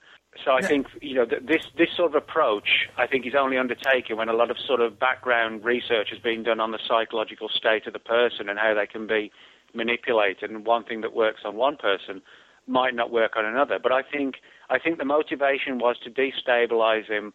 So 0.46 0.52
I 0.52 0.62
think 0.62 0.88
you 1.02 1.16
know 1.16 1.26
this 1.26 1.66
this 1.76 1.90
sort 1.98 2.12
of 2.12 2.16
approach 2.16 2.88
I 2.98 3.08
think 3.08 3.26
is 3.26 3.34
only 3.38 3.58
undertaken 3.58 4.16
when 4.16 4.30
a 4.30 4.34
lot 4.34 4.52
of 4.52 4.58
sort 4.60 4.80
of 4.80 5.00
background 5.00 5.66
research 5.66 6.10
has 6.12 6.20
been 6.20 6.44
done 6.44 6.60
on 6.60 6.72
the 6.72 6.80
psychological 6.88 7.50
state 7.50 7.88
of 7.88 7.94
the 7.94 8.00
person 8.00 8.48
and 8.48 8.60
how 8.60 8.76
they 8.76 8.86
can 8.86 9.08
be 9.08 9.32
manipulated. 9.74 10.52
And 10.52 10.66
one 10.66 10.84
thing 10.84 11.02
that 11.02 11.16
works 11.16 11.42
on 11.46 11.56
one 11.56 11.78
person 11.78 12.22
might 12.70 12.96
not 12.96 13.12
work 13.12 13.36
on 13.36 13.46
another. 13.46 13.80
But 13.82 13.92
I 13.92 14.02
think 14.04 14.36
I 14.70 14.80
think 14.80 15.00
the 15.00 15.06
motivation 15.06 15.80
was 15.80 15.98
to 16.04 16.10
destabilize 16.10 17.08
him, 17.08 17.34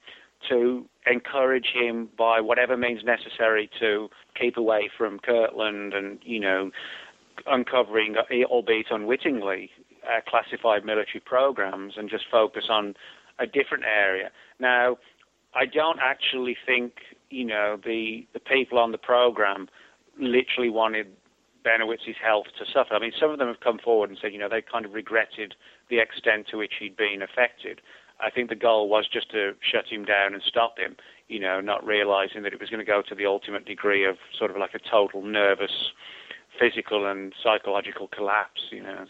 to 0.48 0.86
encourage 1.10 1.72
him 1.74 2.08
by 2.16 2.40
whatever 2.40 2.76
means 2.76 3.02
necessary 3.04 3.68
to 3.80 4.08
keep 4.40 4.56
away 4.56 4.88
from 4.96 5.18
Kirtland 5.18 5.92
and 5.92 6.18
you 6.22 6.40
know 6.40 6.70
uncovering, 7.46 8.14
albeit 8.44 8.86
unwittingly, 8.90 9.70
uh, 10.04 10.20
classified 10.28 10.84
military 10.84 11.20
programs 11.20 11.94
and 11.96 12.08
just 12.08 12.24
focus 12.30 12.64
on 12.70 12.94
a 13.38 13.46
different 13.46 13.84
area. 13.84 14.30
Now, 14.60 14.98
I 15.54 15.66
don't 15.66 15.98
actually 16.00 16.56
think 16.64 16.92
you 17.30 17.44
know 17.44 17.78
the 17.84 18.26
the 18.32 18.40
people 18.40 18.78
on 18.78 18.92
the 18.92 18.98
program 18.98 19.68
literally 20.18 20.70
wanted 20.70 21.08
Bennewitz's 21.64 22.16
health 22.22 22.46
to 22.58 22.64
suffer. 22.70 22.94
I 22.94 23.00
mean, 23.00 23.12
some 23.18 23.30
of 23.30 23.38
them 23.38 23.48
have 23.48 23.60
come 23.60 23.78
forward 23.78 24.10
and 24.10 24.18
said, 24.20 24.32
you 24.32 24.38
know, 24.38 24.48
they 24.48 24.62
kind 24.62 24.84
of 24.84 24.92
regretted 24.92 25.54
the 25.88 25.98
extent 25.98 26.46
to 26.50 26.58
which 26.58 26.74
he'd 26.78 26.96
been 26.96 27.22
affected. 27.22 27.80
I 28.20 28.30
think 28.30 28.48
the 28.48 28.54
goal 28.54 28.88
was 28.88 29.08
just 29.12 29.30
to 29.32 29.52
shut 29.60 29.86
him 29.90 30.04
down 30.04 30.34
and 30.34 30.42
stop 30.42 30.78
him, 30.78 30.96
you 31.28 31.40
know, 31.40 31.60
not 31.60 31.84
realizing 31.84 32.42
that 32.42 32.52
it 32.52 32.60
was 32.60 32.70
going 32.70 32.84
to 32.84 32.86
go 32.86 33.02
to 33.08 33.14
the 33.14 33.26
ultimate 33.26 33.64
degree 33.64 34.04
of 34.04 34.16
sort 34.38 34.50
of 34.50 34.56
like 34.56 34.74
a 34.74 34.78
total 34.78 35.22
nervous, 35.22 35.90
physical, 36.58 37.10
and 37.10 37.34
psychological 37.42 38.08
collapse, 38.08 38.60
you 38.70 38.82
know. 38.82 39.06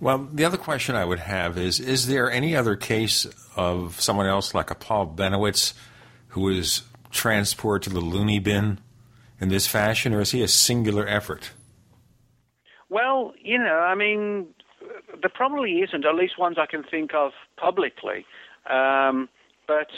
Well, 0.00 0.28
the 0.32 0.44
other 0.44 0.56
question 0.56 0.96
I 0.96 1.04
would 1.04 1.20
have 1.20 1.56
is 1.56 1.78
Is 1.78 2.08
there 2.08 2.30
any 2.30 2.56
other 2.56 2.76
case 2.76 3.26
of 3.56 4.00
someone 4.00 4.26
else 4.26 4.54
like 4.54 4.70
a 4.70 4.74
Paul 4.74 5.14
Bennewitz 5.16 5.74
who 6.28 6.42
was 6.42 6.82
transported 7.12 7.88
to 7.88 7.94
the 7.94 8.04
loony 8.04 8.40
bin 8.40 8.78
in 9.44 9.50
this 9.50 9.66
fashion, 9.66 10.12
or 10.12 10.20
is 10.20 10.32
he 10.32 10.42
a 10.42 10.48
singular 10.48 11.06
effort? 11.06 11.52
Well, 12.88 13.32
you 13.40 13.58
know, 13.58 13.78
I 13.78 13.94
mean, 13.94 14.46
there 15.20 15.30
probably 15.32 15.80
isn't, 15.80 16.04
at 16.04 16.14
least 16.14 16.38
ones 16.38 16.56
I 16.58 16.66
can 16.66 16.82
think 16.82 17.14
of 17.14 17.32
publicly. 17.56 18.26
Um, 18.68 19.28
but, 19.68 19.90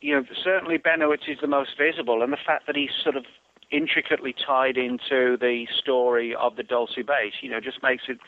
you 0.00 0.14
know, 0.14 0.24
certainly 0.44 0.78
Bennewitz 0.78 1.28
is 1.28 1.38
the 1.40 1.46
most 1.46 1.70
visible, 1.78 2.22
and 2.22 2.32
the 2.32 2.44
fact 2.44 2.66
that 2.66 2.76
he's 2.76 2.90
sort 3.02 3.16
of 3.16 3.24
intricately 3.70 4.34
tied 4.34 4.76
into 4.76 5.36
the 5.40 5.66
story 5.78 6.34
of 6.34 6.56
the 6.56 6.62
Dulce 6.62 6.96
base, 6.96 7.34
you 7.40 7.50
know, 7.50 7.60
just 7.60 7.82
makes 7.82 8.04
it 8.08 8.18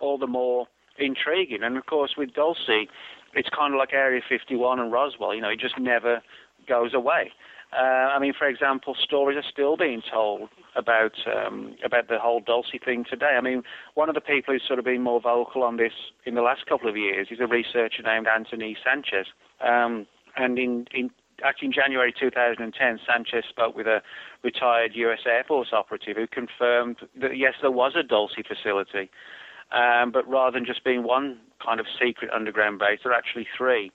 all 0.00 0.18
the 0.18 0.26
more 0.26 0.66
intriguing. 0.98 1.62
And 1.62 1.76
of 1.76 1.86
course, 1.86 2.14
with 2.16 2.34
Dulce, 2.34 2.88
it's 3.34 3.48
kind 3.50 3.74
of 3.74 3.78
like 3.78 3.92
Area 3.92 4.22
51 4.26 4.80
and 4.80 4.90
Roswell, 4.90 5.34
you 5.34 5.42
know, 5.42 5.50
it 5.50 5.60
just 5.60 5.78
never 5.78 6.22
goes 6.66 6.94
away. 6.94 7.30
Uh, 7.72 8.14
I 8.14 8.18
mean, 8.18 8.32
for 8.32 8.46
example, 8.46 8.94
stories 9.02 9.36
are 9.36 9.50
still 9.50 9.76
being 9.76 10.02
told 10.10 10.48
about 10.76 11.12
um, 11.26 11.74
about 11.84 12.08
the 12.08 12.18
whole 12.18 12.40
Dulce 12.40 12.72
thing 12.84 13.04
today. 13.08 13.34
I 13.36 13.40
mean, 13.40 13.64
one 13.94 14.08
of 14.08 14.14
the 14.14 14.20
people 14.20 14.54
who's 14.54 14.62
sort 14.66 14.78
of 14.78 14.84
been 14.84 15.02
more 15.02 15.20
vocal 15.20 15.62
on 15.62 15.76
this 15.76 15.92
in 16.24 16.34
the 16.34 16.42
last 16.42 16.66
couple 16.66 16.88
of 16.88 16.96
years 16.96 17.28
is 17.30 17.40
a 17.40 17.46
researcher 17.46 18.02
named 18.04 18.28
Anthony 18.28 18.76
Sanchez. 18.84 19.26
Um, 19.60 20.06
and 20.36 20.58
in, 20.58 20.86
in 20.92 21.10
actually 21.44 21.66
in 21.66 21.72
January 21.72 22.14
2010, 22.18 23.00
Sanchez 23.06 23.44
spoke 23.48 23.76
with 23.76 23.86
a 23.86 24.00
retired 24.42 24.92
U.S. 24.94 25.20
Air 25.26 25.44
Force 25.46 25.68
operative 25.72 26.16
who 26.16 26.26
confirmed 26.26 26.96
that 27.20 27.36
yes, 27.36 27.54
there 27.60 27.70
was 27.70 27.92
a 27.96 28.02
Dulce 28.02 28.36
facility, 28.46 29.10
um, 29.72 30.12
but 30.12 30.26
rather 30.28 30.56
than 30.56 30.66
just 30.66 30.84
being 30.84 31.02
one 31.02 31.38
kind 31.64 31.80
of 31.80 31.86
secret 32.00 32.30
underground 32.32 32.78
base, 32.78 33.00
there 33.02 33.12
are 33.12 33.18
actually 33.18 33.46
three 33.56 33.90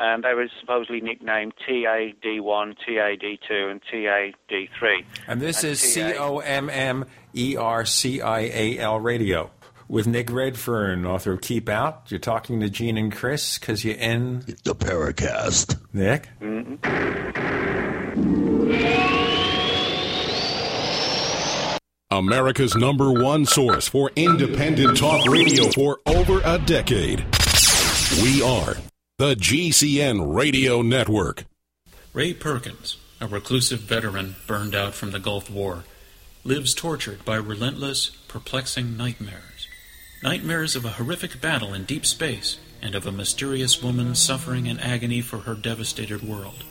and 0.00 0.24
they 0.24 0.32
were 0.32 0.48
supposedly 0.58 1.00
nicknamed 1.02 1.52
TAD1, 1.68 2.74
TAD2, 2.88 3.70
and 3.70 3.82
TAD3. 3.82 5.04
And 5.28 5.40
this 5.40 5.62
and 5.62 5.72
is 5.72 5.80
C 5.80 6.14
O 6.14 6.38
M 6.38 6.70
M 6.70 7.04
E 7.36 7.56
R 7.56 7.84
C 7.84 8.22
I 8.22 8.40
A 8.40 8.78
L 8.78 8.98
radio 8.98 9.50
with 9.88 10.06
Nick 10.06 10.30
Redfern, 10.32 11.04
author 11.04 11.32
of 11.32 11.42
Keep 11.42 11.68
Out. 11.68 12.04
You're 12.08 12.18
talking 12.18 12.60
to 12.60 12.70
Gene 12.70 12.96
and 12.96 13.12
Chris 13.12 13.58
because 13.58 13.84
you're 13.84 13.96
in 13.96 14.40
the 14.64 14.74
Paracast. 14.74 15.78
Nick? 15.92 16.30
Mm-hmm. 16.40 16.76
America's 22.12 22.74
number 22.74 23.12
one 23.12 23.44
source 23.44 23.86
for 23.86 24.10
independent 24.16 24.96
talk 24.96 25.26
radio 25.26 25.70
for 25.70 26.00
over 26.06 26.40
a 26.44 26.58
decade. 26.58 27.24
We 28.22 28.42
are 28.42 28.74
the 29.20 29.36
GCN 29.36 30.34
Radio 30.34 30.80
Network. 30.80 31.44
Ray 32.14 32.32
Perkins, 32.32 32.96
a 33.20 33.26
reclusive 33.26 33.80
veteran 33.80 34.36
burned 34.46 34.74
out 34.74 34.94
from 34.94 35.10
the 35.10 35.18
Gulf 35.18 35.50
War, 35.50 35.84
lives 36.42 36.72
tortured 36.72 37.22
by 37.26 37.36
relentless, 37.36 38.12
perplexing 38.28 38.96
nightmares. 38.96 39.68
Nightmares 40.22 40.74
of 40.74 40.86
a 40.86 40.92
horrific 40.92 41.38
battle 41.38 41.74
in 41.74 41.84
deep 41.84 42.06
space 42.06 42.58
and 42.80 42.94
of 42.94 43.06
a 43.06 43.12
mysterious 43.12 43.82
woman 43.82 44.14
suffering 44.14 44.64
in 44.64 44.80
agony 44.80 45.20
for 45.20 45.40
her 45.40 45.54
devastated 45.54 46.22
world. 46.22 46.64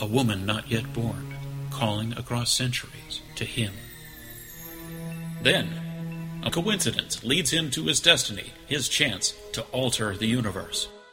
A 0.00 0.06
woman 0.06 0.44
not 0.44 0.68
yet 0.68 0.92
born, 0.92 1.32
calling 1.70 2.12
across 2.14 2.52
centuries 2.52 3.20
to 3.36 3.44
him. 3.44 3.72
Then, 5.42 6.40
a 6.42 6.50
coincidence 6.50 7.22
leads 7.22 7.52
him 7.52 7.70
to 7.70 7.84
his 7.84 8.00
destiny, 8.00 8.52
his 8.66 8.88
chance 8.88 9.32
to 9.52 9.62
alter 9.70 10.16
the 10.16 10.26
universe. 10.26 10.88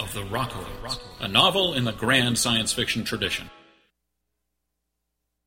Of 0.00 0.12
the 0.14 0.22
Rockoids, 0.22 1.00
a 1.20 1.28
novel 1.28 1.74
in 1.74 1.84
the 1.84 1.92
grand 1.92 2.38
science 2.38 2.72
fiction 2.72 3.04
tradition. 3.04 3.50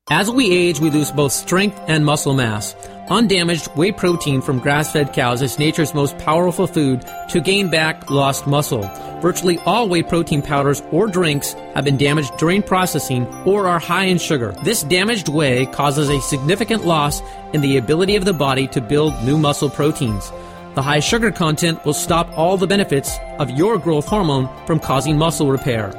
As 0.09 0.29
we 0.29 0.51
age, 0.51 0.79
we 0.79 0.89
lose 0.89 1.11
both 1.11 1.31
strength 1.31 1.79
and 1.87 2.03
muscle 2.03 2.33
mass. 2.33 2.75
Undamaged 3.09 3.67
whey 3.77 3.91
protein 3.91 4.41
from 4.41 4.59
grass 4.59 4.91
fed 4.91 5.13
cows 5.13 5.41
is 5.41 5.59
nature's 5.59 5.93
most 5.93 6.17
powerful 6.17 6.67
food 6.67 7.05
to 7.29 7.39
gain 7.39 7.69
back 7.69 8.09
lost 8.09 8.45
muscle. 8.45 8.81
Virtually 9.21 9.57
all 9.59 9.87
whey 9.87 10.03
protein 10.03 10.41
powders 10.41 10.81
or 10.91 11.07
drinks 11.07 11.53
have 11.75 11.85
been 11.85 11.97
damaged 11.97 12.35
during 12.37 12.61
processing 12.61 13.25
or 13.45 13.67
are 13.67 13.79
high 13.79 14.05
in 14.05 14.17
sugar. 14.17 14.53
This 14.63 14.83
damaged 14.83 15.29
whey 15.29 15.65
causes 15.67 16.09
a 16.09 16.19
significant 16.21 16.85
loss 16.85 17.21
in 17.53 17.61
the 17.61 17.77
ability 17.77 18.15
of 18.15 18.25
the 18.25 18.33
body 18.33 18.67
to 18.69 18.81
build 18.81 19.13
new 19.23 19.37
muscle 19.37 19.69
proteins. 19.69 20.31
The 20.73 20.81
high 20.81 21.01
sugar 21.01 21.31
content 21.31 21.83
will 21.83 21.93
stop 21.93 22.29
all 22.37 22.55
the 22.55 22.65
benefits 22.65 23.17
of 23.39 23.49
your 23.49 23.77
growth 23.77 24.07
hormone 24.07 24.47
from 24.65 24.79
causing 24.79 25.17
muscle 25.17 25.51
repair. 25.51 25.91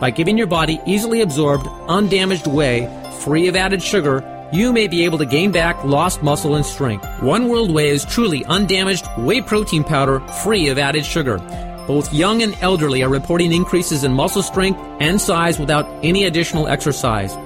By 0.00 0.10
giving 0.10 0.36
your 0.36 0.48
body 0.48 0.80
easily 0.86 1.20
absorbed, 1.20 1.68
undamaged 1.86 2.48
whey, 2.48 2.88
free 3.20 3.46
of 3.46 3.54
added 3.54 3.80
sugar, 3.80 4.24
you 4.52 4.72
may 4.72 4.88
be 4.88 5.04
able 5.04 5.18
to 5.18 5.26
gain 5.26 5.52
back 5.52 5.84
lost 5.84 6.20
muscle 6.20 6.56
and 6.56 6.66
strength. 6.66 7.06
One 7.22 7.48
World 7.48 7.70
Whey 7.70 7.90
is 7.90 8.04
truly 8.04 8.44
undamaged 8.46 9.06
whey 9.18 9.40
protein 9.40 9.84
powder 9.84 10.18
free 10.42 10.68
of 10.68 10.78
added 10.78 11.04
sugar. 11.04 11.38
Both 11.86 12.12
young 12.12 12.42
and 12.42 12.56
elderly 12.60 13.04
are 13.04 13.08
reporting 13.08 13.52
increases 13.52 14.02
in 14.02 14.12
muscle 14.12 14.42
strength 14.42 14.80
and 14.98 15.20
size 15.20 15.60
without 15.60 15.86
any 16.04 16.24
additional 16.24 16.66
exercise. 16.66 17.36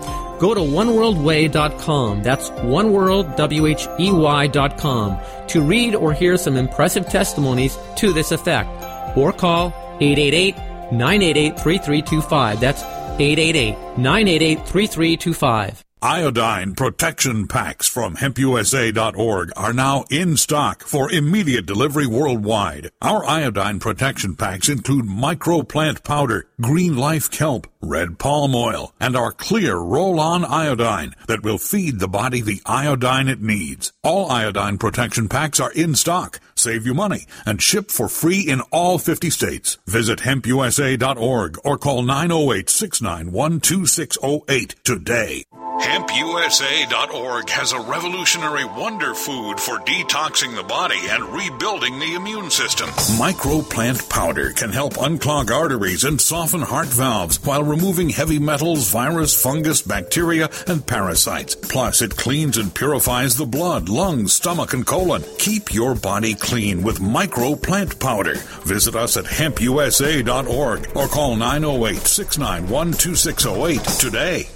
Go 0.42 0.52
to 0.54 0.60
oneworldwhey.com. 0.60 2.22
That's 2.24 2.50
oneworldwhey.com 2.50 5.18
to 5.46 5.62
read 5.62 5.94
or 5.94 6.12
hear 6.12 6.36
some 6.36 6.56
impressive 6.56 7.08
testimonies 7.08 7.78
to 7.98 8.12
this 8.12 8.32
effect. 8.32 8.68
Or 9.16 9.32
call 9.32 9.68
888 10.00 10.56
988 10.90 11.60
3325. 11.60 12.58
That's 12.58 12.82
888 12.82 13.98
988 13.98 14.66
3325. 14.66 15.84
Iodine 16.04 16.74
protection 16.74 17.46
packs 17.46 17.86
from 17.86 18.16
hempusa.org 18.16 19.52
are 19.56 19.72
now 19.72 20.02
in 20.10 20.36
stock 20.36 20.82
for 20.82 21.12
immediate 21.12 21.66
delivery 21.66 22.08
worldwide. 22.08 22.90
Our 23.00 23.24
iodine 23.24 23.78
protection 23.78 24.34
packs 24.34 24.68
include 24.68 25.04
microplant 25.04 26.02
powder, 26.02 26.48
green 26.60 26.96
life 26.96 27.30
kelp, 27.30 27.68
red 27.82 28.18
palm 28.18 28.54
oil, 28.54 28.94
and 29.00 29.16
our 29.16 29.32
clear 29.32 29.76
roll-on 29.76 30.44
iodine 30.44 31.14
that 31.26 31.42
will 31.42 31.58
feed 31.58 31.98
the 31.98 32.08
body 32.08 32.40
the 32.40 32.60
iodine 32.64 33.28
it 33.28 33.42
needs. 33.42 33.92
All 34.02 34.30
iodine 34.30 34.78
protection 34.78 35.28
packs 35.28 35.60
are 35.60 35.72
in 35.72 35.94
stock, 35.94 36.40
save 36.54 36.86
you 36.86 36.94
money, 36.94 37.26
and 37.44 37.60
ship 37.60 37.90
for 37.90 38.08
free 38.08 38.40
in 38.40 38.60
all 38.70 38.98
50 38.98 39.30
states. 39.30 39.78
Visit 39.86 40.20
hempusa.org 40.20 41.58
or 41.64 41.78
call 41.78 42.02
908 42.02 42.70
691 42.70 43.60
2608 43.60 44.76
today. 44.84 45.44
HempUSA.org 45.82 47.50
has 47.50 47.72
a 47.72 47.80
revolutionary 47.80 48.64
wonder 48.64 49.14
food 49.14 49.58
for 49.58 49.78
detoxing 49.78 50.54
the 50.54 50.62
body 50.62 51.00
and 51.08 51.24
rebuilding 51.34 51.98
the 51.98 52.14
immune 52.14 52.50
system. 52.50 52.88
Microplant 53.18 54.08
powder 54.08 54.50
can 54.52 54.70
help 54.70 54.94
unclog 54.94 55.50
arteries 55.50 56.04
and 56.04 56.20
soften 56.20 56.62
heart 56.62 56.86
valves 56.86 57.42
while 57.42 57.64
removing 57.72 58.10
heavy 58.10 58.38
metals, 58.38 58.90
virus, 58.90 59.32
fungus, 59.34 59.80
bacteria, 59.80 60.50
and 60.66 60.86
parasites. 60.86 61.54
Plus, 61.54 62.02
it 62.02 62.14
cleans 62.14 62.58
and 62.58 62.74
purifies 62.74 63.34
the 63.34 63.46
blood, 63.46 63.88
lungs, 63.88 64.34
stomach, 64.34 64.74
and 64.74 64.86
colon. 64.86 65.24
Keep 65.38 65.72
your 65.72 65.94
body 65.94 66.34
clean 66.34 66.82
with 66.82 67.00
micro 67.00 67.56
plant 67.56 67.98
powder. 67.98 68.34
Visit 68.64 68.94
us 68.94 69.16
at 69.16 69.24
hempusa.org 69.24 70.80
or 70.94 71.08
call 71.08 71.34
908 71.36 71.96
691 72.06 72.92
2608 72.92 73.82
today. 73.98 74.48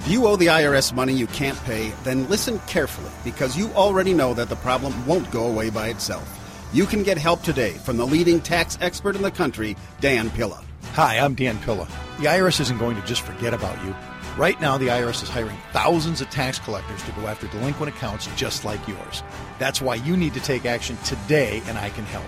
If 0.00 0.10
you 0.10 0.26
owe 0.26 0.36
the 0.36 0.48
IRS 0.48 0.94
money 0.94 1.14
you 1.14 1.26
can't 1.28 1.58
pay, 1.64 1.90
then 2.02 2.28
listen 2.28 2.58
carefully 2.66 3.10
because 3.24 3.56
you 3.56 3.70
already 3.70 4.12
know 4.12 4.34
that 4.34 4.50
the 4.50 4.56
problem 4.56 4.92
won't 5.06 5.30
go 5.30 5.46
away 5.46 5.70
by 5.70 5.88
itself. 5.88 6.43
You 6.74 6.86
can 6.86 7.04
get 7.04 7.18
help 7.18 7.40
today 7.42 7.70
from 7.70 7.98
the 7.98 8.04
leading 8.04 8.40
tax 8.40 8.76
expert 8.80 9.14
in 9.14 9.22
the 9.22 9.30
country, 9.30 9.76
Dan 10.00 10.28
Pilla. 10.30 10.60
Hi, 10.94 11.20
I'm 11.20 11.36
Dan 11.36 11.56
Pilla. 11.58 11.86
The 12.18 12.24
IRS 12.24 12.60
isn't 12.62 12.78
going 12.78 12.96
to 13.00 13.06
just 13.06 13.22
forget 13.22 13.54
about 13.54 13.80
you. 13.84 13.94
Right 14.36 14.60
now, 14.60 14.76
the 14.76 14.88
IRS 14.88 15.22
is 15.22 15.28
hiring 15.28 15.56
thousands 15.72 16.20
of 16.20 16.30
tax 16.30 16.58
collectors 16.58 17.00
to 17.04 17.12
go 17.12 17.28
after 17.28 17.46
delinquent 17.46 17.94
accounts 17.94 18.28
just 18.34 18.64
like 18.64 18.88
yours. 18.88 19.22
That's 19.60 19.80
why 19.80 19.94
you 19.94 20.16
need 20.16 20.34
to 20.34 20.40
take 20.40 20.66
action 20.66 20.96
today, 21.04 21.62
and 21.66 21.78
I 21.78 21.90
can 21.90 22.06
help. 22.06 22.26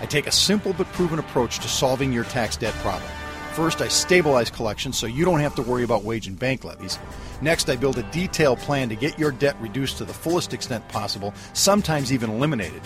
I 0.00 0.06
take 0.06 0.26
a 0.26 0.32
simple 0.32 0.72
but 0.72 0.86
proven 0.94 1.18
approach 1.18 1.58
to 1.58 1.68
solving 1.68 2.14
your 2.14 2.24
tax 2.24 2.56
debt 2.56 2.72
problem. 2.76 3.10
First, 3.52 3.82
I 3.82 3.88
stabilize 3.88 4.50
collections 4.50 4.96
so 4.96 5.06
you 5.06 5.26
don't 5.26 5.40
have 5.40 5.54
to 5.56 5.62
worry 5.62 5.84
about 5.84 6.02
wage 6.02 6.26
and 6.26 6.38
bank 6.38 6.64
levies. 6.64 6.98
Next, 7.42 7.68
I 7.68 7.76
build 7.76 7.98
a 7.98 8.02
detailed 8.04 8.60
plan 8.60 8.88
to 8.88 8.96
get 8.96 9.18
your 9.18 9.32
debt 9.32 9.60
reduced 9.60 9.98
to 9.98 10.06
the 10.06 10.14
fullest 10.14 10.54
extent 10.54 10.88
possible, 10.88 11.34
sometimes 11.52 12.10
even 12.10 12.30
eliminated. 12.30 12.80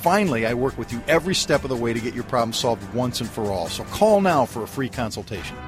Finally, 0.00 0.46
I 0.46 0.54
work 0.54 0.78
with 0.78 0.90
you 0.92 1.02
every 1.08 1.34
step 1.34 1.62
of 1.62 1.68
the 1.68 1.76
way 1.76 1.92
to 1.92 2.00
get 2.00 2.14
your 2.14 2.24
problem 2.24 2.54
solved 2.54 2.94
once 2.94 3.20
and 3.20 3.28
for 3.28 3.52
all. 3.52 3.68
So 3.68 3.84
call 3.84 4.22
now 4.22 4.46
for 4.46 4.62
a 4.62 4.66
free 4.66 4.88
consultation. 4.88 5.58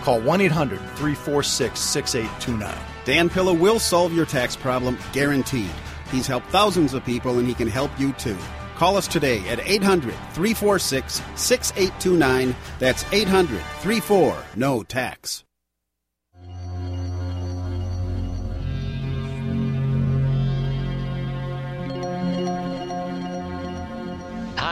Call 0.00 0.18
1 0.22 0.40
800 0.40 0.78
346 0.78 1.78
6829. 1.78 2.74
Dan 3.04 3.28
Pilla 3.28 3.52
will 3.52 3.78
solve 3.78 4.14
your 4.14 4.24
tax 4.24 4.56
problem, 4.56 4.96
guaranteed. 5.12 5.70
He's 6.10 6.26
helped 6.26 6.46
thousands 6.46 6.94
of 6.94 7.04
people 7.04 7.38
and 7.38 7.46
he 7.46 7.52
can 7.52 7.68
help 7.68 7.90
you 8.00 8.14
too. 8.14 8.38
Call 8.76 8.96
us 8.96 9.06
today 9.06 9.46
at 9.50 9.60
800 9.60 10.14
346 10.32 11.20
6829. 11.36 12.56
That's 12.78 13.04
800 13.12 13.60
34 13.60 14.42
No 14.56 14.82
Tax. 14.82 15.44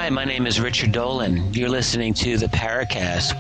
Hi, 0.01 0.09
my 0.09 0.24
name 0.24 0.47
is 0.47 0.59
Richard 0.59 0.93
Dolan. 0.93 1.52
You're 1.52 1.68
listening 1.68 2.14
to 2.14 2.39
the 2.39 2.47
Paracast. 2.47 3.36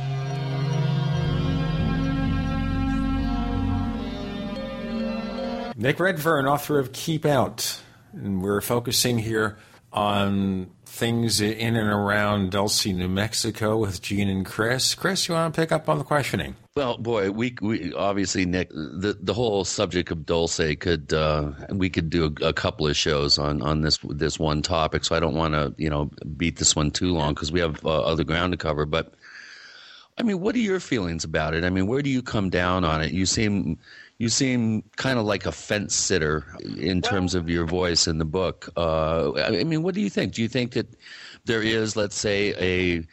Nick 5.74 5.98
Redfern, 5.98 6.46
author 6.46 6.78
of 6.78 6.92
Keep 6.92 7.24
Out. 7.24 7.80
And 8.12 8.42
we're 8.42 8.60
focusing 8.60 9.18
here 9.18 9.56
on 9.90 10.70
things 10.90 11.40
in 11.40 11.76
and 11.76 11.88
around 11.88 12.50
Dulce, 12.50 12.86
New 12.86 13.08
Mexico 13.08 13.78
with 13.78 14.02
Gene 14.02 14.28
and 14.28 14.44
Chris. 14.44 14.94
Chris, 14.94 15.28
you 15.28 15.34
want 15.34 15.54
to 15.54 15.60
pick 15.60 15.72
up 15.72 15.88
on 15.88 15.98
the 15.98 16.04
questioning? 16.04 16.56
Well, 16.74 16.98
boy, 16.98 17.30
we 17.30 17.56
we 17.60 17.94
obviously 17.94 18.44
Nick 18.44 18.70
the 18.70 19.16
the 19.20 19.32
whole 19.32 19.64
subject 19.64 20.10
of 20.10 20.26
Dulce 20.26 20.60
could 20.78 21.12
uh, 21.12 21.52
we 21.70 21.90
could 21.90 22.10
do 22.10 22.24
a, 22.24 22.48
a, 22.48 22.52
couple 22.52 22.86
of 22.86 22.96
shows 22.96 23.38
on 23.38 23.62
on 23.62 23.82
this 23.82 23.98
this 24.08 24.38
one 24.38 24.62
topic. 24.62 25.04
So 25.04 25.14
I 25.14 25.20
don't 25.20 25.34
want 25.34 25.54
to 25.54 25.74
you 25.78 25.88
know 25.88 26.10
beat 26.36 26.58
this 26.58 26.76
one 26.76 26.90
too 26.90 27.12
long 27.12 27.34
because 27.34 27.52
we 27.52 27.60
have 27.60 27.84
uh, 27.84 28.02
other 28.02 28.24
ground 28.24 28.52
to 28.52 28.56
cover. 28.56 28.84
But 28.84 29.14
I 30.18 30.22
mean, 30.22 30.40
what 30.40 30.54
are 30.54 30.58
your 30.58 30.80
feelings 30.80 31.24
about 31.24 31.54
it? 31.54 31.64
I 31.64 31.70
mean, 31.70 31.86
where 31.86 32.02
do 32.02 32.10
you 32.10 32.22
come 32.22 32.50
down 32.50 32.84
on 32.84 33.00
it? 33.02 33.12
You 33.12 33.26
seem 33.26 33.78
you 34.20 34.28
seem 34.28 34.82
kind 34.96 35.18
of 35.18 35.24
like 35.24 35.46
a 35.46 35.50
fence 35.50 35.94
sitter 35.94 36.44
in 36.76 37.00
terms 37.00 37.34
of 37.34 37.48
your 37.48 37.64
voice 37.64 38.06
in 38.06 38.18
the 38.18 38.24
book. 38.26 38.68
Uh, 38.76 39.32
I 39.32 39.64
mean, 39.64 39.82
what 39.82 39.94
do 39.94 40.02
you 40.02 40.10
think? 40.10 40.34
Do 40.34 40.42
you 40.42 40.48
think 40.48 40.72
that 40.72 40.88
there 41.46 41.62
is, 41.62 41.96
let's 41.96 42.16
say, 42.16 42.54
a 42.60 43.06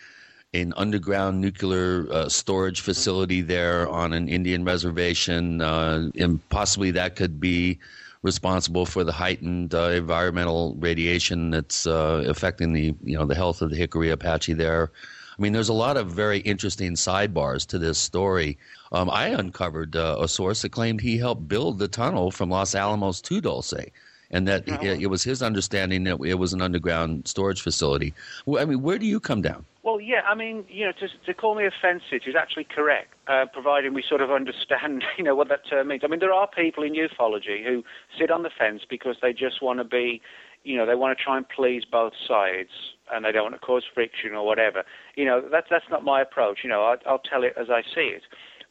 an 0.53 0.73
underground 0.75 1.39
nuclear 1.39 2.11
uh, 2.11 2.27
storage 2.27 2.81
facility 2.81 3.39
there 3.39 3.87
on 3.87 4.11
an 4.11 4.27
Indian 4.27 4.65
reservation, 4.65 5.61
uh, 5.61 6.09
and 6.19 6.45
possibly 6.49 6.91
that 6.91 7.15
could 7.15 7.39
be 7.39 7.79
responsible 8.21 8.85
for 8.85 9.05
the 9.05 9.13
heightened 9.13 9.73
uh, 9.73 9.91
environmental 9.91 10.75
radiation 10.77 11.51
that's 11.51 11.87
uh, 11.87 12.25
affecting 12.27 12.73
the 12.73 12.93
you 13.05 13.17
know 13.17 13.25
the 13.25 13.35
health 13.35 13.61
of 13.61 13.69
the 13.69 13.77
Jicarilla 13.77 14.11
Apache 14.11 14.55
there. 14.55 14.91
I 15.37 15.41
mean, 15.41 15.53
there's 15.53 15.69
a 15.69 15.73
lot 15.73 15.97
of 15.97 16.07
very 16.07 16.39
interesting 16.39 16.93
sidebars 16.93 17.67
to 17.67 17.77
this 17.77 17.99
story. 17.99 18.57
Um, 18.91 19.09
I 19.09 19.27
uncovered 19.27 19.95
uh, 19.95 20.17
a 20.19 20.27
source 20.27 20.63
that 20.63 20.69
claimed 20.69 20.99
he 20.99 21.17
helped 21.17 21.47
build 21.47 21.77
the 21.77 21.87
tunnel 21.87 22.31
from 22.31 22.49
Los 22.49 22.73
Alamos 22.73 23.21
to 23.21 23.39
Dulce, 23.39 23.91
and 24.31 24.47
that 24.47 24.67
it, 24.67 25.01
it, 25.03 25.07
was 25.07 25.23
his 25.23 25.43
understanding 25.43 26.05
that 26.05 26.19
it 26.25 26.35
was 26.35 26.53
an 26.53 26.61
underground 26.61 27.27
storage 27.27 27.61
facility. 27.61 28.15
I 28.47 28.65
mean, 28.65 28.81
where 28.81 28.97
do 28.97 29.05
you 29.05 29.19
come 29.19 29.43
down? 29.43 29.63
Well, 29.83 30.01
yeah, 30.01 30.21
I 30.27 30.33
mean, 30.33 30.65
you 30.69 30.85
know, 30.85 30.91
to, 30.93 31.07
to 31.27 31.33
call 31.33 31.55
me 31.55 31.65
a 31.65 31.71
fence 31.81 32.01
sitter 32.09 32.29
is 32.29 32.35
actually 32.35 32.65
correct, 32.65 33.13
uh, 33.27 33.45
providing 33.53 33.93
we 33.93 34.03
sort 34.07 34.21
of 34.21 34.31
understand, 34.31 35.03
you 35.19 35.23
know, 35.23 35.35
what 35.35 35.49
that 35.49 35.69
term 35.69 35.89
means. 35.89 36.01
I 36.03 36.07
mean, 36.07 36.19
there 36.19 36.33
are 36.33 36.47
people 36.47 36.83
in 36.83 36.93
ufology 36.93 37.63
who 37.63 37.83
sit 38.19 38.31
on 38.31 38.41
the 38.41 38.49
fence 38.49 38.81
because 38.89 39.17
they 39.21 39.33
just 39.33 39.61
want 39.61 39.79
to 39.79 39.85
be, 39.85 40.19
you 40.63 40.77
know, 40.77 40.87
they 40.87 40.95
want 40.95 41.17
to 41.17 41.23
try 41.23 41.37
and 41.37 41.47
please 41.47 41.85
both 41.85 42.13
sides 42.27 42.71
and 43.11 43.25
they 43.25 43.31
don't 43.31 43.43
want 43.43 43.55
to 43.55 43.65
cause 43.65 43.83
friction 43.93 44.33
or 44.33 44.45
whatever. 44.45 44.83
You 45.15 45.25
know, 45.25 45.41
that's 45.51 45.67
that's 45.69 45.85
not 45.89 46.03
my 46.03 46.21
approach. 46.21 46.59
You 46.63 46.69
know, 46.69 46.83
I, 46.83 46.95
I'll 47.07 47.19
tell 47.19 47.43
it 47.43 47.53
as 47.59 47.69
I 47.69 47.81
see 47.81 48.11
it. 48.15 48.23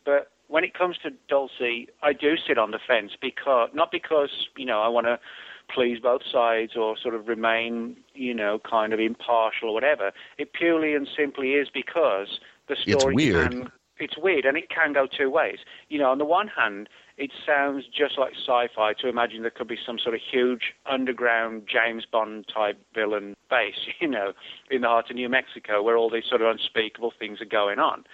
But 0.04 0.30
when 0.48 0.64
it 0.64 0.74
comes 0.74 0.96
to 1.02 1.10
Dulce, 1.28 1.86
I 2.02 2.12
do 2.12 2.34
sit 2.36 2.58
on 2.58 2.70
the 2.70 2.78
fence 2.86 3.12
because 3.20 3.70
not 3.74 3.90
because 3.90 4.30
you 4.56 4.66
know 4.66 4.80
I 4.80 4.88
want 4.88 5.06
to 5.06 5.18
please 5.74 5.98
both 6.00 6.22
sides 6.30 6.76
or 6.76 6.96
sort 6.96 7.14
of 7.14 7.28
remain 7.28 7.96
you 8.14 8.34
know 8.34 8.60
kind 8.68 8.92
of 8.92 9.00
impartial 9.00 9.70
or 9.70 9.74
whatever. 9.74 10.12
It 10.38 10.52
purely 10.52 10.94
and 10.94 11.08
simply 11.16 11.52
is 11.52 11.68
because 11.72 12.40
the 12.68 12.76
story 12.76 13.14
it's 13.14 13.32
weird. 13.32 13.50
can 13.50 13.72
it's 13.98 14.16
weird 14.16 14.44
and 14.44 14.56
it 14.56 14.68
can 14.68 14.92
go 14.92 15.06
two 15.06 15.30
ways. 15.30 15.58
You 15.88 15.98
know, 15.98 16.10
on 16.10 16.18
the 16.18 16.24
one 16.24 16.48
hand, 16.48 16.88
it 17.16 17.30
sounds 17.46 17.84
just 17.86 18.18
like 18.18 18.32
sci-fi 18.34 18.92
to 19.00 19.08
imagine 19.08 19.42
there 19.42 19.50
could 19.50 19.68
be 19.68 19.78
some 19.84 19.98
sort 19.98 20.14
of 20.14 20.20
huge 20.20 20.74
underground 20.90 21.62
James 21.66 22.04
Bond 22.10 22.46
type 22.52 22.78
villain 22.94 23.36
base, 23.48 23.88
you 24.00 24.08
know, 24.08 24.32
in 24.70 24.82
the 24.82 24.88
heart 24.88 25.10
of 25.10 25.16
New 25.16 25.28
Mexico 25.28 25.82
where 25.82 25.96
all 25.96 26.10
these 26.10 26.24
sort 26.28 26.42
of 26.42 26.48
unspeakable 26.48 27.12
things 27.18 27.40
are 27.40 27.46
going 27.46 27.78
on. 27.78 28.04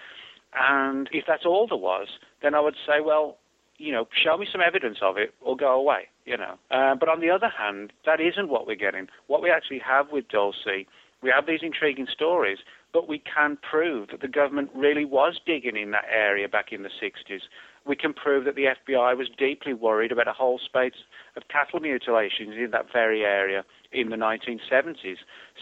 And 0.55 1.09
if 1.13 1.25
that's 1.27 1.47
all 1.47 1.67
there 1.67 1.79
was, 1.79 2.09
then 2.43 2.55
I 2.55 2.61
would 2.61 2.77
say, 2.87 3.01
well, 3.05 3.39
you 3.79 3.91
know, 3.91 4.07
show 4.13 4.37
me 4.37 4.47
some 4.51 4.61
evidence 4.61 4.99
of 5.03 5.17
it 5.17 5.35
or 5.41 5.57
go 5.57 5.73
away, 5.73 6.09
you 6.25 6.37
know. 6.37 6.55
Uh, 6.71 6.95
but 6.95 7.09
on 7.09 7.21
the 7.21 7.31
other 7.31 7.49
hand, 7.49 7.93
that 8.07 8.21
isn't 8.21 8.49
what 8.49 8.67
we're 8.67 8.77
getting. 8.77 9.09
What 9.27 9.43
we 9.43 9.51
actually 9.51 9.81
have 9.81 10.13
with 10.13 10.29
Dulce, 10.29 10.87
we 11.23 11.33
have 11.35 11.47
these 11.47 11.61
intriguing 11.63 12.07
stories, 12.13 12.59
but 12.93 13.09
we 13.09 13.19
can 13.21 13.59
prove 13.69 14.09
that 14.11 14.21
the 14.21 14.29
government 14.29 14.71
really 14.75 15.05
was 15.05 15.41
digging 15.47 15.77
in 15.77 15.91
that 15.93 16.05
area 16.11 16.49
back 16.49 16.73
in 16.73 16.83
the 16.83 16.91
60s 17.03 17.41
we 17.87 17.97
can 17.97 18.13
prove 18.13 18.45
that 18.45 18.55
the 18.55 18.67
FBI 18.89 19.17
was 19.17 19.29
deeply 19.39 19.75
worried 19.75 20.13
about 20.13 20.29
a 20.29 20.33
whole 20.33 20.61
spate 20.65 20.95
of 21.37 21.43
cattle 21.49 21.81
mutilations 21.81 22.55
in 22.57 22.71
that 22.73 22.87
very 22.93 23.23
area 23.23 23.65
in 23.93 24.11
the 24.11 24.17
1970s. 24.17 25.17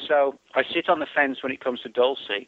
So 0.07 0.39
I 0.55 0.63
sit 0.73 0.89
on 0.89 1.01
the 1.01 1.07
fence 1.15 1.43
when 1.43 1.53
it 1.53 1.63
comes 1.63 1.81
to 1.81 1.89
Dulce 1.89 2.47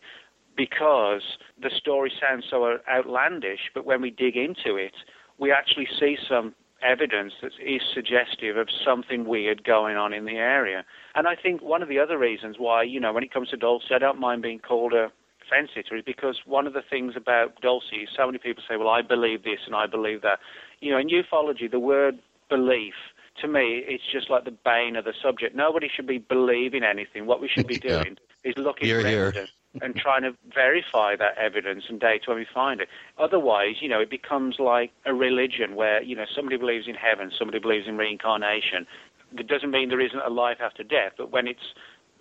because 0.56 1.22
the 1.60 1.70
story 1.78 2.12
sounds 2.20 2.44
so 2.50 2.78
outlandish, 2.88 3.70
but 3.74 3.86
when 3.86 4.02
we 4.02 4.10
dig 4.10 4.36
into 4.36 4.76
it, 4.76 4.92
we 5.38 5.50
actually 5.50 5.88
see 5.98 6.16
some 6.28 6.54
evidence 6.82 7.34
that 7.42 7.52
is 7.60 7.82
suggestive 7.94 8.56
of 8.56 8.68
something 8.84 9.24
weird 9.24 9.64
going 9.64 9.96
on 9.96 10.12
in 10.12 10.24
the 10.24 10.36
area. 10.36 10.84
And 11.14 11.26
I 11.26 11.34
think 11.36 11.62
one 11.62 11.82
of 11.82 11.88
the 11.88 11.98
other 11.98 12.18
reasons 12.18 12.56
why, 12.58 12.82
you 12.82 13.00
know, 13.00 13.12
when 13.12 13.22
it 13.22 13.32
comes 13.32 13.50
to 13.50 13.56
Dulce, 13.56 13.90
I 13.90 13.98
don't 13.98 14.20
mind 14.20 14.42
being 14.42 14.58
called 14.58 14.92
a 14.92 15.12
fence 15.48 15.70
sitter 15.74 15.96
is 15.96 16.04
because 16.04 16.40
one 16.46 16.66
of 16.66 16.72
the 16.72 16.82
things 16.88 17.14
about 17.16 17.60
Dulce 17.60 17.90
is 17.92 18.08
so 18.16 18.26
many 18.26 18.38
people 18.38 18.62
say, 18.68 18.76
well, 18.76 18.88
I 18.88 19.02
believe 19.02 19.44
this 19.44 19.60
and 19.66 19.74
I 19.74 19.86
believe 19.86 20.22
that. 20.22 20.38
You 20.80 20.92
know, 20.92 20.98
in 20.98 21.08
ufology, 21.08 21.70
the 21.70 21.80
word 21.80 22.18
belief, 22.48 22.94
to 23.40 23.48
me, 23.48 23.82
it's 23.86 24.04
just 24.10 24.30
like 24.30 24.44
the 24.44 24.56
bane 24.64 24.96
of 24.96 25.04
the 25.04 25.14
subject. 25.22 25.54
Nobody 25.54 25.88
should 25.94 26.06
be 26.06 26.18
believing 26.18 26.82
anything. 26.84 27.26
What 27.26 27.40
we 27.40 27.48
should 27.48 27.66
be 27.66 27.78
doing 27.78 28.18
yeah. 28.44 28.50
is 28.50 28.56
looking 28.56 28.86
here, 28.86 29.00
for 29.00 29.06
evidence 29.06 29.50
and 29.80 29.96
trying 29.96 30.22
to 30.22 30.36
verify 30.54 31.16
that 31.16 31.38
evidence 31.38 31.84
and 31.88 31.98
data 31.98 32.24
when 32.26 32.36
we 32.36 32.46
find 32.52 32.80
it. 32.80 32.88
Otherwise, 33.18 33.76
you 33.80 33.88
know, 33.88 34.00
it 34.00 34.10
becomes 34.10 34.58
like 34.58 34.92
a 35.06 35.14
religion 35.14 35.74
where, 35.74 36.02
you 36.02 36.14
know, 36.14 36.26
somebody 36.34 36.56
believes 36.58 36.86
in 36.86 36.94
heaven, 36.94 37.32
somebody 37.36 37.58
believes 37.58 37.88
in 37.88 37.96
reincarnation. 37.96 38.86
It 39.38 39.46
doesn't 39.46 39.70
mean 39.70 39.88
there 39.88 40.00
isn't 40.00 40.20
a 40.20 40.28
life 40.28 40.58
after 40.60 40.82
death, 40.82 41.12
but 41.16 41.30
when 41.30 41.46
it's 41.46 41.72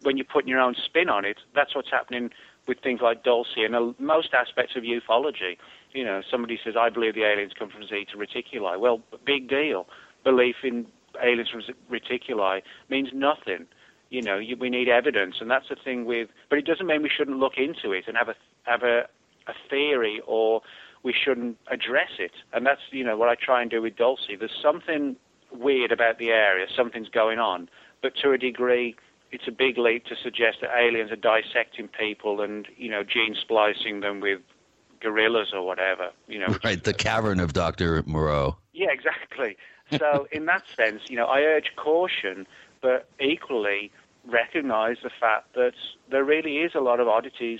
when 0.03 0.17
you're 0.17 0.25
putting 0.25 0.47
your 0.47 0.59
own 0.59 0.75
spin 0.83 1.09
on 1.09 1.25
it, 1.25 1.37
that's 1.53 1.75
what's 1.75 1.91
happening 1.91 2.31
with 2.67 2.79
things 2.79 3.01
like 3.01 3.23
Dulce 3.23 3.53
and 3.57 3.75
uh, 3.75 3.91
most 3.99 4.33
aspects 4.33 4.75
of 4.75 4.83
ufology. 4.83 5.57
You 5.93 6.05
know, 6.05 6.21
somebody 6.29 6.59
says, 6.63 6.75
I 6.79 6.89
believe 6.89 7.15
the 7.15 7.23
aliens 7.23 7.51
come 7.57 7.69
from 7.69 7.85
Zeta 7.85 8.15
Reticuli. 8.15 8.79
Well, 8.79 9.01
big 9.25 9.49
deal. 9.49 9.87
Belief 10.23 10.55
in 10.63 10.87
aliens 11.21 11.49
from 11.49 11.61
Reticuli 11.91 12.61
means 12.89 13.09
nothing. 13.13 13.67
You 14.11 14.21
know, 14.21 14.37
you, 14.37 14.55
we 14.57 14.69
need 14.69 14.89
evidence, 14.89 15.37
and 15.41 15.49
that's 15.49 15.69
the 15.69 15.75
thing 15.75 16.05
with. 16.05 16.29
But 16.49 16.59
it 16.59 16.65
doesn't 16.65 16.85
mean 16.85 17.01
we 17.01 17.09
shouldn't 17.09 17.39
look 17.39 17.57
into 17.57 17.91
it 17.93 18.03
and 18.07 18.15
have 18.15 18.29
a 18.29 18.35
have 18.63 18.83
a, 18.83 19.07
a 19.47 19.53
theory, 19.69 20.21
or 20.27 20.61
we 21.01 21.13
shouldn't 21.13 21.57
address 21.67 22.11
it. 22.19 22.33
And 22.53 22.65
that's 22.65 22.81
you 22.91 23.03
know 23.03 23.17
what 23.17 23.29
I 23.29 23.35
try 23.35 23.61
and 23.61 23.71
do 23.71 23.81
with 23.81 23.95
Dulce. 23.95 24.27
There's 24.27 24.51
something 24.61 25.15
weird 25.51 25.91
about 25.91 26.19
the 26.19 26.29
area. 26.29 26.67
Something's 26.75 27.09
going 27.09 27.39
on, 27.39 27.69
but 28.01 28.13
to 28.21 28.31
a 28.31 28.37
degree, 28.37 28.95
it's 29.31 29.47
a 29.47 29.51
big 29.51 29.77
leap 29.77 30.05
to 30.05 30.15
suggest 30.21 30.57
that 30.61 30.71
aliens 30.77 31.11
are 31.11 31.15
dissecting 31.15 31.87
people 31.87 32.41
and 32.41 32.67
you 32.75 32.89
know 32.89 33.03
gene 33.03 33.35
splicing 33.39 34.01
them 34.01 34.19
with 34.19 34.41
gorillas 34.99 35.51
or 35.53 35.65
whatever. 35.65 36.09
You 36.27 36.39
know, 36.39 36.57
right? 36.63 36.83
The 36.83 36.93
cavern 36.93 37.39
of 37.39 37.53
Doctor 37.53 38.03
Moreau. 38.05 38.57
Yeah, 38.73 38.91
exactly. 38.91 39.57
So 39.97 40.27
in 40.31 40.45
that 40.45 40.63
sense, 40.75 41.03
you 41.09 41.17
know, 41.17 41.25
I 41.25 41.41
urge 41.41 41.71
caution, 41.75 42.47
but 42.81 43.09
equally 43.19 43.91
recognize 44.27 44.97
the 45.03 45.11
fact 45.19 45.53
that 45.55 45.73
there 46.09 46.23
really 46.23 46.57
is 46.57 46.71
a 46.75 46.79
lot 46.79 46.99
of 46.99 47.07
oddities 47.07 47.59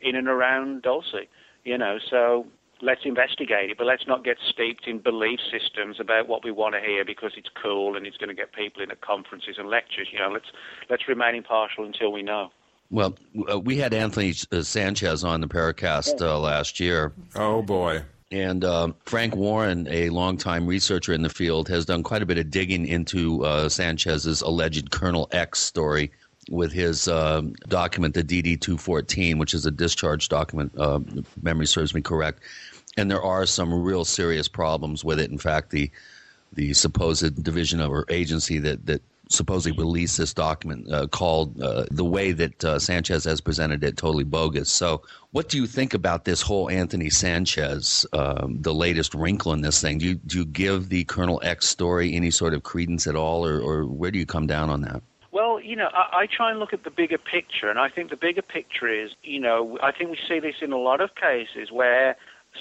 in 0.00 0.16
and 0.16 0.28
around 0.28 0.82
Dulce. 0.82 1.26
You 1.64 1.78
know, 1.78 1.98
so 2.10 2.46
let's 2.82 3.02
investigate 3.04 3.70
it, 3.70 3.78
but 3.78 3.86
let's 3.86 4.06
not 4.06 4.24
get 4.24 4.36
steeped 4.50 4.86
in 4.86 4.98
belief 4.98 5.38
systems 5.50 6.00
about 6.00 6.28
what 6.28 6.44
we 6.44 6.50
want 6.50 6.74
to 6.74 6.80
hear 6.80 7.04
because 7.04 7.32
it's 7.36 7.48
cool 7.62 7.96
and 7.96 8.06
it's 8.06 8.16
going 8.16 8.28
to 8.28 8.34
get 8.34 8.52
people 8.52 8.82
in 8.82 8.90
at 8.90 9.00
conferences 9.00 9.56
and 9.58 9.68
lectures. 9.68 10.08
You 10.12 10.18
know, 10.18 10.30
let's 10.30 10.50
let's 10.90 11.08
remain 11.08 11.36
impartial 11.36 11.84
until 11.84 12.12
we 12.12 12.22
know. 12.22 12.50
Well, 12.90 13.16
uh, 13.50 13.58
we 13.58 13.78
had 13.78 13.94
Anthony 13.94 14.34
uh, 14.50 14.62
Sanchez 14.62 15.24
on 15.24 15.40
the 15.40 15.48
Paracast 15.48 16.20
uh, 16.20 16.38
last 16.38 16.78
year. 16.78 17.12
Oh 17.34 17.62
boy. 17.62 18.02
And 18.32 18.64
uh, 18.64 18.92
Frank 19.04 19.36
Warren, 19.36 19.86
a 19.90 20.08
longtime 20.08 20.66
researcher 20.66 21.12
in 21.12 21.20
the 21.20 21.28
field, 21.28 21.68
has 21.68 21.84
done 21.84 22.02
quite 22.02 22.22
a 22.22 22.26
bit 22.26 22.38
of 22.38 22.50
digging 22.50 22.86
into 22.86 23.44
uh, 23.44 23.68
Sanchez's 23.68 24.40
alleged 24.40 24.90
Colonel 24.90 25.28
X 25.32 25.60
story 25.60 26.10
with 26.50 26.72
his 26.72 27.08
uh, 27.08 27.42
document, 27.68 28.14
the 28.14 28.24
DD 28.24 28.58
214, 28.58 29.36
which 29.36 29.52
is 29.52 29.66
a 29.66 29.70
discharge 29.70 30.30
document, 30.30 30.72
uh, 30.78 30.98
memory 31.42 31.66
serves 31.66 31.94
me 31.94 32.00
correct. 32.00 32.40
And 32.96 33.10
there 33.10 33.22
are 33.22 33.44
some 33.44 33.72
real 33.72 34.04
serious 34.04 34.48
problems 34.48 35.04
with 35.04 35.20
it. 35.20 35.30
In 35.30 35.38
fact, 35.38 35.70
the 35.70 35.90
the 36.54 36.74
supposed 36.74 37.42
division 37.42 37.80
of 37.80 37.90
or 37.90 38.04
agency 38.10 38.58
that, 38.58 38.84
that 38.84 39.00
supposedly 39.32 39.76
released 39.76 40.18
this 40.18 40.34
document 40.34 40.92
uh, 40.92 41.06
called 41.06 41.60
uh, 41.60 41.84
the 41.90 42.04
way 42.04 42.32
that 42.32 42.64
uh, 42.64 42.78
Sanchez 42.78 43.24
has 43.24 43.40
presented 43.40 43.82
it 43.84 43.96
totally 43.96 44.24
bogus. 44.24 44.70
So, 44.70 45.02
what 45.30 45.48
do 45.48 45.56
you 45.56 45.66
think 45.66 45.94
about 45.94 46.24
this 46.24 46.42
whole 46.42 46.70
Anthony 46.70 47.10
Sanchez, 47.10 48.06
um, 48.12 48.60
the 48.60 48.74
latest 48.74 49.14
wrinkle 49.14 49.52
in 49.52 49.62
this 49.62 49.80
thing? 49.80 49.98
Do 49.98 50.06
you, 50.06 50.14
do 50.14 50.38
you 50.38 50.44
give 50.44 50.88
the 50.88 51.04
Colonel 51.04 51.40
X 51.42 51.66
story 51.68 52.14
any 52.14 52.30
sort 52.30 52.54
of 52.54 52.62
credence 52.62 53.06
at 53.06 53.16
all, 53.16 53.46
or, 53.46 53.60
or 53.60 53.86
where 53.86 54.10
do 54.10 54.18
you 54.18 54.26
come 54.26 54.46
down 54.46 54.68
on 54.68 54.82
that? 54.82 55.02
Well, 55.30 55.60
you 55.60 55.76
know, 55.76 55.88
I, 55.94 56.22
I 56.22 56.26
try 56.26 56.50
and 56.50 56.60
look 56.60 56.74
at 56.74 56.84
the 56.84 56.90
bigger 56.90 57.18
picture, 57.18 57.70
and 57.70 57.78
I 57.78 57.88
think 57.88 58.10
the 58.10 58.16
bigger 58.16 58.42
picture 58.42 58.88
is, 58.88 59.12
you 59.22 59.40
know, 59.40 59.78
I 59.82 59.92
think 59.92 60.10
we 60.10 60.18
see 60.28 60.40
this 60.40 60.56
in 60.60 60.72
a 60.72 60.78
lot 60.78 61.00
of 61.00 61.14
cases 61.14 61.72
where 61.72 62.16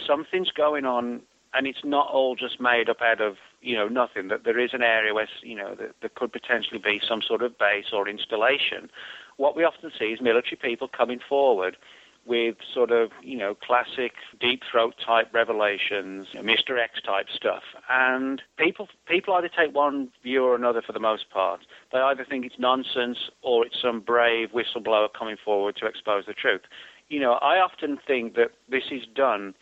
something's 0.07 0.51
going 0.51 0.85
on 0.85 1.21
and 1.53 1.67
it's 1.67 1.83
not 1.83 2.07
all 2.07 2.35
just 2.35 2.59
made 2.59 2.89
up 2.89 3.01
out 3.01 3.21
of 3.21 3.35
you 3.61 3.75
know 3.75 3.87
nothing. 3.87 4.27
That 4.27 4.43
there 4.43 4.59
is 4.59 4.71
an 4.73 4.81
area 4.81 5.13
where 5.13 5.27
you 5.41 5.55
know 5.55 5.75
that 5.75 5.95
there 6.01 6.11
could 6.15 6.31
potentially 6.31 6.79
be 6.79 6.99
some 7.07 7.21
sort 7.21 7.41
of 7.41 7.57
base 7.57 7.93
or 7.93 8.07
installation. 8.07 8.89
What 9.37 9.55
we 9.55 9.63
often 9.63 9.91
see 9.97 10.05
is 10.05 10.21
military 10.21 10.57
people 10.57 10.87
coming 10.87 11.19
forward 11.27 11.77
with 12.25 12.55
sort 12.73 12.91
of 12.91 13.09
you 13.21 13.37
know 13.37 13.55
classic 13.55 14.13
deep 14.39 14.61
throat 14.69 14.95
type 15.05 15.33
revelations, 15.33 16.27
Mr. 16.35 16.79
X 16.81 17.01
type 17.05 17.27
stuff, 17.33 17.63
and 17.89 18.41
people 18.57 18.87
people 19.07 19.33
either 19.33 19.49
take 19.49 19.73
one 19.73 20.09
view 20.23 20.43
or 20.43 20.55
another 20.55 20.81
for 20.81 20.93
the 20.93 20.99
most 20.99 21.29
part. 21.29 21.61
They 21.91 21.99
either 21.99 22.25
think 22.27 22.45
it's 22.45 22.59
nonsense 22.59 23.17
or 23.41 23.65
it's 23.65 23.81
some 23.81 24.01
brave 24.01 24.49
whistleblower 24.49 25.07
coming 25.17 25.37
forward 25.43 25.75
to 25.77 25.85
expose 25.87 26.25
the 26.27 26.33
truth. 26.33 26.61
You 27.09 27.19
know, 27.19 27.33
I 27.33 27.57
often 27.57 27.97
think 28.07 28.35
that 28.35 28.51
this 28.69 28.85
is 28.91 29.03
done 29.13 29.53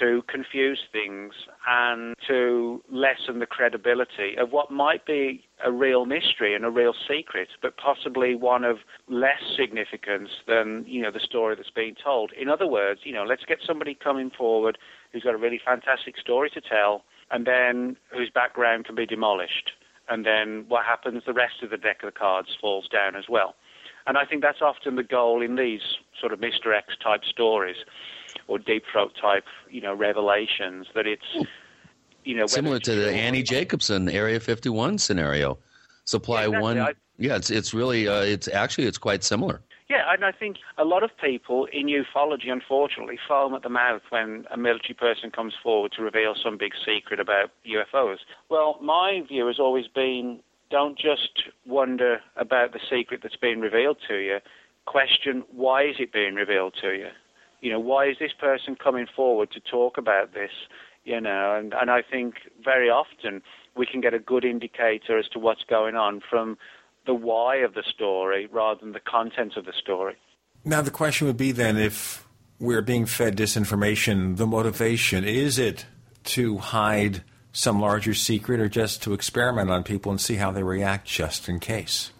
to 0.00 0.22
confuse 0.28 0.80
things 0.92 1.32
and 1.66 2.14
to 2.28 2.82
lessen 2.90 3.38
the 3.38 3.46
credibility 3.46 4.36
of 4.38 4.50
what 4.50 4.70
might 4.70 5.06
be 5.06 5.44
a 5.64 5.72
real 5.72 6.04
mystery 6.06 6.54
and 6.54 6.64
a 6.64 6.70
real 6.70 6.94
secret, 7.08 7.48
but 7.62 7.76
possibly 7.76 8.34
one 8.34 8.64
of 8.64 8.78
less 9.08 9.40
significance 9.56 10.30
than, 10.46 10.84
you 10.86 11.02
know, 11.02 11.10
the 11.10 11.20
story 11.20 11.54
that's 11.56 11.70
being 11.70 11.94
told. 12.02 12.32
In 12.32 12.48
other 12.48 12.66
words, 12.66 13.00
you 13.04 13.12
know, 13.12 13.24
let's 13.24 13.44
get 13.44 13.58
somebody 13.66 13.94
coming 13.94 14.30
forward 14.30 14.78
who's 15.12 15.22
got 15.22 15.34
a 15.34 15.38
really 15.38 15.60
fantastic 15.64 16.18
story 16.18 16.50
to 16.50 16.60
tell 16.60 17.04
and 17.30 17.46
then 17.46 17.96
whose 18.12 18.30
background 18.30 18.84
can 18.84 18.94
be 18.94 19.06
demolished. 19.06 19.72
And 20.08 20.26
then 20.26 20.66
what 20.68 20.84
happens, 20.84 21.22
the 21.26 21.32
rest 21.32 21.62
of 21.62 21.70
the 21.70 21.78
deck 21.78 22.02
of 22.02 22.12
the 22.12 22.18
cards 22.18 22.48
falls 22.60 22.88
down 22.88 23.16
as 23.16 23.24
well. 23.28 23.54
And 24.06 24.18
I 24.18 24.26
think 24.26 24.42
that's 24.42 24.60
often 24.60 24.96
the 24.96 25.02
goal 25.02 25.40
in 25.40 25.56
these 25.56 25.80
sort 26.20 26.32
of 26.32 26.40
Mr. 26.40 26.76
X 26.76 26.94
type 27.02 27.22
stories 27.24 27.76
or 28.48 28.58
deep 28.58 28.84
throat 28.90 29.12
type, 29.20 29.44
you 29.70 29.80
know, 29.80 29.94
revelations. 29.94 30.86
That 30.94 31.06
it's, 31.06 31.48
you 32.24 32.36
know, 32.36 32.46
similar 32.46 32.78
to 32.80 32.94
the 32.94 33.12
Annie 33.12 33.42
Jacobsen 33.42 34.08
Area 34.08 34.40
51 34.40 34.98
scenario. 34.98 35.58
Supply 36.04 36.42
yeah, 36.42 36.48
exactly. 36.48 36.62
one. 36.62 36.78
I, 36.78 36.92
yeah, 37.18 37.36
it's 37.36 37.50
it's 37.50 37.72
really 37.72 38.08
uh, 38.08 38.20
it's 38.20 38.48
actually 38.48 38.86
it's 38.86 38.98
quite 38.98 39.24
similar. 39.24 39.62
Yeah, 39.88 40.12
and 40.12 40.24
I 40.24 40.32
think 40.32 40.56
a 40.78 40.84
lot 40.84 41.02
of 41.02 41.10
people 41.22 41.66
in 41.66 41.86
ufology, 41.86 42.50
unfortunately, 42.50 43.18
foam 43.28 43.54
at 43.54 43.62
the 43.62 43.68
mouth 43.68 44.00
when 44.08 44.46
a 44.50 44.56
military 44.56 44.94
person 44.94 45.30
comes 45.30 45.52
forward 45.62 45.92
to 45.92 46.02
reveal 46.02 46.34
some 46.42 46.56
big 46.56 46.72
secret 46.84 47.20
about 47.20 47.50
UFOs. 47.66 48.18
Well, 48.48 48.78
my 48.82 49.20
view 49.28 49.46
has 49.46 49.58
always 49.58 49.86
been 49.86 50.40
don't 50.70 50.98
just 50.98 51.44
wonder 51.66 52.20
about 52.36 52.72
the 52.72 52.80
secret 52.90 53.20
that's 53.22 53.36
being 53.36 53.60
revealed 53.60 53.98
to 54.08 54.16
you. 54.16 54.38
Question 54.86 55.44
why 55.52 55.84
is 55.84 55.96
it 55.98 56.12
being 56.12 56.34
revealed 56.34 56.74
to 56.80 56.88
you? 56.88 57.08
You 57.64 57.70
know, 57.70 57.80
why 57.80 58.06
is 58.06 58.16
this 58.20 58.32
person 58.38 58.76
coming 58.76 59.06
forward 59.16 59.50
to 59.52 59.58
talk 59.58 59.96
about 59.96 60.34
this? 60.34 60.50
You 61.04 61.18
know, 61.18 61.56
and, 61.58 61.72
and 61.72 61.90
I 61.90 62.02
think 62.02 62.34
very 62.62 62.90
often 62.90 63.40
we 63.74 63.86
can 63.86 64.02
get 64.02 64.12
a 64.12 64.18
good 64.18 64.44
indicator 64.44 65.18
as 65.18 65.26
to 65.28 65.38
what's 65.38 65.64
going 65.64 65.96
on 65.96 66.20
from 66.28 66.58
the 67.06 67.14
why 67.14 67.56
of 67.56 67.72
the 67.72 67.82
story 67.82 68.46
rather 68.52 68.80
than 68.80 68.92
the 68.92 69.00
content 69.00 69.56
of 69.56 69.64
the 69.64 69.72
story. 69.72 70.16
Now, 70.62 70.82
the 70.82 70.90
question 70.90 71.26
would 71.26 71.38
be 71.38 71.52
then 71.52 71.78
if 71.78 72.28
we're 72.58 72.82
being 72.82 73.06
fed 73.06 73.34
disinformation, 73.34 74.36
the 74.36 74.46
motivation 74.46 75.24
is 75.24 75.58
it 75.58 75.86
to 76.24 76.58
hide 76.58 77.22
some 77.52 77.80
larger 77.80 78.12
secret 78.12 78.60
or 78.60 78.68
just 78.68 79.02
to 79.04 79.14
experiment 79.14 79.70
on 79.70 79.84
people 79.84 80.10
and 80.10 80.20
see 80.20 80.34
how 80.34 80.50
they 80.50 80.62
react 80.62 81.06
just 81.06 81.48
in 81.48 81.60
case? 81.60 82.12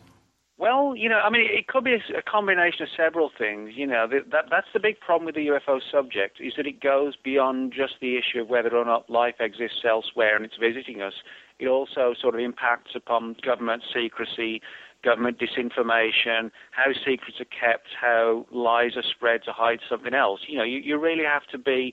Well, 0.65 0.97
you 0.97 1.11
know, 1.11 1.19
I 1.19 1.29
mean, 1.29 1.43
it 1.47 1.67
could 1.67 1.85
be 1.85 1.93
a, 1.93 2.23
combination 2.23 2.85
of 2.85 2.89
several 2.97 3.31
things. 3.37 3.73
You 3.75 3.87
know, 3.87 4.09
that 4.09 4.47
that's 4.51 4.67
the 4.73 4.81
big 4.81 4.99
problem 4.99 5.27
with 5.27 5.35
the 5.35 5.49
UFO 5.49 5.79
subject 5.93 6.41
is 6.41 6.55
that 6.57 6.67
it 6.67 6.81
goes 6.81 7.17
beyond 7.23 7.75
just 7.77 7.97
the 8.01 8.17
issue 8.17 8.41
of 8.41 8.49
whether 8.49 8.75
or 8.75 8.87
not 8.87 9.11
life 9.11 9.35
exists 9.41 9.83
elsewhere 9.87 10.35
and 10.35 10.43
it's 10.43 10.57
visiting 10.57 11.03
us. 11.03 11.13
It 11.59 11.67
also 11.67 12.15
sort 12.19 12.35
of 12.35 12.41
impacts 12.41 12.93
upon 12.95 13.37
government 13.45 13.83
secrecy, 13.93 14.63
government 15.05 15.39
disinformation, 15.39 16.51
how 16.71 16.95
secrets 16.95 17.39
are 17.41 17.45
kept, 17.45 17.89
how 18.01 18.47
lies 18.51 18.97
are 18.97 19.03
spread 19.03 19.45
to 19.45 19.53
hide 19.53 19.81
something 19.87 20.15
else. 20.15 20.41
You 20.49 20.57
know, 20.57 20.65
you, 20.65 20.79
you 20.79 20.99
really 20.99 21.25
have 21.25 21.47
to 21.53 21.59
be 21.59 21.93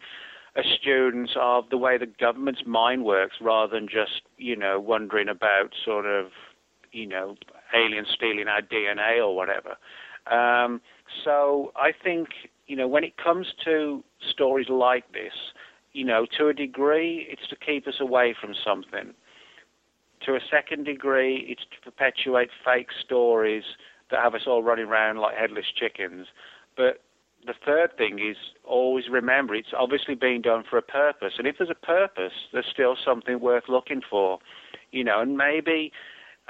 a 0.56 0.62
student 0.64 1.32
of 1.36 1.66
the 1.72 1.78
way 1.78 1.98
the 1.98 2.06
government's 2.06 2.62
mind 2.66 3.04
works 3.04 3.36
rather 3.42 3.78
than 3.78 3.90
just, 3.90 4.22
you 4.38 4.56
know, 4.56 4.80
wondering 4.80 5.28
about 5.28 5.74
sort 5.84 6.06
of, 6.06 6.28
you 6.94 7.06
know, 7.06 7.36
aliens 7.74 8.08
stealing 8.14 8.48
our 8.48 8.62
DNA 8.62 9.18
or 9.20 9.36
whatever. 9.36 9.78
Um, 10.28 10.82
so 11.24 11.72
I 11.76 11.92
think, 11.92 12.30
you 12.68 12.76
know, 12.76 12.88
when 12.88 13.04
it 13.04 13.18
comes 13.18 13.48
to 13.66 14.04
stories 14.30 14.70
like 14.70 15.12
this, 15.12 15.34
you 15.94 16.06
know, 16.06 16.26
to 16.38 16.48
a 16.48 16.54
degree, 16.54 17.28
it's 17.30 17.48
to 17.50 17.56
keep 17.56 17.88
us 17.88 18.00
away 18.00 18.36
from 18.40 18.54
something. 18.66 19.14
To 20.26 20.36
a 20.36 20.40
second 20.50 20.86
degree, 20.86 21.46
it's 21.50 21.64
to 21.64 21.92
perpetuate 21.92 22.50
fake 22.64 22.90
stories 23.04 23.64
that 24.12 24.20
have 24.22 24.36
us 24.36 24.42
all 24.46 24.62
running 24.62 24.86
around 24.86 25.18
like 25.18 25.36
headless 25.36 25.66
chickens. 25.76 26.28
But 26.78 27.02
the 27.46 27.54
third 27.66 27.98
thing 27.98 28.20
is 28.20 28.38
always 28.64 29.06
remember 29.10 29.56
it's 29.56 29.74
obviously 29.78 30.16
being 30.16 30.42
done 30.42 30.64
for 30.70 30.78
a 30.78 30.82
purpose. 30.82 31.34
And 31.38 31.48
if 31.48 31.58
there's 31.58 31.72
a 31.72 31.86
purpose, 31.86 32.34
there's 32.54 32.68
still 32.72 32.96
something 33.04 33.40
worth 33.40 33.64
looking 33.68 34.02
for. 34.08 34.40
You 34.92 35.04
know, 35.04 35.22
and 35.22 35.38
maybe 35.38 35.92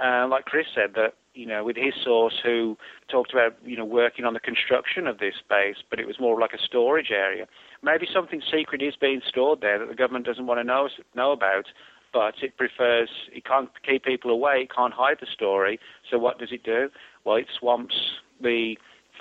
uh, 0.04 0.28
like 0.28 0.46
Chris 0.46 0.68
said, 0.74 0.94
that 0.96 1.14
you 1.34 1.46
know, 1.46 1.64
with 1.64 1.78
his 1.78 1.94
source 2.04 2.36
who 2.44 2.78
talked 3.10 3.32
about 3.32 3.56
you 3.64 3.78
know 3.78 3.86
working 3.86 4.26
on 4.26 4.34
the 4.34 4.40
construction 4.40 5.08
of 5.08 5.20
this 5.20 5.36
base, 5.50 5.78
but 5.90 6.00
it 6.00 6.08
was 6.08 6.20
more 6.20 6.40
like 6.40 6.54
a 6.54 6.62
storage 6.62 7.12
area. 7.12 7.48
Maybe 7.84 8.08
something 8.14 8.42
secret 8.52 8.82
is 8.82 8.96
being 9.00 9.22
stored 9.28 9.62
there 9.62 9.80
that 9.80 9.88
the 9.88 9.96
government 9.96 10.26
doesn't 10.26 10.48
want 10.48 10.60
to 10.60 10.64
know 10.64 10.90
know 11.16 11.32
about, 11.32 11.66
but 12.14 12.36
it 12.42 12.58
prefers 12.58 13.10
it 13.32 13.46
can't 13.46 13.70
keep 13.88 14.04
people 14.04 14.32
away, 14.32 14.62
it 14.64 14.76
can't 14.76 14.94
hide 14.94 15.18
the 15.20 15.28
story. 15.32 15.80
So 16.10 16.18
what 16.18 16.40
does 16.40 16.52
it 16.52 16.64
do? 16.64 16.90
Well, 17.24 17.38
it 17.38 17.48
swamps 17.58 17.96
the 18.42 18.78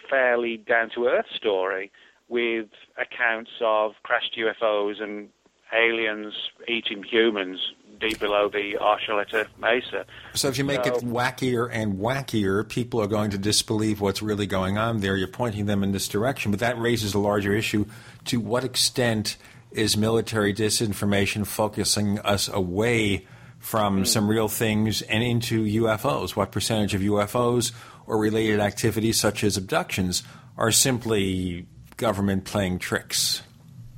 fairly 0.08 0.56
down 0.56 0.90
to 0.94 1.06
earth 1.06 1.26
story 1.34 1.92
with 2.28 2.68
accounts 2.98 3.50
of 3.60 3.92
crashed 4.02 4.36
UFOs 4.38 5.02
and 5.02 5.28
aliens 5.72 6.34
eating 6.68 7.02
humans 7.02 7.58
deep 8.00 8.18
below 8.18 8.48
the 8.48 8.76
Archuleta 8.80 9.46
Mesa. 9.58 10.06
So 10.34 10.48
if 10.48 10.58
you 10.58 10.64
make 10.64 10.84
So- 10.84 10.94
it 10.94 11.04
wackier 11.04 11.68
and 11.70 11.98
wackier, 11.98 12.68
people 12.68 13.00
are 13.00 13.06
going 13.06 13.30
to 13.30 13.38
disbelieve 13.38 14.00
what's 14.00 14.22
really 14.22 14.46
going 14.46 14.78
on 14.78 15.00
there. 15.00 15.16
You're 15.16 15.28
pointing 15.28 15.66
them 15.66 15.82
in 15.82 15.92
this 15.92 16.08
direction, 16.08 16.50
but 16.50 16.60
that 16.60 16.78
raises 16.78 17.14
a 17.14 17.18
larger 17.18 17.52
issue. 17.52 17.84
To 18.26 18.40
what 18.40 18.64
extent 18.64 19.36
is 19.70 19.96
military 19.96 20.52
disinformation 20.52 21.46
focusing 21.46 22.18
us 22.20 22.48
away 22.48 23.26
from 23.60 23.98
hmm. 23.98 24.04
some 24.04 24.28
real 24.28 24.48
things 24.48 25.02
and 25.02 25.22
into 25.22 25.64
UFOs? 25.64 26.34
What 26.34 26.50
percentage 26.50 26.94
of 26.94 27.02
UFOs 27.02 27.72
or 28.06 28.18
related 28.18 28.58
activities, 28.58 29.20
such 29.20 29.44
as 29.44 29.56
abductions, 29.56 30.22
are 30.56 30.72
simply 30.72 31.66
government 31.96 32.44
playing 32.44 32.78
tricks? 32.78 33.42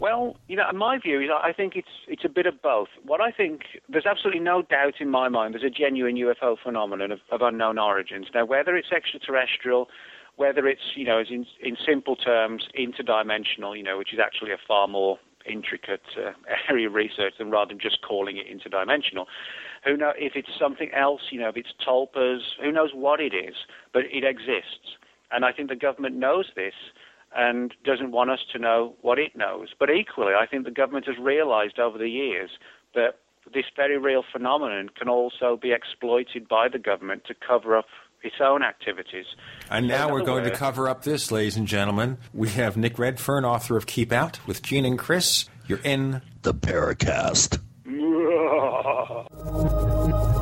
Well, 0.03 0.35
you 0.49 0.57
know, 0.57 0.65
my 0.75 0.99
view 0.99 1.21
is 1.21 1.29
I 1.33 1.53
think 1.53 1.77
it's 1.77 1.95
it's 2.09 2.25
a 2.25 2.29
bit 2.29 2.45
of 2.47 2.61
both. 2.61 2.89
What 3.07 3.21
I 3.21 3.31
think 3.31 3.61
there's 3.89 4.05
absolutely 4.05 4.41
no 4.41 4.61
doubt 4.61 4.95
in 4.99 5.09
my 5.09 5.29
mind 5.29 5.55
there's 5.55 5.63
a 5.63 5.71
genuine 5.71 6.17
UFO 6.17 6.57
phenomenon 6.61 7.13
of, 7.13 7.21
of 7.31 7.41
unknown 7.41 7.79
origins. 7.79 8.27
Now, 8.35 8.45
whether 8.45 8.75
it's 8.75 8.91
extraterrestrial, 8.91 9.87
whether 10.35 10.67
it's 10.67 10.97
you 10.97 11.05
know, 11.05 11.21
in 11.21 11.47
in 11.61 11.77
simple 11.87 12.17
terms, 12.17 12.67
interdimensional, 12.77 13.77
you 13.77 13.85
know, 13.85 13.97
which 13.97 14.13
is 14.13 14.19
actually 14.19 14.51
a 14.51 14.59
far 14.67 14.89
more 14.89 15.21
intricate 15.47 16.03
uh, 16.19 16.33
area 16.69 16.89
of 16.89 16.95
research 16.95 17.35
than 17.39 17.53
rather 17.53 17.69
than 17.69 17.79
just 17.79 18.03
calling 18.03 18.39
it 18.39 18.47
interdimensional. 18.51 19.27
Who 19.85 19.97
know 19.97 20.15
if 20.19 20.33
it's 20.35 20.51
something 20.59 20.91
else? 20.93 21.21
You 21.31 21.39
know, 21.39 21.51
if 21.51 21.57
it's 21.57 21.75
tulpas, 21.87 22.41
who 22.61 22.73
knows 22.73 22.91
what 22.93 23.21
it 23.21 23.35
is, 23.35 23.55
but 23.93 24.03
it 24.11 24.25
exists. 24.25 24.99
And 25.31 25.45
I 25.45 25.53
think 25.53 25.69
the 25.69 25.77
government 25.77 26.17
knows 26.17 26.47
this 26.57 26.75
and 27.37 27.75
doesn't 27.85 28.13
want 28.13 28.31
us 28.31 28.41
to 28.53 28.59
know 28.59 28.95
what 29.03 29.19
it 29.19 29.37
knows. 29.37 29.69
But 29.79 29.91
equally, 29.91 30.33
I 30.35 30.47
think 30.47 30.65
the 30.65 30.71
government 30.71 31.07
has 31.07 31.17
realized 31.19 31.79
over 31.79 31.99
the 31.99 32.09
years 32.09 32.51
that 32.95 33.19
this 33.53 33.65
very 33.75 33.99
real 33.99 34.23
phenomenon 34.31 34.91
can 34.97 35.09
also 35.09 35.59
be 35.61 35.73
exploited 35.73 36.49
by 36.49 36.69
the 36.69 36.79
government 36.79 37.25
to 37.27 37.35
cover 37.35 37.77
up 37.77 37.87
its 38.23 38.37
own 38.41 38.63
activities. 38.63 39.27
And 39.69 39.89
now 39.89 40.09
we're 40.09 40.21
other 40.21 40.27
going 40.27 40.45
to 40.45 40.51
cover 40.51 40.89
up 40.89 41.03
this, 41.03 41.33
ladies 41.33 41.57
and 41.57 41.67
gentlemen. 41.67 42.19
We 42.33 42.51
have 42.51 42.77
Nick 42.77 42.99
Redfern, 42.99 43.45
author 43.45 43.77
of 43.77 43.87
Keep 43.87 44.13
Out, 44.13 44.47
with 44.47 44.63
Gene 44.63 44.85
and 44.85 44.99
Chris. 44.99 45.47
You're 45.67 45.81
in 45.83 46.23
the 46.43 46.55
Paracast. 46.55 47.59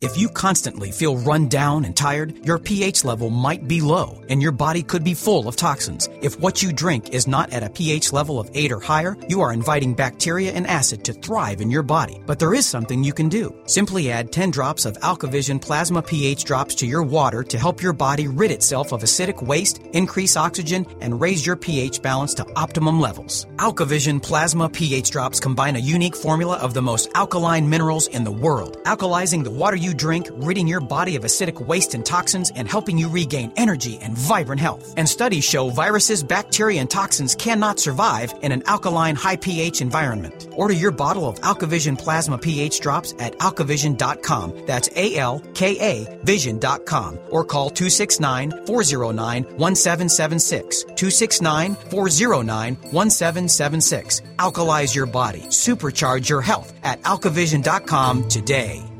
If 0.00 0.16
you 0.16 0.28
constantly 0.28 0.92
feel 0.92 1.16
run 1.16 1.48
down 1.48 1.84
and 1.84 1.96
tired, 1.96 2.46
your 2.46 2.60
pH 2.60 3.04
level 3.04 3.30
might 3.30 3.66
be 3.66 3.80
low 3.80 4.22
and 4.28 4.40
your 4.40 4.52
body 4.52 4.80
could 4.80 5.02
be 5.02 5.12
full 5.12 5.48
of 5.48 5.56
toxins. 5.56 6.08
If 6.22 6.38
what 6.38 6.62
you 6.62 6.72
drink 6.72 7.08
is 7.12 7.26
not 7.26 7.52
at 7.52 7.64
a 7.64 7.70
pH 7.70 8.12
level 8.12 8.38
of 8.38 8.48
8 8.54 8.70
or 8.70 8.78
higher, 8.78 9.16
you 9.28 9.40
are 9.40 9.52
inviting 9.52 9.94
bacteria 9.94 10.52
and 10.52 10.68
acid 10.68 11.04
to 11.04 11.14
thrive 11.14 11.60
in 11.60 11.68
your 11.68 11.82
body. 11.82 12.22
But 12.26 12.38
there 12.38 12.54
is 12.54 12.64
something 12.64 13.02
you 13.02 13.12
can 13.12 13.28
do. 13.28 13.52
Simply 13.66 14.12
add 14.12 14.30
10 14.30 14.52
drops 14.52 14.84
of 14.84 14.96
AlkaVision 14.98 15.60
plasma 15.60 16.00
pH 16.00 16.44
drops 16.44 16.76
to 16.76 16.86
your 16.86 17.02
water 17.02 17.42
to 17.42 17.58
help 17.58 17.82
your 17.82 17.92
body 17.92 18.28
rid 18.28 18.52
itself 18.52 18.92
of 18.92 19.02
acidic 19.02 19.42
waste, 19.42 19.78
increase 19.94 20.36
oxygen, 20.36 20.86
and 21.00 21.20
raise 21.20 21.44
your 21.44 21.56
pH 21.56 22.02
balance 22.02 22.34
to 22.34 22.46
optimum 22.54 23.00
levels. 23.00 23.46
AlkaVision 23.56 24.22
plasma 24.22 24.68
pH 24.68 25.10
drops 25.10 25.40
combine 25.40 25.74
a 25.74 25.80
unique 25.80 26.14
formula 26.14 26.56
of 26.58 26.72
the 26.72 26.82
most 26.82 27.10
alkaline 27.16 27.68
minerals 27.68 28.06
in 28.06 28.22
the 28.22 28.30
world, 28.30 28.76
alkalizing 28.84 29.42
the 29.42 29.50
water 29.50 29.74
you 29.76 29.87
drink, 29.94 30.28
ridding 30.32 30.66
your 30.66 30.80
body 30.80 31.16
of 31.16 31.24
acidic 31.24 31.60
waste 31.64 31.94
and 31.94 32.04
toxins, 32.04 32.50
and 32.50 32.68
helping 32.68 32.98
you 32.98 33.08
regain 33.08 33.52
energy 33.56 33.98
and 33.98 34.16
vibrant 34.16 34.60
health. 34.60 34.94
And 34.96 35.08
studies 35.08 35.44
show 35.44 35.70
viruses, 35.70 36.22
bacteria, 36.22 36.80
and 36.80 36.90
toxins 36.90 37.34
cannot 37.34 37.78
survive 37.78 38.32
in 38.42 38.52
an 38.52 38.62
alkaline, 38.66 39.16
high 39.16 39.36
pH 39.36 39.80
environment. 39.80 40.48
Order 40.56 40.74
your 40.74 40.90
bottle 40.90 41.28
of 41.28 41.40
AlkaVision 41.40 41.98
plasma 41.98 42.38
pH 42.38 42.80
drops 42.80 43.14
at 43.18 43.36
alkavision.com. 43.38 44.66
That's 44.66 44.88
A 44.96 45.16
L 45.16 45.40
K 45.54 45.76
A 45.80 46.18
vision.com. 46.24 47.18
Or 47.30 47.44
call 47.44 47.70
269 47.70 48.66
409 48.66 49.44
1776. 49.56 50.84
269 50.84 51.74
409 51.74 52.74
1776. 52.92 54.20
Alkalize 54.38 54.94
your 54.94 55.06
body. 55.06 55.42
Supercharge 55.42 56.28
your 56.28 56.42
health 56.42 56.72
at 56.82 57.00
alkavision.com 57.02 58.28
today. 58.28 58.97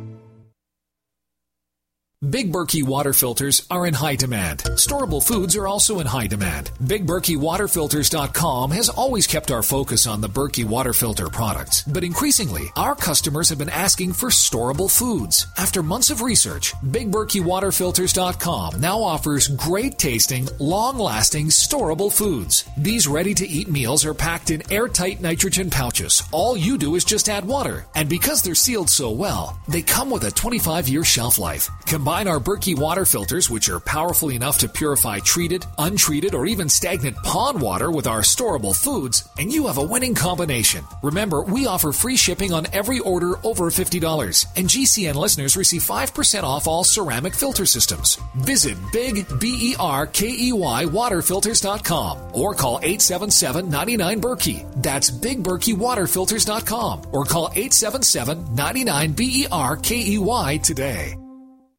Big 2.31 2.53
Berkey 2.53 2.83
water 2.83 3.13
filters 3.13 3.65
are 3.71 3.87
in 3.87 3.95
high 3.95 4.17
demand. 4.17 4.59
Storable 4.75 5.25
foods 5.25 5.55
are 5.55 5.69
also 5.69 6.01
in 6.01 6.07
high 6.09 6.27
demand. 6.27 6.73
BigBerkeyWaterFilters.com 6.83 8.73
has 8.73 8.89
always 8.89 9.29
kept 9.29 9.53
our 9.53 9.63
focus 9.63 10.05
on 10.09 10.21
the 10.21 10.29
Berkey 10.29 10.65
water 10.65 10.93
filter 10.93 11.29
products, 11.29 11.85
but 11.85 12.03
increasingly, 12.03 12.73
our 12.75 12.97
customers 12.97 13.49
have 13.49 13.59
been 13.59 13.69
asking 13.69 14.15
for 14.15 14.31
storable 14.31 14.91
foods. 14.91 15.47
After 15.57 15.81
months 15.81 16.11
of 16.11 16.21
research, 16.21 16.75
BigBerkeyWaterFilters.com 16.87 18.81
now 18.81 19.01
offers 19.01 19.47
great 19.47 19.97
tasting, 19.97 20.49
long 20.59 20.99
lasting, 20.99 21.51
storable 21.51 22.13
foods. 22.13 22.65
These 22.77 23.07
ready 23.07 23.33
to 23.35 23.47
eat 23.47 23.71
meals 23.71 24.05
are 24.05 24.13
packed 24.13 24.51
in 24.51 24.73
airtight 24.73 25.21
nitrogen 25.21 25.71
pouches. 25.71 26.25
All 26.33 26.57
you 26.57 26.79
do 26.79 26.97
is 26.97 27.05
just 27.05 27.29
add 27.29 27.45
water, 27.45 27.87
and 27.95 28.09
because 28.09 28.43
they're 28.43 28.57
sealed 28.57 28.91
so 28.91 29.09
well, 29.13 29.57
they 29.69 29.83
come 29.83 30.11
with 30.11 30.25
a 30.25 30.33
25 30.33 30.89
year 30.89 31.05
shelf 31.05 31.39
life. 31.39 31.71
Combine 32.09 32.29
our 32.29 32.41
Berkey 32.41 32.75
water 32.75 33.05
filters, 33.05 33.51
which 33.51 33.69
are 33.69 33.81
powerful 33.81 34.31
enough 34.31 34.57
to 34.57 34.67
purify 34.67 35.19
treated, 35.19 35.67
untreated, 35.77 36.35
or 36.35 36.47
even 36.47 36.67
stagnant 36.67 37.15
pond 37.19 37.61
water 37.61 37.91
with 37.91 38.07
our 38.07 38.23
storable 38.23 38.75
foods, 38.75 39.29
and 39.39 39.53
you 39.53 39.67
have 39.67 39.77
a 39.77 39.83
winning 39.83 40.15
combination. 40.15 40.83
Remember, 41.03 41.43
we 41.43 41.67
offer 41.67 41.93
free 41.93 42.17
shipping 42.17 42.51
on 42.51 42.67
every 42.73 42.99
order 43.01 43.35
over 43.45 43.65
$50, 43.65 44.47
and 44.57 44.71
GCN 44.71 45.17
listeners 45.17 45.55
receive 45.55 45.83
5% 45.83 46.45
off 46.45 46.67
all 46.67 46.83
ceramic 46.83 47.35
filter 47.35 47.67
systems. 47.67 48.19
Visit 48.37 48.79
Big 48.91 49.27
B 49.39 49.73
E 49.73 49.77
R 49.79 50.07
K 50.07 50.31
E 50.31 50.51
Y 50.55 50.85
waterfilters.com 50.87 52.19
or 52.33 52.55
call 52.55 52.79
877 52.79 53.69
99 53.69 54.23
Berkey. 54.23 54.83
That's 54.83 55.11
BigBerkeyWaterFilters.com 55.11 57.03
or 57.13 57.27
call 57.27 57.51
877 57.55 58.55
99 58.55 59.13
B 59.13 59.43
E 59.43 59.47
R 59.53 59.77
K 59.77 60.13
E 60.15 60.17
Y 60.17 60.57
today. 60.57 61.28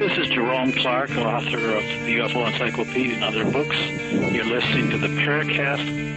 This 0.00 0.16
is 0.16 0.28
Jerome 0.28 0.72
Clark, 0.72 1.10
author 1.10 1.76
of 1.76 1.82
the 1.82 2.16
UFO 2.20 2.50
Encyclopedia 2.50 3.16
and 3.16 3.22
other 3.22 3.44
books. 3.52 3.76
You're 4.10 4.46
listening 4.46 4.88
to 4.92 4.96
the 4.96 5.08
Paracast. 5.08 6.08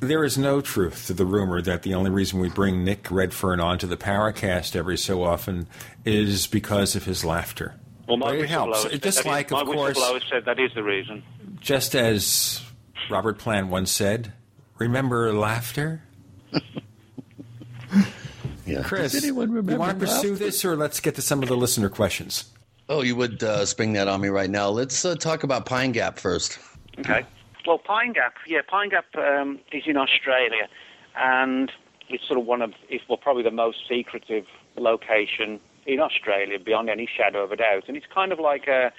There 0.00 0.22
is 0.22 0.38
no 0.38 0.60
truth 0.60 1.08
to 1.08 1.14
the 1.14 1.26
rumor 1.26 1.60
that 1.60 1.82
the 1.82 1.94
only 1.94 2.10
reason 2.10 2.38
we 2.38 2.48
bring 2.48 2.84
Nick 2.84 3.10
Redfern 3.10 3.58
onto 3.58 3.88
the 3.88 3.96
Paracast 3.96 4.76
every 4.76 4.96
so 4.96 5.24
often 5.24 5.66
is 6.04 6.46
because 6.46 6.94
of 6.94 7.06
his 7.06 7.24
laughter. 7.24 7.74
Well, 8.06 8.18
my 8.18 8.34
it 8.34 8.48
helps. 8.48 8.84
Just 8.98 9.26
like, 9.26 9.50
my 9.50 9.62
of 9.62 9.66
course, 9.66 9.98
said 10.30 10.44
that 10.44 10.60
is 10.60 10.70
the 10.76 10.84
reason. 10.84 11.24
just 11.58 11.96
as 11.96 12.62
Robert 13.10 13.36
Plant 13.40 13.66
once 13.66 13.90
said, 13.90 14.32
remember 14.78 15.32
laughter? 15.32 16.04
Yeah. 18.70 18.82
Chris, 18.82 19.12
Does 19.12 19.24
anyone 19.24 19.52
you 19.52 19.76
want 19.76 19.98
to 19.98 20.06
pursue 20.06 20.36
this, 20.36 20.64
or 20.64 20.76
let's 20.76 21.00
get 21.00 21.16
to 21.16 21.22
some 21.22 21.42
of 21.42 21.48
the 21.48 21.56
listener 21.56 21.88
questions? 21.88 22.44
Oh, 22.88 23.02
you 23.02 23.16
would 23.16 23.42
uh, 23.42 23.66
spring 23.66 23.92
that 23.94 24.08
on 24.08 24.20
me 24.20 24.28
right 24.28 24.50
now. 24.50 24.68
Let's 24.68 25.04
uh, 25.04 25.14
talk 25.14 25.42
about 25.44 25.66
Pine 25.66 25.92
Gap 25.92 26.18
first. 26.18 26.58
Okay. 26.98 27.24
Well, 27.66 27.78
Pine 27.78 28.12
Gap, 28.12 28.34
yeah, 28.46 28.60
Pine 28.66 28.88
Gap 28.88 29.06
um, 29.16 29.60
is 29.72 29.84
in 29.86 29.96
Australia, 29.96 30.68
and 31.16 31.70
it's 32.08 32.26
sort 32.26 32.38
of 32.38 32.46
one 32.46 32.62
of, 32.62 32.72
it's 32.88 33.04
well, 33.08 33.18
probably 33.18 33.42
the 33.42 33.50
most 33.50 33.78
secretive 33.88 34.46
location 34.76 35.60
in 35.86 36.00
Australia, 36.00 36.58
beyond 36.58 36.88
any 36.88 37.06
shadow 37.06 37.44
of 37.44 37.52
a 37.52 37.56
doubt. 37.56 37.84
And 37.88 37.96
it's 37.96 38.06
kind 38.12 38.32
of 38.32 38.38
like 38.38 38.66
a, 38.66 38.92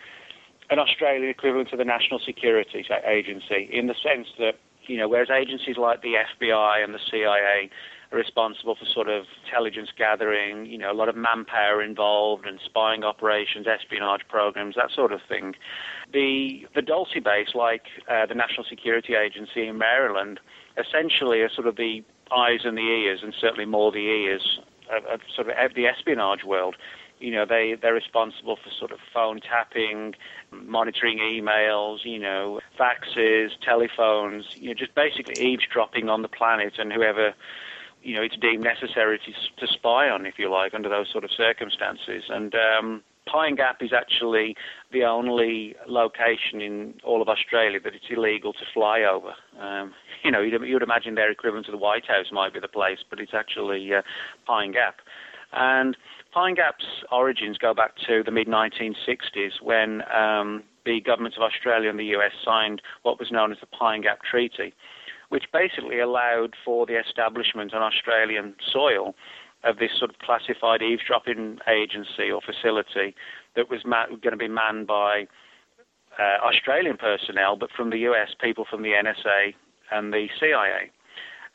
an 0.69 0.80
Australian 0.80 1.30
equivalent 1.30 1.69
to 1.69 1.77
the 1.77 1.85
National 1.85 2.19
Security 2.19 2.85
Agency, 3.06 3.69
in 3.72 3.88
the 3.88 3.95
sense 3.95 4.27
that, 4.39 4.56
you 4.88 4.98
know, 4.98 5.07
whereas 5.07 5.30
agencies 5.30 5.77
like 5.77 6.02
the 6.02 6.15
FBI 6.39 6.84
and 6.84 6.93
the 6.93 6.99
CIA 7.10 7.69
are 7.69 7.69
responsible 8.11 8.75
for 8.75 8.85
sort 8.85 9.07
of 9.07 9.25
intelligence 9.45 9.89
gathering, 9.97 10.65
you 10.65 10.77
know, 10.77 10.91
a 10.91 10.93
lot 10.93 11.09
of 11.09 11.15
manpower 11.15 11.81
involved 11.81 12.45
and 12.45 12.59
spying 12.63 13.03
operations, 13.03 13.67
espionage 13.67 14.21
programs, 14.27 14.75
that 14.75 14.91
sort 14.91 15.11
of 15.11 15.21
thing. 15.27 15.55
The 16.11 16.67
the 16.75 16.81
Dulce 16.81 17.19
base, 17.23 17.55
like 17.55 17.83
uh, 18.09 18.25
the 18.25 18.35
National 18.35 18.65
Security 18.65 19.15
Agency 19.15 19.67
in 19.67 19.77
Maryland, 19.77 20.39
essentially 20.77 21.41
are 21.41 21.49
sort 21.49 21.67
of 21.67 21.77
the 21.77 22.03
eyes 22.35 22.61
and 22.63 22.77
the 22.77 22.81
ears, 22.81 23.21
and 23.23 23.33
certainly 23.39 23.65
more 23.65 23.91
the 23.91 24.07
ears 24.07 24.59
of, 24.91 25.05
of 25.05 25.21
sort 25.33 25.47
of 25.49 25.73
the 25.73 25.85
espionage 25.85 26.43
world. 26.43 26.75
You 27.19 27.31
know, 27.31 27.45
they 27.45 27.75
they're 27.79 27.93
responsible 27.93 28.57
for 28.57 28.71
sort 28.71 28.91
of 28.91 28.97
phone 29.13 29.41
tapping, 29.41 30.15
monitoring 30.51 31.19
emails, 31.19 31.99
you 32.03 32.19
know, 32.19 32.59
faxes, 32.77 33.51
telephones, 33.63 34.45
you 34.55 34.69
know, 34.69 34.73
just 34.73 34.95
basically 34.95 35.39
eavesdropping 35.39 36.09
on 36.09 36.23
the 36.23 36.27
planet 36.27 36.73
and 36.79 36.91
whoever 36.91 37.33
you 38.03 38.15
know, 38.15 38.22
it's 38.22 38.38
deemed 38.38 38.64
necessary 38.64 39.19
to, 39.19 39.65
to 39.65 39.72
spy 39.72 40.10
on, 40.10 40.26
if 40.26 40.36
you 40.38 40.49
like, 40.49 40.73
under 40.73 40.90
those 40.90 41.07
sort 41.11 41.23
of 41.23 41.32
circumstances. 41.32 42.23
And 42.30 42.53
um, 42.56 43.03
Pine 43.26 43.56
Gap 43.56 43.78
is 43.82 43.91
actually 43.94 44.56
the 44.91 45.03
only 45.03 45.76
location 45.88 46.61
in 46.61 46.95
all 47.03 47.22
of 47.22 47.30
Australia 47.30 47.80
that 47.84 47.94
it's 47.94 48.06
illegal 48.10 48.53
to 48.53 48.65
fly 48.73 49.02
over. 49.02 49.34
Um, 49.60 49.94
you 50.23 50.32
know, 50.32 50.41
you'd, 50.41 50.61
you'd 50.64 50.84
imagine 50.84 51.15
their 51.15 51.32
equivalent 51.32 51.65
to 51.68 51.72
the 51.72 51.78
White 51.78 52.07
House 52.07 52.28
might 52.32 52.53
be 52.53 52.60
the 52.60 52.68
place, 52.68 52.99
but 53.10 53.19
it's 53.19 53.34
actually 53.34 53.94
uh, 53.94 54.02
Pine 54.45 54.72
Gap. 54.72 54.95
And 55.53 55.98
Pine 56.34 56.56
Gap's 56.56 56.86
origins 57.11 57.57
go 57.57 57.73
back 57.73 57.91
to 58.07 58.23
the 58.23 58.32
mid 58.32 58.48
1960s 58.48 59.61
when 59.61 60.02
um, 60.14 60.64
the 60.86 61.02
governments 61.02 61.38
of 61.38 61.44
Australia 61.44 61.90
and 61.90 61.99
the 61.99 62.15
US 62.15 62.32
signed 62.44 62.82
what 63.03 63.19
was 63.19 63.32
known 63.32 63.52
as 63.52 63.57
the 63.60 63.68
Pine 63.68 64.02
Gap 64.02 64.19
Treaty 64.23 64.73
which 65.32 65.45
basically 65.53 65.98
allowed 65.99 66.56
for 66.66 66.86
the 66.86 66.99
establishment 66.99 67.74
on 67.74 67.82
Australian 67.82 68.53
soil 68.70 69.16
of 69.64 69.78
this 69.78 69.91
sort 69.98 70.10
of 70.10 70.20
classified 70.20 70.82
eavesdropping 70.82 71.58
agency 71.70 72.30
or 72.30 72.41
facility 72.41 73.16
that 73.56 73.70
was 73.70 73.80
ma- 73.86 74.08
going 74.08 74.32
to 74.32 74.38
be 74.38 74.49
manned 74.49 74.88
by 74.88 75.26
uh, 76.20 76.45
Australian 76.45 76.98
personnel, 76.98 77.56
but 77.56 77.70
from 77.72 77.91
the 77.91 77.99
US, 78.12 78.36
people 78.41 78.66
from 78.70 78.82
the 78.82 78.90
NSA 78.90 79.53
and 79.90 80.12
the 80.12 80.28
CIA. 80.38 80.91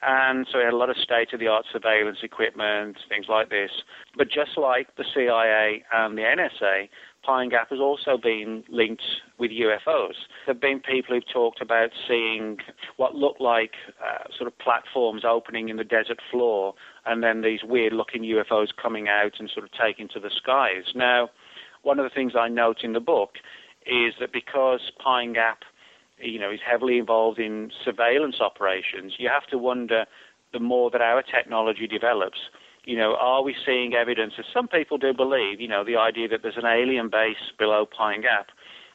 And 0.01 0.47
so 0.51 0.59
we 0.59 0.65
had 0.65 0.73
a 0.73 0.77
lot 0.77 0.89
of 0.89 0.97
state 0.97 1.35
of 1.35 1.41
the 1.41 1.49
art 1.49 1.67
surveillance 1.71 2.19
equipment, 2.23 2.97
things 3.11 3.27
like 3.29 3.51
this. 3.51 3.71
But 4.17 4.29
just 4.31 4.57
like 4.57 4.97
the 4.97 5.05
CIA 5.15 5.85
and 5.93 6.17
the 6.17 6.23
NSA, 6.23 6.89
Pine 7.27 7.49
Gap 7.49 7.71
has 7.71 7.81
also 7.81 8.17
been 8.17 8.63
linked 8.69 9.03
with 9.39 9.51
UFOs. 9.51 10.15
There 10.47 10.55
have 10.55 10.61
been 10.61 10.79
people 10.81 11.15
who've 11.15 11.33
talked 11.33 11.61
about 11.61 11.91
seeing 12.07 12.59
what 12.97 13.17
looked 13.17 13.41
like 13.41 13.73
uh, 14.01 14.25
sort 14.37 14.47
of 14.47 14.57
platforms 14.59 15.25
opening 15.29 15.69
in 15.69 15.77
the 15.77 15.85
desert 15.85 16.21
floor 16.31 16.75
and 17.05 17.23
then 17.23 17.43
these 17.43 17.61
weird 17.65 17.93
looking 17.93 18.23
UFOs 18.23 18.69
coming 18.81 19.09
out 19.09 19.33
and 19.41 19.51
sort 19.53 19.65
of 19.65 19.71
taking 19.73 20.09
to 20.09 20.21
the 20.21 20.31
skies. 20.31 20.85
Now, 20.95 21.31
one 21.83 21.99
of 21.99 22.05
the 22.05 22.15
things 22.15 22.35
I 22.39 22.49
note 22.49 22.79
in 22.85 22.93
the 22.93 23.01
book 23.01 23.35
is 23.85 24.15
that 24.21 24.33
because 24.33 24.93
Pine 25.03 25.33
Gap 25.33 25.59
you 26.19 26.39
know, 26.39 26.51
is 26.51 26.61
heavily 26.65 26.99
involved 26.99 27.39
in 27.39 27.71
surveillance 27.85 28.37
operations, 28.41 29.15
you 29.19 29.29
have 29.29 29.47
to 29.51 29.59
wonder 29.59 30.07
the 30.53 30.61
more 30.61 30.91
that 30.91 31.01
our 31.01 31.23
technology 31.23 31.87
develops, 31.87 32.39
you 32.87 32.97
know, 32.97 33.17
are 33.21 33.43
we 33.43 33.55
seeing 33.67 33.95
evidence, 33.95 34.35
as 34.39 34.47
some 34.55 34.69
people 34.69 34.97
do 34.97 35.13
believe, 35.13 35.61
you 35.61 35.69
know, 35.69 35.85
the 35.85 35.97
idea 35.97 36.29
that 36.29 36.41
there's 36.43 36.57
an 36.57 36.65
alien 36.65 37.11
base 37.11 37.53
below 37.59 37.85
Pine 37.85 38.23
Gap, 38.23 38.49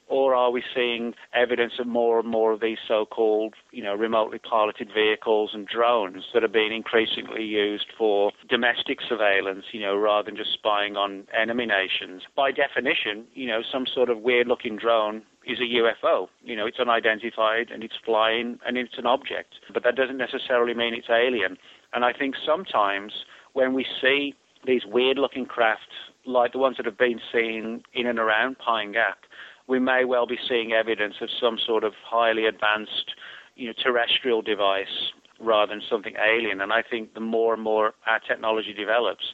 or 0.07 0.35
are 0.35 0.51
we 0.51 0.61
seeing 0.75 1.13
evidence 1.33 1.73
of 1.79 1.87
more 1.87 2.19
and 2.19 2.27
more 2.27 2.51
of 2.51 2.59
these 2.59 2.77
so-called, 2.85 3.53
you 3.71 3.81
know, 3.81 3.93
remotely 3.95 4.39
piloted 4.39 4.89
vehicles 4.93 5.51
and 5.53 5.67
drones 5.67 6.25
that 6.33 6.43
are 6.43 6.49
being 6.49 6.73
increasingly 6.73 7.43
used 7.43 7.87
for 7.97 8.31
domestic 8.49 8.99
surveillance, 9.07 9.65
you 9.71 9.79
know, 9.79 9.95
rather 9.95 10.25
than 10.25 10.35
just 10.35 10.53
spying 10.53 10.97
on 10.97 11.25
enemy 11.37 11.65
nations? 11.65 12.23
By 12.35 12.51
definition, 12.51 13.25
you 13.33 13.47
know, 13.47 13.61
some 13.69 13.85
sort 13.85 14.09
of 14.09 14.19
weird-looking 14.19 14.77
drone 14.77 15.21
is 15.45 15.59
a 15.59 15.63
UFO. 15.63 16.27
You 16.43 16.55
know, 16.57 16.65
it's 16.65 16.79
unidentified 16.79 17.71
and 17.71 17.83
it's 17.83 17.95
flying 18.05 18.59
and 18.65 18.77
it's 18.77 18.97
an 18.97 19.05
object, 19.05 19.55
but 19.73 19.83
that 19.83 19.95
doesn't 19.95 20.17
necessarily 20.17 20.73
mean 20.73 20.93
it's 20.93 21.09
alien. 21.09 21.57
And 21.93 22.03
I 22.03 22.13
think 22.13 22.35
sometimes 22.45 23.13
when 23.53 23.73
we 23.73 23.85
see 24.01 24.35
these 24.65 24.85
weird 24.85 25.17
looking 25.17 25.45
crafts 25.45 25.83
like 26.25 26.51
the 26.51 26.59
ones 26.59 26.77
that 26.77 26.85
have 26.85 26.97
been 26.97 27.19
seen 27.31 27.83
in 27.93 28.07
and 28.07 28.19
around 28.19 28.57
Pine 28.59 28.91
Gap, 28.91 29.19
we 29.67 29.79
may 29.79 30.05
well 30.05 30.27
be 30.27 30.37
seeing 30.47 30.73
evidence 30.73 31.15
of 31.21 31.29
some 31.39 31.57
sort 31.65 31.83
of 31.83 31.93
highly 32.03 32.45
advanced, 32.45 33.15
you 33.55 33.67
know, 33.67 33.73
terrestrial 33.81 34.41
device 34.41 35.11
rather 35.39 35.73
than 35.73 35.81
something 35.89 36.13
alien. 36.15 36.61
And 36.61 36.71
I 36.71 36.83
think 36.83 37.13
the 37.13 37.19
more 37.19 37.53
and 37.53 37.63
more 37.63 37.93
our 38.05 38.19
technology 38.19 38.73
develops, 38.73 39.33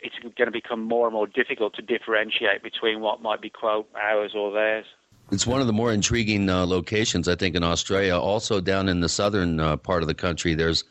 it's 0.00 0.16
going 0.18 0.46
to 0.46 0.50
become 0.50 0.82
more 0.82 1.06
and 1.06 1.14
more 1.14 1.26
difficult 1.26 1.74
to 1.74 1.82
differentiate 1.82 2.62
between 2.62 3.00
what 3.00 3.22
might 3.22 3.40
be 3.40 3.50
quote 3.50 3.88
ours 3.94 4.32
or 4.34 4.52
theirs. 4.52 4.86
It's 5.32 5.46
one 5.46 5.60
of 5.60 5.66
the 5.66 5.72
more 5.72 5.92
intriguing 5.92 6.48
uh, 6.48 6.66
locations, 6.66 7.26
I 7.26 7.34
think, 7.34 7.56
in 7.56 7.64
Australia. 7.64 8.16
Also, 8.16 8.60
down 8.60 8.88
in 8.88 9.00
the 9.00 9.08
southern 9.08 9.58
uh, 9.58 9.76
part 9.76 10.02
of 10.02 10.08
the 10.08 10.14
country, 10.14 10.54
there's 10.54 10.84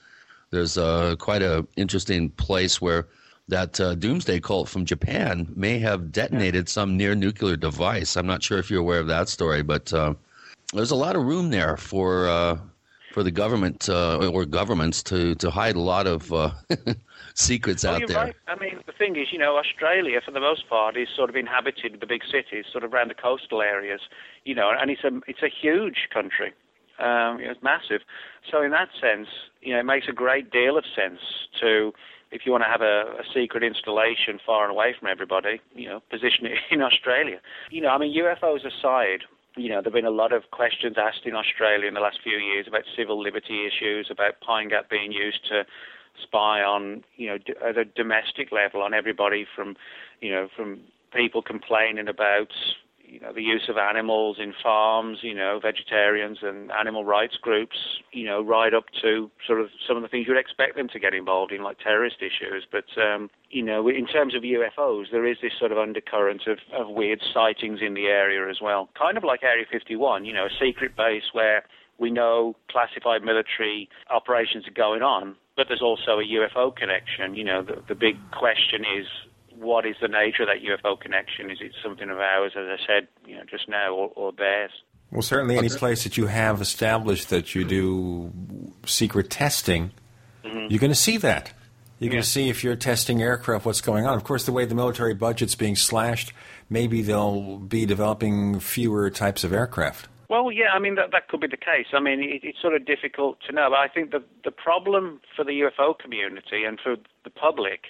there's 0.52 0.78
uh, 0.78 1.16
quite 1.18 1.42
a 1.42 1.66
interesting 1.76 2.30
place 2.30 2.82
where 2.82 3.08
that 3.48 3.80
uh, 3.80 3.96
doomsday 3.96 4.40
cult 4.40 4.68
from 4.70 4.86
Japan 4.86 5.52
may 5.56 5.78
have 5.80 6.12
detonated 6.12 6.68
some 6.68 6.98
near 6.98 7.14
nuclear 7.14 7.56
device. 7.56 8.16
I'm 8.18 8.26
not 8.26 8.42
sure 8.42 8.58
if 8.58 8.72
you're 8.72 8.82
aware 8.82 9.00
of 9.00 9.08
that 9.08 9.30
story, 9.30 9.62
but 9.62 9.94
uh, 9.94 10.16
there's 10.74 10.92
a 10.92 10.96
lot 10.96 11.16
of 11.16 11.24
room 11.26 11.52
there 11.52 11.78
for 11.78 12.28
uh, 12.28 12.58
for 13.14 13.24
the 13.24 13.32
government 13.32 13.88
uh, 13.88 14.18
or 14.18 14.46
governments 14.46 15.04
to 15.04 15.36
to 15.36 15.52
hide 15.52 15.76
a 15.76 15.80
lot 15.80 16.08
of 16.08 16.34
uh, 16.34 16.52
secrets 17.36 17.84
Well, 17.84 17.96
out 17.96 18.08
there. 18.08 18.18
right. 18.18 18.36
I 18.48 18.56
mean, 18.60 18.80
the 18.86 18.94
thing 18.94 19.16
is, 19.16 19.28
you 19.32 19.38
know, 19.38 19.58
Australia, 19.58 20.20
for 20.26 20.32
the 20.32 20.40
most 20.40 20.68
part, 20.68 20.98
is 20.98 21.08
sort 21.16 21.30
of 21.30 21.36
inhabited 21.36 22.00
the 22.00 22.08
big 22.08 22.24
cities, 22.26 22.66
sort 22.72 22.84
of 22.84 22.94
around 22.94 23.10
the 23.10 23.16
coastal 23.16 23.62
areas, 23.62 24.02
you 24.44 24.56
know, 24.56 24.72
and 24.78 24.90
it's 24.90 25.04
a 25.04 25.12
it's 25.28 25.44
a 25.44 25.50
huge 25.50 26.10
country. 26.12 26.52
Um, 27.00 27.40
know, 27.46 27.52
it's 27.52 27.64
massive. 27.64 28.02
So 28.50 28.62
in 28.62 28.72
that 28.72 28.90
sense, 29.00 29.28
you 29.62 29.74
know, 29.74 29.80
it 29.80 29.86
makes 29.86 30.08
a 30.08 30.14
great 30.14 30.52
deal 30.52 30.78
of 30.78 30.86
sense 30.96 31.20
to 31.60 31.94
if 32.32 32.46
you 32.46 32.52
want 32.52 32.64
to 32.64 32.70
have 32.70 32.82
a, 32.82 33.16
a 33.20 33.24
secret 33.34 33.64
installation 33.64 34.40
far 34.46 34.64
and 34.64 34.72
away 34.72 34.96
from 34.98 35.08
everybody, 35.08 35.62
you 35.74 35.88
know, 35.88 36.02
position 36.10 36.46
it 36.46 36.58
in 36.72 36.82
Australia. 36.82 37.40
You 37.72 37.82
know, 37.82 37.90
I 37.90 37.98
mean, 37.98 38.16
UFOs 38.18 38.66
aside, 38.66 39.24
you 39.56 39.70
know, 39.70 39.76
there 39.76 39.86
have 39.86 39.94
been 39.94 40.06
a 40.06 40.10
lot 40.10 40.34
of 40.34 40.52
questions 40.52 40.96
asked 40.98 41.26
in 41.26 41.36
Australia 41.36 41.88
in 41.88 41.94
the 41.94 42.02
last 42.02 42.20
few 42.22 42.38
years 42.38 42.68
about 42.68 42.84
civil 42.96 43.22
liberty 43.22 43.66
issues, 43.66 44.08
about 44.10 44.42
Pine 44.42 44.70
Gap 44.70 44.90
being 44.90 45.12
used 45.12 45.48
to 45.50 45.66
spy 46.22 46.62
on, 46.62 47.04
you 47.16 47.28
know, 47.28 47.38
at 47.66 47.78
a 47.78 47.86
domestic 47.86 48.52
level 48.52 48.82
on 48.82 48.94
everybody 48.94 49.46
from, 49.56 49.76
you 50.22 50.32
know, 50.32 50.50
from 50.56 50.80
people 51.14 51.42
complaining 51.42 52.08
about 52.08 52.52
you 53.16 53.22
know 53.22 53.32
the 53.32 53.42
use 53.42 53.70
of 53.70 53.78
animals 53.78 54.36
in 54.42 54.54
farms, 54.62 55.20
you 55.22 55.34
know, 55.34 55.58
vegetarians 55.62 56.40
and 56.42 56.70
animal 56.70 57.06
rights 57.06 57.38
groups, 57.42 57.78
you 58.12 58.26
know, 58.26 58.44
right 58.44 58.74
up 58.74 58.84
to 59.02 59.32
sort 59.48 59.62
of 59.62 59.68
some 59.88 59.96
of 59.96 60.04
the 60.04 60.10
things 60.10 60.28
you'd 60.28 60.38
expect 60.38 60.76
them 60.76 60.90
to 60.90 61.00
get 61.00 61.14
involved 61.14 61.54
in, 61.54 61.64
like 61.64 61.80
terrorist 61.80 62.18
issues. 62.20 62.68
But 62.70 62.84
um, 63.02 63.30
you 63.50 63.64
know, 63.64 63.88
in 63.88 64.06
terms 64.06 64.36
of 64.36 64.44
UFOs, 64.44 65.06
there 65.14 65.26
is 65.26 65.38
this 65.42 65.54
sort 65.58 65.72
of 65.72 65.78
undercurrent 65.78 66.42
of, 66.46 66.58
of 66.78 66.94
weird 66.94 67.22
sightings 67.34 67.80
in 67.82 67.94
the 67.94 68.08
area 68.08 68.50
as 68.50 68.58
well, 68.62 68.90
kind 69.00 69.18
of 69.18 69.24
like 69.24 69.44
Area 69.44 69.66
51, 69.72 70.26
you 70.26 70.34
know, 70.34 70.48
a 70.48 70.60
secret 70.60 70.98
base 70.98 71.32
where 71.32 71.64
we 71.98 72.12
know 72.12 72.54
classified 72.70 73.24
military 73.24 73.88
operations 74.10 74.68
are 74.68 74.76
going 74.76 75.02
on, 75.02 75.38
but 75.56 75.68
there's 75.70 75.82
also 75.82 76.20
a 76.20 76.26
UFO 76.26 76.76
connection. 76.76 77.34
You 77.34 77.46
know, 77.46 77.64
the, 77.64 77.82
the 77.88 77.96
big 77.96 78.18
question 78.32 78.82
is 79.00 79.08
what 79.58 79.86
is 79.86 79.96
the 80.02 80.08
nature 80.08 80.44
of 80.44 80.50
that 80.50 80.64
UFO 80.64 81.00
connection? 81.00 81.50
Is 81.50 81.60
it 81.62 81.74
something 81.84 82.10
of 82.10 82.18
ours, 82.18 82.54
as 82.56 82.66
I 82.68 82.78
said, 82.86 83.08
you 83.26 83.36
know, 83.36 83.44
just 83.50 83.68
now, 83.68 83.94
or, 83.94 84.12
or 84.16 84.32
theirs? 84.32 84.72
Well, 85.12 85.22
certainly 85.22 85.58
any 85.58 85.70
place 85.70 86.04
that 86.04 86.18
you 86.18 86.26
have 86.28 86.62
established 86.62 87.30
that 87.30 87.56
you 87.56 87.64
do 87.64 88.32
secret 88.86 89.30
testing, 89.30 89.92
mm-hmm. 90.44 90.68
you're 90.70 90.80
going 90.80 90.92
to 90.92 90.96
see 90.96 91.18
that. 91.18 91.54
You're 92.00 92.10
yeah. 92.10 92.16
going 92.16 92.24
to 92.24 92.30
see 92.30 92.50
if 92.50 92.64
you're 92.64 92.76
testing 92.76 93.22
aircraft, 93.22 93.66
what's 93.66 93.82
going 93.82 94.06
on. 94.06 94.18
Of 94.18 94.24
course, 94.24 94.46
the 94.46 94.52
way 94.52 94.66
the 94.66 94.76
military 94.76 95.14
budget's 95.14 95.56
being 95.56 95.76
slashed, 95.76 96.34
maybe 96.70 97.02
they'll 97.02 97.58
be 97.58 97.86
developing 97.86 98.60
fewer 98.60 99.10
types 99.10 99.44
of 99.44 99.54
aircraft. 99.54 100.10
Well, 100.30 100.52
yeah, 100.52 100.72
I 100.74 100.80
mean 100.80 100.96
that 100.96 101.12
that 101.12 101.28
could 101.30 101.40
be 101.40 101.48
the 101.48 101.58
case. 101.58 101.86
I 101.94 102.00
mean, 102.00 102.20
it, 102.20 102.44
it's 102.44 102.60
sort 102.60 102.74
of 102.74 102.86
difficult 102.86 103.38
to 103.48 103.54
know. 103.54 103.70
But 103.70 103.78
I 103.78 103.88
think 103.88 104.12
the 104.12 104.24
the 104.44 104.52
problem 104.52 105.22
for 105.36 105.46
the 105.46 105.52
UFO 105.52 105.98
community 105.98 106.64
and 106.66 106.80
for 106.84 106.96
the 107.24 107.30
public 107.30 107.86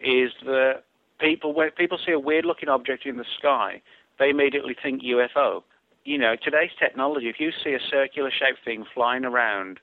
is 0.00 0.32
that 0.44 0.82
people 1.18 1.52
when 1.52 1.70
people 1.72 1.98
see 2.04 2.12
a 2.12 2.18
weird 2.18 2.44
looking 2.44 2.68
object 2.68 3.06
in 3.06 3.16
the 3.16 3.24
sky, 3.38 3.82
they 4.18 4.30
immediately 4.30 4.76
think 4.80 5.02
UFO. 5.02 5.62
You 6.04 6.18
know, 6.18 6.36
today's 6.40 6.70
technology, 6.78 7.28
if 7.28 7.40
you 7.40 7.50
see 7.64 7.72
a 7.72 7.80
circular 7.90 8.30
shaped 8.30 8.64
thing 8.64 8.84
flying 8.94 9.24
around, 9.24 9.80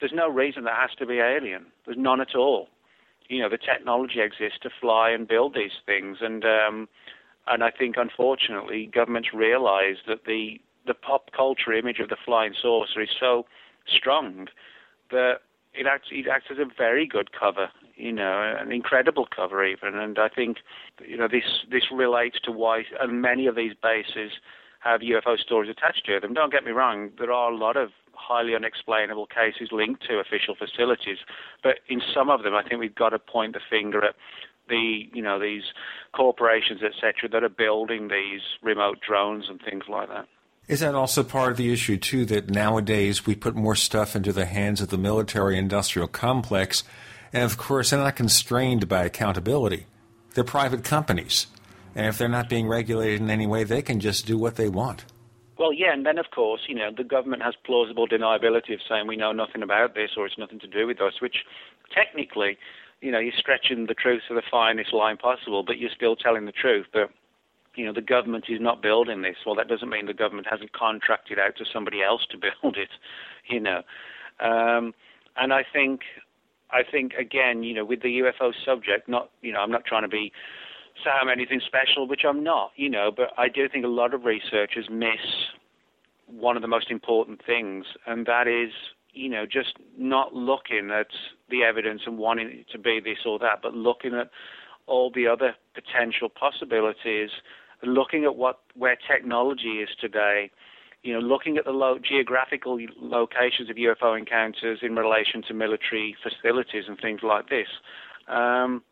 there's 0.00 0.12
no 0.14 0.28
reason 0.28 0.64
that 0.64 0.74
has 0.78 0.90
to 0.98 1.06
be 1.06 1.18
alien. 1.18 1.66
There's 1.86 1.98
none 1.98 2.20
at 2.20 2.34
all. 2.34 2.68
You 3.28 3.40
know, 3.40 3.48
the 3.48 3.58
technology 3.58 4.20
exists 4.20 4.58
to 4.62 4.70
fly 4.80 5.10
and 5.10 5.26
build 5.26 5.54
these 5.54 5.72
things, 5.86 6.18
and 6.20 6.44
um, 6.44 6.88
and 7.46 7.64
I 7.64 7.70
think 7.70 7.96
unfortunately 7.96 8.90
governments 8.92 9.30
realise 9.32 9.98
that 10.06 10.24
the 10.26 10.60
the 10.86 10.94
pop 10.94 11.30
culture 11.34 11.72
image 11.72 11.98
of 12.00 12.10
the 12.10 12.16
flying 12.22 12.52
saucer 12.60 13.00
is 13.00 13.08
so 13.18 13.46
strong 13.86 14.48
that 15.10 15.40
it 15.74 15.86
acts 15.86 16.08
it 16.10 16.26
acts 16.26 16.46
as 16.50 16.58
a 16.58 16.66
very 16.76 17.06
good 17.06 17.30
cover 17.32 17.70
you 17.96 18.12
know, 18.12 18.56
an 18.58 18.72
incredible 18.72 19.26
cover 19.34 19.64
even. 19.64 19.94
And 19.94 20.18
I 20.18 20.28
think, 20.28 20.58
you 21.06 21.16
know, 21.16 21.28
this 21.28 21.64
this 21.70 21.84
relates 21.92 22.38
to 22.44 22.52
why 22.52 22.82
and 23.00 23.20
many 23.20 23.46
of 23.46 23.56
these 23.56 23.72
bases 23.82 24.32
have 24.80 25.00
UFO 25.00 25.38
stories 25.38 25.70
attached 25.70 26.04
to 26.06 26.20
them. 26.20 26.34
Don't 26.34 26.52
get 26.52 26.64
me 26.64 26.72
wrong, 26.72 27.10
there 27.18 27.32
are 27.32 27.50
a 27.50 27.56
lot 27.56 27.76
of 27.76 27.90
highly 28.12 28.54
unexplainable 28.54 29.26
cases 29.26 29.70
linked 29.72 30.06
to 30.06 30.18
official 30.18 30.54
facilities, 30.54 31.18
but 31.62 31.80
in 31.88 32.00
some 32.14 32.30
of 32.30 32.42
them, 32.42 32.54
I 32.54 32.62
think 32.62 32.80
we've 32.80 32.94
got 32.94 33.10
to 33.10 33.18
point 33.18 33.54
the 33.54 33.60
finger 33.68 34.04
at 34.04 34.14
the 34.68 35.08
you 35.12 35.22
know 35.22 35.38
these 35.38 35.62
corporations 36.12 36.80
etc 36.82 37.28
that 37.30 37.44
are 37.44 37.50
building 37.50 38.08
these 38.08 38.40
remote 38.62 38.98
drones 39.06 39.44
and 39.48 39.60
things 39.60 39.84
like 39.88 40.08
that. 40.08 40.26
Is 40.66 40.80
that 40.80 40.94
also 40.94 41.22
part 41.22 41.50
of 41.50 41.56
the 41.58 41.72
issue 41.72 41.96
too 41.96 42.24
that 42.26 42.48
nowadays 42.48 43.26
we 43.26 43.34
put 43.34 43.54
more 43.54 43.74
stuff 43.74 44.16
into 44.16 44.32
the 44.32 44.46
hands 44.46 44.80
of 44.80 44.88
the 44.88 44.98
military 44.98 45.58
industrial 45.58 46.08
complex 46.08 46.82
and 47.34 47.42
of 47.42 47.56
course, 47.56 47.90
they're 47.90 47.98
not 47.98 48.14
constrained 48.14 48.88
by 48.88 49.04
accountability. 49.04 49.86
They're 50.34 50.44
private 50.44 50.84
companies. 50.84 51.48
And 51.96 52.06
if 52.06 52.16
they're 52.16 52.28
not 52.28 52.48
being 52.48 52.68
regulated 52.68 53.20
in 53.20 53.28
any 53.28 53.46
way, 53.46 53.64
they 53.64 53.82
can 53.82 53.98
just 53.98 54.24
do 54.24 54.38
what 54.38 54.54
they 54.54 54.68
want. 54.68 55.04
Well, 55.58 55.72
yeah, 55.72 55.92
and 55.92 56.06
then 56.06 56.18
of 56.18 56.26
course, 56.30 56.62
you 56.68 56.76
know, 56.76 56.90
the 56.96 57.02
government 57.02 57.42
has 57.42 57.54
plausible 57.64 58.06
deniability 58.06 58.72
of 58.72 58.80
saying 58.88 59.08
we 59.08 59.16
know 59.16 59.32
nothing 59.32 59.64
about 59.64 59.94
this 59.94 60.10
or 60.16 60.26
it's 60.26 60.38
nothing 60.38 60.60
to 60.60 60.68
do 60.68 60.86
with 60.86 61.00
us, 61.00 61.14
which 61.20 61.38
technically, 61.92 62.56
you 63.00 63.10
know, 63.10 63.18
you're 63.18 63.32
stretching 63.36 63.86
the 63.86 63.94
truth 63.94 64.22
to 64.28 64.34
the 64.34 64.42
finest 64.48 64.92
line 64.92 65.16
possible, 65.16 65.64
but 65.64 65.78
you're 65.78 65.90
still 65.94 66.14
telling 66.14 66.46
the 66.46 66.52
truth. 66.52 66.86
But 66.92 67.10
you 67.74 67.84
know, 67.86 67.92
the 67.92 68.00
government 68.00 68.44
is 68.48 68.60
not 68.60 68.82
building 68.82 69.22
this. 69.22 69.36
Well, 69.44 69.54
that 69.56 69.68
doesn't 69.68 69.88
mean 69.88 70.06
the 70.06 70.14
government 70.14 70.46
hasn't 70.50 70.72
contracted 70.72 71.38
out 71.38 71.56
to 71.56 71.64
somebody 71.72 72.02
else 72.02 72.26
to 72.30 72.38
build 72.62 72.76
it, 72.76 72.90
you 73.48 73.60
know. 73.60 73.82
Um, 74.40 74.94
and 75.36 75.52
I 75.52 75.64
think 75.72 76.00
I 76.70 76.82
think 76.88 77.12
again, 77.14 77.62
you 77.62 77.74
know, 77.74 77.84
with 77.84 78.02
the 78.02 78.20
UFO 78.20 78.52
subject, 78.64 79.08
not 79.08 79.30
you 79.42 79.52
know, 79.52 79.60
I'm 79.60 79.70
not 79.70 79.84
trying 79.84 80.02
to 80.02 80.08
be 80.08 80.32
say 81.02 81.10
I'm 81.10 81.28
anything 81.28 81.60
special, 81.66 82.06
which 82.06 82.22
I'm 82.28 82.42
not, 82.44 82.72
you 82.76 82.88
know, 82.88 83.10
but 83.14 83.30
I 83.36 83.48
do 83.48 83.68
think 83.68 83.84
a 83.84 83.88
lot 83.88 84.14
of 84.14 84.24
researchers 84.24 84.88
miss 84.90 85.50
one 86.26 86.56
of 86.56 86.62
the 86.62 86.68
most 86.68 86.90
important 86.90 87.44
things, 87.44 87.84
and 88.06 88.26
that 88.26 88.46
is, 88.46 88.72
you 89.12 89.28
know, 89.28 89.44
just 89.46 89.74
not 89.98 90.34
looking 90.34 90.90
at 90.90 91.08
the 91.50 91.62
evidence 91.62 92.02
and 92.06 92.18
wanting 92.18 92.48
it 92.48 92.66
to 92.72 92.78
be 92.78 93.00
this 93.00 93.18
or 93.26 93.38
that, 93.40 93.60
but 93.62 93.74
looking 93.74 94.14
at 94.14 94.30
all 94.86 95.10
the 95.14 95.26
other 95.26 95.54
potential 95.74 96.28
possibilities, 96.28 97.30
looking 97.86 98.24
at 98.24 98.36
what 98.36 98.60
where 98.74 98.96
technology 99.08 99.80
is 99.80 99.88
today 100.00 100.50
you 101.04 101.12
know, 101.12 101.20
looking 101.20 101.58
at 101.58 101.66
the 101.66 101.70
lo- 101.70 101.98
geographical 101.98 102.78
locations 102.98 103.68
of 103.68 103.76
UFO 103.76 104.18
encounters 104.18 104.78
in 104.82 104.96
relation 104.96 105.42
to 105.46 105.54
military 105.54 106.16
facilities 106.22 106.84
and 106.88 106.98
things 106.98 107.20
like 107.22 107.50
this, 107.50 107.68
um, 108.26 108.82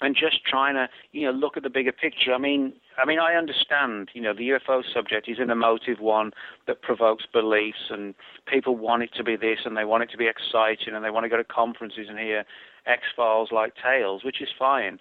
and 0.00 0.16
just 0.16 0.44
trying 0.44 0.74
to, 0.74 0.88
you 1.12 1.24
know, 1.24 1.30
look 1.30 1.56
at 1.56 1.62
the 1.62 1.70
bigger 1.70 1.92
picture. 1.92 2.34
I 2.34 2.38
mean, 2.38 2.72
I 3.00 3.06
mean, 3.06 3.20
I 3.20 3.34
understand, 3.34 4.08
you 4.12 4.20
know, 4.20 4.34
the 4.34 4.48
UFO 4.48 4.82
subject 4.92 5.28
is 5.28 5.38
an 5.38 5.50
emotive 5.50 6.00
one 6.00 6.32
that 6.66 6.82
provokes 6.82 7.24
beliefs, 7.32 7.90
and 7.90 8.16
people 8.46 8.76
want 8.76 9.04
it 9.04 9.10
to 9.16 9.22
be 9.22 9.36
this, 9.36 9.60
and 9.64 9.76
they 9.76 9.84
want 9.84 10.02
it 10.02 10.10
to 10.10 10.16
be 10.16 10.26
exciting, 10.26 10.94
and 10.94 11.04
they 11.04 11.10
want 11.10 11.24
to 11.24 11.30
go 11.30 11.36
to 11.36 11.44
conferences 11.44 12.08
and 12.08 12.18
hear 12.18 12.44
X 12.86 13.02
Files 13.14 13.50
like 13.52 13.74
tales, 13.80 14.24
which 14.24 14.42
is 14.42 14.48
fine. 14.58 14.98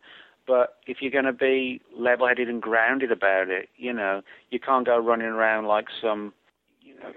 But 0.47 0.77
if 0.87 0.97
you're 1.01 1.11
going 1.11 1.25
to 1.25 1.33
be 1.33 1.81
level-headed 1.95 2.49
and 2.49 2.61
grounded 2.61 3.11
about 3.11 3.49
it, 3.49 3.69
you 3.77 3.93
know, 3.93 4.21
you 4.49 4.59
can't 4.59 4.85
go 4.85 4.97
running 4.97 5.27
around 5.27 5.65
like 5.65 5.87
some 6.01 6.33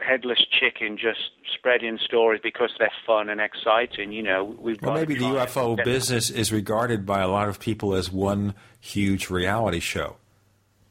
headless 0.05 0.45
chicken 0.51 0.97
just 0.97 1.31
spreading 1.55 1.99
stories 1.99 2.41
because 2.43 2.71
they're 2.79 2.93
fun 3.07 3.29
and 3.29 3.41
exciting. 3.41 4.13
You 4.13 4.23
know, 4.23 4.45
we've 4.45 4.81
well, 4.81 4.95
maybe 4.95 5.15
the 5.15 5.25
UFO 5.25 5.83
business 5.83 6.31
is 6.31 6.53
regarded 6.53 7.07
by 7.07 7.21
a 7.21 7.29
lot 7.29 7.49
of 7.49 7.61
people 7.61 7.95
as 7.95 8.11
one 8.11 8.55
huge 8.81 9.31
reality 9.31 9.81
show. 9.81 10.17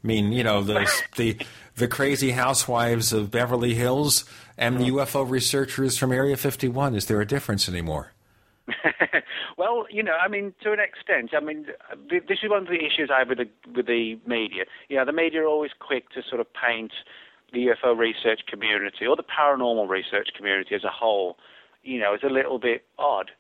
I 0.04 0.08
mean, 0.08 0.32
you 0.32 0.44
know, 0.44 0.64
the 0.64 0.90
the 1.16 1.38
the 1.76 1.88
crazy 1.88 2.32
housewives 2.32 3.14
of 3.14 3.32
Beverly 3.32 3.74
Hills 3.74 4.26
and 4.58 4.80
the 4.80 4.86
mm. 4.86 4.94
UFO 4.94 5.30
researchers 5.30 5.98
from 5.98 6.12
Area 6.12 6.38
51. 6.38 6.96
Is 6.96 7.08
there 7.08 7.22
a 7.22 7.26
difference 7.26 7.68
anymore? 7.68 8.12
well, 9.58 9.86
you 9.90 10.04
know, 10.04 10.14
I 10.14 10.28
mean, 10.28 10.54
to 10.64 10.72
an 10.72 10.80
extent. 10.80 11.32
I 11.36 11.40
mean, 11.40 11.68
this 12.10 12.40
is 12.44 12.50
one 12.50 12.64
of 12.64 12.68
the 12.68 12.84
issues 12.86 13.10
I 13.14 13.20
have 13.20 13.30
with 13.30 13.38
the 13.40 13.50
with 13.76 13.88
the 13.88 14.18
media. 14.26 14.66
You 14.90 14.98
know, 14.98 15.06
the 15.06 15.14
media 15.14 15.44
are 15.44 15.48
always 15.48 15.72
quick 15.80 16.10
to 16.12 16.22
sort 16.28 16.42
of 16.42 16.48
paint 16.54 16.92
the 17.52 17.68
UFO 17.68 17.98
research 17.98 18.42
community 18.48 19.06
or 19.06 19.16
the 19.16 19.24
paranormal 19.24 19.88
research 19.88 20.30
community 20.36 20.76
as 20.76 20.84
a 20.84 20.90
whole, 20.90 21.38
you 21.84 22.00
know, 22.00 22.16
as 22.16 22.22
a 22.24 22.34
little 22.34 22.60
bit 22.60 22.84
odd. 22.98 23.32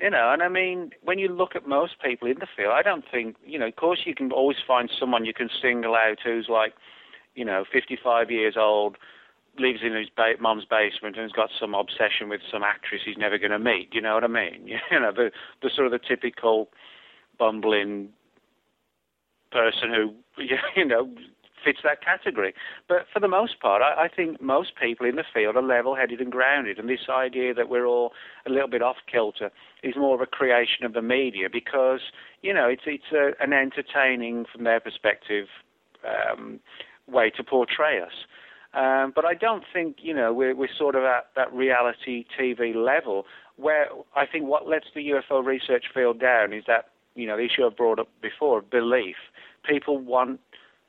You 0.00 0.10
know, 0.10 0.32
and 0.32 0.42
I 0.42 0.48
mean, 0.48 0.90
when 1.02 1.18
you 1.18 1.28
look 1.28 1.54
at 1.54 1.68
most 1.68 1.94
people 2.04 2.28
in 2.28 2.40
the 2.40 2.48
field, 2.56 2.72
I 2.72 2.82
don't 2.82 3.04
think, 3.10 3.36
you 3.46 3.58
know, 3.58 3.68
of 3.68 3.76
course 3.76 4.00
you 4.04 4.14
can 4.14 4.32
always 4.32 4.56
find 4.66 4.90
someone 4.98 5.24
you 5.24 5.32
can 5.32 5.48
single 5.62 5.94
out 5.94 6.18
who's 6.22 6.48
like, 6.48 6.74
you 7.36 7.44
know, 7.44 7.64
55 7.72 8.30
years 8.30 8.56
old, 8.58 8.96
lives 9.58 9.80
in 9.84 9.94
his 9.94 10.08
ba- 10.14 10.40
mom's 10.40 10.64
basement 10.64 11.16
and 11.16 11.22
has 11.24 11.32
got 11.32 11.50
some 11.58 11.74
obsession 11.74 12.28
with 12.28 12.40
some 12.50 12.62
actress 12.62 13.02
he's 13.04 13.16
never 13.16 13.38
going 13.38 13.52
to 13.52 13.58
meet. 13.58 13.90
You 13.92 14.00
know 14.00 14.14
what 14.14 14.24
I 14.24 14.28
mean? 14.28 14.68
You 14.90 15.00
know, 15.00 15.12
the 15.12 15.30
the 15.62 15.70
sort 15.74 15.86
of 15.86 15.92
the 15.92 15.98
typical 16.06 16.68
bumbling 17.38 18.10
person 19.50 19.90
who, 19.94 20.14
you 20.76 20.84
know, 20.84 21.08
fits 21.64 21.78
that 21.82 22.04
category. 22.04 22.54
But 22.88 23.06
for 23.12 23.20
the 23.20 23.28
most 23.28 23.60
part, 23.60 23.80
I, 23.82 24.04
I 24.04 24.08
think 24.08 24.40
most 24.40 24.72
people 24.80 25.06
in 25.06 25.16
the 25.16 25.24
field 25.32 25.56
are 25.56 25.62
level-headed 25.62 26.20
and 26.20 26.30
grounded, 26.30 26.78
and 26.78 26.88
this 26.88 27.08
idea 27.08 27.54
that 27.54 27.68
we're 27.68 27.86
all 27.86 28.12
a 28.46 28.50
little 28.50 28.68
bit 28.68 28.82
off 28.82 28.96
kilter 29.10 29.50
is 29.82 29.94
more 29.96 30.14
of 30.14 30.20
a 30.20 30.26
creation 30.26 30.84
of 30.84 30.92
the 30.92 31.02
media 31.02 31.48
because 31.50 32.00
you 32.42 32.52
know 32.52 32.68
it's 32.68 32.82
it's 32.86 33.12
a, 33.12 33.32
an 33.42 33.52
entertaining, 33.52 34.44
from 34.52 34.64
their 34.64 34.80
perspective, 34.80 35.46
um, 36.04 36.60
way 37.08 37.30
to 37.30 37.42
portray 37.42 38.00
us. 38.00 38.12
Um, 38.74 39.12
but 39.14 39.24
I 39.24 39.34
don't 39.34 39.64
think 39.72 39.98
you 40.02 40.14
know 40.14 40.32
we're 40.32 40.54
we're 40.54 40.74
sort 40.76 40.94
of 40.94 41.04
at 41.04 41.28
that 41.36 41.52
reality 41.52 42.24
TV 42.38 42.74
level 42.74 43.26
where 43.56 43.86
I 44.16 44.26
think 44.26 44.46
what 44.46 44.66
lets 44.66 44.86
the 44.94 45.10
UFO 45.10 45.44
research 45.44 45.84
field 45.94 46.18
down 46.18 46.52
is 46.52 46.64
that 46.66 46.88
you 47.14 47.26
know, 47.26 47.36
the 47.36 47.44
issue 47.44 47.64
I've 47.64 47.76
brought 47.76 47.98
up 47.98 48.08
before, 48.20 48.60
belief. 48.60 49.16
People 49.64 49.98
want, 49.98 50.40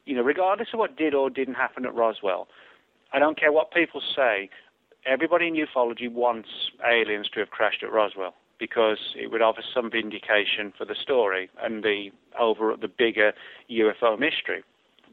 you 0.05 0.15
know, 0.15 0.23
regardless 0.23 0.69
of 0.73 0.79
what 0.79 0.97
did 0.97 1.13
or 1.13 1.29
didn't 1.29 1.55
happen 1.55 1.85
at 1.85 1.93
Roswell, 1.93 2.47
I 3.13 3.19
don't 3.19 3.39
care 3.39 3.51
what 3.51 3.71
people 3.71 4.01
say, 4.15 4.49
everybody 5.05 5.47
in 5.47 5.55
ufology 5.55 6.11
wants 6.11 6.49
aliens 6.85 7.29
to 7.33 7.39
have 7.39 7.51
crashed 7.51 7.83
at 7.83 7.91
Roswell 7.91 8.33
because 8.57 9.15
it 9.15 9.31
would 9.31 9.41
offer 9.41 9.61
some 9.73 9.91
vindication 9.91 10.73
for 10.77 10.85
the 10.85 10.95
story 10.95 11.49
and 11.61 11.83
the 11.83 12.09
over 12.39 12.75
the 12.79 12.87
bigger 12.87 13.33
UFO 13.69 14.17
mystery. 14.17 14.63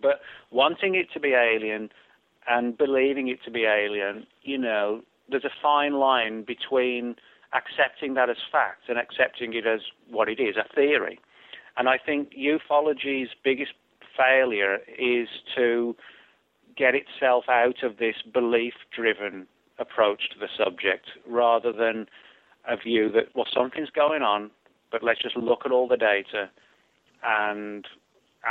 But 0.01 0.21
wanting 0.51 0.95
it 0.95 1.13
to 1.13 1.21
be 1.21 1.35
alien 1.35 1.91
and 2.49 2.77
believing 2.77 3.29
it 3.29 3.39
to 3.45 3.51
be 3.51 3.65
alien, 3.65 4.27
you 4.43 4.59
know, 4.59 5.03
there's 5.29 5.45
a 5.45 5.51
fine 5.63 5.95
line 5.95 6.45
between 6.45 7.17
accepting 7.55 8.15
that 8.15 8.31
as 8.31 8.37
fact 8.51 8.89
and 8.89 8.99
accepting 8.99 9.55
it 9.55 9.67
as 9.67 9.81
what 10.11 10.29
it 10.29 10.41
is, 10.41 10.57
a 10.57 10.75
theory. 10.75 11.21
And 11.77 11.89
I 11.89 11.99
think 11.99 12.33
ufology's 12.35 13.31
biggest 13.45 13.73
failure 14.17 14.79
is 14.99 15.29
to 15.57 15.97
get 16.77 16.95
itself 16.95 17.45
out 17.49 17.83
of 17.83 17.99
this 17.99 18.17
belief 18.33 18.75
driven 18.95 19.47
approach 19.79 20.31
to 20.33 20.39
the 20.39 20.49
subject 20.57 21.07
rather 21.27 21.73
than 21.73 22.07
a 22.69 22.77
view 22.77 23.11
that, 23.13 23.35
well, 23.35 23.47
something's 23.53 23.91
going 23.91 24.23
on, 24.23 24.51
but 24.91 25.03
let's 25.03 25.21
just 25.21 25.37
look 25.37 25.63
at 25.65 25.73
all 25.73 25.89
the 25.89 25.97
data 25.97 26.51
and 27.25 27.87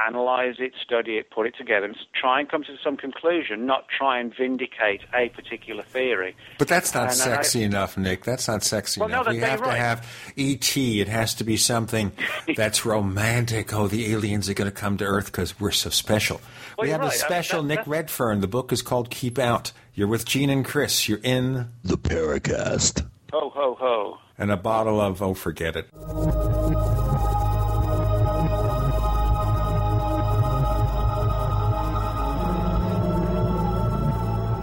analyze 0.07 0.55
it, 0.59 0.71
study 0.81 1.17
it, 1.17 1.29
put 1.31 1.45
it 1.47 1.53
together, 1.57 1.85
and 1.85 1.95
try 2.13 2.39
and 2.39 2.49
come 2.49 2.63
to 2.63 2.75
some 2.83 2.95
conclusion, 2.97 3.65
not 3.65 3.85
try 3.89 4.19
and 4.19 4.33
vindicate 4.35 5.01
a 5.13 5.29
particular 5.29 5.83
theory. 5.83 6.35
But 6.57 6.67
that's 6.67 6.93
not 6.93 7.07
And 7.09 7.13
sexy 7.13 7.61
I- 7.61 7.65
enough, 7.65 7.97
Nick. 7.97 8.23
That's 8.23 8.47
not 8.47 8.63
sexy 8.63 8.99
Well, 9.01 9.09
enough. 9.09 9.25
that- 9.25 9.31
we 9.33 9.39
they're 9.39 9.49
have 9.49 9.63
to 9.63 9.71
have 9.71 10.31
E.T. 10.35 11.01
It 11.01 11.07
has 11.07 11.33
to 11.35 11.43
be 11.43 11.57
something 11.57 12.11
that's 12.55 12.85
romantic. 12.85 13.73
Oh, 13.73 13.87
the 13.87 14.11
aliens 14.13 14.49
are 14.49 14.53
going 14.53 14.69
to 14.71 14.75
come 14.75 14.97
to 14.97 15.05
Earth 15.05 15.25
because 15.25 15.59
we're 15.59 15.71
so 15.71 15.89
special. 15.89 16.39
Well, 16.77 16.83
we 16.85 16.87
you're 16.87 16.93
have 16.97 17.01
a 17.01 17.09
right. 17.09 17.11
I 17.11 17.15
mean, 17.15 17.19
special 17.27 17.61
that- 17.63 17.67
Nick 17.67 17.87
Redfern. 17.87 18.41
The 18.41 18.47
book 18.47 18.71
is 18.71 18.81
called 18.81 19.09
Keep 19.09 19.37
Out. 19.39 19.71
You're 19.93 20.07
with 20.07 20.25
Gene 20.25 20.49
and 20.49 20.63
Chris. 20.63 21.09
You're 21.09 21.19
in 21.21 21.67
the 21.83 21.97
Paracast. 21.97 23.05
Ho, 23.33 23.49
ho, 23.53 23.75
ho. 23.79 24.17
And 24.37 24.51
a 24.51 24.57
bottle 24.57 24.99
of, 25.01 25.21
oh, 25.21 25.33
forget 25.33 25.75
it. 25.75 25.87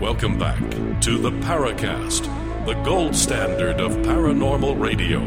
Welcome 0.00 0.38
back 0.38 0.60
to 1.00 1.16
the 1.16 1.30
Paracast, 1.30 2.26
the 2.66 2.74
gold 2.82 3.16
standard 3.16 3.80
of 3.80 3.92
paranormal 3.98 4.78
radio. 4.78 5.20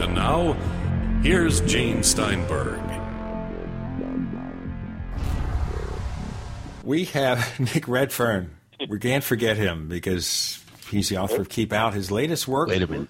And 0.00 0.14
now, 0.14 0.52
here's 1.24 1.60
Gene 1.62 2.04
Steinberg. 2.04 2.80
We 6.84 7.06
have 7.06 7.58
Nick 7.74 7.88
Redfern. 7.88 8.54
We 8.88 9.00
can't 9.00 9.24
forget 9.24 9.56
him 9.56 9.88
because 9.88 10.62
he's 10.88 11.08
the 11.08 11.16
author 11.16 11.40
of 11.40 11.48
Keep 11.48 11.72
Out. 11.72 11.94
His 11.94 12.12
latest 12.12 12.46
work. 12.46 12.68
Wait 12.68 12.82
a 12.82 12.86
minute. 12.86 13.08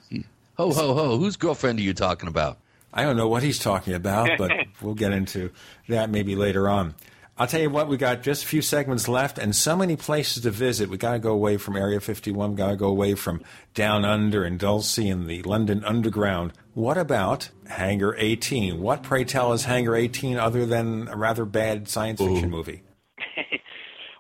Ho, 0.56 0.72
ho, 0.72 0.94
ho. 0.94 1.18
Whose 1.18 1.36
girlfriend 1.36 1.78
are 1.80 1.82
you 1.82 1.92
talking 1.92 2.30
about? 2.30 2.56
I 2.94 3.02
don't 3.02 3.18
know 3.18 3.28
what 3.28 3.42
he's 3.42 3.58
talking 3.58 3.92
about, 3.92 4.30
but 4.38 4.52
we'll 4.80 4.94
get 4.94 5.12
into 5.12 5.50
that 5.88 6.08
maybe 6.08 6.34
later 6.34 6.66
on. 6.70 6.94
I'll 7.38 7.46
tell 7.46 7.60
you 7.60 7.70
what, 7.70 7.88
we 7.88 7.96
got 7.96 8.22
just 8.22 8.44
a 8.44 8.46
few 8.46 8.60
segments 8.60 9.08
left 9.08 9.38
and 9.38 9.56
so 9.56 9.74
many 9.74 9.96
places 9.96 10.42
to 10.42 10.50
visit. 10.50 10.90
We 10.90 10.98
got 10.98 11.12
to 11.14 11.18
go 11.18 11.32
away 11.32 11.56
from 11.56 11.76
Area 11.76 11.98
51, 11.98 12.50
we 12.50 12.56
got 12.56 12.70
to 12.70 12.76
go 12.76 12.88
away 12.88 13.14
from 13.14 13.42
Down 13.74 14.04
Under 14.04 14.44
and 14.44 14.58
Dulce 14.58 14.98
and 14.98 15.26
the 15.26 15.42
London 15.42 15.82
Underground. 15.84 16.52
What 16.74 16.98
about 16.98 17.48
Hangar 17.68 18.14
18? 18.18 18.80
What, 18.80 19.02
pray 19.02 19.24
tell, 19.24 19.52
is 19.54 19.64
Hangar 19.64 19.96
18 19.96 20.36
other 20.36 20.66
than 20.66 21.08
a 21.08 21.16
rather 21.16 21.46
bad 21.46 21.88
science 21.88 22.20
fiction 22.20 22.50
movie? 22.50 22.82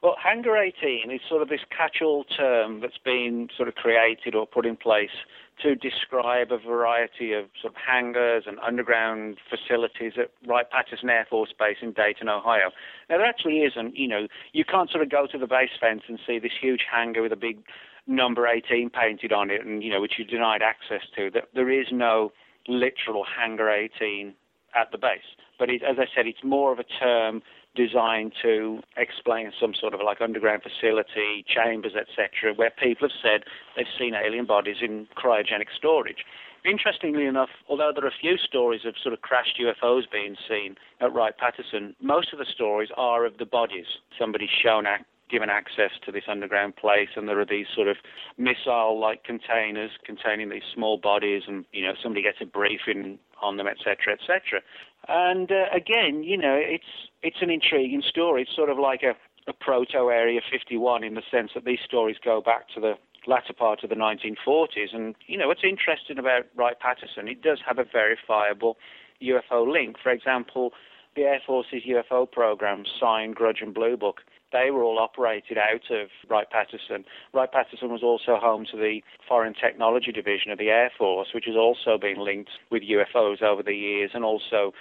Well, 0.02 0.16
Hangar 0.20 0.56
18 0.56 1.12
is 1.12 1.20
sort 1.28 1.42
of 1.42 1.48
this 1.48 1.60
catch-all 1.70 2.24
term 2.24 2.80
that's 2.80 2.98
been 2.98 3.48
sort 3.56 3.68
of 3.68 3.76
created 3.76 4.34
or 4.34 4.48
put 4.48 4.66
in 4.66 4.76
place 4.76 5.14
to 5.62 5.76
describe 5.76 6.50
a 6.50 6.58
variety 6.58 7.32
of 7.34 7.44
sort 7.60 7.74
of 7.74 7.76
hangars 7.76 8.42
and 8.48 8.58
underground 8.58 9.38
facilities 9.48 10.14
at 10.18 10.32
Wright-Patterson 10.44 11.08
Air 11.08 11.26
Force 11.30 11.54
Base 11.56 11.76
in 11.82 11.92
Dayton, 11.92 12.28
Ohio. 12.28 12.72
There 13.12 13.22
actually 13.26 13.58
isn't, 13.58 13.94
you 13.94 14.08
know, 14.08 14.26
you 14.54 14.64
can't 14.64 14.90
sort 14.90 15.02
of 15.02 15.10
go 15.10 15.26
to 15.26 15.36
the 15.36 15.46
base 15.46 15.68
fence 15.78 16.00
and 16.08 16.18
see 16.26 16.38
this 16.38 16.52
huge 16.58 16.86
hangar 16.90 17.20
with 17.20 17.32
a 17.32 17.36
big 17.36 17.58
number 18.06 18.46
18 18.46 18.88
painted 18.88 19.34
on 19.34 19.50
it 19.50 19.66
and, 19.66 19.82
you 19.82 19.90
know, 19.90 20.00
which 20.00 20.14
you're 20.16 20.26
denied 20.26 20.62
access 20.62 21.06
to. 21.16 21.30
There 21.52 21.70
is 21.70 21.88
no 21.92 22.32
literal 22.66 23.26
Hangar 23.38 23.68
18 23.68 24.32
at 24.74 24.92
the 24.92 24.96
base. 24.96 25.36
But 25.58 25.68
it, 25.68 25.82
as 25.82 25.96
I 25.98 26.06
said, 26.16 26.26
it's 26.26 26.42
more 26.42 26.72
of 26.72 26.78
a 26.78 26.84
term 26.84 27.42
designed 27.74 28.32
to 28.40 28.80
explain 28.96 29.52
some 29.60 29.74
sort 29.78 29.92
of 29.92 30.00
like 30.02 30.22
underground 30.22 30.62
facility, 30.62 31.44
chambers, 31.46 31.92
etc., 31.94 32.54
where 32.54 32.70
people 32.70 33.08
have 33.08 33.18
said 33.22 33.44
they've 33.76 33.86
seen 33.98 34.14
alien 34.14 34.46
bodies 34.46 34.76
in 34.80 35.06
cryogenic 35.16 35.68
storage. 35.76 36.24
Interestingly 36.64 37.26
enough, 37.26 37.50
although 37.68 37.90
there 37.94 38.04
are 38.04 38.08
a 38.08 38.20
few 38.20 38.36
stories 38.38 38.82
of 38.84 38.94
sort 39.02 39.12
of 39.12 39.20
crashed 39.20 39.60
UFOs 39.60 40.10
being 40.10 40.36
seen 40.48 40.76
at 41.00 41.12
Wright 41.12 41.36
Patterson, 41.36 41.96
most 42.00 42.32
of 42.32 42.38
the 42.38 42.44
stories 42.44 42.90
are 42.96 43.26
of 43.26 43.38
the 43.38 43.46
bodies. 43.46 43.86
Somebody's 44.16 44.50
shown 44.50 44.86
given 45.28 45.48
access 45.48 45.90
to 46.04 46.12
this 46.12 46.24
underground 46.28 46.76
place, 46.76 47.08
and 47.16 47.26
there 47.26 47.40
are 47.40 47.46
these 47.46 47.66
sort 47.74 47.88
of 47.88 47.96
missile-like 48.36 49.24
containers 49.24 49.90
containing 50.04 50.50
these 50.50 50.62
small 50.72 50.98
bodies, 50.98 51.42
and 51.48 51.64
you 51.72 51.82
know 51.82 51.94
somebody 52.00 52.22
gets 52.22 52.38
a 52.40 52.44
briefing 52.44 53.18
on 53.40 53.56
them, 53.56 53.66
etc., 53.66 54.12
etc. 54.12 54.60
And 55.08 55.50
uh, 55.50 55.64
again, 55.74 56.22
you 56.22 56.36
know, 56.36 56.54
it's 56.54 57.10
it's 57.22 57.38
an 57.40 57.50
intriguing 57.50 58.02
story. 58.08 58.42
It's 58.42 58.54
sort 58.54 58.70
of 58.70 58.78
like 58.78 59.02
a, 59.02 59.14
a 59.50 59.52
proto 59.52 60.10
Area 60.10 60.40
51 60.48 61.02
in 61.02 61.14
the 61.14 61.22
sense 61.30 61.50
that 61.54 61.64
these 61.64 61.80
stories 61.84 62.16
go 62.22 62.40
back 62.40 62.68
to 62.74 62.80
the 62.80 62.94
latter 63.26 63.52
part 63.52 63.84
of 63.84 63.90
the 63.90 63.96
1940s. 63.96 64.94
And 64.94 65.14
you 65.26 65.38
know, 65.38 65.48
what's 65.48 65.64
interesting 65.64 66.18
about 66.18 66.46
Wright 66.56 66.78
Patterson, 66.78 67.28
it 67.28 67.42
does 67.42 67.58
have 67.66 67.78
a 67.78 67.84
verifiable 67.84 68.76
UFO 69.22 69.70
link. 69.70 69.96
For 70.02 70.10
example, 70.10 70.72
the 71.14 71.22
Air 71.22 71.40
Force's 71.46 71.82
UFO 71.88 72.30
program, 72.30 72.84
Sign, 72.98 73.32
Grudge, 73.32 73.60
and 73.60 73.74
Blue 73.74 73.96
Book, 73.96 74.22
they 74.52 74.70
were 74.70 74.82
all 74.82 74.98
operated 74.98 75.56
out 75.56 75.90
of 75.90 76.08
Wright 76.28 76.48
Patterson. 76.50 77.04
Wright 77.32 77.50
Patterson 77.50 77.90
was 77.90 78.02
also 78.02 78.36
home 78.36 78.66
to 78.70 78.76
the 78.76 79.00
Foreign 79.26 79.54
Technology 79.54 80.12
Division 80.12 80.52
of 80.52 80.58
the 80.58 80.68
Air 80.68 80.90
Force, 80.96 81.28
which 81.34 81.46
has 81.46 81.56
also 81.56 81.98
been 81.98 82.22
linked 82.22 82.50
with 82.70 82.82
UFOs 82.82 83.42
over 83.42 83.62
the 83.62 83.74
years, 83.74 84.10
and 84.14 84.24
also 84.24 84.72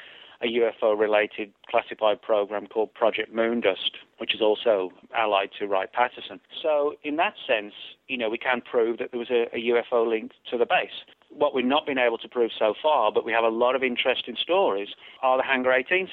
a 0.41 0.47
UFO 0.47 0.97
related 0.97 1.51
classified 1.69 2.21
program 2.21 2.67
called 2.67 2.93
Project 2.93 3.33
Moondust, 3.33 3.91
which 4.17 4.33
is 4.33 4.41
also 4.41 4.91
allied 5.15 5.49
to 5.59 5.67
Wright 5.67 5.91
Patterson. 5.91 6.39
So, 6.61 6.95
in 7.03 7.15
that 7.17 7.33
sense, 7.45 7.73
you 8.07 8.17
know, 8.17 8.29
we 8.29 8.37
can 8.37 8.61
prove 8.61 8.97
that 8.97 9.11
there 9.11 9.19
was 9.19 9.29
a, 9.29 9.47
a 9.55 9.59
UFO 9.69 10.07
link 10.07 10.31
to 10.49 10.57
the 10.57 10.65
base. 10.65 11.05
what 11.29 11.53
we've 11.55 11.65
not 11.65 11.85
been 11.85 11.97
able 11.97 12.17
to 12.17 12.27
prove 12.27 12.51
so 12.57 12.73
far, 12.81 13.11
but 13.11 13.23
we 13.23 13.31
have 13.31 13.43
a 13.43 13.49
lot 13.49 13.75
of 13.75 13.83
interesting 13.83 14.35
stories, 14.35 14.89
are 15.21 15.37
the 15.37 15.43
Hangar 15.43 15.71
18 15.71 16.09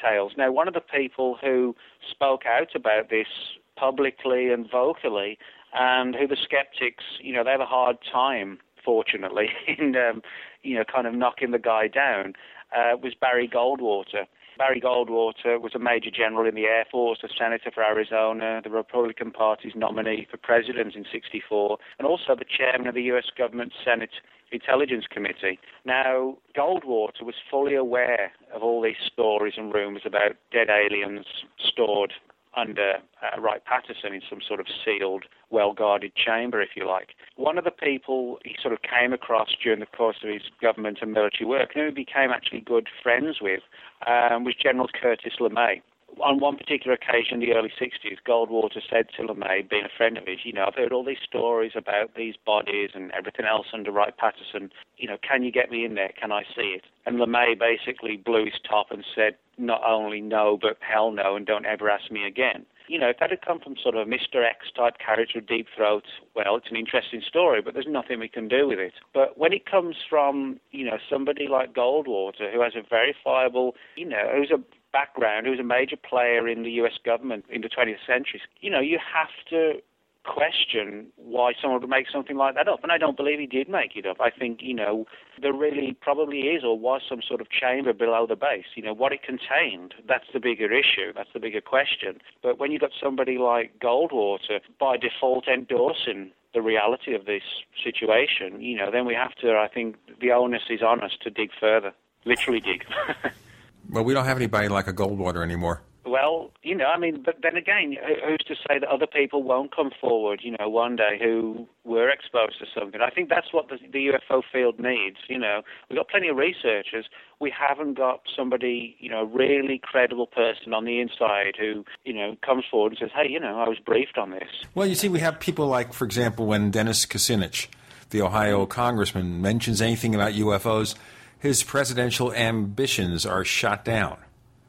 tales. 0.00 0.32
Now, 0.36 0.50
one 0.50 0.68
of 0.68 0.74
the 0.74 0.80
people 0.80 1.36
who 1.40 1.76
spoke 2.10 2.46
out 2.46 2.74
about 2.74 3.10
this 3.10 3.28
publicly 3.76 4.50
and 4.50 4.68
vocally, 4.70 5.38
and 5.72 6.14
who 6.14 6.26
the 6.26 6.36
skeptics, 6.42 7.04
you 7.20 7.32
know, 7.32 7.44
they 7.44 7.50
have 7.50 7.60
a 7.60 7.66
hard 7.66 7.98
time, 8.10 8.58
fortunately, 8.84 9.48
in, 9.78 9.94
um, 9.96 10.22
you 10.62 10.76
know, 10.76 10.84
kind 10.84 11.06
of 11.06 11.14
knocking 11.14 11.50
the 11.50 11.58
guy 11.58 11.86
down, 11.88 12.32
uh, 12.74 12.96
was 13.02 13.14
Barry 13.20 13.48
Goldwater. 13.48 14.26
Barry 14.58 14.80
Goldwater 14.80 15.60
was 15.60 15.74
a 15.74 15.78
major 15.78 16.10
general 16.10 16.48
in 16.48 16.54
the 16.54 16.64
Air 16.64 16.86
Force, 16.90 17.18
a 17.22 17.28
senator 17.38 17.70
for 17.70 17.84
Arizona, 17.84 18.62
the 18.64 18.70
Republican 18.70 19.30
Party's 19.30 19.74
nominee 19.76 20.26
for 20.30 20.38
president 20.38 20.94
in 20.94 21.04
64, 21.12 21.76
and 21.98 22.06
also 22.06 22.34
the 22.34 22.44
chairman 22.44 22.88
of 22.88 22.94
the 22.94 23.02
U.S. 23.02 23.26
government 23.36 23.72
Senate 23.84 24.10
Intelligence 24.52 25.04
Committee. 25.10 25.58
Now, 25.84 26.38
Goldwater 26.56 27.22
was 27.22 27.34
fully 27.50 27.74
aware 27.74 28.32
of 28.54 28.62
all 28.62 28.80
these 28.80 28.96
stories 29.12 29.54
and 29.56 29.74
rumors 29.74 30.02
about 30.06 30.36
dead 30.52 30.68
aliens 30.70 31.26
stored 31.58 32.14
under 32.56 32.94
uh, 33.22 33.40
Wright 33.40 33.64
Patterson 33.64 34.14
in 34.14 34.22
some 34.28 34.40
sort 34.46 34.60
of 34.60 34.66
sealed, 34.84 35.24
well 35.50 35.72
guarded 35.72 36.12
chamber, 36.14 36.60
if 36.60 36.70
you 36.74 36.86
like. 36.86 37.10
One 37.36 37.58
of 37.58 37.64
the 37.64 37.70
people 37.70 38.38
he 38.44 38.56
sort 38.60 38.72
of 38.72 38.80
came 38.82 39.12
across 39.12 39.48
during 39.62 39.80
the 39.80 39.86
course 39.86 40.16
of 40.22 40.30
his 40.30 40.42
government 40.60 40.98
and 41.02 41.12
military 41.12 41.46
work, 41.46 41.72
and 41.74 41.82
who 41.82 41.88
he 41.88 42.04
became 42.04 42.30
actually 42.30 42.60
good 42.60 42.88
friends 43.02 43.38
with, 43.40 43.60
um, 44.06 44.44
was 44.44 44.54
General 44.54 44.88
Curtis 44.88 45.34
LeMay 45.40 45.82
on 46.22 46.38
one 46.38 46.56
particular 46.56 46.94
occasion 46.94 47.34
in 47.34 47.40
the 47.40 47.54
early 47.54 47.72
60s, 47.80 48.18
Goldwater 48.26 48.80
said 48.88 49.06
to 49.16 49.22
LeMay, 49.22 49.68
being 49.68 49.84
a 49.84 49.96
friend 49.96 50.16
of 50.16 50.26
his, 50.26 50.38
you 50.44 50.52
know, 50.52 50.64
I've 50.66 50.74
heard 50.74 50.92
all 50.92 51.04
these 51.04 51.22
stories 51.26 51.72
about 51.74 52.14
these 52.14 52.34
bodies 52.44 52.90
and 52.94 53.10
everything 53.12 53.46
else 53.46 53.66
under 53.72 53.90
Wright 53.90 54.16
Patterson. 54.16 54.70
You 54.96 55.08
know, 55.08 55.16
can 55.26 55.42
you 55.42 55.52
get 55.52 55.70
me 55.70 55.84
in 55.84 55.94
there? 55.94 56.12
Can 56.18 56.32
I 56.32 56.42
see 56.42 56.76
it? 56.76 56.84
And 57.04 57.16
LeMay 57.16 57.58
basically 57.58 58.16
blew 58.16 58.44
his 58.46 58.60
top 58.68 58.86
and 58.90 59.04
said, 59.14 59.36
not 59.58 59.82
only 59.86 60.20
no, 60.20 60.58
but 60.60 60.76
hell 60.80 61.10
no, 61.10 61.36
and 61.36 61.46
don't 61.46 61.66
ever 61.66 61.88
ask 61.88 62.10
me 62.10 62.26
again. 62.26 62.66
You 62.88 62.98
know, 62.98 63.08
if 63.08 63.18
that 63.18 63.30
had 63.30 63.44
come 63.44 63.58
from 63.58 63.74
sort 63.82 63.96
of 63.96 64.06
a 64.06 64.10
Mr. 64.10 64.44
X 64.48 64.70
type 64.76 64.94
character, 65.04 65.38
with 65.40 65.46
Deep 65.48 65.66
Throat, 65.74 66.04
well, 66.34 66.56
it's 66.56 66.70
an 66.70 66.76
interesting 66.76 67.20
story, 67.26 67.60
but 67.60 67.74
there's 67.74 67.86
nothing 67.88 68.20
we 68.20 68.28
can 68.28 68.48
do 68.48 68.68
with 68.68 68.78
it. 68.78 68.92
But 69.12 69.36
when 69.36 69.52
it 69.52 69.68
comes 69.68 69.96
from, 70.08 70.60
you 70.70 70.84
know, 70.84 70.98
somebody 71.10 71.48
like 71.48 71.74
Goldwater, 71.74 72.52
who 72.52 72.62
has 72.62 72.74
a 72.76 72.82
verifiable, 72.88 73.74
you 73.96 74.08
know, 74.08 74.30
who's 74.36 74.52
a 74.52 74.62
background, 74.96 75.44
who 75.44 75.50
was 75.50 75.60
a 75.60 75.70
major 75.78 75.96
player 75.96 76.48
in 76.48 76.62
the 76.62 76.70
U.S. 76.82 76.96
government 77.04 77.44
in 77.50 77.60
the 77.60 77.68
20th 77.68 78.00
century, 78.06 78.40
you 78.60 78.70
know, 78.70 78.80
you 78.80 78.98
have 78.98 79.28
to 79.50 79.82
question 80.24 81.06
why 81.16 81.52
someone 81.60 81.80
would 81.80 81.90
make 81.90 82.06
something 82.10 82.36
like 82.36 82.54
that 82.54 82.66
up. 82.66 82.82
And 82.82 82.90
I 82.90 82.98
don't 82.98 83.16
believe 83.16 83.38
he 83.38 83.46
did 83.46 83.68
make 83.68 83.94
it 83.94 84.06
up. 84.06 84.16
I 84.20 84.30
think, 84.30 84.60
you 84.62 84.74
know, 84.74 85.04
there 85.40 85.52
really 85.52 85.96
probably 86.00 86.40
is 86.54 86.64
or 86.64 86.78
was 86.78 87.02
some 87.08 87.20
sort 87.26 87.40
of 87.40 87.48
chamber 87.50 87.92
below 87.92 88.26
the 88.26 88.36
base. 88.36 88.64
You 88.74 88.82
know, 88.82 88.94
what 88.94 89.12
it 89.12 89.22
contained, 89.22 89.94
that's 90.08 90.26
the 90.32 90.40
bigger 90.40 90.72
issue. 90.72 91.12
That's 91.14 91.32
the 91.32 91.40
bigger 91.40 91.60
question. 91.60 92.20
But 92.42 92.58
when 92.58 92.72
you've 92.72 92.80
got 92.80 92.92
somebody 93.00 93.36
like 93.38 93.78
Goldwater 93.78 94.60
by 94.80 94.96
default 94.96 95.46
endorsing 95.46 96.32
the 96.54 96.62
reality 96.62 97.14
of 97.14 97.26
this 97.26 97.42
situation, 97.84 98.60
you 98.60 98.76
know, 98.78 98.90
then 98.90 99.04
we 99.04 99.14
have 99.14 99.34
to, 99.42 99.56
I 99.56 99.68
think 99.68 99.96
the 100.20 100.32
onus 100.32 100.62
is 100.70 100.82
on 100.82 101.02
us 101.02 101.12
to 101.22 101.30
dig 101.30 101.50
further. 101.60 101.92
Literally 102.24 102.60
dig. 102.60 102.84
Well, 103.90 104.04
we 104.04 104.14
don't 104.14 104.24
have 104.24 104.36
anybody 104.36 104.68
like 104.68 104.88
a 104.88 104.92
Goldwater 104.92 105.42
anymore. 105.42 105.82
Well, 106.06 106.52
you 106.62 106.76
know, 106.76 106.84
I 106.86 106.98
mean, 106.98 107.22
but 107.24 107.38
then 107.42 107.56
again, 107.56 107.96
who's 108.24 108.44
to 108.46 108.54
say 108.54 108.78
that 108.78 108.88
other 108.88 109.08
people 109.08 109.42
won't 109.42 109.74
come 109.74 109.90
forward, 110.00 110.40
you 110.44 110.52
know, 110.52 110.68
one 110.68 110.94
day 110.94 111.18
who 111.20 111.66
were 111.82 112.08
exposed 112.08 112.60
to 112.60 112.66
something? 112.78 113.00
I 113.00 113.10
think 113.10 113.28
that's 113.28 113.52
what 113.52 113.68
the, 113.68 113.78
the 113.92 114.12
UFO 114.12 114.42
field 114.52 114.78
needs. 114.78 115.16
You 115.28 115.38
know, 115.38 115.62
we've 115.90 115.98
got 115.98 116.08
plenty 116.08 116.28
of 116.28 116.36
researchers. 116.36 117.06
We 117.40 117.52
haven't 117.52 117.94
got 117.94 118.20
somebody, 118.36 118.96
you 119.00 119.10
know, 119.10 119.24
really 119.24 119.80
credible 119.82 120.28
person 120.28 120.72
on 120.72 120.84
the 120.84 121.00
inside 121.00 121.56
who, 121.58 121.84
you 122.04 122.14
know, 122.14 122.36
comes 122.44 122.64
forward 122.70 122.92
and 122.92 122.98
says, 123.00 123.10
hey, 123.12 123.28
you 123.28 123.40
know, 123.40 123.58
I 123.58 123.68
was 123.68 123.78
briefed 123.84 124.16
on 124.16 124.30
this. 124.30 124.48
Well, 124.76 124.86
you 124.86 124.94
see, 124.94 125.08
we 125.08 125.18
have 125.18 125.40
people 125.40 125.66
like, 125.66 125.92
for 125.92 126.04
example, 126.04 126.46
when 126.46 126.70
Dennis 126.70 127.04
Kucinich, 127.04 127.66
the 128.10 128.22
Ohio 128.22 128.64
congressman, 128.64 129.42
mentions 129.42 129.82
anything 129.82 130.14
about 130.14 130.34
UFOs 130.34 130.94
his 131.38 131.62
presidential 131.62 132.32
ambitions 132.32 133.26
are 133.26 133.44
shot 133.44 133.84
down. 133.84 134.18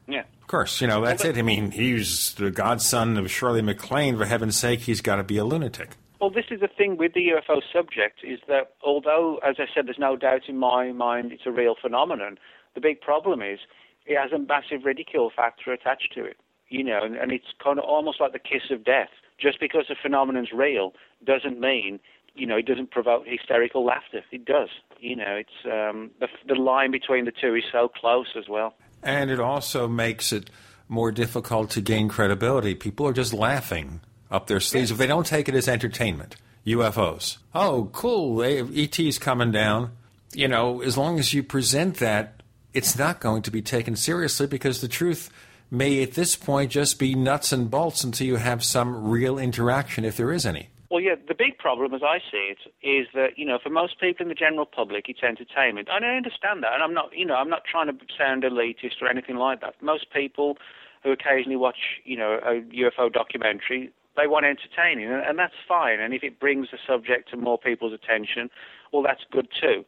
Yeah. 0.06 0.24
Of 0.40 0.46
course, 0.46 0.80
you 0.80 0.86
know, 0.86 1.04
that's 1.04 1.22
well, 1.22 1.32
it. 1.32 1.38
I 1.38 1.42
mean, 1.42 1.70
he's 1.70 2.34
the 2.34 2.50
godson 2.50 3.16
of 3.18 3.30
Shirley 3.30 3.62
MacLaine. 3.62 4.16
For 4.16 4.24
heaven's 4.24 4.56
sake, 4.56 4.80
he's 4.80 5.00
got 5.00 5.16
to 5.16 5.22
be 5.22 5.36
a 5.36 5.44
lunatic. 5.44 5.90
Well, 6.20 6.30
this 6.30 6.46
is 6.50 6.60
the 6.60 6.68
thing 6.68 6.96
with 6.96 7.12
the 7.14 7.28
UFO 7.28 7.60
subject 7.72 8.20
is 8.24 8.40
that 8.48 8.72
although, 8.82 9.38
as 9.46 9.56
I 9.58 9.66
said, 9.72 9.86
there's 9.86 9.98
no 9.98 10.16
doubt 10.16 10.42
in 10.48 10.58
my 10.58 10.90
mind 10.92 11.32
it's 11.32 11.46
a 11.46 11.50
real 11.52 11.74
phenomenon, 11.80 12.38
the 12.74 12.80
big 12.80 13.00
problem 13.00 13.40
is 13.40 13.60
it 14.06 14.16
has 14.16 14.32
a 14.32 14.38
massive 14.38 14.84
ridicule 14.84 15.30
factor 15.34 15.72
attached 15.72 16.12
to 16.14 16.24
it. 16.24 16.36
You 16.70 16.84
know, 16.84 17.00
and, 17.02 17.16
and 17.16 17.32
it's 17.32 17.46
kind 17.62 17.78
of 17.78 17.84
almost 17.84 18.20
like 18.20 18.32
the 18.32 18.38
kiss 18.38 18.70
of 18.70 18.84
death. 18.84 19.08
Just 19.40 19.60
because 19.60 19.84
a 19.90 19.94
phenomenon's 19.94 20.50
real 20.52 20.92
doesn't 21.24 21.60
mean 21.60 22.00
you 22.38 22.46
know, 22.46 22.56
it 22.56 22.66
doesn't 22.66 22.90
provoke 22.90 23.26
hysterical 23.26 23.84
laughter. 23.84 24.22
It 24.30 24.44
does. 24.44 24.68
You 25.00 25.16
know, 25.16 25.36
it's 25.36 25.64
um, 25.64 26.10
the, 26.20 26.28
the 26.46 26.54
line 26.54 26.90
between 26.90 27.24
the 27.24 27.32
two 27.32 27.54
is 27.54 27.64
so 27.70 27.88
close 27.88 28.28
as 28.36 28.48
well. 28.48 28.74
And 29.02 29.30
it 29.30 29.40
also 29.40 29.88
makes 29.88 30.32
it 30.32 30.50
more 30.88 31.12
difficult 31.12 31.70
to 31.70 31.80
gain 31.80 32.08
credibility. 32.08 32.74
People 32.74 33.06
are 33.06 33.12
just 33.12 33.32
laughing 33.32 34.00
up 34.30 34.46
their 34.46 34.60
sleeves 34.60 34.90
if 34.90 34.98
they 34.98 35.06
don't 35.06 35.26
take 35.26 35.48
it 35.48 35.54
as 35.54 35.68
entertainment. 35.68 36.36
UFOs. 36.66 37.38
Oh, 37.54 37.90
cool. 37.92 38.36
They 38.36 38.60
ET's 38.60 39.18
coming 39.18 39.50
down. 39.50 39.92
You 40.34 40.48
know, 40.48 40.82
as 40.82 40.98
long 40.98 41.18
as 41.18 41.32
you 41.32 41.42
present 41.42 41.96
that, 41.96 42.42
it's 42.74 42.98
not 42.98 43.20
going 43.20 43.42
to 43.42 43.50
be 43.50 43.62
taken 43.62 43.96
seriously 43.96 44.46
because 44.46 44.80
the 44.80 44.88
truth 44.88 45.30
may 45.70 46.02
at 46.02 46.12
this 46.12 46.36
point 46.36 46.70
just 46.70 46.98
be 46.98 47.14
nuts 47.14 47.52
and 47.52 47.70
bolts 47.70 48.04
until 48.04 48.26
you 48.26 48.36
have 48.36 48.62
some 48.62 49.08
real 49.08 49.38
interaction, 49.38 50.04
if 50.04 50.16
there 50.16 50.32
is 50.32 50.44
any. 50.44 50.68
Well, 50.90 51.00
yeah, 51.00 51.16
the 51.16 51.34
big 51.34 51.58
problem, 51.58 51.92
as 51.92 52.00
I 52.02 52.18
see 52.18 52.54
it, 52.54 52.72
is 52.82 53.08
that 53.12 53.36
you 53.36 53.44
know, 53.44 53.58
for 53.62 53.68
most 53.68 54.00
people 54.00 54.24
in 54.24 54.28
the 54.28 54.34
general 54.34 54.64
public, 54.64 55.08
it's 55.08 55.22
entertainment, 55.22 55.88
and 55.92 56.04
I 56.04 56.16
understand 56.16 56.62
that, 56.62 56.72
and 56.72 56.82
I'm 56.82 56.94
not, 56.94 57.10
you 57.12 57.26
know, 57.26 57.34
I'm 57.34 57.50
not 57.50 57.62
trying 57.70 57.88
to 57.88 57.96
sound 58.16 58.42
elitist 58.42 59.02
or 59.02 59.08
anything 59.08 59.36
like 59.36 59.60
that. 59.60 59.74
Most 59.82 60.06
people 60.10 60.56
who 61.04 61.12
occasionally 61.12 61.56
watch, 61.56 62.00
you 62.04 62.16
know, 62.16 62.40
a 62.42 62.62
UFO 62.74 63.12
documentary, 63.12 63.90
they 64.16 64.26
want 64.26 64.46
entertaining, 64.46 65.08
and, 65.10 65.38
that's 65.38 65.54
fine. 65.68 66.00
And 66.00 66.14
if 66.14 66.22
it 66.24 66.40
brings 66.40 66.68
the 66.72 66.78
subject 66.86 67.30
to 67.30 67.36
more 67.36 67.58
people's 67.58 67.92
attention, 67.92 68.48
well, 68.92 69.02
that's 69.02 69.24
good 69.30 69.48
too. 69.60 69.84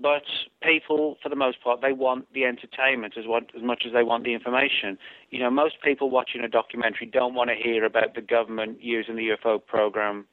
But 0.00 0.22
people, 0.62 1.16
for 1.22 1.28
the 1.28 1.36
most 1.36 1.62
part, 1.62 1.80
they 1.82 1.92
want 1.92 2.32
the 2.32 2.44
entertainment 2.44 3.14
as, 3.18 3.26
what, 3.26 3.50
as 3.56 3.62
much 3.62 3.82
as 3.86 3.92
they 3.92 4.02
want 4.02 4.24
the 4.24 4.32
information. 4.32 4.96
You 5.30 5.40
know, 5.40 5.50
most 5.50 5.76
people 5.82 6.08
watching 6.08 6.42
a 6.42 6.48
documentary 6.48 7.06
don't 7.06 7.34
want 7.34 7.50
to 7.50 7.56
hear 7.56 7.84
about 7.84 8.14
the 8.14 8.20
government 8.22 8.78
using 8.80 9.16
the 9.16 9.30
UFO 9.36 9.64
program 9.64 10.26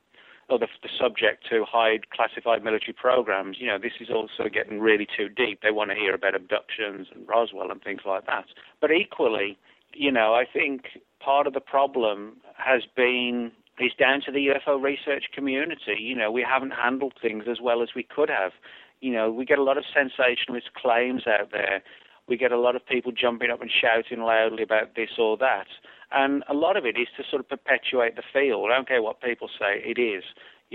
or 0.49 0.59
the, 0.59 0.67
the 0.83 0.89
subject 0.99 1.45
to 1.49 1.65
hide 1.67 2.09
classified 2.11 2.63
military 2.63 2.93
programs. 2.93 3.57
You 3.59 3.67
know, 3.67 3.77
this 3.79 3.93
is 3.99 4.09
also 4.09 4.49
getting 4.51 4.79
really 4.79 5.07
too 5.17 5.29
deep. 5.29 5.61
They 5.61 5.71
want 5.71 5.89
to 5.91 5.95
hear 5.95 6.13
about 6.13 6.35
abductions 6.35 7.07
and 7.13 7.27
Roswell 7.27 7.71
and 7.71 7.81
things 7.81 8.01
like 8.05 8.25
that. 8.27 8.45
But 8.79 8.91
equally, 8.91 9.57
you 9.93 10.11
know, 10.11 10.35
I 10.35 10.45
think 10.45 10.99
part 11.19 11.47
of 11.47 11.53
the 11.53 11.61
problem 11.61 12.37
has 12.57 12.83
been 12.95 13.51
is 13.79 13.91
down 13.99 14.21
to 14.21 14.31
the 14.31 14.47
UFO 14.47 14.81
research 14.81 15.25
community. 15.33 15.97
You 15.99 16.15
know, 16.15 16.31
we 16.31 16.45
haven't 16.47 16.71
handled 16.71 17.13
things 17.21 17.45
as 17.49 17.57
well 17.61 17.81
as 17.81 17.89
we 17.95 18.03
could 18.03 18.29
have. 18.29 18.53
You 19.01 19.11
know, 19.11 19.31
we 19.31 19.45
get 19.45 19.59
a 19.59 19.63
lot 19.63 19.77
of 19.77 19.83
sensationalist 19.93 20.73
claims 20.73 21.23
out 21.27 21.51
there. 21.51 21.83
We 22.27 22.37
get 22.37 22.51
a 22.51 22.59
lot 22.59 22.75
of 22.75 22.85
people 22.85 23.11
jumping 23.11 23.51
up 23.51 23.61
and 23.61 23.69
shouting 23.69 24.23
loudly 24.23 24.63
about 24.63 24.95
this 24.95 25.09
or 25.17 25.37
that. 25.37 25.67
And 26.11 26.43
a 26.49 26.53
lot 26.53 26.77
of 26.77 26.85
it 26.85 26.97
is 26.97 27.07
to 27.17 27.23
sort 27.29 27.39
of 27.39 27.49
perpetuate 27.49 28.15
the 28.15 28.23
field. 28.33 28.69
I 28.71 28.75
don't 28.75 28.87
care 28.87 29.01
what 29.01 29.21
people 29.21 29.49
say, 29.59 29.81
it 29.83 29.99
is. 29.99 30.23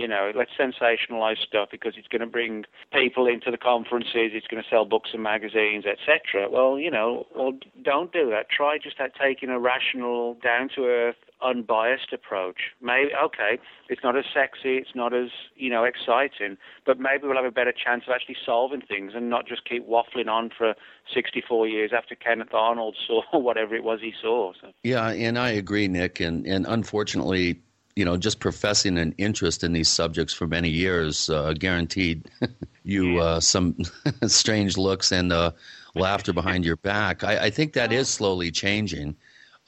You 0.00 0.08
know, 0.08 0.32
let's 0.34 0.52
sensationalize 0.58 1.36
stuff 1.46 1.68
because 1.70 1.92
it's 1.98 2.08
going 2.08 2.22
to 2.22 2.26
bring 2.26 2.64
people 2.90 3.26
into 3.26 3.50
the 3.50 3.58
conferences, 3.58 4.32
it's 4.32 4.46
going 4.46 4.62
to 4.62 4.68
sell 4.70 4.86
books 4.86 5.10
and 5.12 5.22
magazines, 5.22 5.84
etc. 5.84 6.48
Well, 6.50 6.78
you 6.78 6.90
know, 6.90 7.26
well, 7.36 7.52
don't 7.84 8.10
do 8.10 8.30
that. 8.30 8.48
Try 8.48 8.78
just 8.82 8.96
that 8.96 9.12
taking 9.14 9.50
a 9.50 9.60
rational, 9.60 10.38
down 10.42 10.70
to 10.76 10.86
earth, 10.86 11.16
unbiased 11.42 12.14
approach. 12.14 12.72
Maybe 12.80 13.10
okay, 13.22 13.58
it's 13.90 14.02
not 14.02 14.16
as 14.16 14.24
sexy, 14.32 14.76
it's 14.76 14.94
not 14.94 15.12
as 15.12 15.28
you 15.54 15.68
know 15.68 15.84
exciting, 15.84 16.56
but 16.86 16.98
maybe 16.98 17.26
we'll 17.26 17.36
have 17.36 17.44
a 17.44 17.50
better 17.50 17.72
chance 17.72 18.04
of 18.06 18.14
actually 18.14 18.36
solving 18.44 18.80
things 18.80 19.12
and 19.14 19.28
not 19.28 19.46
just 19.46 19.68
keep 19.68 19.86
waffling 19.86 20.28
on 20.28 20.50
for 20.56 20.74
64 21.12 21.68
years 21.68 21.90
after 21.94 22.14
Kenneth 22.14 22.54
Arnold 22.54 22.96
saw 23.06 23.22
whatever 23.38 23.74
it 23.74 23.84
was 23.84 24.00
he 24.00 24.14
saw. 24.18 24.54
So. 24.60 24.72
Yeah, 24.82 25.10
and 25.10 25.38
I 25.38 25.50
agree, 25.50 25.88
Nick. 25.88 26.20
And 26.20 26.46
and 26.46 26.66
unfortunately, 26.66 27.60
you 28.00 28.06
know, 28.06 28.16
just 28.16 28.40
professing 28.40 28.96
an 28.96 29.14
interest 29.18 29.62
in 29.62 29.74
these 29.74 29.90
subjects 29.90 30.32
for 30.32 30.46
many 30.46 30.70
years 30.70 31.28
uh, 31.28 31.52
guaranteed 31.52 32.30
you 32.82 33.18
uh, 33.18 33.38
some 33.38 33.76
strange 34.26 34.78
looks 34.78 35.12
and 35.12 35.30
uh, 35.30 35.50
laughter 35.94 36.32
behind 36.32 36.64
your 36.64 36.76
back. 36.76 37.22
I, 37.22 37.44
I 37.44 37.50
think 37.50 37.74
that 37.74 37.92
is 37.92 38.08
slowly 38.08 38.50
changing. 38.50 39.16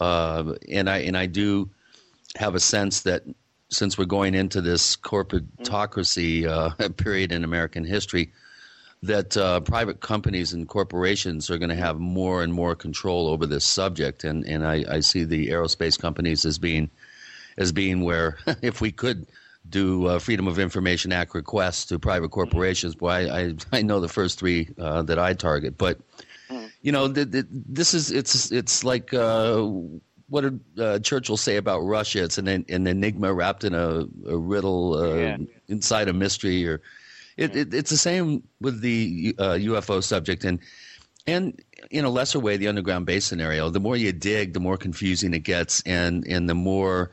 Uh, 0.01 0.55
and 0.71 0.89
I 0.89 1.01
and 1.01 1.15
I 1.15 1.27
do 1.27 1.69
have 2.37 2.55
a 2.55 2.61
sense 2.61 3.03
that 3.03 3.25
since 3.69 3.99
we're 3.99 4.07
going 4.07 4.35
into 4.35 4.63
this 4.63 4.97
corporatocracy 4.97 6.47
uh, 6.47 6.89
period 6.97 7.33
in 7.33 7.45
American 7.45 7.85
history, 7.85 8.33
that 9.03 9.37
uh, 9.37 9.61
private 9.61 10.01
companies 10.01 10.55
and 10.55 10.67
corporations 10.67 11.51
are 11.51 11.59
going 11.59 11.69
to 11.69 11.77
have 11.77 12.01
more 12.01 12.43
and 12.43 12.55
more 12.55 12.75
control 12.75 13.29
over 13.29 13.45
this 13.45 13.67
subject, 13.67 14.25
and 14.25 14.47
and 14.47 14.67
I, 14.67 14.87
I 14.89 15.01
see 15.01 15.25
the 15.25 15.49
aerospace 15.49 16.01
companies 16.01 16.47
as 16.47 16.59
being 16.59 16.89
as 17.59 17.73
being 17.73 18.03
where 18.03 18.39
if 18.63 18.81
we 18.81 18.93
could 18.93 19.27
do 19.69 20.07
uh, 20.07 20.19
Freedom 20.19 20.49
of 20.49 20.59
Information 20.59 21.13
Act 21.13 21.35
requests 21.35 21.87
to 21.87 21.99
private 21.99 22.31
corporations, 22.31 22.95
boy, 22.95 23.09
I 23.11 23.41
I, 23.41 23.55
I 23.73 23.83
know 23.83 24.01
the 24.01 24.09
first 24.09 24.39
three 24.39 24.69
uh, 24.79 25.03
that 25.03 25.19
I 25.19 25.35
target, 25.35 25.79
but 25.79 25.99
you 26.83 26.93
know, 26.93 27.09
this 27.09 27.95
is 27.95 28.11
it's 28.11 28.51
it's 28.51 28.85
like 28.85 29.15
uh, 29.15 29.63
what 30.29 30.43
did 30.43 30.61
uh, 30.79 30.99
Churchill 30.99 31.37
say 31.37 31.57
about 31.57 31.81
Russia? 31.81 32.25
It's 32.25 32.39
an, 32.39 32.49
an 32.49 32.87
enigma 32.87 33.33
wrapped 33.33 33.65
in 33.65 33.75
a, 33.75 34.07
a 34.27 34.37
riddle 34.37 34.95
uh, 34.95 35.15
yeah. 35.15 35.37
inside 35.69 36.09
a 36.09 36.13
mystery, 36.13 36.67
or 36.67 36.81
it, 37.37 37.55
it, 37.55 37.75
it's 37.75 37.91
the 37.91 37.97
same 37.97 38.43
with 38.61 38.81
the 38.81 39.35
uh, 39.39 39.53
UFO 39.53 40.03
subject, 40.03 40.45
and 40.45 40.59
and 41.27 41.61
in 41.91 42.05
a 42.05 42.11
lesser 42.11 42.41
way, 42.41 42.57
the 42.57 42.69
underground 42.69 43.07
base 43.07 43.25
scenario. 43.25 43.71
The 43.71 43.81
more 43.81 43.97
you 43.97 44.13
dig, 44.13 44.55
the 44.55 44.61
more 44.61 44.77
confusing 44.77 45.35
it 45.35 45.45
gets, 45.45 45.83
and 45.83 46.27
and 46.27 46.49
the 46.49 46.55
more 46.55 47.11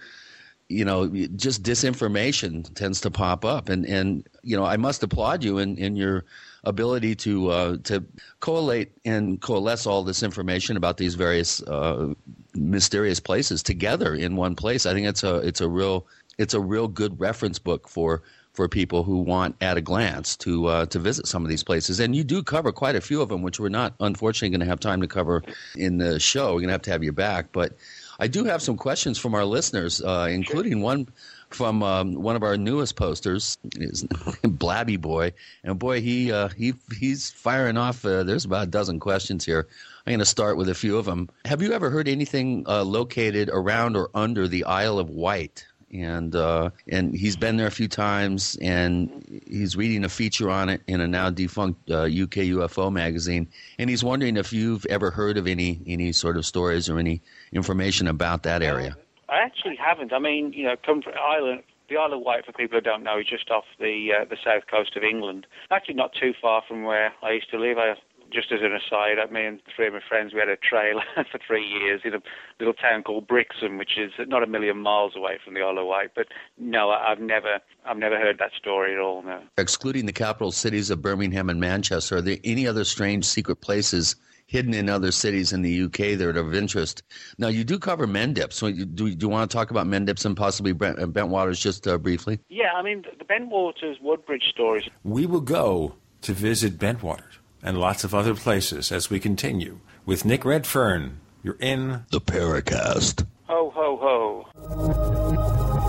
you 0.70 0.86
know, 0.86 1.08
just 1.36 1.64
disinformation 1.64 2.74
tends 2.76 3.02
to 3.02 3.12
pop 3.12 3.44
up, 3.44 3.70
and 3.70 3.86
and 3.86 4.28
you 4.44 4.56
know, 4.56 4.64
I 4.64 4.78
must 4.78 5.02
applaud 5.04 5.44
you 5.44 5.58
in 5.58 5.78
in 5.78 5.96
your 5.96 6.26
ability 6.64 7.16
to 7.16 7.50
uh, 7.50 7.78
to 7.84 8.04
collate 8.40 8.92
and 9.04 9.42
coalesce 9.42 9.88
all 9.88 10.04
this 10.04 10.22
information 10.22 10.78
about 10.78 10.98
these 10.98 11.16
various 11.16 11.62
uh, 11.64 12.14
mysterious 12.54 13.20
places 13.20 13.64
together 13.64 14.14
in 14.14 14.36
one 14.36 14.56
place. 14.56 14.86
I 14.86 14.94
think 14.94 15.08
it's 15.08 15.24
a 15.24 15.38
it's 15.38 15.60
a 15.60 15.68
real 15.68 16.06
it's 16.38 16.54
a 16.54 16.60
real 16.60 16.88
good 16.88 17.20
reference 17.20 17.58
book 17.58 17.88
for 17.88 18.22
for 18.54 18.68
people 18.68 19.04
who 19.04 19.22
want 19.22 19.56
at 19.62 19.78
a 19.78 19.82
glance 19.82 20.36
to 20.38 20.68
uh, 20.68 20.86
to 20.88 21.00
visit 21.00 21.28
some 21.28 21.44
of 21.44 21.50
these 21.50 21.64
places. 21.64 22.00
And 22.00 22.16
you 22.16 22.24
do 22.24 22.44
cover 22.44 22.72
quite 22.72 22.96
a 22.96 23.02
few 23.02 23.22
of 23.22 23.30
them, 23.30 23.42
which 23.42 23.60
we're 23.60 23.70
not 23.70 23.96
unfortunately 24.00 24.50
going 24.50 24.60
to 24.60 24.66
have 24.66 24.80
time 24.80 25.02
to 25.02 25.08
cover 25.08 25.44
in 25.76 25.98
the 25.98 26.20
show. 26.20 26.48
We're 26.54 26.60
going 26.60 26.68
to 26.68 26.74
have 26.74 26.82
to 26.84 26.92
have 26.92 27.04
you 27.04 27.12
back, 27.14 27.52
but 27.52 27.74
I 28.20 28.28
do 28.28 28.44
have 28.44 28.62
some 28.62 28.76
questions 28.76 29.18
from 29.18 29.34
our 29.34 29.46
listeners, 29.46 30.02
uh, 30.02 30.28
including 30.30 30.82
one 30.82 31.08
from 31.50 31.82
um, 31.82 32.14
one 32.16 32.36
of 32.36 32.44
our 32.44 32.58
newest 32.58 32.96
posters, 32.96 33.58
is 33.76 34.04
Blabby 34.44 34.98
Boy, 34.98 35.34
and 35.64 35.80
boy, 35.80 36.02
he 36.02 36.32
uh, 36.32 36.50
he 36.50 36.74
he's 37.00 37.32
firing 37.32 37.78
off. 37.78 38.06
Uh, 38.06 38.24
there's 38.24 38.46
about 38.46 38.68
a 38.68 38.70
dozen 38.70 39.00
questions 39.00 39.46
here. 39.46 39.68
I'm 40.06 40.12
going 40.12 40.20
to 40.20 40.26
start 40.26 40.58
with 40.58 40.70
a 40.70 40.76
few 40.76 40.98
of 40.98 41.06
them. 41.06 41.30
Have 41.46 41.62
you 41.62 41.72
ever 41.72 41.90
heard 41.90 42.08
anything 42.08 42.66
uh, 42.68 42.84
located 42.84 43.50
around 43.52 43.96
or 43.96 44.10
under 44.14 44.48
the 44.48 44.66
Isle 44.66 45.00
of 45.00 45.10
Wight? 45.10 45.66
And 45.92 46.36
uh, 46.36 46.70
and 46.88 47.16
he's 47.16 47.36
been 47.36 47.58
there 47.58 47.68
a 47.68 47.72
few 47.72 47.88
times, 47.88 48.58
and 48.62 49.42
he's 49.48 49.76
reading 49.76 50.04
a 50.04 50.10
feature 50.10 50.50
on 50.50 50.70
it 50.70 50.82
in 50.88 51.02
a 51.02 51.08
now 51.08 51.30
defunct 51.32 51.90
UK 51.90 51.98
uh, 51.98 52.06
UFO 52.06 52.92
magazine. 52.92 53.48
And 53.80 53.90
he's 53.90 54.04
wondering 54.04 54.38
if 54.38 54.54
you've 54.54 54.86
ever 54.86 55.10
heard 55.10 55.38
of 55.38 55.48
any 55.48 55.82
any 55.88 56.12
sort 56.12 56.38
of 56.38 56.46
stories 56.46 56.90
or 56.90 57.00
any 57.00 57.22
information 57.52 58.08
about 58.08 58.44
that 58.44 58.62
area. 58.62 58.96
I 59.30 59.40
actually 59.40 59.76
haven't. 59.76 60.14
I 60.14 60.20
mean, 60.20 60.54
you 60.54 60.64
know, 60.64 60.76
come 60.86 61.02
from 61.02 61.14
Ireland. 61.20 61.64
The 61.90 61.98
Isle 61.98 62.14
of 62.14 62.22
Wight, 62.22 62.46
for 62.46 62.52
people 62.52 62.78
who 62.78 62.82
don't 62.82 63.04
know, 63.04 63.18
is 63.18 63.26
just 63.26 63.50
off 63.50 63.66
the 63.80 64.10
uh, 64.22 64.26
the 64.26 64.38
south 64.44 64.68
coast 64.70 64.96
of 64.96 65.04
England. 65.04 65.48
Actually, 65.72 65.96
not 65.96 66.14
too 66.14 66.34
far 66.40 66.62
from 66.68 66.84
where 66.84 67.14
I 67.24 67.32
used 67.32 67.50
to 67.50 67.60
live. 67.60 67.80
I, 67.80 67.96
just 68.32 68.52
as 68.52 68.60
an 68.62 68.74
aside, 68.74 69.18
me 69.32 69.46
and 69.46 69.62
three 69.76 69.88
of 69.88 69.94
my 69.94 70.00
friends, 70.08 70.34
we 70.34 70.40
had 70.40 70.50
a 70.50 70.58
trailer 70.58 71.04
for 71.32 71.40
three 71.46 71.66
years 71.66 72.02
in 72.04 72.14
a 72.14 72.22
little 72.60 72.74
town 72.74 73.04
called 73.04 73.28
Brixham, 73.28 73.78
which 73.78 73.98
is 73.98 74.12
not 74.28 74.44
a 74.44 74.48
million 74.48 74.78
miles 74.78 75.14
away 75.16 75.40
from 75.44 75.54
the 75.54 75.62
Isle 75.62 75.80
of 75.80 75.88
Wight. 75.88 76.12
But 76.16 76.28
no, 76.58 76.90
I've 76.90 77.20
never, 77.20 77.60
I've 77.86 77.98
never 77.98 78.18
heard 78.18 78.38
that 78.40 78.52
story 78.58 78.94
at 78.94 79.00
all. 79.00 79.22
No. 79.24 79.42
Excluding 79.58 80.06
the 80.06 80.14
capital 80.14 80.52
cities 80.52 80.90
of 80.90 81.02
Birmingham 81.02 81.50
and 81.50 81.60
Manchester, 81.60 82.18
are 82.18 82.22
there 82.22 82.38
any 82.44 82.68
other 82.68 82.84
strange 82.84 83.26
secret 83.26 83.58
places 83.58 84.16
hidden 84.50 84.74
in 84.74 84.90
other 84.90 85.12
cities 85.12 85.54
in 85.54 85.62
the 85.62 85.84
UK 85.84 86.18
that 86.18 86.24
are 86.24 86.40
of 86.40 86.56
interest. 86.56 87.04
Now, 87.38 87.50
you 87.50 87.64
do 87.64 87.78
cover 87.78 88.08
Mendips. 88.08 88.54
so 88.54 88.72
do, 88.72 88.86
do 88.86 89.16
you 89.20 89.30
want 89.30 89.50
to 89.50 89.56
talk 89.56 89.70
about 89.70 89.86
Mendips 89.86 90.26
and 90.26 90.36
possibly 90.36 90.72
Brent, 90.72 90.98
uh, 90.98 91.06
Bentwaters 91.06 91.62
just 91.62 91.88
uh, 91.88 92.00
briefly? 92.00 92.40
Yeah, 92.50 92.72
I 92.76 92.82
mean, 92.82 93.06
the 93.20 93.26
Bentwaters 93.26 94.02
Woodbridge 94.02 94.46
stories. 94.50 94.90
We 95.04 95.28
will 95.28 95.42
go 95.42 95.94
to 96.22 96.34
visit 96.34 96.80
Bentwaters 96.80 97.39
and 97.62 97.78
lots 97.80 98.04
of 98.04 98.14
other 98.14 98.36
places 98.36 98.92
as 98.92 99.10
we 99.10 99.20
continue 99.20 99.80
with 100.06 100.26
Nick 100.26 100.46
Redfern. 100.46 101.20
You're 101.44 101.58
in 101.60 102.06
the 102.12 102.22
Paracast. 102.22 103.26
Ho, 103.48 103.72
ho, 103.74 104.46
ho. 104.56 105.89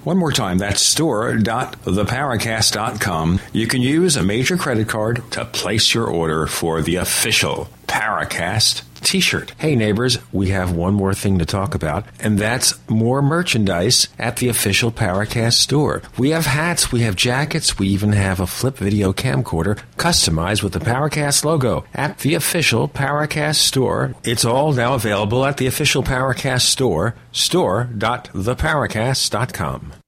One 0.03 0.17
more 0.17 0.31
time, 0.31 0.57
that's 0.57 0.81
store.theparacast.com. 0.81 3.39
You 3.53 3.67
can 3.67 3.81
use 3.81 4.15
a 4.15 4.23
major 4.23 4.57
credit 4.57 4.87
card 4.87 5.21
to 5.31 5.45
place 5.45 5.93
your 5.93 6.07
order 6.07 6.47
for 6.47 6.81
the 6.81 6.95
official 6.95 7.69
Paracast 7.85 8.81
t 9.01 9.19
shirt. 9.19 9.53
Hey, 9.57 9.75
neighbors, 9.75 10.17
we 10.31 10.49
have 10.49 10.71
one 10.71 10.93
more 10.93 11.13
thing 11.13 11.39
to 11.39 11.45
talk 11.45 11.75
about, 11.75 12.05
and 12.19 12.37
that's 12.37 12.79
more 12.89 13.21
merchandise 13.21 14.07
at 14.17 14.37
the 14.37 14.47
official 14.49 14.91
Paracast 14.91 15.53
store. 15.53 16.01
We 16.17 16.31
have 16.31 16.45
hats, 16.45 16.91
we 16.91 17.01
have 17.01 17.15
jackets, 17.15 17.77
we 17.77 17.87
even 17.89 18.13
have 18.13 18.39
a 18.39 18.47
flip 18.47 18.77
video 18.77 19.13
camcorder 19.13 19.79
customized 19.97 20.63
with 20.63 20.73
the 20.73 20.79
Paracast 20.79 21.45
logo 21.45 21.85
at 21.93 22.19
the 22.19 22.35
official 22.35 22.87
Paracast 22.87 23.55
store. 23.55 24.15
It's 24.23 24.45
all 24.45 24.71
now 24.73 24.93
available 24.93 25.45
at 25.45 25.57
the 25.57 25.67
official 25.67 26.03
Paracast 26.03 26.61
store, 26.61 27.15
store.theparacast.com. 27.31 30.00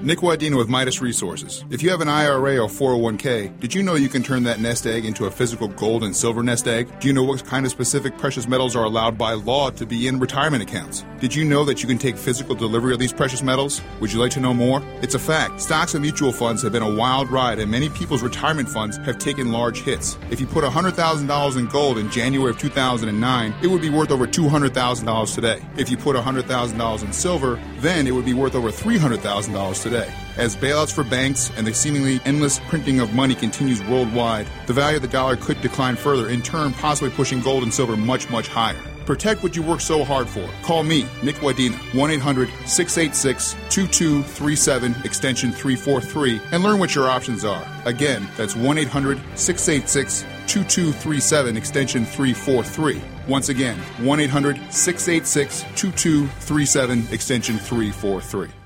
Nick 0.00 0.20
Wadena 0.20 0.56
with 0.56 0.68
Midas 0.68 1.02
Resources. 1.02 1.64
If 1.70 1.82
you 1.82 1.90
have 1.90 2.00
an 2.00 2.08
IRA 2.08 2.58
or 2.58 2.68
401k, 2.68 3.58
did 3.58 3.74
you 3.74 3.82
know 3.82 3.96
you 3.96 4.08
can 4.08 4.22
turn 4.22 4.44
that 4.44 4.60
nest 4.60 4.86
egg 4.86 5.04
into 5.04 5.24
a 5.24 5.30
physical 5.30 5.66
gold 5.66 6.04
and 6.04 6.14
silver 6.14 6.40
nest 6.40 6.68
egg? 6.68 6.88
Do 7.00 7.08
you 7.08 7.12
know 7.14 7.24
what 7.24 7.44
kind 7.44 7.66
of 7.66 7.72
specific 7.72 8.16
precious 8.16 8.46
metals 8.46 8.76
are 8.76 8.84
allowed 8.84 9.18
by 9.18 9.32
law 9.32 9.70
to 9.70 9.84
be 9.84 10.06
in 10.06 10.20
retirement 10.20 10.62
accounts? 10.62 11.04
Did 11.18 11.34
you 11.34 11.44
know 11.44 11.64
that 11.64 11.82
you 11.82 11.88
can 11.88 11.98
take 11.98 12.16
physical 12.16 12.54
delivery 12.54 12.92
of 12.92 13.00
these 13.00 13.12
precious 13.12 13.42
metals? 13.42 13.82
Would 14.00 14.12
you 14.12 14.20
like 14.20 14.30
to 14.32 14.40
know 14.40 14.54
more? 14.54 14.82
It's 15.02 15.16
a 15.16 15.18
fact. 15.18 15.60
Stocks 15.60 15.94
and 15.94 16.02
mutual 16.02 16.30
funds 16.30 16.62
have 16.62 16.70
been 16.70 16.82
a 16.82 16.94
wild 16.94 17.28
ride, 17.28 17.58
and 17.58 17.68
many 17.68 17.88
people's 17.88 18.22
retirement 18.22 18.68
funds 18.68 18.98
have 18.98 19.18
taken 19.18 19.50
large 19.50 19.80
hits. 19.80 20.16
If 20.30 20.40
you 20.40 20.46
put 20.46 20.62
$100,000 20.62 21.58
in 21.58 21.66
gold 21.66 21.98
in 21.98 22.08
January 22.08 22.50
of 22.50 22.58
2009, 22.60 23.54
it 23.62 23.66
would 23.66 23.82
be 23.82 23.90
worth 23.90 24.12
over 24.12 24.28
$200,000 24.28 25.34
today. 25.34 25.60
If 25.76 25.90
you 25.90 25.96
put 25.96 26.14
$100,000 26.14 27.04
in 27.04 27.12
silver, 27.12 27.60
then 27.78 28.06
it 28.06 28.12
would 28.12 28.24
be 28.24 28.34
worth 28.34 28.54
over 28.54 28.68
$300,000 28.68 29.82
today. 29.82 29.87
As 30.36 30.54
bailouts 30.54 30.92
for 30.92 31.04
banks 31.04 31.50
and 31.56 31.66
the 31.66 31.74
seemingly 31.74 32.20
endless 32.24 32.60
printing 32.68 33.00
of 33.00 33.12
money 33.14 33.34
continues 33.34 33.82
worldwide, 33.82 34.46
the 34.66 34.72
value 34.72 34.96
of 34.96 35.02
the 35.02 35.08
dollar 35.08 35.36
could 35.36 35.60
decline 35.60 35.96
further, 35.96 36.28
in 36.28 36.42
turn, 36.42 36.72
possibly 36.72 37.10
pushing 37.10 37.40
gold 37.40 37.62
and 37.62 37.74
silver 37.74 37.96
much, 37.96 38.30
much 38.30 38.48
higher. 38.48 38.80
Protect 39.08 39.42
what 39.42 39.56
you 39.56 39.62
work 39.62 39.80
so 39.80 40.04
hard 40.04 40.28
for. 40.28 40.46
Call 40.62 40.82
me, 40.82 41.06
Nick 41.22 41.36
Wadena, 41.36 41.78
1 41.94 42.10
800 42.10 42.50
686 42.66 43.56
2237, 43.70 44.94
extension 45.02 45.50
343, 45.50 46.40
and 46.52 46.62
learn 46.62 46.78
what 46.78 46.94
your 46.94 47.08
options 47.08 47.42
are. 47.42 47.66
Again, 47.86 48.28
that's 48.36 48.54
1 48.54 48.76
800 48.76 49.18
686 49.34 50.26
2237, 50.46 51.56
extension 51.56 52.04
343. 52.04 53.00
Once 53.26 53.48
again, 53.48 53.78
1 54.04 54.20
800 54.20 54.56
686 54.70 55.62
2237, 55.74 57.08
extension 57.10 57.56
343. 57.56 58.57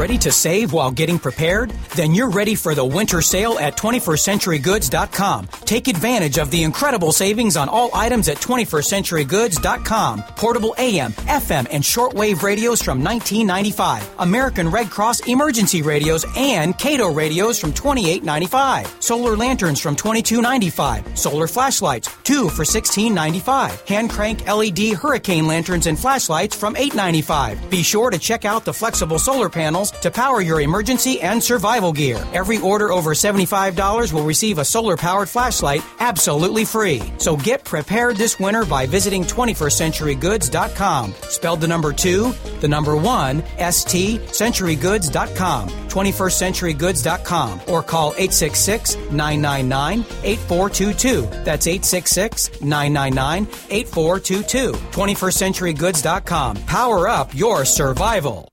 Ready 0.00 0.16
to 0.16 0.32
save 0.32 0.72
while 0.72 0.90
getting 0.90 1.18
prepared? 1.18 1.72
Then 1.94 2.14
you're 2.14 2.30
ready 2.30 2.54
for 2.54 2.74
the 2.74 2.82
winter 2.82 3.20
sale 3.20 3.58
at 3.58 3.76
21stCenturyGoods.com. 3.76 5.46
Take 5.66 5.88
advantage 5.88 6.38
of 6.38 6.50
the 6.50 6.62
incredible 6.62 7.12
savings 7.12 7.54
on 7.54 7.68
all 7.68 7.90
items 7.92 8.30
at 8.30 8.38
21stCenturyGoods.com. 8.38 10.22
Portable 10.36 10.74
AM, 10.78 11.12
FM, 11.12 11.66
and 11.70 11.84
shortwave 11.84 12.42
radios 12.42 12.80
from 12.80 13.04
1995. 13.04 14.08
American 14.20 14.70
Red 14.70 14.88
Cross 14.88 15.20
emergency 15.28 15.82
radios 15.82 16.24
and 16.34 16.74
Kaito 16.78 17.14
radios 17.14 17.60
from 17.60 17.74
28.95. 17.74 19.02
Solar 19.02 19.36
lanterns 19.36 19.82
from 19.82 19.96
22.95. 19.96 21.18
Solar 21.18 21.46
flashlights, 21.46 22.08
two 22.24 22.48
for 22.48 22.62
16.95. 22.62 23.86
Hand 23.86 24.08
crank 24.08 24.48
LED 24.48 24.94
hurricane 24.94 25.46
lanterns 25.46 25.86
and 25.86 25.98
flashlights 25.98 26.56
from 26.56 26.74
8.95. 26.74 27.68
Be 27.68 27.82
sure 27.82 28.08
to 28.08 28.18
check 28.18 28.46
out 28.46 28.64
the 28.64 28.72
flexible 28.72 29.18
solar 29.18 29.50
panels 29.50 29.89
to 30.02 30.10
power 30.10 30.40
your 30.40 30.60
emergency 30.60 31.20
and 31.20 31.42
survival 31.42 31.92
gear. 31.92 32.24
Every 32.32 32.58
order 32.58 32.92
over 32.92 33.12
$75 33.12 34.12
will 34.12 34.24
receive 34.24 34.58
a 34.58 34.64
solar 34.64 34.96
powered 34.96 35.28
flashlight 35.28 35.82
absolutely 35.98 36.64
free. 36.64 37.02
So 37.18 37.36
get 37.36 37.64
prepared 37.64 38.16
this 38.16 38.38
winter 38.38 38.64
by 38.64 38.86
visiting 38.86 39.24
21stCenturyGoods.com. 39.24 41.14
Spelled 41.22 41.60
the 41.60 41.68
number 41.68 41.92
2, 41.92 42.32
the 42.60 42.68
number 42.68 42.96
1, 42.96 43.42
ST, 43.70 44.20
centurygoods.com. 44.20 45.68
21stCenturyGoods.com 45.68 47.60
or 47.68 47.82
call 47.82 48.10
866 48.12 48.96
999 49.10 50.04
8422. 50.22 51.22
That's 51.44 51.66
866 51.66 52.60
999 52.60 53.46
8422. 53.70 54.72
21stCenturyGoods.com. 54.72 56.56
Power 56.66 57.08
up 57.08 57.34
your 57.34 57.64
survival. 57.64 58.50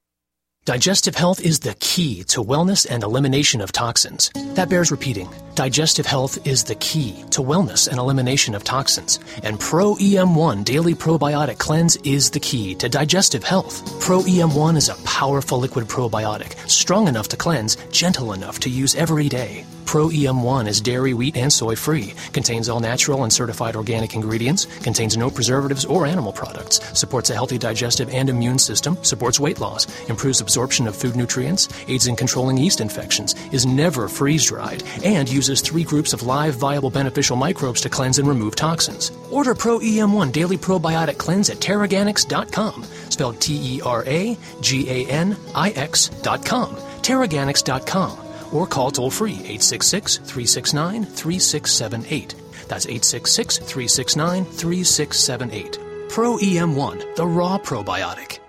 Digestive 0.67 1.15
health 1.15 1.39
is 1.39 1.59
the 1.59 1.75
key 1.79 2.25
to 2.25 2.43
wellness 2.43 2.85
and 2.89 3.01
elimination 3.01 3.61
of 3.61 3.71
toxins. 3.71 4.29
That 4.55 4.67
bears 4.67 4.91
repeating. 4.91 5.33
Digestive 5.55 6.05
health 6.05 6.45
is 6.45 6.65
the 6.65 6.75
key 6.75 7.23
to 7.31 7.41
wellness 7.41 7.87
and 7.87 7.97
elimination 7.97 8.53
of 8.53 8.65
toxins. 8.65 9.17
And 9.43 9.61
Pro 9.61 9.95
EM1 9.95 10.65
Daily 10.65 10.93
Probiotic 10.93 11.57
Cleanse 11.57 11.95
is 12.03 12.31
the 12.31 12.41
key 12.41 12.75
to 12.75 12.89
digestive 12.89 13.45
health. 13.45 13.81
Pro 14.01 14.19
EM1 14.23 14.75
is 14.75 14.89
a 14.89 15.01
powerful 15.05 15.57
liquid 15.57 15.87
probiotic, 15.87 16.57
strong 16.69 17.07
enough 17.07 17.29
to 17.29 17.37
cleanse, 17.37 17.77
gentle 17.91 18.33
enough 18.33 18.59
to 18.59 18.69
use 18.69 18.93
every 18.93 19.29
day. 19.29 19.65
Pro 19.87 20.09
EM1 20.09 20.67
is 20.67 20.81
dairy, 20.81 21.13
wheat, 21.13 21.37
and 21.37 21.51
soy 21.51 21.73
free, 21.73 22.13
contains 22.33 22.67
all 22.67 22.81
natural 22.81 23.23
and 23.23 23.31
certified 23.31 23.77
organic 23.77 24.15
ingredients, 24.15 24.65
contains 24.83 25.15
no 25.15 25.31
preservatives 25.31 25.85
or 25.85 26.05
animal 26.05 26.33
products, 26.33 26.81
supports 26.93 27.29
a 27.29 27.33
healthy 27.33 27.57
digestive 27.57 28.09
and 28.09 28.29
immune 28.29 28.59
system, 28.59 29.01
supports 29.01 29.39
weight 29.39 29.61
loss, 29.61 29.87
improves 30.09 30.41
absorption 30.41 30.89
of 30.89 30.95
food 30.95 31.15
nutrients, 31.15 31.69
aids 31.87 32.07
in 32.07 32.17
controlling 32.17 32.57
yeast 32.57 32.81
infections, 32.81 33.33
is 33.53 33.65
never 33.65 34.09
freeze 34.09 34.43
dried, 34.43 34.83
and 35.05 35.31
uses 35.31 35.61
three 35.61 35.85
groups 35.85 36.11
of 36.11 36.23
live, 36.23 36.55
viable, 36.55 36.89
beneficial 36.89 37.37
microbes 37.37 37.79
to 37.79 37.89
cleanse 37.89 38.19
and 38.19 38.27
remove 38.27 38.57
toxins. 38.57 39.13
Order 39.31 39.55
Pro 39.55 39.79
EM1 39.79 40.33
Daily 40.33 40.57
Probiotic 40.57 41.17
Cleanse 41.17 41.49
at 41.49 41.59
Teraganix.com, 41.59 42.83
spelled 43.09 43.39
T 43.39 43.77
E 43.77 43.81
R 43.81 44.03
A 44.05 44.37
G 44.59 44.89
A 44.89 45.09
N 45.09 45.37
I 45.55 45.69
X.com. 45.69 46.75
Teraganix.com 46.75 48.26
or 48.53 48.67
call 48.67 48.91
toll 48.91 49.11
free 49.11 49.33
866 49.33 50.17
369 50.17 51.05
3678. 51.05 52.35
That's 52.67 52.85
866 52.85 53.57
369 53.59 54.45
3678. 54.45 55.79
Pro 56.09 56.37
EM1, 56.37 57.15
the 57.15 57.27
raw 57.27 57.57
probiotic. 57.57 58.39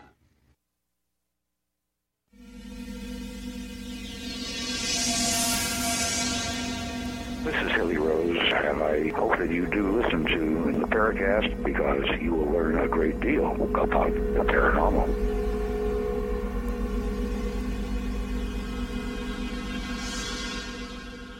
This 7.44 7.62
is 7.62 7.70
Hilly 7.72 7.96
Rose, 7.96 8.36
and 8.36 8.82
I 8.82 9.08
hope 9.08 9.38
that 9.38 9.50
you 9.50 9.66
do 9.66 10.00
listen 10.00 10.24
to 10.24 10.78
the 10.80 10.86
Paracast 10.86 11.64
because 11.64 12.20
you 12.20 12.34
will 12.34 12.52
learn 12.52 12.78
a 12.78 12.88
great 12.88 13.20
deal 13.20 13.52
about 13.74 14.12
the 14.12 14.44
paranormal. 14.44 15.37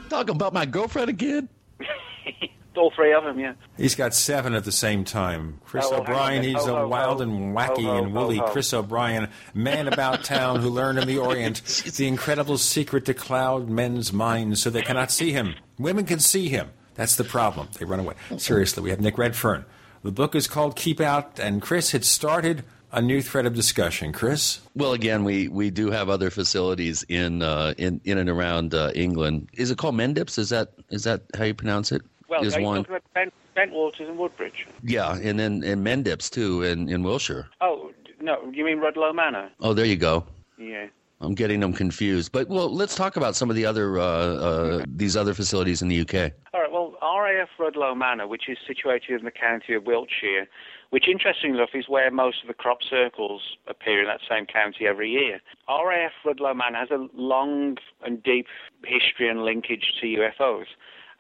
Talking 0.09 0.35
about 0.35 0.53
my 0.53 0.67
girlfriend 0.67 1.11
again? 1.11 1.49
All 2.77 2.93
three 2.95 3.13
of 3.13 3.25
them, 3.25 3.41
yeah. 3.41 3.55
He's 3.77 3.97
got 3.97 4.15
seven 4.15 4.55
at 4.55 4.63
the 4.65 4.71
same 4.71 5.03
time. 5.05 5.61
Chris 5.65 5.85
Oh, 5.89 5.95
hang 5.95 6.01
O'Brien, 6.03 6.43
he's 6.45 6.65
Ho, 6.65 6.77
a 6.77 6.79
ho, 6.83 6.89
wild 6.89 7.17
ho. 7.19 7.25
and 7.25 7.57
wacky 7.57 7.83
Ho, 7.85 7.91
ho, 7.91 7.97
and 7.99 8.13
ho, 8.13 8.21
woolly 8.21 8.37
ho. 8.37 8.47
Chris 8.53 8.73
O'Brien, 8.73 9.29
man 9.53 9.89
about 9.89 10.23
town 10.23 10.61
who 10.61 10.69
learned 10.71 11.01
in 11.01 11.09
the 11.09 11.19
Orient 11.19 11.61
the 11.97 12.07
incredible 12.07 12.57
secret 12.57 13.05
to 13.07 13.15
cloud 13.15 13.69
men's 13.69 14.13
minds 14.13 14.63
so 14.63 14.71
they 14.71 14.83
cannot 14.83 15.11
see 15.11 15.33
him. 15.33 15.57
Women 15.77 16.05
can 16.07 16.21
see 16.21 16.49
him. 16.49 16.69
That's 16.95 17.17
the 17.17 17.25
problem. 17.25 17.69
They 17.81 17.85
run 17.85 17.99
away. 17.99 18.15
Seriously, 18.37 18.81
we 18.85 18.91
have 18.91 19.01
Nick 19.01 19.19
Redfern. 19.19 19.65
The 20.05 20.13
book 20.13 20.37
is 20.37 20.47
called 20.47 20.77
Keep 20.77 21.01
Out, 21.01 21.41
and 21.41 21.61
Chris 21.61 21.91
had 21.91 22.05
started 22.05 22.63
a 22.93 23.03
new 23.03 23.21
thread 23.23 23.47
of 23.47 23.55
discussion. 23.55 24.13
Chris? 24.13 24.61
Well, 24.75 24.93
again, 24.93 25.25
we, 25.25 25.49
we 25.49 25.71
do 25.71 25.91
have 25.91 26.09
other 26.09 26.31
facilities 26.31 27.05
in 27.09 27.43
uh, 27.43 27.75
in 27.79 28.01
in 28.05 28.19
and 28.19 28.29
around 28.29 28.75
uh, 28.75 28.93
England. 28.95 29.49
Is 29.55 29.71
it 29.71 29.79
called 29.79 29.95
Mendips? 29.95 30.39
Is 30.39 30.49
that 30.51 30.73
is 30.91 31.05
that 31.05 31.23
how 31.37 31.45
you 31.45 31.55
pronounce 31.55 31.93
it? 31.93 32.03
Well, 32.29 32.43
There's 32.43 32.57
are 32.57 32.61
one. 32.61 32.85
talking 32.85 32.97
about 32.97 33.15
Bent, 33.15 33.33
Bentwaters 33.57 34.09
and 34.09 34.19
Woodbridge? 34.19 34.67
Yeah, 34.83 35.17
and 35.17 35.39
then 35.39 35.63
and 35.65 35.87
Mendips 35.87 36.31
too 36.31 36.63
in, 36.63 36.89
in 36.89 37.03
Wiltshire. 37.03 37.49
Oh, 37.61 37.91
no, 38.21 38.51
you 38.53 38.65
mean 38.65 38.79
Rudloe 38.79 39.15
Manor? 39.15 39.51
Oh, 39.61 39.73
there 39.73 39.87
you 39.87 39.97
go. 39.97 40.27
Yeah. 40.59 40.87
I'm 41.21 41.35
getting 41.35 41.59
them 41.61 41.73
confused. 41.73 42.31
But 42.31 42.49
well, 42.49 42.73
let's 42.73 42.95
talk 42.95 43.17
about 43.17 43.35
some 43.35 43.51
of 43.51 43.57
the 43.57 43.67
other 43.67 43.99
uh, 43.99 44.05
uh, 44.05 44.85
these 44.87 45.17
other 45.17 45.35
facilities 45.35 45.83
in 45.83 45.89
the 45.89 46.01
UK. 46.01 46.33
All 46.55 46.61
right, 46.61 46.71
well, 46.71 46.95
RAF 47.03 47.49
Rudloe 47.59 47.97
Manor, 47.97 48.29
which 48.29 48.49
is 48.49 48.59
situated 48.67 49.19
in 49.19 49.25
the 49.25 49.33
county 49.33 49.75
of 49.75 49.85
Wiltshire, 49.85 50.47
which 50.91 51.09
interestingly 51.09 51.59
enough 51.59 51.71
is 51.75 51.89
where 51.89 52.11
most 52.11 52.43
of 52.43 52.49
the 52.49 52.55
crop 52.55 52.79
circles 52.89 53.43
appear 53.67 54.01
in 54.01 54.07
that 54.07 54.21
same 54.29 54.47
county 54.47 54.87
every 54.87 55.11
year. 55.11 55.41
RAF 55.69 56.13
Rudloe 56.25 56.57
Manor 56.57 56.79
has 56.79 56.91
a 56.91 57.09
long 57.15 57.77
and 58.05 58.23
deep 58.23 58.47
history 58.85 59.29
and 59.29 59.43
linkage 59.43 59.93
to 60.01 60.07
UFOs. 60.07 60.67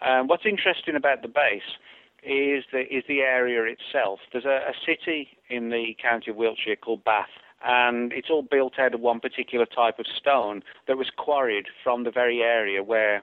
Um, 0.00 0.28
what's 0.28 0.46
interesting 0.46 0.96
about 0.96 1.22
the 1.22 1.28
base 1.28 1.76
is 2.22 2.64
the, 2.72 2.80
is 2.90 3.04
the 3.08 3.20
area 3.20 3.62
itself. 3.64 4.20
There's 4.32 4.44
a, 4.44 4.70
a 4.70 4.74
city 4.86 5.28
in 5.50 5.70
the 5.70 5.96
county 6.00 6.30
of 6.30 6.36
Wiltshire 6.36 6.76
called 6.76 7.04
Bath, 7.04 7.28
and 7.64 8.12
it's 8.12 8.30
all 8.30 8.42
built 8.42 8.78
out 8.78 8.94
of 8.94 9.00
one 9.00 9.20
particular 9.20 9.66
type 9.66 9.98
of 9.98 10.06
stone 10.06 10.62
that 10.86 10.96
was 10.96 11.10
quarried 11.16 11.66
from 11.82 12.04
the 12.04 12.10
very 12.10 12.40
area 12.40 12.82
where 12.82 13.22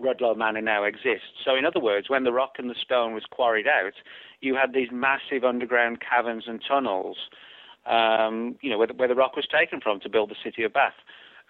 Rudloe 0.00 0.36
Manor 0.36 0.60
now 0.60 0.84
exists. 0.84 1.42
So, 1.44 1.56
in 1.56 1.64
other 1.64 1.80
words, 1.80 2.08
when 2.08 2.24
the 2.24 2.32
rock 2.32 2.54
and 2.58 2.70
the 2.70 2.76
stone 2.80 3.14
was 3.14 3.24
quarried 3.30 3.66
out, 3.66 3.94
you 4.40 4.54
had 4.54 4.72
these 4.72 4.88
massive 4.92 5.44
underground 5.44 5.98
caverns 6.00 6.44
and 6.46 6.62
tunnels, 6.66 7.16
um, 7.86 8.56
you 8.60 8.70
know, 8.70 8.78
where 8.78 8.86
the, 8.86 8.94
where 8.94 9.08
the 9.08 9.14
rock 9.14 9.36
was 9.36 9.46
taken 9.46 9.80
from 9.80 10.00
to 10.00 10.08
build 10.08 10.30
the 10.30 10.36
city 10.42 10.62
of 10.62 10.72
Bath. 10.72 10.94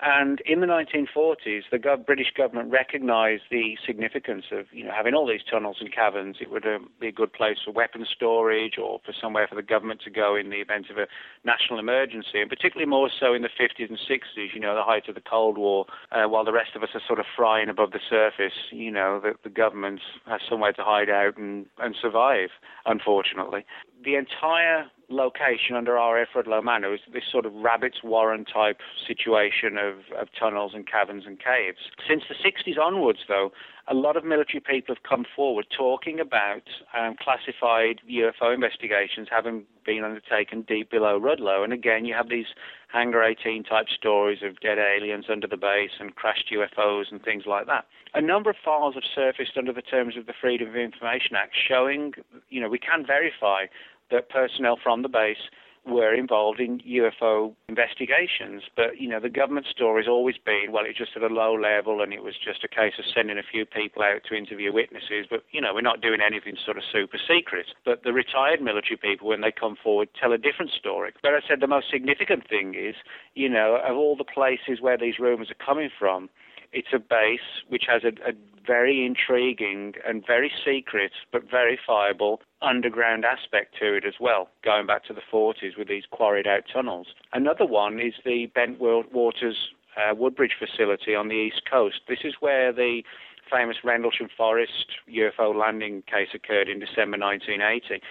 And 0.00 0.40
in 0.46 0.60
the 0.60 0.66
1940s, 0.66 1.62
the 1.72 1.78
gov- 1.78 2.06
British 2.06 2.32
government 2.36 2.70
recognised 2.70 3.42
the 3.50 3.76
significance 3.84 4.44
of, 4.52 4.66
you 4.72 4.84
know, 4.84 4.92
having 4.96 5.12
all 5.12 5.26
these 5.26 5.40
tunnels 5.50 5.78
and 5.80 5.92
caverns. 5.92 6.36
It 6.40 6.52
would 6.52 6.64
uh, 6.64 6.78
be 7.00 7.08
a 7.08 7.12
good 7.12 7.32
place 7.32 7.58
for 7.64 7.72
weapons 7.72 8.06
storage 8.14 8.78
or 8.78 9.00
for 9.04 9.12
somewhere 9.12 9.48
for 9.48 9.56
the 9.56 9.62
government 9.62 10.00
to 10.02 10.10
go 10.10 10.36
in 10.36 10.50
the 10.50 10.60
event 10.60 10.88
of 10.90 10.98
a 10.98 11.08
national 11.44 11.80
emergency, 11.80 12.40
and 12.40 12.48
particularly 12.48 12.88
more 12.88 13.10
so 13.10 13.34
in 13.34 13.42
the 13.42 13.48
50s 13.48 13.88
and 13.88 13.98
60s, 13.98 14.54
you 14.54 14.60
know, 14.60 14.76
the 14.76 14.84
height 14.84 15.08
of 15.08 15.16
the 15.16 15.20
Cold 15.20 15.58
War, 15.58 15.86
uh, 16.12 16.28
while 16.28 16.44
the 16.44 16.52
rest 16.52 16.76
of 16.76 16.84
us 16.84 16.90
are 16.94 17.02
sort 17.04 17.18
of 17.18 17.26
frying 17.34 17.68
above 17.68 17.90
the 17.90 18.00
surface, 18.08 18.70
you 18.70 18.92
know, 18.92 19.20
the, 19.20 19.34
the 19.42 19.50
government 19.50 20.00
has 20.26 20.40
somewhere 20.48 20.72
to 20.74 20.84
hide 20.84 21.10
out 21.10 21.36
and, 21.36 21.66
and 21.78 21.96
survive, 22.00 22.50
unfortunately. 22.86 23.64
The 24.04 24.14
entire 24.14 24.86
location 25.08 25.74
under 25.74 25.94
RAF 25.94 26.28
Rudloe 26.34 26.62
Manor 26.62 26.94
is 26.94 27.00
this 27.12 27.24
sort 27.30 27.46
of 27.46 27.54
rabbit's 27.54 28.02
warren 28.02 28.44
type 28.44 28.80
situation 29.06 29.78
of, 29.78 29.96
of 30.20 30.28
tunnels 30.38 30.72
and 30.74 30.86
caverns 30.86 31.24
and 31.26 31.38
caves. 31.38 31.78
Since 32.06 32.24
the 32.28 32.34
60s 32.34 32.78
onwards, 32.78 33.20
though, 33.26 33.50
a 33.86 33.94
lot 33.94 34.18
of 34.18 34.24
military 34.24 34.60
people 34.60 34.94
have 34.94 35.02
come 35.02 35.24
forward 35.34 35.66
talking 35.74 36.20
about 36.20 36.62
um, 36.96 37.16
classified 37.18 38.02
UFO 38.10 38.54
investigations 38.54 39.28
having 39.30 39.64
been 39.86 40.04
undertaken 40.04 40.62
deep 40.68 40.90
below 40.90 41.18
Rudloe. 41.18 41.64
And 41.64 41.72
again, 41.72 42.04
you 42.04 42.12
have 42.12 42.28
these 42.28 42.46
Hangar 42.88 43.22
18 43.22 43.64
type 43.64 43.86
stories 43.88 44.40
of 44.42 44.60
dead 44.60 44.78
aliens 44.78 45.26
under 45.30 45.46
the 45.46 45.56
base 45.56 45.92
and 46.00 46.14
crashed 46.14 46.52
UFOs 46.52 47.10
and 47.10 47.22
things 47.22 47.44
like 47.46 47.66
that. 47.66 47.86
A 48.14 48.20
number 48.20 48.50
of 48.50 48.56
files 48.62 48.94
have 48.94 49.04
surfaced 49.14 49.56
under 49.56 49.72
the 49.72 49.82
terms 49.82 50.16
of 50.18 50.26
the 50.26 50.34
Freedom 50.38 50.68
of 50.68 50.76
Information 50.76 51.36
Act 51.36 51.54
showing, 51.56 52.12
you 52.50 52.60
know, 52.60 52.68
we 52.68 52.78
can 52.78 53.06
verify 53.06 53.66
that 54.10 54.30
personnel 54.30 54.78
from 54.82 55.02
the 55.02 55.08
base 55.08 55.50
were 55.88 56.14
involved 56.14 56.60
in 56.60 56.80
UFO 56.80 57.54
investigations. 57.68 58.62
But, 58.76 59.00
you 59.00 59.08
know, 59.08 59.20
the 59.20 59.30
government 59.30 59.66
story's 59.70 60.08
always 60.08 60.36
been, 60.36 60.70
well, 60.70 60.84
it's 60.86 60.98
just 60.98 61.16
at 61.16 61.22
a 61.22 61.32
low 61.32 61.54
level 61.54 62.02
and 62.02 62.12
it 62.12 62.22
was 62.22 62.34
just 62.36 62.64
a 62.64 62.68
case 62.68 62.94
of 62.98 63.04
sending 63.14 63.38
a 63.38 63.42
few 63.42 63.64
people 63.64 64.02
out 64.02 64.22
to 64.28 64.36
interview 64.36 64.72
witnesses. 64.72 65.26
But, 65.28 65.44
you 65.50 65.60
know, 65.60 65.72
we're 65.74 65.80
not 65.80 66.00
doing 66.00 66.20
anything 66.24 66.56
sort 66.62 66.76
of 66.76 66.84
super 66.92 67.18
secret. 67.18 67.66
But 67.84 68.02
the 68.04 68.12
retired 68.12 68.60
military 68.60 68.96
people, 68.96 69.28
when 69.28 69.40
they 69.40 69.52
come 69.52 69.76
forward, 69.82 70.08
tell 70.20 70.32
a 70.32 70.38
different 70.38 70.72
story. 70.72 71.12
But 71.22 71.32
I 71.32 71.40
said 71.46 71.60
the 71.60 71.66
most 71.66 71.90
significant 71.90 72.48
thing 72.48 72.74
is, 72.74 72.94
you 73.34 73.48
know, 73.48 73.80
of 73.82 73.96
all 73.96 74.16
the 74.16 74.24
places 74.24 74.80
where 74.80 74.98
these 74.98 75.18
rumors 75.18 75.50
are 75.50 75.64
coming 75.64 75.90
from, 75.98 76.28
it's 76.72 76.88
a 76.92 76.98
base 76.98 77.64
which 77.68 77.84
has 77.88 78.02
a, 78.04 78.08
a 78.28 78.32
very 78.66 79.04
intriguing 79.04 79.94
and 80.06 80.24
very 80.26 80.52
secret 80.64 81.12
but 81.32 81.50
verifiable 81.50 82.40
underground 82.60 83.24
aspect 83.24 83.74
to 83.80 83.94
it 83.94 84.04
as 84.04 84.14
well, 84.20 84.48
going 84.62 84.86
back 84.86 85.04
to 85.04 85.14
the 85.14 85.22
40s 85.32 85.78
with 85.78 85.88
these 85.88 86.04
quarried 86.10 86.46
out 86.46 86.64
tunnels. 86.72 87.08
Another 87.32 87.64
one 87.64 87.98
is 87.98 88.14
the 88.24 88.50
Bentwaters 88.54 89.54
uh, 89.96 90.14
Woodbridge 90.14 90.54
facility 90.58 91.14
on 91.14 91.28
the 91.28 91.34
east 91.34 91.62
coast. 91.70 92.00
This 92.08 92.20
is 92.24 92.34
where 92.40 92.72
the 92.72 93.02
famous 93.50 93.78
Rendlesham 93.82 94.28
Forest 94.36 94.86
UFO 95.08 95.54
landing 95.58 96.02
case 96.02 96.28
occurred 96.34 96.68
in 96.68 96.78
December 96.78 97.18
1980. 97.18 98.02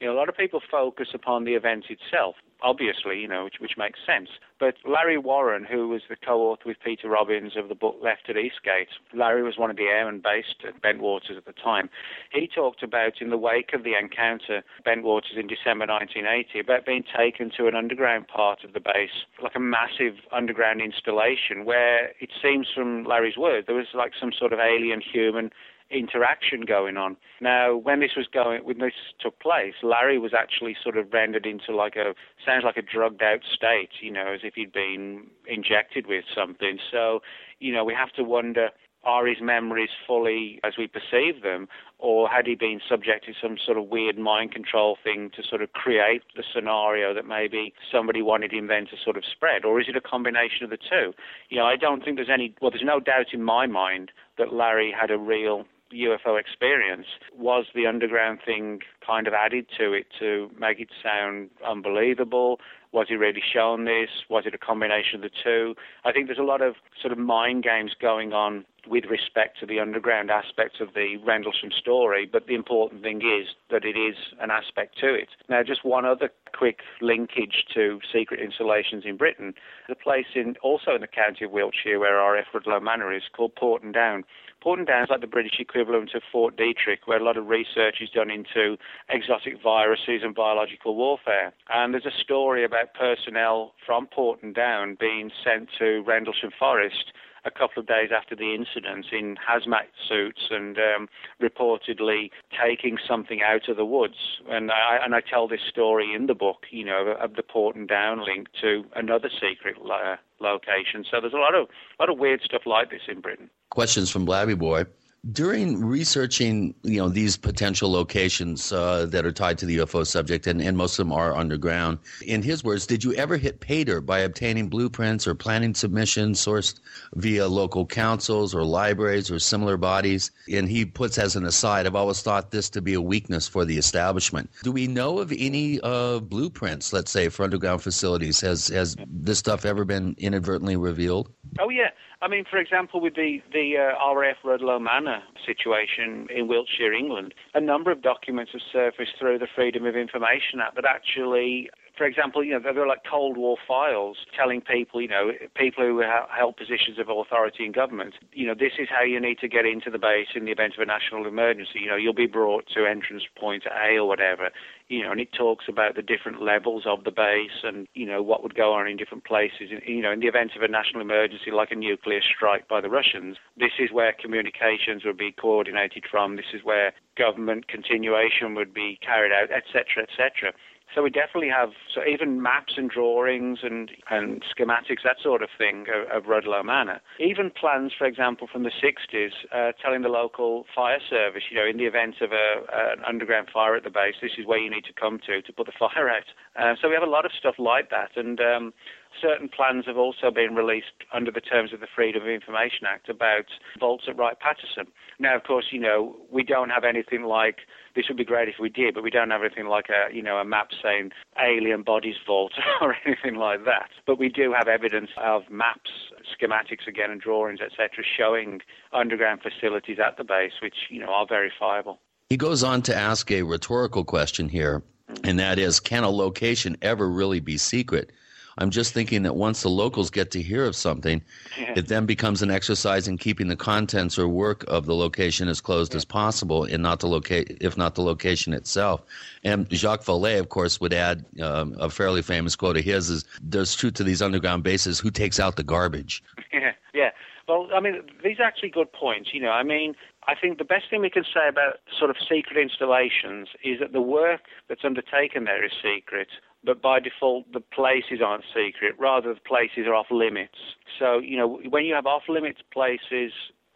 You 0.00 0.06
know, 0.06 0.14
a 0.14 0.16
lot 0.18 0.28
of 0.28 0.36
people 0.36 0.60
focus 0.70 1.08
upon 1.14 1.44
the 1.44 1.54
event 1.54 1.86
itself, 1.88 2.36
obviously, 2.62 3.20
you 3.20 3.28
know, 3.28 3.44
which, 3.44 3.56
which 3.60 3.76
makes 3.76 3.98
sense. 4.06 4.28
But 4.58 4.76
Larry 4.88 5.18
Warren, 5.18 5.64
who 5.64 5.88
was 5.88 6.02
the 6.08 6.16
co-author 6.16 6.62
with 6.64 6.78
Peter 6.84 7.08
Robbins 7.08 7.56
of 7.56 7.68
the 7.68 7.74
book 7.74 7.96
Left 8.02 8.28
at 8.28 8.36
Eastgate, 8.36 8.88
Larry 9.14 9.42
was 9.42 9.58
one 9.58 9.70
of 9.70 9.76
the 9.76 9.84
airmen 9.84 10.22
based 10.24 10.64
at 10.66 10.80
Bentwaters 10.82 11.36
at 11.36 11.44
the 11.44 11.52
time. 11.52 11.90
He 12.32 12.48
talked 12.48 12.82
about, 12.82 13.20
in 13.20 13.30
the 13.30 13.36
wake 13.36 13.72
of 13.74 13.84
the 13.84 13.92
encounter 14.00 14.62
Bentwaters 14.86 15.36
in 15.38 15.46
December 15.46 15.86
1980, 15.86 16.60
about 16.60 16.86
being 16.86 17.04
taken 17.16 17.50
to 17.56 17.66
an 17.66 17.74
underground 17.74 18.28
part 18.28 18.64
of 18.64 18.72
the 18.72 18.80
base, 18.80 19.26
like 19.42 19.54
a 19.54 19.60
massive 19.60 20.14
underground 20.32 20.80
installation, 20.80 21.64
where 21.64 22.12
it 22.20 22.30
seems 22.42 22.68
from 22.74 23.04
Larry's 23.04 23.36
words 23.36 23.66
there 23.66 23.76
was 23.76 23.86
like 23.94 24.12
some 24.18 24.32
sort 24.32 24.52
of 24.52 24.58
alien 24.58 25.00
human 25.00 25.50
interaction 25.90 26.62
going 26.62 26.96
on. 26.96 27.16
Now, 27.40 27.76
when 27.76 28.00
this 28.00 28.12
was 28.16 28.26
going, 28.32 28.64
when 28.64 28.78
this 28.78 28.92
took 29.20 29.38
place, 29.40 29.74
Larry 29.82 30.18
was 30.18 30.32
actually 30.34 30.76
sort 30.82 30.96
of 30.96 31.12
rendered 31.12 31.46
into 31.46 31.74
like 31.74 31.96
a 31.96 32.14
sounds 32.44 32.64
like 32.64 32.76
a 32.76 32.82
drugged 32.82 33.22
out 33.22 33.40
state, 33.54 33.90
you 34.00 34.10
know, 34.10 34.32
as 34.34 34.40
if 34.42 34.54
he'd 34.54 34.72
been 34.72 35.26
injected 35.46 36.06
with 36.06 36.24
something. 36.34 36.78
So, 36.90 37.20
you 37.60 37.72
know, 37.72 37.84
we 37.84 37.94
have 37.94 38.12
to 38.14 38.24
wonder. 38.24 38.70
Are 39.04 39.24
his 39.24 39.36
memories 39.40 39.90
fully 40.04 40.58
as 40.64 40.72
we 40.76 40.88
perceive 40.88 41.44
them, 41.44 41.68
or 42.00 42.28
had 42.28 42.44
he 42.48 42.56
been 42.56 42.80
subjected 42.90 43.36
to 43.36 43.40
some 43.40 43.56
sort 43.64 43.78
of 43.78 43.86
weird 43.86 44.18
mind 44.18 44.50
control 44.50 44.98
thing 45.00 45.30
to 45.36 45.44
sort 45.48 45.62
of 45.62 45.72
create 45.74 46.22
the 46.34 46.42
scenario 46.52 47.14
that 47.14 47.24
maybe 47.24 47.72
somebody 47.92 48.20
wanted 48.20 48.52
him 48.52 48.66
then 48.66 48.84
to 48.86 48.96
sort 49.04 49.16
of 49.16 49.22
spread, 49.24 49.64
or 49.64 49.80
is 49.80 49.86
it 49.88 49.94
a 49.94 50.00
combination 50.00 50.64
of 50.64 50.70
the 50.70 50.76
two? 50.76 51.14
You 51.50 51.58
know, 51.58 51.66
I 51.66 51.76
don't 51.76 52.04
think 52.04 52.16
there's 52.16 52.28
any. 52.28 52.52
Well, 52.60 52.72
there's 52.72 52.82
no 52.82 52.98
doubt 52.98 53.26
in 53.32 53.44
my 53.44 53.68
mind 53.68 54.10
that 54.38 54.52
Larry 54.52 54.90
had 54.90 55.12
a 55.12 55.18
real 55.18 55.66
UFO 56.04 56.38
experience, 56.38 57.06
was 57.36 57.66
the 57.74 57.86
underground 57.86 58.40
thing 58.44 58.80
kind 59.06 59.26
of 59.26 59.34
added 59.34 59.66
to 59.78 59.92
it 59.92 60.06
to 60.18 60.50
make 60.58 60.80
it 60.80 60.88
sound 61.02 61.50
unbelievable? 61.66 62.60
Was 62.92 63.08
he 63.08 63.14
really 63.16 63.42
shown 63.42 63.84
this? 63.84 64.08
Was 64.30 64.44
it 64.46 64.54
a 64.54 64.58
combination 64.58 65.16
of 65.16 65.22
the 65.22 65.30
two? 65.44 65.74
I 66.04 66.12
think 66.12 66.26
there's 66.26 66.38
a 66.38 66.42
lot 66.42 66.62
of 66.62 66.76
sort 67.00 67.12
of 67.12 67.18
mind 67.18 67.62
games 67.62 67.92
going 68.00 68.32
on 68.32 68.64
with 68.86 69.04
respect 69.06 69.58
to 69.60 69.66
the 69.66 69.80
underground 69.80 70.30
aspects 70.30 70.80
of 70.80 70.94
the 70.94 71.16
Rendlesham 71.24 71.70
story, 71.76 72.28
but 72.30 72.46
the 72.46 72.54
important 72.54 73.02
thing 73.02 73.18
is 73.18 73.48
that 73.70 73.84
it 73.84 73.98
is 73.98 74.16
an 74.40 74.50
aspect 74.50 74.98
to 75.00 75.12
it. 75.12 75.28
Now, 75.48 75.62
just 75.62 75.84
one 75.84 76.04
other 76.04 76.30
quick 76.56 76.78
linkage 77.00 77.64
to 77.74 78.00
secret 78.12 78.40
installations 78.40 79.04
in 79.04 79.16
Britain. 79.16 79.54
The 79.88 79.94
place 79.94 80.26
in 80.34 80.56
also 80.62 80.94
in 80.94 81.00
the 81.00 81.06
county 81.06 81.44
of 81.44 81.50
Wiltshire 81.50 81.98
where 81.98 82.16
RAF 82.16 82.46
Rudloe 82.54 82.82
Manor 82.82 83.12
is 83.12 83.24
called 83.34 83.54
Porton 83.56 83.92
Down. 83.92 84.24
Porton 84.66 84.84
Down 84.84 85.04
is 85.04 85.10
like 85.10 85.20
the 85.20 85.28
British 85.28 85.60
equivalent 85.60 86.12
of 86.16 86.22
Fort 86.32 86.56
Detrick, 86.56 87.04
where 87.04 87.18
a 87.18 87.22
lot 87.22 87.36
of 87.36 87.46
research 87.46 87.98
is 88.00 88.10
done 88.10 88.32
into 88.32 88.76
exotic 89.08 89.62
viruses 89.62 90.22
and 90.24 90.34
biological 90.34 90.96
warfare. 90.96 91.52
And 91.72 91.94
there's 91.94 92.04
a 92.04 92.20
story 92.20 92.64
about 92.64 92.92
personnel 92.92 93.74
from 93.86 94.08
Porton 94.08 94.52
Down 94.52 94.96
being 94.98 95.30
sent 95.44 95.68
to 95.78 96.02
Rendlesham 96.04 96.50
Forest 96.58 97.12
a 97.44 97.50
couple 97.52 97.78
of 97.78 97.86
days 97.86 98.10
after 98.10 98.34
the 98.34 98.56
incident 98.56 99.06
in 99.12 99.36
hazmat 99.36 99.86
suits 100.08 100.48
and 100.50 100.76
um, 100.78 101.08
reportedly 101.40 102.30
taking 102.50 102.98
something 103.06 103.42
out 103.42 103.68
of 103.68 103.76
the 103.76 103.84
woods. 103.84 104.40
And 104.50 104.72
I, 104.72 104.98
and 105.00 105.14
I 105.14 105.20
tell 105.20 105.46
this 105.46 105.60
story 105.68 106.12
in 106.12 106.26
the 106.26 106.34
book, 106.34 106.66
you 106.72 106.84
know, 106.84 107.14
of 107.20 107.36
the 107.36 107.44
Porton 107.44 107.86
Down 107.86 108.24
link 108.24 108.48
to 108.62 108.84
another 108.96 109.30
secret 109.30 109.76
uh, 109.78 110.16
location. 110.40 111.04
So 111.08 111.20
there's 111.20 111.34
a 111.34 111.36
lot 111.36 111.54
of 111.54 111.68
a 112.00 112.02
lot 112.02 112.10
of 112.10 112.18
weird 112.18 112.42
stuff 112.42 112.62
like 112.66 112.90
this 112.90 113.02
in 113.06 113.20
Britain. 113.20 113.48
Questions 113.70 114.10
from 114.10 114.24
Blabby 114.24 114.54
Boy. 114.54 114.84
During 115.32 115.84
researching, 115.84 116.72
you 116.84 116.98
know, 116.98 117.08
these 117.08 117.36
potential 117.36 117.90
locations 117.90 118.70
uh, 118.70 119.06
that 119.06 119.26
are 119.26 119.32
tied 119.32 119.58
to 119.58 119.66
the 119.66 119.78
UFO 119.78 120.06
subject, 120.06 120.46
and, 120.46 120.62
and 120.62 120.76
most 120.76 121.00
of 121.00 121.06
them 121.06 121.12
are 121.12 121.34
underground, 121.34 121.98
in 122.24 122.42
his 122.42 122.62
words, 122.62 122.86
did 122.86 123.02
you 123.02 123.12
ever 123.14 123.36
hit 123.36 123.60
dirt 123.60 124.02
by 124.02 124.20
obtaining 124.20 124.68
blueprints 124.68 125.26
or 125.26 125.34
planning 125.34 125.74
submissions 125.74 126.38
sourced 126.38 126.78
via 127.16 127.48
local 127.48 127.84
councils 127.84 128.54
or 128.54 128.62
libraries 128.62 129.28
or 129.28 129.40
similar 129.40 129.76
bodies? 129.76 130.30
And 130.52 130.68
he 130.68 130.84
puts 130.84 131.18
as 131.18 131.34
an 131.34 131.44
aside, 131.44 131.86
I've 131.86 131.96
always 131.96 132.22
thought 132.22 132.52
this 132.52 132.70
to 132.70 132.80
be 132.80 132.94
a 132.94 133.00
weakness 133.00 133.48
for 133.48 133.64
the 133.64 133.78
establishment. 133.78 134.48
Do 134.62 134.70
we 134.70 134.86
know 134.86 135.18
of 135.18 135.32
any 135.36 135.80
uh, 135.80 136.20
blueprints, 136.20 136.92
let's 136.92 137.10
say, 137.10 137.30
for 137.30 137.42
underground 137.42 137.82
facilities? 137.82 138.40
Has 138.42 138.68
has 138.68 138.96
this 139.08 139.40
stuff 139.40 139.64
ever 139.64 139.84
been 139.84 140.14
inadvertently 140.18 140.76
revealed? 140.76 141.32
Oh 141.58 141.68
yeah. 141.68 141.90
I 142.26 142.28
mean, 142.28 142.44
for 142.50 142.58
example, 142.58 143.00
with 143.00 143.14
the 143.14 143.38
the 143.52 143.76
uh, 143.78 144.12
RAF 144.12 144.38
Rudloe 144.44 144.80
Manor 144.80 145.22
situation 145.46 146.26
in 146.28 146.48
Wiltshire, 146.48 146.92
England, 146.92 147.32
a 147.54 147.60
number 147.60 147.92
of 147.92 148.02
documents 148.02 148.50
have 148.50 148.62
surfaced 148.72 149.12
through 149.16 149.38
the 149.38 149.46
Freedom 149.54 149.86
of 149.86 149.94
Information 149.94 150.58
Act 150.60 150.74
that 150.74 150.84
actually 150.84 151.70
for 151.96 152.04
example, 152.04 152.44
you 152.44 152.52
know, 152.52 152.60
there 152.60 152.82
are 152.82 152.86
like 152.86 153.04
Cold 153.08 153.36
War 153.36 153.56
files 153.66 154.18
telling 154.36 154.60
people, 154.60 155.00
you 155.00 155.08
know, 155.08 155.32
people 155.54 155.84
who 155.84 156.02
held 156.36 156.56
positions 156.56 156.98
of 156.98 157.08
authority 157.08 157.64
in 157.64 157.72
government, 157.72 158.14
you 158.32 158.46
know, 158.46 158.54
this 158.54 158.72
is 158.78 158.88
how 158.90 159.02
you 159.02 159.18
need 159.20 159.38
to 159.38 159.48
get 159.48 159.64
into 159.64 159.90
the 159.90 159.98
base 159.98 160.28
in 160.34 160.44
the 160.44 160.52
event 160.52 160.74
of 160.74 160.80
a 160.80 160.86
national 160.86 161.26
emergency. 161.26 161.80
You 161.80 161.88
know, 161.88 161.96
you'll 161.96 162.12
be 162.12 162.26
brought 162.26 162.66
to 162.74 162.86
entrance 162.86 163.24
point 163.38 163.64
A 163.66 163.96
or 163.96 164.06
whatever, 164.06 164.50
you 164.88 165.02
know, 165.02 165.10
and 165.10 165.20
it 165.20 165.32
talks 165.32 165.64
about 165.68 165.96
the 165.96 166.02
different 166.02 166.42
levels 166.42 166.84
of 166.86 167.04
the 167.04 167.10
base 167.10 167.64
and, 167.64 167.88
you 167.94 168.06
know, 168.06 168.22
what 168.22 168.42
would 168.42 168.54
go 168.54 168.72
on 168.74 168.86
in 168.86 168.96
different 168.96 169.24
places. 169.24 169.70
You 169.86 170.02
know, 170.02 170.12
in 170.12 170.20
the 170.20 170.28
event 170.28 170.52
of 170.54 170.62
a 170.62 170.68
national 170.68 171.00
emergency 171.00 171.50
like 171.50 171.70
a 171.70 171.76
nuclear 171.76 172.20
strike 172.20 172.68
by 172.68 172.80
the 172.80 172.90
Russians, 172.90 173.38
this 173.56 173.72
is 173.78 173.90
where 173.90 174.12
communications 174.12 175.04
would 175.04 175.16
be 175.16 175.32
coordinated 175.32 176.04
from. 176.10 176.36
This 176.36 176.52
is 176.52 176.62
where 176.62 176.92
government 177.16 177.68
continuation 177.68 178.54
would 178.54 178.74
be 178.74 178.98
carried 179.02 179.32
out, 179.32 179.50
etc., 179.50 180.04
etc. 180.04 180.52
So 180.94 181.02
we 181.02 181.10
definitely 181.10 181.50
have 181.50 181.70
so 181.94 182.00
even 182.04 182.40
maps 182.40 182.74
and 182.76 182.88
drawings 182.88 183.58
and, 183.62 183.90
and 184.10 184.42
schematics, 184.44 185.02
that 185.04 185.16
sort 185.22 185.42
of 185.42 185.48
thing 185.58 185.86
of, 185.92 186.24
of 186.24 186.28
Rudloe 186.28 186.64
Manor. 186.64 187.00
Even 187.20 187.50
plans, 187.50 187.92
for 187.96 188.06
example, 188.06 188.48
from 188.50 188.62
the 188.62 188.70
60s, 188.70 189.30
uh, 189.52 189.72
telling 189.82 190.02
the 190.02 190.08
local 190.08 190.64
fire 190.74 191.00
service, 191.10 191.42
you 191.50 191.56
know, 191.56 191.66
in 191.66 191.76
the 191.76 191.84
event 191.84 192.16
of 192.22 192.32
a, 192.32 192.62
an 192.72 193.04
underground 193.06 193.48
fire 193.52 193.76
at 193.76 193.84
the 193.84 193.90
base, 193.90 194.14
this 194.22 194.32
is 194.38 194.46
where 194.46 194.58
you 194.58 194.70
need 194.70 194.84
to 194.84 194.92
come 194.98 195.18
to 195.26 195.42
to 195.42 195.52
put 195.52 195.66
the 195.66 195.72
fire 195.78 196.08
out. 196.08 196.28
Uh, 196.58 196.74
so 196.80 196.88
we 196.88 196.94
have 196.94 197.02
a 197.02 197.10
lot 197.10 197.26
of 197.26 197.32
stuff 197.38 197.56
like 197.58 197.90
that. 197.90 198.16
And 198.16 198.40
um, 198.40 198.72
certain 199.20 199.48
plans 199.48 199.86
have 199.86 199.96
also 199.96 200.30
been 200.30 200.54
released 200.54 200.92
under 201.12 201.30
the 201.30 201.40
terms 201.40 201.72
of 201.72 201.80
the 201.80 201.86
Freedom 201.94 202.22
of 202.22 202.28
Information 202.28 202.86
Act 202.86 203.08
about 203.08 203.46
vaults 203.78 204.04
at 204.08 204.16
Wright 204.16 204.38
Patterson. 204.38 204.86
Now, 205.18 205.36
of 205.36 205.44
course, 205.44 205.66
you 205.70 205.80
know, 205.80 206.16
we 206.30 206.42
don't 206.42 206.70
have 206.70 206.84
anything 206.84 207.24
like 207.24 207.58
this 207.94 208.06
would 208.08 208.18
be 208.18 208.24
great 208.24 208.48
if 208.48 208.56
we 208.60 208.68
did, 208.68 208.94
but 208.94 209.02
we 209.02 209.10
don't 209.10 209.30
have 209.30 209.40
anything 209.40 209.66
like 209.66 209.86
a 209.88 210.14
you 210.14 210.22
know 210.22 210.36
a 210.36 210.44
map 210.44 210.68
saying 210.82 211.10
alien 211.42 211.82
bodies 211.82 212.16
vault 212.26 212.52
or 212.80 212.94
anything 213.06 213.36
like 213.36 213.64
that. 213.64 213.88
But 214.06 214.18
we 214.18 214.28
do 214.28 214.52
have 214.52 214.68
evidence 214.68 215.10
of 215.16 215.42
maps, 215.50 215.90
schematics 216.30 216.86
again, 216.86 217.10
and 217.10 217.20
drawings, 217.20 217.60
etc., 217.60 218.04
showing 218.04 218.60
underground 218.92 219.40
facilities 219.42 219.98
at 219.98 220.16
the 220.18 220.24
base, 220.24 220.52
which 220.62 220.76
you 220.90 221.00
know 221.00 221.08
are 221.08 221.26
verifiable. 221.26 221.98
He 222.28 222.36
goes 222.36 222.62
on 222.62 222.82
to 222.82 222.94
ask 222.94 223.30
a 223.30 223.42
rhetorical 223.42 224.04
question 224.04 224.48
here, 224.48 224.82
and 225.24 225.38
that 225.38 225.58
is, 225.58 225.80
can 225.80 226.04
a 226.04 226.10
location 226.10 226.76
ever 226.82 227.08
really 227.08 227.40
be 227.40 227.56
secret? 227.56 228.10
I'm 228.58 228.70
just 228.70 228.94
thinking 228.94 229.22
that 229.24 229.36
once 229.36 229.62
the 229.62 229.68
locals 229.68 230.10
get 230.10 230.30
to 230.30 230.42
hear 230.42 230.64
of 230.64 230.74
something, 230.74 231.22
yeah. 231.58 231.74
it 231.76 231.88
then 231.88 232.06
becomes 232.06 232.42
an 232.42 232.50
exercise 232.50 233.06
in 233.06 233.18
keeping 233.18 233.48
the 233.48 233.56
contents 233.56 234.18
or 234.18 234.28
work 234.28 234.64
of 234.68 234.86
the 234.86 234.94
location 234.94 235.48
as 235.48 235.60
closed 235.60 235.92
yeah. 235.92 235.98
as 235.98 236.04
possible, 236.04 236.64
and 236.64 236.82
not 236.82 237.00
the 237.00 237.06
loca- 237.06 237.44
if 237.64 237.76
not 237.76 237.94
the 237.94 238.02
location 238.02 238.52
itself. 238.54 239.02
And 239.44 239.70
Jacques 239.70 240.04
Vallée, 240.04 240.40
of 240.40 240.48
course, 240.48 240.80
would 240.80 240.94
add 240.94 241.24
um, 241.42 241.76
a 241.78 241.90
fairly 241.90 242.22
famous 242.22 242.56
quote 242.56 242.76
of 242.76 242.84
his: 242.84 243.10
"Is 243.10 243.24
there's 243.42 243.74
truth 243.74 243.94
to 243.94 244.04
these 244.04 244.22
underground 244.22 244.62
bases? 244.62 244.98
Who 244.98 245.10
takes 245.10 245.38
out 245.38 245.56
the 245.56 245.64
garbage?" 245.64 246.22
Yeah, 246.52 246.72
yeah. 246.94 247.10
Well, 247.48 247.68
I 247.74 247.80
mean, 247.80 248.02
these 248.24 248.40
are 248.40 248.44
actually 248.44 248.70
good 248.70 248.92
points. 248.92 249.34
You 249.34 249.40
know, 249.40 249.50
I 249.50 249.62
mean, 249.62 249.94
I 250.26 250.34
think 250.34 250.58
the 250.58 250.64
best 250.64 250.90
thing 250.90 251.00
we 251.00 251.10
can 251.10 251.24
say 251.24 251.48
about 251.48 251.78
sort 251.96 252.10
of 252.10 252.16
secret 252.18 252.56
installations 252.56 253.48
is 253.62 253.78
that 253.78 253.92
the 253.92 254.00
work 254.00 254.40
that's 254.68 254.84
undertaken 254.84 255.44
there 255.44 255.64
is 255.64 255.72
secret, 255.72 256.28
but 256.66 256.82
by 256.82 256.98
default, 257.00 257.50
the 257.52 257.60
places 257.60 258.20
aren't 258.24 258.44
secret. 258.48 258.94
Rather, 258.98 259.32
the 259.32 259.40
places 259.40 259.86
are 259.86 259.94
off 259.94 260.06
limits. 260.10 260.58
So, 260.98 261.18
you 261.18 261.38
know, 261.38 261.60
when 261.68 261.84
you 261.84 261.94
have 261.94 262.06
off 262.06 262.24
limits 262.28 262.60
places 262.72 263.32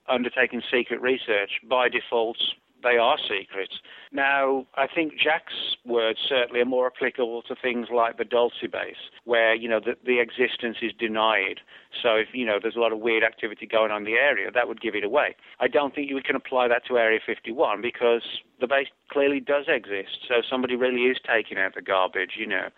undertaking 0.08 0.60
secret 0.70 1.00
research, 1.00 1.50
by 1.68 1.88
default, 1.88 2.36
they 2.82 2.96
are 2.96 3.16
secret. 3.18 3.70
Now, 4.12 4.66
I 4.74 4.86
think 4.86 5.12
Jack's 5.18 5.76
words 5.84 6.18
certainly 6.28 6.60
are 6.60 6.64
more 6.66 6.86
applicable 6.86 7.42
to 7.42 7.54
things 7.54 7.88
like 7.94 8.16
the 8.18 8.24
Dulce 8.24 8.52
base, 8.70 8.96
where, 9.24 9.54
you 9.54 9.68
know, 9.68 9.80
the, 9.80 9.96
the 10.04 10.20
existence 10.20 10.78
is 10.82 10.92
denied. 10.98 11.60
So 12.02 12.16
if, 12.16 12.28
you 12.32 12.44
know, 12.44 12.58
there's 12.60 12.76
a 12.76 12.80
lot 12.80 12.92
of 12.92 12.98
weird 12.98 13.22
activity 13.22 13.66
going 13.66 13.90
on 13.90 13.98
in 13.98 14.04
the 14.04 14.18
area, 14.18 14.50
that 14.50 14.68
would 14.68 14.80
give 14.80 14.94
it 14.94 15.04
away. 15.04 15.36
I 15.60 15.68
don't 15.68 15.94
think 15.94 16.10
you 16.10 16.20
can 16.22 16.36
apply 16.36 16.68
that 16.68 16.84
to 16.86 16.98
Area 16.98 17.20
51 17.24 17.80
because 17.82 18.22
the 18.60 18.66
base 18.66 18.88
clearly 19.10 19.40
does 19.40 19.66
exist. 19.68 20.26
So 20.28 20.42
somebody 20.48 20.76
really 20.76 21.02
is 21.02 21.18
taking 21.26 21.58
out 21.58 21.74
the 21.74 21.82
garbage, 21.82 22.32
you 22.38 22.46
know. 22.46 22.68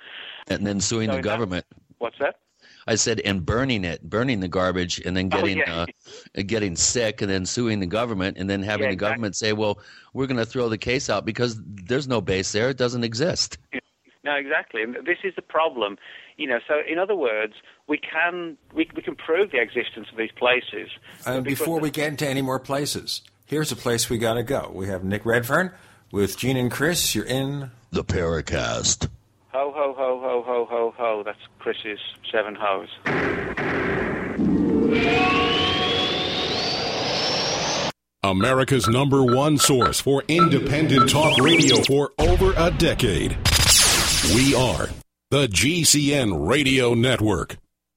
And 0.48 0.66
then 0.66 0.80
suing 0.80 1.08
So 1.08 1.12
the 1.12 1.18
in 1.18 1.22
that- 1.22 1.28
government. 1.28 1.66
What's 1.98 2.18
that? 2.18 2.36
I 2.86 2.96
said, 2.96 3.20
and 3.20 3.44
burning 3.44 3.84
it, 3.84 4.02
burning 4.02 4.40
the 4.40 4.48
garbage, 4.48 5.00
and 5.00 5.16
then 5.16 5.30
Oh, 5.32 5.36
getting 5.36 5.59
yeah. 5.59 5.86
uh, 6.36 6.42
getting 6.46 6.76
sick, 6.76 7.22
and 7.22 7.30
then 7.30 7.46
suing 7.46 7.80
the 7.80 7.86
government, 7.86 8.38
and 8.38 8.48
then 8.48 8.62
having 8.62 8.84
Yeah, 8.84 8.90
the 8.90 8.96
government 8.96 9.36
say, 9.36 9.52
"Well, 9.52 9.78
we're 10.12 10.26
going 10.26 10.38
to 10.38 10.46
throw 10.46 10.68
the 10.68 10.78
case 10.78 11.09
out 11.09 11.24
because 11.24 11.60
there's 11.64 12.09
no 12.09 12.20
base 12.20 12.52
there; 12.52 12.70
it 12.70 12.76
doesn't 12.76 13.04
exist." 13.04 13.59
No, 14.24 14.34
exactly. 14.36 14.82
And 14.82 14.94
this 15.04 15.18
is 15.24 15.34
the 15.34 15.42
problem. 15.42 15.98
You 16.36 16.46
know, 16.46 16.60
so 16.66 16.80
in 16.88 16.98
other 16.98 17.16
words, 17.16 17.54
we 17.88 17.98
can 17.98 18.56
we, 18.72 18.88
we 18.94 19.02
can 19.02 19.16
prove 19.16 19.50
the 19.50 19.60
existence 19.60 20.09
of 20.10 20.16
these 20.16 20.30
places. 20.32 20.90
And 21.26 21.44
before 21.44 21.80
we 21.80 21.90
get 21.90 22.09
into 22.09 22.28
any 22.28 22.42
more 22.42 22.60
places, 22.60 23.22
here's 23.46 23.72
a 23.72 23.76
place 23.76 24.09
we 24.09 24.18
got 24.18 24.34
to 24.34 24.42
go. 24.42 24.70
We 24.72 24.86
have 24.86 25.04
Nick 25.04 25.26
Redfern 25.26 25.72
with 26.10 26.36
Gene 26.38 26.56
and 26.56 26.70
Chris. 26.70 27.14
You're 27.14 27.24
in 27.24 27.70
the 27.90 28.04
Paracast. 28.04 29.09
Ho 29.52 29.70
ho 29.70 29.92
ho 29.92 30.18
ho 30.18 30.42
ho 30.46 30.64
ho 30.64 30.94
ho. 30.96 31.22
That's 31.26 31.38
Chris's 31.58 31.98
seven 32.30 32.56
hoes. 32.58 32.88
America's 38.22 38.88
number 38.88 39.22
one 39.22 39.58
source 39.58 40.00
for 40.00 40.22
independent 40.26 41.10
talk 41.10 41.36
radio 41.38 41.82
for 41.82 42.12
over 42.18 42.54
a 42.56 42.70
decade. 42.70 43.36
We 44.34 44.54
are 44.54 44.88
the 45.30 45.48
GCN 45.48 46.48
Radio 46.48 46.94
Network. 46.94 47.58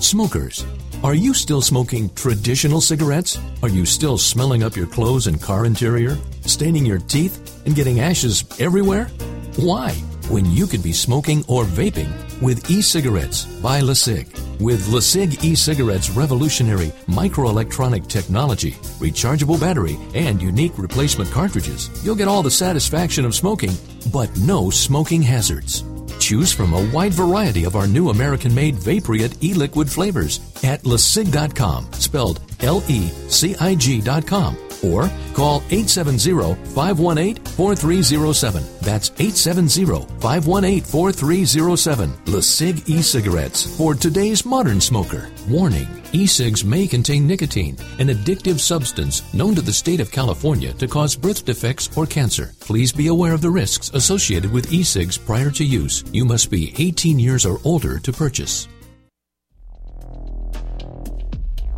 Smokers, 0.00 0.66
are 1.04 1.14
you 1.14 1.34
still 1.34 1.60
smoking 1.60 2.08
traditional 2.14 2.80
cigarettes? 2.80 3.38
Are 3.62 3.68
you 3.68 3.84
still 3.84 4.18
smelling 4.18 4.62
up 4.62 4.76
your 4.76 4.86
clothes 4.86 5.26
and 5.26 5.40
car 5.40 5.66
interior, 5.66 6.16
staining 6.42 6.86
your 6.86 6.98
teeth, 6.98 7.64
and 7.66 7.74
getting 7.74 8.00
ashes 8.00 8.44
everywhere? 8.60 9.06
Why? 9.56 9.92
When 10.28 10.44
you 10.46 10.66
could 10.66 10.82
be 10.82 10.92
smoking 10.92 11.44
or 11.48 11.64
vaping 11.64 12.10
with 12.42 12.70
e-cigarettes 12.70 13.44
by 13.44 13.80
LeCig. 13.80 14.26
With 14.60 14.88
LeCig 14.88 15.44
e-cigarettes 15.44 16.10
revolutionary 16.10 16.88
microelectronic 17.06 18.08
technology, 18.08 18.72
rechargeable 18.98 19.60
battery, 19.60 19.98
and 20.14 20.42
unique 20.42 20.76
replacement 20.78 21.30
cartridges, 21.30 21.90
you'll 22.04 22.16
get 22.16 22.28
all 22.28 22.42
the 22.42 22.50
satisfaction 22.50 23.24
of 23.24 23.34
smoking, 23.34 23.72
but 24.12 24.34
no 24.38 24.70
smoking 24.70 25.22
hazards. 25.22 25.84
Choose 26.18 26.52
from 26.52 26.72
a 26.72 26.90
wide 26.92 27.12
variety 27.12 27.64
of 27.64 27.76
our 27.76 27.86
new 27.86 28.10
American 28.10 28.54
made 28.54 28.74
Vapriot 28.76 29.42
e 29.42 29.54
liquid 29.54 29.88
flavors 29.90 30.40
at 30.64 30.82
lecig.com, 30.82 31.92
spelled 31.92 32.40
L 32.60 32.82
E 32.88 33.08
C 33.28 33.54
I 33.60 33.74
G.com, 33.74 34.56
or 34.82 35.10
call 35.34 35.62
870 35.70 36.54
518 36.74 37.36
4307. 37.44 38.62
That's 38.80 39.10
870 39.10 40.06
518 40.20 40.80
4307. 40.82 42.10
LeCig 42.26 42.88
e 42.88 43.02
cigarettes 43.02 43.76
for 43.76 43.94
today's 43.94 44.44
modern 44.44 44.80
smoker. 44.80 45.28
Warning 45.48 45.88
e 46.16 46.26
cigs 46.26 46.64
may 46.64 46.86
contain 46.86 47.26
nicotine, 47.26 47.76
an 47.98 48.08
addictive 48.08 48.58
substance 48.58 49.22
known 49.34 49.54
to 49.54 49.60
the 49.60 49.72
state 49.72 50.00
of 50.00 50.10
California 50.10 50.72
to 50.72 50.88
cause 50.88 51.14
birth 51.14 51.44
defects 51.44 51.94
or 51.94 52.06
cancer. 52.06 52.52
Please 52.60 52.90
be 52.90 53.08
aware 53.08 53.34
of 53.34 53.42
the 53.42 53.50
risks 53.50 53.90
associated 53.92 54.50
with 54.50 54.72
e 54.72 54.82
cigs 54.82 55.18
prior 55.18 55.50
to 55.50 55.64
use. 55.64 56.04
You 56.12 56.24
must 56.24 56.50
be 56.50 56.72
18 56.78 57.18
years 57.18 57.44
or 57.44 57.58
older 57.64 57.98
to 57.98 58.12
purchase. 58.12 58.66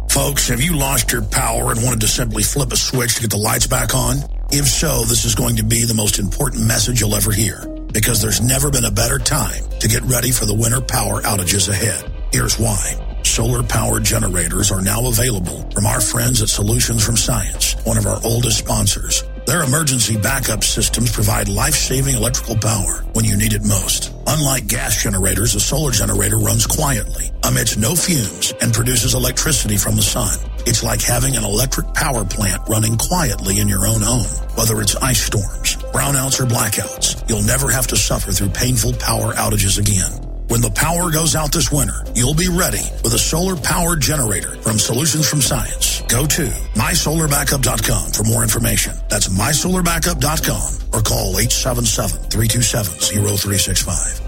Folks, 0.08 0.48
have 0.48 0.60
you 0.60 0.76
lost 0.76 1.10
your 1.10 1.22
power 1.22 1.72
and 1.72 1.82
wanted 1.82 2.00
to 2.02 2.08
simply 2.08 2.44
flip 2.44 2.72
a 2.72 2.76
switch 2.76 3.16
to 3.16 3.22
get 3.22 3.30
the 3.30 3.36
lights 3.36 3.66
back 3.66 3.94
on? 3.94 4.18
If 4.50 4.66
so, 4.66 5.02
this 5.04 5.24
is 5.24 5.34
going 5.34 5.56
to 5.56 5.64
be 5.64 5.84
the 5.84 5.94
most 5.94 6.18
important 6.18 6.64
message 6.64 7.00
you'll 7.00 7.16
ever 7.16 7.32
hear 7.32 7.66
because 7.92 8.22
there's 8.22 8.40
never 8.40 8.70
been 8.70 8.84
a 8.84 8.90
better 8.90 9.18
time 9.18 9.64
to 9.80 9.88
get 9.88 10.02
ready 10.02 10.30
for 10.30 10.46
the 10.46 10.54
winter 10.54 10.80
power 10.80 11.22
outages 11.22 11.68
ahead. 11.68 12.10
Here's 12.32 12.58
why. 12.58 13.07
Solar 13.28 13.62
powered 13.62 14.04
generators 14.04 14.72
are 14.72 14.80
now 14.80 15.06
available 15.06 15.70
from 15.70 15.86
our 15.86 16.00
friends 16.00 16.42
at 16.42 16.48
Solutions 16.48 17.04
from 17.04 17.16
Science, 17.16 17.76
one 17.84 17.96
of 17.96 18.06
our 18.06 18.18
oldest 18.24 18.58
sponsors. 18.58 19.22
Their 19.46 19.62
emergency 19.62 20.16
backup 20.16 20.64
systems 20.64 21.12
provide 21.12 21.48
life-saving 21.48 22.16
electrical 22.16 22.56
power 22.56 23.04
when 23.12 23.24
you 23.24 23.36
need 23.36 23.52
it 23.52 23.64
most. 23.64 24.12
Unlike 24.26 24.66
gas 24.66 25.02
generators, 25.02 25.54
a 25.54 25.60
solar 25.60 25.92
generator 25.92 26.38
runs 26.38 26.66
quietly, 26.66 27.30
emits 27.46 27.76
no 27.76 27.94
fumes, 27.94 28.52
and 28.60 28.74
produces 28.74 29.14
electricity 29.14 29.76
from 29.76 29.94
the 29.94 30.02
sun. 30.02 30.36
It's 30.66 30.82
like 30.82 31.00
having 31.00 31.36
an 31.36 31.44
electric 31.44 31.94
power 31.94 32.24
plant 32.24 32.62
running 32.68 32.96
quietly 32.96 33.60
in 33.60 33.68
your 33.68 33.86
own 33.86 34.00
home. 34.00 34.26
Whether 34.56 34.80
it's 34.80 34.96
ice 34.96 35.22
storms, 35.22 35.76
brownouts, 35.92 36.40
or 36.40 36.46
blackouts, 36.46 37.28
you'll 37.28 37.42
never 37.42 37.70
have 37.70 37.86
to 37.88 37.96
suffer 37.96 38.32
through 38.32 38.50
painful 38.50 38.94
power 38.94 39.32
outages 39.34 39.78
again. 39.78 40.27
When 40.48 40.60
the 40.62 40.70
power 40.70 41.10
goes 41.10 41.36
out 41.36 41.52
this 41.52 41.70
winter, 41.70 42.02
you'll 42.14 42.34
be 42.34 42.48
ready 42.48 42.80
with 43.04 43.12
a 43.12 43.18
solar 43.18 43.54
powered 43.54 44.00
generator 44.00 44.56
from 44.62 44.78
Solutions 44.78 45.28
from 45.28 45.42
Science. 45.42 46.00
Go 46.08 46.24
to 46.24 46.46
mysolarbackup.com 46.74 48.12
for 48.12 48.24
more 48.24 48.42
information. 48.42 48.94
That's 49.10 49.28
mysolarbackup.com 49.28 50.94
or 50.94 51.02
call 51.02 51.34
877-327-0365. 51.34 54.22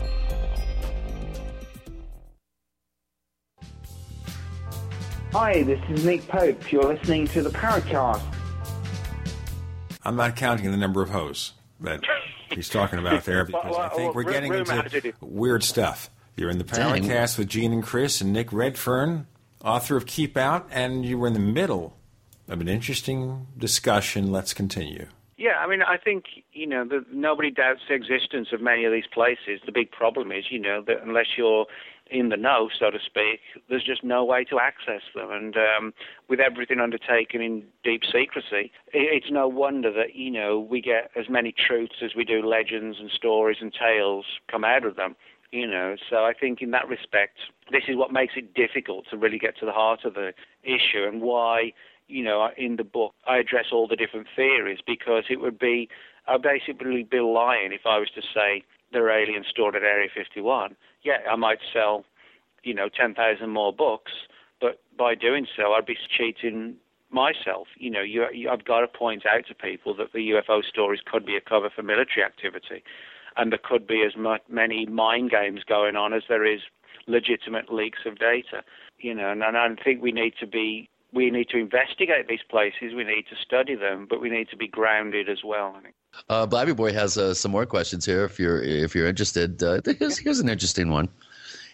Hi, 5.32 5.62
this 5.62 5.80
is 5.88 6.04
Nick 6.04 6.28
Pope. 6.28 6.70
You're 6.70 6.82
listening 6.82 7.28
to 7.28 7.42
the 7.42 7.50
Paracast. 7.50 8.20
I'm 10.02 10.16
not 10.16 10.36
counting 10.36 10.70
the 10.70 10.76
number 10.76 11.00
of 11.00 11.08
hoes 11.08 11.54
that 11.80 12.02
he's 12.50 12.68
talking 12.68 12.98
about 12.98 13.24
there 13.24 13.44
because 13.44 13.76
I 13.76 13.88
think 13.88 14.14
we're 14.14 14.24
getting 14.24 14.54
into 14.54 15.12
weird 15.20 15.62
stuff. 15.62 16.10
You're 16.36 16.50
in 16.50 16.58
the 16.58 16.64
Dang. 16.64 17.02
Paracast 17.02 17.38
with 17.38 17.48
Gene 17.48 17.72
and 17.72 17.82
Chris 17.82 18.20
and 18.20 18.32
Nick 18.32 18.52
Redfern, 18.52 19.26
author 19.64 19.96
of 19.96 20.06
Keep 20.06 20.36
Out, 20.36 20.68
and 20.70 21.04
you 21.04 21.18
were 21.18 21.26
in 21.26 21.34
the 21.34 21.38
middle 21.38 21.96
of 22.48 22.60
an 22.60 22.68
interesting 22.68 23.46
discussion. 23.58 24.32
Let's 24.32 24.54
continue. 24.54 25.06
Yeah, 25.36 25.58
I 25.58 25.66
mean, 25.66 25.80
I 25.82 25.96
think 25.96 26.24
you 26.52 26.66
know 26.66 26.84
the, 26.84 27.04
nobody 27.10 27.50
doubts 27.50 27.80
the 27.88 27.94
existence 27.94 28.48
of 28.52 28.60
many 28.60 28.84
of 28.84 28.92
these 28.92 29.06
places. 29.12 29.60
The 29.64 29.72
big 29.72 29.90
problem 29.90 30.32
is, 30.32 30.44
you 30.50 30.58
know, 30.58 30.82
that 30.86 31.02
unless 31.02 31.26
you're 31.38 31.66
in 32.10 32.28
the 32.28 32.36
know, 32.36 32.68
so 32.78 32.90
to 32.90 32.98
speak, 33.04 33.40
there's 33.68 33.84
just 33.84 34.02
no 34.04 34.24
way 34.24 34.44
to 34.44 34.58
access 34.58 35.02
them. 35.14 35.30
And 35.30 35.56
um, 35.56 35.94
with 36.28 36.40
everything 36.40 36.80
undertaken 36.80 37.40
in 37.40 37.64
deep 37.84 38.02
secrecy, 38.04 38.72
it's 38.92 39.30
no 39.30 39.48
wonder 39.48 39.92
that 39.92 40.14
you 40.14 40.30
know 40.30 40.58
we 40.58 40.80
get 40.80 41.10
as 41.16 41.28
many 41.28 41.52
truths 41.52 41.96
as 42.02 42.14
we 42.14 42.24
do 42.24 42.46
legends 42.46 42.98
and 43.00 43.10
stories 43.10 43.58
and 43.60 43.72
tales 43.72 44.24
come 44.50 44.64
out 44.64 44.84
of 44.84 44.96
them. 44.96 45.16
You 45.52 45.66
know, 45.66 45.96
so 46.08 46.18
I 46.18 46.32
think 46.32 46.62
in 46.62 46.70
that 46.70 46.88
respect, 46.88 47.38
this 47.72 47.82
is 47.88 47.96
what 47.96 48.12
makes 48.12 48.34
it 48.36 48.54
difficult 48.54 49.06
to 49.10 49.16
really 49.16 49.38
get 49.38 49.58
to 49.58 49.66
the 49.66 49.72
heart 49.72 50.04
of 50.04 50.14
the 50.14 50.32
issue 50.62 51.04
and 51.04 51.20
why 51.20 51.72
you 52.10 52.24
know, 52.24 52.48
in 52.56 52.76
the 52.76 52.84
book, 52.84 53.14
I 53.26 53.38
address 53.38 53.66
all 53.72 53.86
the 53.86 53.96
different 53.96 54.26
theories 54.34 54.80
because 54.84 55.24
it 55.30 55.40
would 55.40 55.58
be, 55.58 55.88
I'd 56.26 56.42
basically 56.42 57.04
be 57.04 57.20
lying 57.20 57.72
if 57.72 57.82
I 57.86 57.98
was 57.98 58.10
to 58.16 58.22
say 58.34 58.64
there 58.92 59.04
are 59.06 59.18
aliens 59.18 59.46
stored 59.48 59.76
at 59.76 59.82
Area 59.82 60.08
51. 60.14 60.76
Yeah, 61.02 61.18
I 61.30 61.36
might 61.36 61.58
sell, 61.72 62.04
you 62.62 62.74
know, 62.74 62.88
10,000 62.88 63.48
more 63.48 63.72
books, 63.72 64.12
but 64.60 64.80
by 64.96 65.14
doing 65.14 65.46
so, 65.56 65.72
I'd 65.72 65.86
be 65.86 65.96
cheating 66.16 66.76
myself. 67.10 67.68
You 67.76 67.90
know, 67.90 68.02
you, 68.02 68.26
you, 68.32 68.48
I've 68.50 68.64
got 68.64 68.80
to 68.80 68.88
point 68.88 69.24
out 69.26 69.46
to 69.48 69.54
people 69.54 69.94
that 69.96 70.12
the 70.12 70.30
UFO 70.30 70.62
stories 70.64 71.00
could 71.04 71.26
be 71.26 71.36
a 71.36 71.40
cover 71.40 71.70
for 71.74 71.82
military 71.82 72.24
activity, 72.24 72.82
and 73.36 73.52
there 73.52 73.60
could 73.62 73.86
be 73.86 74.02
as 74.06 74.16
much, 74.16 74.42
many 74.48 74.86
mind 74.86 75.30
games 75.30 75.62
going 75.66 75.96
on 75.96 76.12
as 76.12 76.22
there 76.28 76.44
is 76.44 76.60
legitimate 77.06 77.72
leaks 77.72 78.00
of 78.06 78.18
data. 78.18 78.62
You 78.98 79.14
know, 79.14 79.30
and, 79.30 79.42
and 79.42 79.56
I 79.56 79.68
think 79.82 80.02
we 80.02 80.12
need 80.12 80.34
to 80.40 80.46
be 80.46 80.88
we 81.12 81.30
need 81.30 81.48
to 81.48 81.58
investigate 81.58 82.28
these 82.28 82.44
places, 82.48 82.94
we 82.94 83.02
need 83.02 83.24
to 83.30 83.36
study 83.44 83.74
them, 83.74 84.06
but 84.08 84.20
we 84.20 84.30
need 84.30 84.48
to 84.50 84.56
be 84.56 84.68
grounded 84.68 85.28
as 85.28 85.38
well. 85.44 85.74
I 85.76 85.82
think. 85.82 85.94
Uh, 86.28 86.46
Blabby 86.46 86.74
Boy 86.74 86.92
has 86.92 87.16
uh, 87.16 87.34
some 87.34 87.50
more 87.50 87.66
questions 87.66 88.04
here. 88.04 88.24
If 88.24 88.38
you're 88.38 88.62
if 88.62 88.94
you're 88.94 89.08
interested, 89.08 89.62
uh, 89.62 89.80
here's, 89.98 90.18
here's 90.18 90.40
an 90.40 90.48
interesting 90.48 90.90
one. 90.90 91.08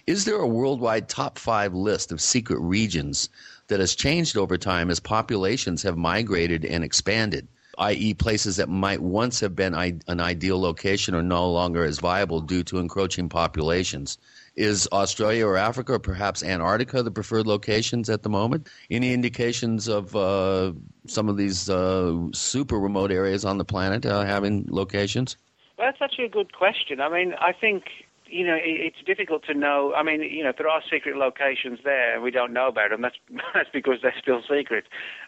Is 0.07 0.25
there 0.25 0.37
a 0.37 0.47
worldwide 0.47 1.09
top 1.09 1.39
five 1.39 1.75
list 1.75 2.13
of 2.13 2.21
secret 2.21 2.61
regions 2.61 3.29
that 3.69 3.81
has 3.81 3.95
changed 3.95 4.37
over 4.37 4.57
time 4.57 4.91
as 4.91 5.01
populations 5.01 5.83
have 5.83 5.97
migrated 5.97 6.65
and 6.65 6.85
expanded? 6.85 7.49
i.e., 7.79 8.15
places 8.15 8.57
that 8.57 8.69
might 8.69 9.01
once 9.03 9.41
have 9.41 9.55
been 9.55 9.75
I- 9.75 9.99
an 10.07 10.21
ideal 10.21 10.61
location 10.61 11.15
are 11.15 11.23
no 11.23 11.51
longer 11.51 11.85
as 11.85 11.99
viable 11.99 12.41
due 12.41 12.63
to 12.65 12.79
encroaching 12.79 13.29
populations. 13.29 14.19
Is 14.57 14.89
Australia 14.91 15.47
or 15.47 15.59
Africa 15.59 15.95
or 15.95 15.99
perhaps 15.99 16.43
Antarctica 16.43 17.03
the 17.03 17.11
preferred 17.11 17.47
locations 17.47 18.09
at 18.09 18.23
the 18.23 18.31
moment? 18.31 18.69
Any 18.91 19.13
indications 19.13 19.87
of 19.87 20.17
uh, 20.17 20.73
some 21.07 21.29
of 21.29 21.37
these 21.37 21.69
uh, 21.69 22.17
super 22.33 22.79
remote 22.79 23.11
areas 23.11 23.45
on 23.45 23.59
the 23.59 23.67
planet 23.67 24.07
uh, 24.07 24.25
having 24.25 24.65
locations? 24.71 25.37
Well, 25.77 25.87
that's 25.89 26.01
actually 26.01 26.25
a 26.25 26.31
good 26.31 26.55
question. 26.55 27.03
I 27.03 27.11
mean, 27.11 27.35
I 27.39 27.53
think 27.53 27.85
you 28.29 28.47
know 28.47 28.57
it's 28.59 28.97
difficult 29.05 29.45
to 29.45 29.53
know. 29.53 29.93
I 29.95 30.03
mean, 30.03 30.23
you 30.23 30.43
know, 30.43 30.51
if 30.51 30.57
there 30.57 30.69
are 30.69 30.83
secret 30.91 31.19
locations 31.19 31.81
there 31.85 32.15
and 32.15 32.23
we 32.23 32.31
don't 32.31 32.55
know 32.55 32.69
about 32.69 32.91
them, 32.91 33.03
that's 33.03 33.19
that's 33.55 33.69
because 33.75 33.99
they're 34.03 34.15
still 34.19 34.41
secret. 34.49 34.85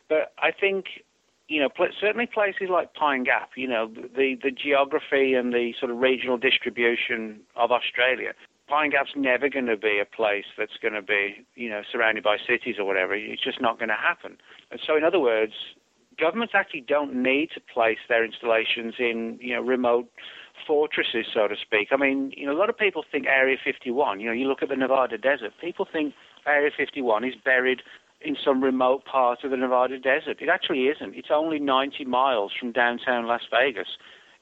But 0.08 0.32
I 0.38 0.52
think 0.52 0.86
you 1.48 1.60
know, 1.60 1.68
certainly 2.00 2.26
places 2.26 2.68
like 2.70 2.94
Pine 2.94 3.24
Gap, 3.24 3.50
you 3.56 3.66
know, 3.66 3.88
the, 3.88 4.36
the 4.42 4.50
geography 4.50 5.32
and 5.32 5.52
the 5.52 5.72
sort 5.80 5.90
of 5.90 5.96
regional 5.96 6.36
distribution 6.36 7.40
of 7.56 7.72
Australia. 7.72 8.34
Pine 8.68 8.90
Gap's 8.90 9.12
never 9.16 9.48
going 9.48 9.66
to 9.66 9.76
be 9.76 10.00
a 10.00 10.04
place 10.04 10.44
that's 10.56 10.76
going 10.82 10.94
to 10.94 11.02
be, 11.02 11.46
you 11.54 11.70
know, 11.70 11.82
surrounded 11.90 12.22
by 12.22 12.36
cities 12.36 12.76
or 12.78 12.84
whatever. 12.84 13.14
It's 13.14 13.42
just 13.42 13.60
not 13.60 13.78
going 13.78 13.88
to 13.88 13.96
happen. 13.96 14.36
And 14.70 14.80
so, 14.86 14.96
in 14.96 15.04
other 15.04 15.18
words, 15.18 15.52
governments 16.20 16.52
actually 16.54 16.82
don't 16.82 17.22
need 17.22 17.50
to 17.54 17.60
place 17.60 17.98
their 18.08 18.24
installations 18.24 18.94
in, 18.98 19.38
you 19.40 19.54
know, 19.54 19.62
remote 19.62 20.08
fortresses, 20.66 21.26
so 21.32 21.48
to 21.48 21.54
speak. 21.60 21.88
I 21.92 21.96
mean, 21.96 22.32
you 22.36 22.46
know, 22.46 22.52
a 22.52 22.58
lot 22.58 22.68
of 22.68 22.76
people 22.76 23.04
think 23.10 23.26
Area 23.26 23.56
51. 23.64 24.20
You 24.20 24.26
know, 24.26 24.32
you 24.32 24.46
look 24.46 24.62
at 24.62 24.68
the 24.68 24.76
Nevada 24.76 25.16
desert. 25.16 25.52
People 25.60 25.86
think 25.90 26.14
Area 26.46 26.70
51 26.76 27.24
is 27.24 27.34
buried 27.42 27.82
in 28.20 28.36
some 28.44 28.62
remote 28.62 29.04
part 29.04 29.44
of 29.44 29.50
the 29.50 29.56
Nevada 29.56 29.98
desert. 29.98 30.38
It 30.40 30.48
actually 30.48 30.84
isn't. 30.86 31.14
It's 31.14 31.30
only 31.32 31.58
90 31.58 32.04
miles 32.04 32.52
from 32.58 32.72
downtown 32.72 33.26
Las 33.26 33.42
Vegas. 33.50 33.88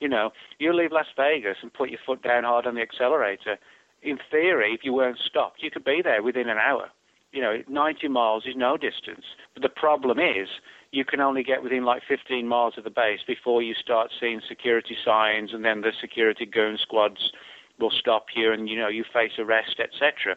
You 0.01 0.09
know, 0.09 0.31
you 0.59 0.75
leave 0.75 0.93
Las 0.93 1.07
Vegas 1.17 1.59
and 1.63 1.73
put 1.73 1.91
your 1.91 2.01
foot 2.05 2.23
down 2.23 2.45
hard 2.45 2.67
on 2.67 2.75
the 2.75 2.83
accelerator. 2.83 3.59
In 4.03 4.19
theory, 4.31 4.73
if 4.73 4.81
you 4.85 4.93
weren't 4.93 5.19
stopped, 5.19 5.63
you 5.63 5.71
could 5.71 5.85
be 5.85 6.01
there 6.03 6.23
within 6.23 6.49
an 6.49 6.59
hour. 6.59 6.91
You 7.33 7.43
know, 7.43 7.63
90 7.69 8.09
miles 8.09 8.45
is 8.47 8.55
no 8.57 8.77
distance. 8.77 9.25
But 9.55 9.63
the 9.63 9.69
problem 9.69 10.19
is, 10.19 10.49
you 10.93 11.05
can 11.05 11.21
only 11.21 11.43
get 11.43 11.63
within 11.63 11.85
like 11.85 12.03
15 12.09 12.47
miles 12.47 12.75
of 12.79 12.85
the 12.85 12.91
base 12.91 13.21
before 13.27 13.63
you 13.63 13.75
start 13.75 14.11
seeing 14.19 14.41
security 14.49 14.97
signs, 15.05 15.53
and 15.53 15.65
then 15.65 15.81
the 15.81 15.93
security 16.01 16.47
goon 16.47 16.79
squads 16.81 17.33
will 17.79 17.91
stop 17.91 18.27
you, 18.35 18.53
and 18.53 18.69
you 18.69 18.79
know 18.79 18.89
you 18.89 19.05
face 19.13 19.33
arrest, 19.39 19.81
etc. 19.81 20.37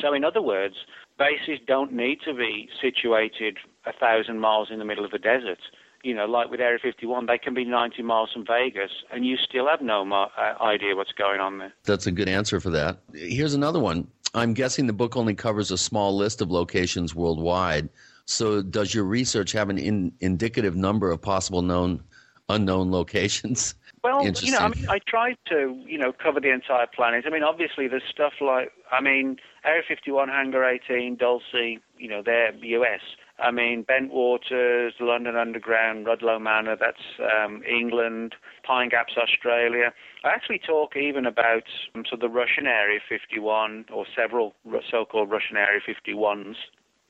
So, 0.00 0.12
in 0.12 0.22
other 0.22 0.42
words, 0.42 0.74
bases 1.18 1.58
don't 1.66 1.92
need 1.92 2.20
to 2.26 2.34
be 2.34 2.68
situated 2.80 3.56
a 3.86 3.92
thousand 3.92 4.38
miles 4.38 4.68
in 4.70 4.78
the 4.78 4.84
middle 4.84 5.04
of 5.04 5.10
the 5.10 5.18
desert. 5.18 5.58
You 6.02 6.14
know, 6.14 6.26
like 6.26 6.50
with 6.50 6.60
Area 6.60 6.78
51, 6.80 7.26
they 7.26 7.38
can 7.38 7.54
be 7.54 7.64
90 7.64 8.02
miles 8.02 8.30
from 8.32 8.46
Vegas, 8.46 8.90
and 9.12 9.26
you 9.26 9.36
still 9.36 9.66
have 9.68 9.80
no 9.80 10.04
mo- 10.04 10.30
uh, 10.36 10.54
idea 10.62 10.94
what's 10.94 11.12
going 11.12 11.40
on 11.40 11.58
there. 11.58 11.72
That's 11.84 12.06
a 12.06 12.12
good 12.12 12.28
answer 12.28 12.60
for 12.60 12.70
that. 12.70 12.98
Here's 13.14 13.54
another 13.54 13.80
one. 13.80 14.06
I'm 14.34 14.54
guessing 14.54 14.86
the 14.86 14.92
book 14.92 15.16
only 15.16 15.34
covers 15.34 15.70
a 15.70 15.78
small 15.78 16.16
list 16.16 16.40
of 16.40 16.50
locations 16.50 17.14
worldwide. 17.14 17.88
So, 18.26 18.62
does 18.62 18.94
your 18.94 19.04
research 19.04 19.52
have 19.52 19.70
an 19.70 19.78
in, 19.78 20.12
indicative 20.20 20.76
number 20.76 21.10
of 21.10 21.20
possible 21.20 21.62
known 21.62 22.02
unknown 22.48 22.90
locations? 22.90 23.74
Well, 24.04 24.24
you 24.24 24.52
know, 24.52 24.58
I 24.58 24.68
mean, 24.68 24.86
I 24.88 25.00
tried 25.06 25.38
to, 25.48 25.76
you 25.84 25.98
know, 25.98 26.12
cover 26.12 26.40
the 26.40 26.52
entire 26.52 26.86
planet. 26.86 27.24
I 27.26 27.30
mean, 27.30 27.42
obviously, 27.42 27.88
there's 27.88 28.04
stuff 28.08 28.34
like, 28.40 28.70
I 28.92 29.00
mean, 29.00 29.38
Area 29.64 29.82
51, 29.86 30.28
Hangar 30.28 30.64
18, 30.64 31.16
Dulce, 31.16 31.42
you 31.52 32.08
know, 32.08 32.22
they're 32.24 32.54
US. 32.54 33.00
I 33.40 33.52
mean, 33.52 33.84
Bentwaters, 33.84 34.92
London 34.98 35.36
Underground, 35.36 36.06
Rudloe 36.06 36.40
Manor, 36.40 36.76
that's 36.78 37.20
um, 37.20 37.62
England, 37.62 38.34
Pine 38.66 38.88
Gap's 38.88 39.14
Australia. 39.16 39.92
I 40.24 40.30
actually 40.30 40.58
talk 40.58 40.96
even 40.96 41.24
about 41.24 41.62
um, 41.94 42.04
so 42.10 42.16
the 42.16 42.28
Russian 42.28 42.66
Area 42.66 42.98
51, 43.08 43.86
or 43.92 44.06
several 44.16 44.54
so-called 44.90 45.30
Russian 45.30 45.56
Area 45.56 45.80
51s, 45.86 46.56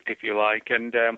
if 0.07 0.19
you 0.23 0.37
like, 0.37 0.67
and 0.69 0.95
um, 0.95 1.17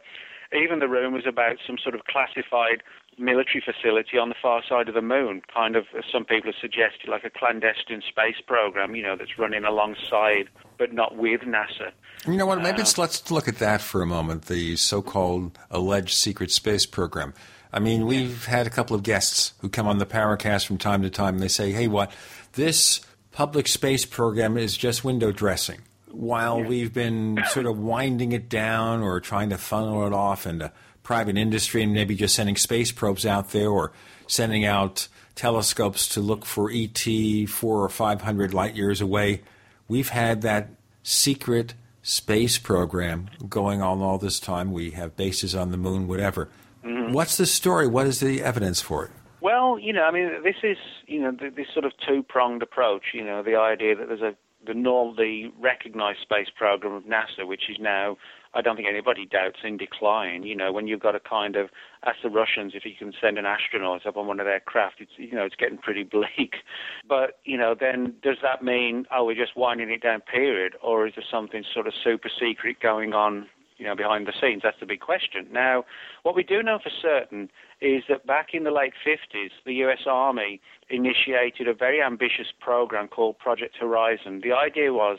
even 0.52 0.78
the 0.78 0.88
rumours 0.88 1.24
about 1.26 1.56
some 1.66 1.76
sort 1.82 1.94
of 1.94 2.02
classified 2.04 2.82
military 3.20 3.62
facility 3.64 4.18
on 4.18 4.30
the 4.30 4.34
far 4.40 4.62
side 4.68 4.88
of 4.88 4.94
the 4.94 5.02
moon, 5.02 5.42
kind 5.52 5.76
of, 5.76 5.84
as 5.96 6.04
some 6.10 6.24
people 6.24 6.50
have 6.50 6.60
suggested, 6.60 7.08
like 7.08 7.24
a 7.24 7.30
clandestine 7.30 8.02
space 8.08 8.40
program, 8.46 8.94
you 8.94 9.02
know, 9.02 9.16
that's 9.16 9.38
running 9.38 9.64
alongside 9.64 10.48
but 10.80 10.94
not 10.94 11.14
with 11.14 11.42
NASA. 11.42 11.92
You 12.26 12.38
know 12.38 12.46
what? 12.46 12.62
Maybe 12.62 12.80
uh, 12.80 12.86
let's 12.96 13.30
look 13.30 13.48
at 13.48 13.58
that 13.58 13.82
for 13.82 14.00
a 14.00 14.06
moment. 14.06 14.46
The 14.46 14.76
so-called 14.76 15.58
alleged 15.70 16.14
secret 16.14 16.50
space 16.50 16.86
program. 16.86 17.34
I 17.70 17.78
mean, 17.78 18.06
we've 18.06 18.46
had 18.46 18.66
a 18.66 18.70
couple 18.70 18.96
of 18.96 19.02
guests 19.02 19.52
who 19.60 19.68
come 19.68 19.86
on 19.86 19.98
the 19.98 20.06
Paracast 20.06 20.66
from 20.66 20.78
time 20.78 21.02
to 21.02 21.10
time. 21.10 21.34
And 21.34 21.42
they 21.42 21.48
say, 21.48 21.70
"Hey, 21.70 21.86
what? 21.86 22.10
This 22.54 23.02
public 23.30 23.68
space 23.68 24.06
program 24.06 24.56
is 24.56 24.76
just 24.76 25.04
window 25.04 25.30
dressing." 25.30 25.82
While 26.10 26.60
yeah. 26.60 26.66
we've 26.66 26.92
been 26.92 27.38
sort 27.50 27.66
of 27.66 27.78
winding 27.78 28.32
it 28.32 28.48
down 28.48 29.02
or 29.02 29.20
trying 29.20 29.50
to 29.50 29.58
funnel 29.58 30.06
it 30.06 30.12
off 30.12 30.46
into 30.46 30.72
private 31.02 31.36
industry 31.36 31.82
and 31.82 31.92
maybe 31.92 32.14
just 32.14 32.34
sending 32.34 32.56
space 32.56 32.92
probes 32.92 33.26
out 33.26 33.50
there 33.50 33.68
or 33.68 33.92
sending 34.26 34.64
out 34.64 35.08
telescopes 35.34 36.08
to 36.08 36.20
look 36.20 36.44
for 36.44 36.70
ET 36.72 37.04
four 37.48 37.82
or 37.82 37.88
five 37.88 38.22
hundred 38.22 38.52
light 38.52 38.74
years 38.76 39.00
away 39.00 39.42
we've 39.90 40.10
had 40.10 40.40
that 40.42 40.68
secret 41.02 41.74
space 42.02 42.56
program 42.56 43.28
going 43.48 43.82
on 43.82 44.00
all 44.00 44.16
this 44.16 44.40
time. 44.40 44.72
We 44.72 44.92
have 44.92 45.16
bases 45.16 45.54
on 45.54 45.72
the 45.72 45.76
moon, 45.76 46.06
whatever. 46.06 46.48
Mm-hmm. 46.84 47.12
What's 47.12 47.36
the 47.36 47.44
story? 47.44 47.86
What 47.86 48.06
is 48.06 48.20
the 48.20 48.42
evidence 48.42 48.80
for 48.80 49.04
it? 49.04 49.10
Well, 49.42 49.78
you 49.78 49.92
know, 49.92 50.04
I 50.04 50.12
mean, 50.12 50.42
this 50.42 50.56
is 50.62 50.78
you 51.06 51.20
know 51.20 51.32
this 51.32 51.66
sort 51.74 51.84
of 51.84 51.92
two 52.06 52.22
pronged 52.22 52.62
approach. 52.62 53.06
You 53.12 53.24
know, 53.24 53.42
the 53.42 53.56
idea 53.56 53.96
that 53.96 54.08
there's 54.08 54.22
a 54.22 54.34
the 54.66 54.74
normal, 54.74 55.14
the 55.14 55.50
recognized 55.58 56.20
space 56.20 56.48
program 56.54 56.92
of 56.92 57.04
NASA, 57.04 57.46
which 57.46 57.62
is 57.70 57.78
now, 57.80 58.18
I 58.52 58.62
don't 58.62 58.76
think 58.76 58.88
anybody 58.88 59.26
doubts, 59.26 59.60
in 59.62 59.76
decline. 59.76 60.42
You 60.42 60.56
know, 60.56 60.72
when 60.72 60.88
you've 60.88 61.00
got 61.00 61.14
a 61.14 61.20
kind 61.20 61.56
of, 61.56 61.68
ask 62.04 62.16
the 62.22 62.30
Russians 62.30 62.72
if 62.74 62.84
you 62.84 62.92
can 62.98 63.12
send 63.20 63.38
an 63.38 63.46
astronaut 63.46 64.06
up 64.06 64.16
on 64.16 64.26
one 64.26 64.40
of 64.40 64.46
their 64.46 64.60
craft, 64.60 64.96
it's, 65.00 65.12
you 65.16 65.32
know, 65.32 65.44
it's 65.44 65.56
getting 65.56 65.78
pretty 65.78 66.02
bleak. 66.02 66.56
But, 67.08 67.40
you 67.44 67.58
know, 67.58 67.74
then 67.78 68.14
does 68.22 68.36
that 68.42 68.62
mean, 68.62 69.04
oh, 69.10 69.24
we're 69.24 69.34
just 69.34 69.56
winding 69.56 69.90
it 69.90 70.02
down, 70.02 70.20
period? 70.20 70.74
Or 70.80 71.08
is 71.08 71.14
there 71.16 71.24
something 71.28 71.64
sort 71.74 71.88
of 71.88 71.92
super 72.04 72.30
secret 72.38 72.78
going 72.80 73.14
on 73.14 73.46
you 73.80 73.86
know, 73.86 73.96
behind 73.96 74.26
the 74.26 74.32
scenes? 74.40 74.60
That's 74.62 74.78
the 74.78 74.86
big 74.86 75.00
question. 75.00 75.48
Now, 75.50 75.84
what 76.22 76.36
we 76.36 76.44
do 76.44 76.62
know 76.62 76.78
for 76.80 76.90
certain 77.02 77.48
is 77.80 78.04
that 78.08 78.26
back 78.26 78.48
in 78.52 78.62
the 78.62 78.70
late 78.70 78.92
50s, 79.04 79.50
the 79.64 79.74
U.S. 79.86 80.02
Army 80.06 80.60
initiated 80.90 81.66
a 81.66 81.74
very 81.74 82.02
ambitious 82.02 82.48
program 82.60 83.08
called 83.08 83.38
Project 83.38 83.76
Horizon. 83.80 84.42
The 84.44 84.52
idea 84.52 84.92
was 84.92 85.18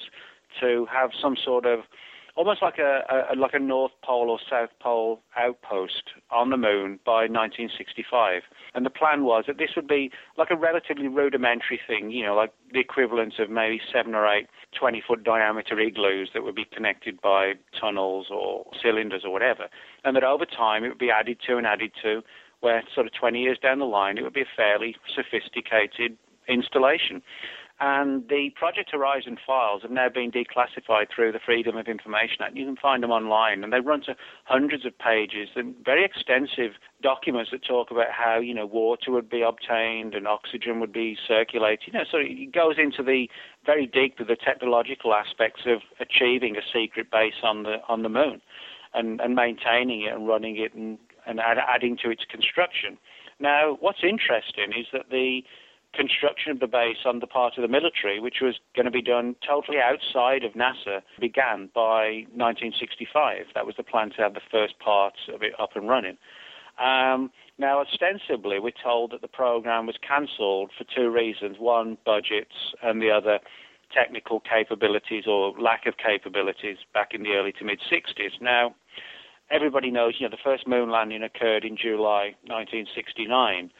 to 0.61 0.85
have 0.91 1.09
some 1.19 1.35
sort 1.43 1.65
of 1.65 1.79
almost 2.41 2.63
like 2.63 2.79
a, 2.79 3.03
a, 3.31 3.35
like 3.35 3.53
a 3.53 3.59
North 3.59 3.91
Pole 4.03 4.31
or 4.31 4.39
South 4.49 4.71
Pole 4.79 5.21
outpost 5.37 6.09
on 6.31 6.49
the 6.49 6.57
moon 6.57 6.99
by 7.05 7.29
1965. 7.29 8.41
And 8.73 8.83
the 8.83 8.89
plan 8.89 9.23
was 9.23 9.43
that 9.45 9.59
this 9.59 9.69
would 9.75 9.87
be 9.87 10.09
like 10.39 10.47
a 10.49 10.55
relatively 10.55 11.07
rudimentary 11.07 11.79
thing, 11.85 12.09
you 12.09 12.25
know, 12.25 12.33
like 12.33 12.51
the 12.73 12.79
equivalent 12.79 13.37
of 13.37 13.51
maybe 13.51 13.79
seven 13.93 14.15
or 14.15 14.25
eight 14.27 14.47
20 14.75 15.03
foot 15.07 15.23
diameter 15.23 15.79
igloos 15.79 16.31
that 16.33 16.41
would 16.41 16.55
be 16.55 16.65
connected 16.65 17.21
by 17.21 17.53
tunnels 17.79 18.25
or 18.31 18.65
cylinders 18.81 19.21
or 19.23 19.31
whatever. 19.31 19.67
And 20.03 20.15
that 20.15 20.23
over 20.23 20.45
time 20.45 20.83
it 20.83 20.89
would 20.89 20.97
be 20.97 21.11
added 21.11 21.37
to 21.45 21.57
and 21.57 21.67
added 21.67 21.91
to, 22.01 22.23
where 22.61 22.81
sort 22.95 23.05
of 23.05 23.13
20 23.13 23.39
years 23.39 23.59
down 23.61 23.77
the 23.77 23.85
line 23.85 24.17
it 24.17 24.23
would 24.23 24.33
be 24.33 24.41
a 24.41 24.55
fairly 24.57 24.95
sophisticated 25.15 26.17
installation. 26.47 27.21
And 27.83 28.29
the 28.29 28.51
Project 28.55 28.91
Horizon 28.91 29.39
files 29.45 29.81
have 29.81 29.89
now 29.89 30.07
been 30.07 30.29
declassified 30.31 31.07
through 31.13 31.31
the 31.31 31.39
Freedom 31.43 31.75
of 31.77 31.87
Information 31.87 32.37
Act. 32.41 32.55
You 32.55 32.63
can 32.63 32.75
find 32.75 33.01
them 33.01 33.09
online, 33.09 33.63
and 33.63 33.73
they 33.73 33.79
run 33.79 34.01
to 34.01 34.15
hundreds 34.43 34.85
of 34.85 34.95
pages 34.99 35.49
and 35.55 35.73
very 35.83 36.05
extensive 36.05 36.73
documents 37.01 37.49
that 37.49 37.65
talk 37.65 37.89
about 37.89 38.11
how 38.11 38.37
you 38.37 38.53
know 38.53 38.67
water 38.67 39.11
would 39.11 39.31
be 39.31 39.41
obtained 39.41 40.13
and 40.13 40.27
oxygen 40.27 40.79
would 40.79 40.93
be 40.93 41.17
circulated. 41.27 41.87
You 41.87 41.93
know, 41.93 42.05
so 42.09 42.19
it 42.19 42.53
goes 42.53 42.75
into 42.77 43.01
the 43.01 43.27
very 43.65 43.87
deep 43.87 44.15
to 44.17 44.25
the 44.25 44.35
technological 44.35 45.15
aspects 45.15 45.63
of 45.65 45.79
achieving 45.99 46.55
a 46.57 46.61
secret 46.61 47.09
base 47.09 47.41
on 47.41 47.63
the 47.63 47.77
on 47.89 48.03
the 48.03 48.09
moon, 48.09 48.41
and, 48.93 49.19
and 49.19 49.33
maintaining 49.33 50.03
it 50.03 50.13
and 50.13 50.27
running 50.27 50.55
it 50.55 50.75
and, 50.75 50.99
and 51.25 51.39
add, 51.39 51.57
adding 51.57 51.97
to 52.03 52.11
its 52.11 52.25
construction. 52.29 52.99
Now, 53.39 53.75
what's 53.79 54.03
interesting 54.03 54.69
is 54.79 54.85
that 54.93 55.09
the 55.09 55.43
construction 55.93 56.51
of 56.51 56.59
the 56.59 56.67
base 56.67 57.05
on 57.05 57.19
the 57.19 57.27
part 57.27 57.57
of 57.57 57.61
the 57.61 57.67
military, 57.67 58.19
which 58.19 58.37
was 58.41 58.55
going 58.75 58.85
to 58.85 58.91
be 58.91 59.01
done 59.01 59.35
totally 59.45 59.77
outside 59.79 60.43
of 60.43 60.53
NASA, 60.53 61.01
began 61.19 61.69
by 61.73 62.25
1965. 62.33 63.47
That 63.53 63.65
was 63.65 63.75
the 63.75 63.83
plan 63.83 64.11
to 64.11 64.21
have 64.21 64.33
the 64.33 64.41
first 64.51 64.79
parts 64.79 65.17
of 65.33 65.43
it 65.43 65.53
up 65.59 65.75
and 65.75 65.89
running. 65.89 66.17
Um, 66.79 67.31
now, 67.57 67.81
ostensibly, 67.81 68.59
we're 68.59 68.71
told 68.83 69.11
that 69.11 69.21
the 69.21 69.27
program 69.27 69.85
was 69.85 69.97
cancelled 70.05 70.71
for 70.77 70.85
two 70.95 71.09
reasons 71.09 71.57
one, 71.59 71.97
budgets, 72.05 72.73
and 72.81 73.01
the 73.01 73.11
other, 73.11 73.39
technical 73.93 74.39
capabilities 74.39 75.25
or 75.27 75.53
lack 75.59 75.85
of 75.85 75.95
capabilities 75.97 76.77
back 76.93 77.13
in 77.13 77.23
the 77.23 77.31
early 77.31 77.51
to 77.51 77.65
mid 77.65 77.79
60s. 77.91 78.41
Now, 78.41 78.73
everybody 79.49 79.91
knows, 79.91 80.15
you 80.17 80.25
know, 80.25 80.31
the 80.31 80.41
first 80.43 80.67
moon 80.67 80.89
landing 80.89 81.23
occurred 81.23 81.65
in 81.65 81.77
July 81.77 82.35
1969. 82.47 83.71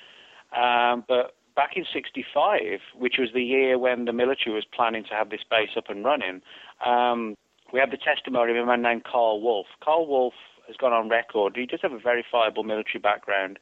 Um, 0.56 1.06
but 1.08 1.36
back 1.62 1.78
in 1.78 1.86
65, 1.94 2.80
which 2.98 3.18
was 3.20 3.30
the 3.36 3.44
year 3.44 3.78
when 3.78 4.06
the 4.06 4.14
military 4.14 4.52
was 4.52 4.66
planning 4.74 5.04
to 5.04 5.14
have 5.14 5.30
this 5.30 5.42
base 5.48 5.70
up 5.78 5.90
and 5.90 6.04
running, 6.04 6.42
um, 6.84 7.36
we 7.72 7.80
have 7.80 7.92
the 7.92 7.98
testimony 7.98 8.50
of 8.52 8.58
a 8.58 8.66
man 8.66 8.82
named 8.82 9.04
Karl 9.04 9.40
Wolfe. 9.40 9.68
Karl 9.84 10.08
Wolfe 10.08 10.42
has 10.66 10.76
gone 10.78 10.92
on 10.92 11.08
record, 11.08 11.56
he 11.56 11.68
does 11.68 11.82
have 11.84 11.92
a 11.92 12.00
verifiable 12.00 12.64
military 12.64 13.00
background, 13.00 13.60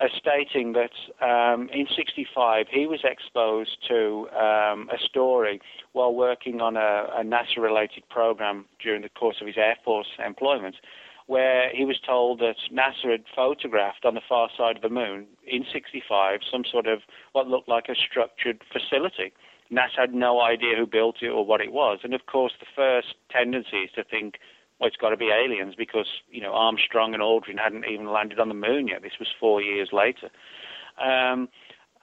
as 0.00 0.10
stating 0.16 0.72
that 0.74 0.94
um, 1.20 1.68
in 1.72 1.88
65 1.96 2.66
he 2.70 2.86
was 2.86 3.00
exposed 3.02 3.76
to 3.88 4.28
um, 4.30 4.88
a 4.94 4.98
story 5.04 5.60
while 5.94 6.14
working 6.14 6.60
on 6.60 6.76
a, 6.76 7.06
a 7.18 7.24
NASA 7.24 7.58
related 7.58 8.08
program 8.08 8.66
during 8.80 9.02
the 9.02 9.08
course 9.08 9.38
of 9.40 9.48
his 9.48 9.56
Air 9.56 9.76
Force 9.84 10.06
employment 10.24 10.76
where 11.32 11.70
he 11.74 11.86
was 11.86 11.98
told 12.06 12.40
that 12.40 12.56
NASA 12.70 13.10
had 13.10 13.24
photographed 13.34 14.04
on 14.04 14.14
the 14.14 14.20
far 14.28 14.50
side 14.54 14.76
of 14.76 14.82
the 14.82 14.90
moon 14.90 15.26
in 15.46 15.64
65 15.72 16.40
some 16.52 16.62
sort 16.70 16.86
of 16.86 16.98
what 17.32 17.48
looked 17.48 17.70
like 17.70 17.88
a 17.88 17.94
structured 17.94 18.60
facility. 18.70 19.32
NASA 19.72 19.96
had 19.96 20.12
no 20.12 20.42
idea 20.42 20.76
who 20.76 20.86
built 20.86 21.16
it 21.22 21.28
or 21.28 21.46
what 21.46 21.62
it 21.62 21.72
was. 21.72 22.00
And 22.04 22.12
of 22.12 22.26
course, 22.26 22.52
the 22.60 22.66
first 22.76 23.14
tendency 23.30 23.78
is 23.78 23.90
to 23.94 24.04
think, 24.04 24.34
well, 24.78 24.88
it's 24.88 24.98
got 24.98 25.08
to 25.08 25.16
be 25.16 25.30
aliens 25.30 25.74
because, 25.74 26.20
you 26.30 26.42
know, 26.42 26.52
Armstrong 26.52 27.14
and 27.14 27.22
Aldrin 27.22 27.58
hadn't 27.58 27.86
even 27.90 28.12
landed 28.12 28.38
on 28.38 28.48
the 28.48 28.54
moon 28.54 28.88
yet. 28.88 29.00
This 29.00 29.18
was 29.18 29.28
four 29.40 29.62
years 29.62 29.88
later. 29.90 30.28
Um, 31.00 31.48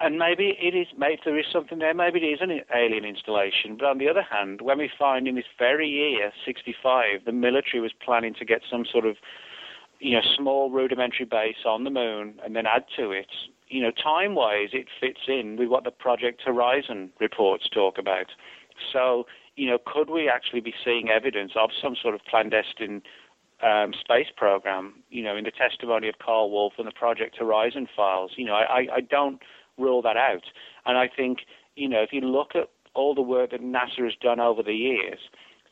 and 0.01 0.17
maybe 0.17 0.57
it 0.61 0.75
is, 0.75 0.87
maybe 0.97 1.19
there 1.25 1.37
is 1.37 1.45
something 1.51 1.79
there, 1.79 1.93
maybe 1.93 2.19
it 2.19 2.25
is 2.25 2.39
an 2.41 2.61
alien 2.73 3.03
installation. 3.03 3.75
But 3.77 3.85
on 3.85 3.97
the 3.97 4.07
other 4.07 4.23
hand, 4.23 4.61
when 4.61 4.77
we 4.77 4.89
find 4.97 5.27
in 5.27 5.35
this 5.35 5.45
very 5.57 5.87
year, 5.89 6.31
65, 6.45 7.25
the 7.25 7.31
military 7.33 7.81
was 7.81 7.91
planning 8.03 8.33
to 8.35 8.45
get 8.45 8.61
some 8.69 8.85
sort 8.89 9.05
of, 9.05 9.17
you 9.99 10.13
know, 10.13 10.21
small 10.37 10.71
rudimentary 10.71 11.25
base 11.25 11.65
on 11.65 11.83
the 11.83 11.89
moon 11.89 12.39
and 12.43 12.55
then 12.55 12.65
add 12.65 12.85
to 12.97 13.11
it, 13.11 13.27
you 13.67 13.81
know, 13.81 13.91
time-wise, 13.91 14.69
it 14.73 14.87
fits 14.99 15.21
in 15.27 15.57
with 15.57 15.67
what 15.67 15.83
the 15.83 15.91
Project 15.91 16.41
Horizon 16.45 17.11
reports 17.19 17.67
talk 17.69 17.97
about. 17.97 18.27
So, 18.93 19.25
you 19.55 19.69
know, 19.69 19.77
could 19.85 20.09
we 20.09 20.29
actually 20.29 20.61
be 20.61 20.73
seeing 20.83 21.09
evidence 21.09 21.51
of 21.55 21.69
some 21.81 21.95
sort 22.01 22.15
of 22.15 22.21
clandestine 22.29 23.01
um, 23.61 23.93
space 23.99 24.27
program, 24.35 25.03
you 25.09 25.21
know, 25.21 25.35
in 25.35 25.43
the 25.43 25.51
testimony 25.51 26.07
of 26.07 26.17
Karl 26.19 26.49
Wolfe 26.49 26.73
and 26.77 26.87
the 26.87 26.91
Project 26.91 27.37
Horizon 27.37 27.87
files? 27.95 28.31
You 28.37 28.45
know, 28.45 28.53
I, 28.53 28.87
I 28.95 29.01
don't 29.01 29.41
rule 29.79 30.01
that 30.01 30.17
out. 30.17 30.43
And 30.85 30.97
I 30.97 31.07
think, 31.07 31.39
you 31.75 31.87
know, 31.87 32.01
if 32.01 32.09
you 32.11 32.21
look 32.21 32.51
at 32.55 32.69
all 32.93 33.15
the 33.15 33.21
work 33.21 33.51
that 33.51 33.61
NASA 33.61 34.03
has 34.03 34.13
done 34.21 34.39
over 34.39 34.61
the 34.63 34.73
years, 34.73 35.19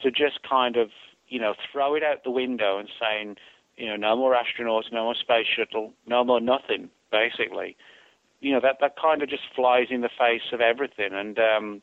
to 0.01 0.11
just 0.11 0.39
kind 0.47 0.77
of, 0.77 0.89
you 1.27 1.39
know, 1.39 1.53
throw 1.71 1.95
it 1.95 2.03
out 2.03 2.23
the 2.23 2.31
window 2.31 2.77
and 2.77 2.89
saying, 2.99 3.35
you 3.75 3.87
know, 3.87 3.95
no 3.95 4.15
more 4.15 4.35
astronauts, 4.35 4.91
no 4.91 5.03
more 5.03 5.15
space 5.15 5.47
shuttle, 5.55 5.93
no 6.05 6.23
more 6.23 6.39
nothing, 6.39 6.89
basically. 7.11 7.75
You 8.39 8.53
know, 8.53 8.59
that, 8.61 8.77
that 8.81 8.95
kind 9.01 9.21
of 9.21 9.29
just 9.29 9.43
flies 9.55 9.87
in 9.89 10.01
the 10.01 10.09
face 10.09 10.53
of 10.53 10.61
everything. 10.61 11.09
And, 11.13 11.39
um, 11.39 11.81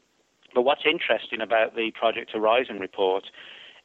but 0.54 0.62
what's 0.62 0.82
interesting 0.84 1.40
about 1.40 1.74
the 1.74 1.90
Project 1.92 2.30
Horizon 2.32 2.78
report 2.78 3.24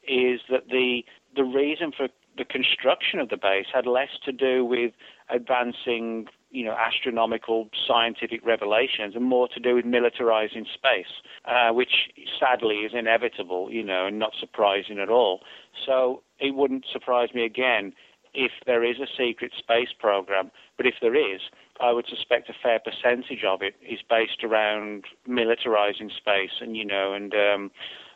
is 0.08 0.42
that 0.50 0.70
the, 0.70 1.04
the 1.36 1.44
reason 1.44 1.92
for 1.96 2.08
the 2.38 2.46
construction 2.46 3.20
of 3.20 3.30
the 3.30 3.38
base 3.38 3.66
had 3.74 3.86
less 3.86 4.10
to 4.24 4.32
do 4.32 4.64
with 4.64 4.94
advancing 5.30 6.28
you 6.52 6.66
know, 6.66 6.76
astronomical 6.78 7.70
scientific 7.88 8.46
revelations 8.46 9.16
and 9.16 9.24
more 9.24 9.48
to 9.48 9.60
do 9.60 9.76
with 9.76 9.86
militarizing 9.86 10.66
space, 10.74 11.22
uh, 11.46 11.72
which 11.72 12.10
sadly 12.40 12.78
is 12.78 12.92
inevitable, 12.94 13.72
you 13.72 13.84
know, 13.84 14.08
and 14.08 14.18
not 14.18 14.32
surprising 14.40 15.00
at 15.00 15.10
all. 15.10 15.42
So 15.86 16.24
it 16.40 16.56
wouldn't 16.56 16.86
surprise 16.92 17.30
me 17.34 17.46
again 17.46 17.94
if 18.34 18.52
there 18.66 18.84
is 18.84 18.98
a 19.00 19.08
secret 19.18 19.52
space 19.58 19.90
program, 19.98 20.52
but 20.78 20.86
if 20.86 20.96
there 21.02 21.16
is, 21.16 21.42
I 21.80 21.92
would 21.94 22.06
suspect 22.08 22.50
a 22.50 22.54
fair 22.62 22.80
percentage 22.80 23.44
of 23.44 23.62
it 23.62 23.76
is 23.82 24.00
based 24.08 24.44
around 24.44 25.06
militarizing 25.28 26.12
space 26.16 26.62
and, 26.62 26.76
you 26.76 26.86
know, 26.86 27.14
and, 27.14 27.34
um, 27.34 27.72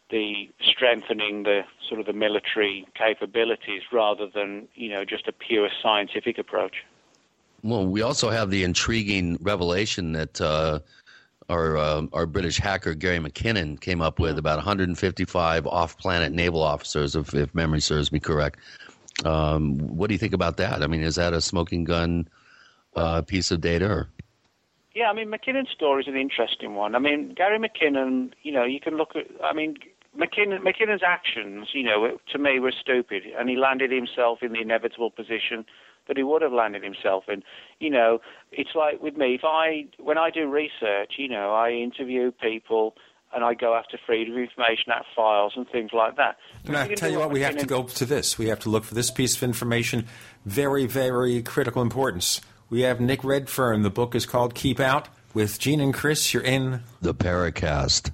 the 0.10 0.50
strengthening 0.62 1.44
the 1.44 1.62
sort 1.88 2.00
of 2.00 2.06
the 2.06 2.14
military 2.14 2.86
capabilities 2.94 3.82
rather 3.92 4.28
than 4.28 4.68
you 4.76 4.90
know 4.90 5.04
just 5.04 5.28
a 5.28 5.32
pure 5.32 5.70
scientific 5.82 6.38
approach. 6.38 6.84
Well, 7.64 7.88
we 7.88 8.02
also 8.02 8.30
have 8.30 8.50
the 8.50 8.64
intriguing 8.64 9.38
revelation 9.42 10.12
that 10.14 10.42
uh, 10.42 10.80
our 11.50 11.78
uh, 11.78 12.04
our 12.12 12.26
British 12.26 12.58
hacker 12.58 12.94
Gary 12.94 13.20
McKinnon 13.20 13.80
came 13.80 14.02
up 14.02 14.20
with 14.20 14.38
about 14.38 14.58
155 14.58 15.66
off-planet 15.68 16.34
naval 16.34 16.62
officers, 16.62 17.16
if, 17.16 17.34
if 17.34 17.56
memory 17.56 17.80
serves 17.80 18.12
me 18.12 18.20
correct. 18.20 18.60
Um, 19.24 19.78
what 19.80 20.08
do 20.08 20.14
you 20.14 20.20
think 20.20 20.34
about 20.34 20.58
that? 20.58 20.84
I 20.84 20.88
mean, 20.88 21.04
is 21.04 21.16
that 21.16 21.34
a 21.34 21.40
smoking 21.40 21.86
gun 21.86 22.28
uh, 22.96 23.22
piece 23.22 23.52
of 23.52 23.62
data? 23.62 23.90
Or? 23.90 24.10
Yeah, 24.94 25.10
I 25.10 25.14
mean, 25.14 25.32
McKinnon's 25.32 25.72
story 25.72 26.04
is 26.04 26.08
an 26.08 26.18
interesting 26.18 26.76
one. 26.76 26.96
I 26.96 27.00
mean, 27.00 27.34
Gary 27.34 27.60
McKinnon, 27.60 28.34
you 28.44 28.52
know, 28.52 28.64
you 28.64 28.80
can 28.80 28.98
look 28.98 29.16
at, 29.16 29.26
I 29.44 29.54
mean, 29.54 29.76
McKinnon, 30.18 30.60
McKinnon's 30.60 31.02
actions, 31.04 31.70
you 31.74 31.84
know, 31.84 32.18
to 32.32 32.38
me 32.38 32.60
were 32.60 32.74
stupid, 32.80 33.24
and 33.38 33.50
he 33.50 33.56
landed 33.56 33.92
himself 33.92 34.44
in 34.44 34.52
the 34.52 34.62
inevitable 34.62 35.10
position 35.10 35.66
that 36.08 36.18
he 36.18 36.24
would 36.24 36.42
have 36.42 36.52
landed 36.52 36.84
himself 36.84 37.26
in. 37.28 37.44
You 37.80 37.90
know, 37.90 38.20
it's 38.52 38.72
like 38.76 39.02
with 39.02 39.16
me. 39.16 39.36
If 39.36 39.42
I, 39.44 39.86
when 40.00 40.18
I 40.18 40.30
do 40.30 40.50
research, 40.50 41.14
you 41.18 41.28
know, 41.30 41.54
I 41.54 41.72
interview 41.72 42.32
people. 42.32 42.96
and 43.34 43.44
I 43.44 43.54
go 43.54 43.76
after 43.76 43.98
freedom 44.06 44.36
of 44.36 44.42
information 44.42 44.92
act 44.92 45.06
files 45.16 45.54
and 45.56 45.68
things 45.70 45.92
like 45.94 46.16
that. 46.18 46.38
And 46.66 46.78
I 46.78 46.94
tell 46.94 47.10
you 47.10 47.20
what, 47.20 47.32
we 47.32 47.42
have 47.42 47.58
to 47.58 47.66
go 47.66 47.84
to 47.84 48.06
this. 48.06 48.38
We 48.38 48.48
have 48.48 48.60
to 48.60 48.70
look 48.70 48.84
for 48.84 48.94
this 48.94 49.12
piece 49.12 49.36
of 49.36 49.44
information. 49.44 50.06
Very, 50.46 50.86
very 50.86 51.42
critical 51.42 51.82
importance. 51.82 52.42
We 52.70 52.82
have 52.82 53.00
Nick 53.00 53.24
Redfern. 53.24 53.82
The 53.82 53.90
book 53.90 54.16
is 54.16 54.26
called 54.26 54.56
Keep 54.56 54.80
Out. 54.80 55.10
With 55.34 55.58
Gene 55.60 55.80
and 55.80 55.94
Chris, 55.94 56.34
you're 56.34 56.44
in 56.44 56.82
the 57.02 57.14
Paracast. 57.14 58.12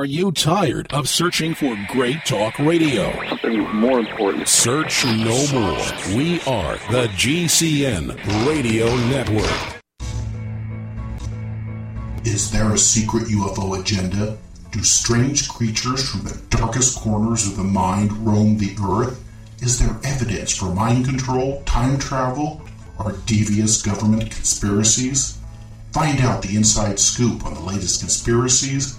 Are 0.00 0.06
you 0.06 0.32
tired 0.32 0.90
of 0.94 1.10
searching 1.10 1.54
for 1.54 1.76
great 1.88 2.24
talk 2.24 2.58
radio? 2.58 3.12
Something 3.28 3.68
more 3.74 4.00
important. 4.00 4.48
Search 4.48 5.04
no 5.04 5.36
more. 5.52 6.16
We 6.16 6.40
are 6.46 6.78
the 6.90 7.08
GCN 7.18 8.16
Radio 8.46 8.86
Network. 9.08 9.82
Is 12.24 12.50
there 12.50 12.72
a 12.72 12.78
secret 12.78 13.24
UFO 13.24 13.78
agenda? 13.78 14.38
Do 14.70 14.82
strange 14.82 15.50
creatures 15.50 16.08
from 16.08 16.22
the 16.22 16.40
darkest 16.48 16.98
corners 16.98 17.46
of 17.46 17.58
the 17.58 17.64
mind 17.64 18.10
roam 18.26 18.56
the 18.56 18.74
earth? 18.82 19.22
Is 19.60 19.78
there 19.78 19.94
evidence 20.02 20.56
for 20.56 20.74
mind 20.74 21.04
control, 21.04 21.62
time 21.66 21.98
travel, 21.98 22.62
or 22.98 23.16
devious 23.26 23.82
government 23.82 24.30
conspiracies? 24.30 25.36
Find 25.92 26.22
out 26.22 26.40
the 26.40 26.56
inside 26.56 26.98
scoop 26.98 27.44
on 27.44 27.52
the 27.52 27.60
latest 27.60 28.00
conspiracies 28.00 28.98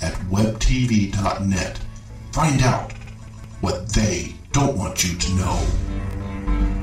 at 0.00 0.14
webtv.net. 0.30 1.80
Find 2.32 2.62
out 2.62 2.92
what 3.60 3.88
they 3.88 4.34
don't 4.52 4.76
want 4.76 5.04
you 5.04 5.18
to 5.18 5.34
know. 5.34 6.77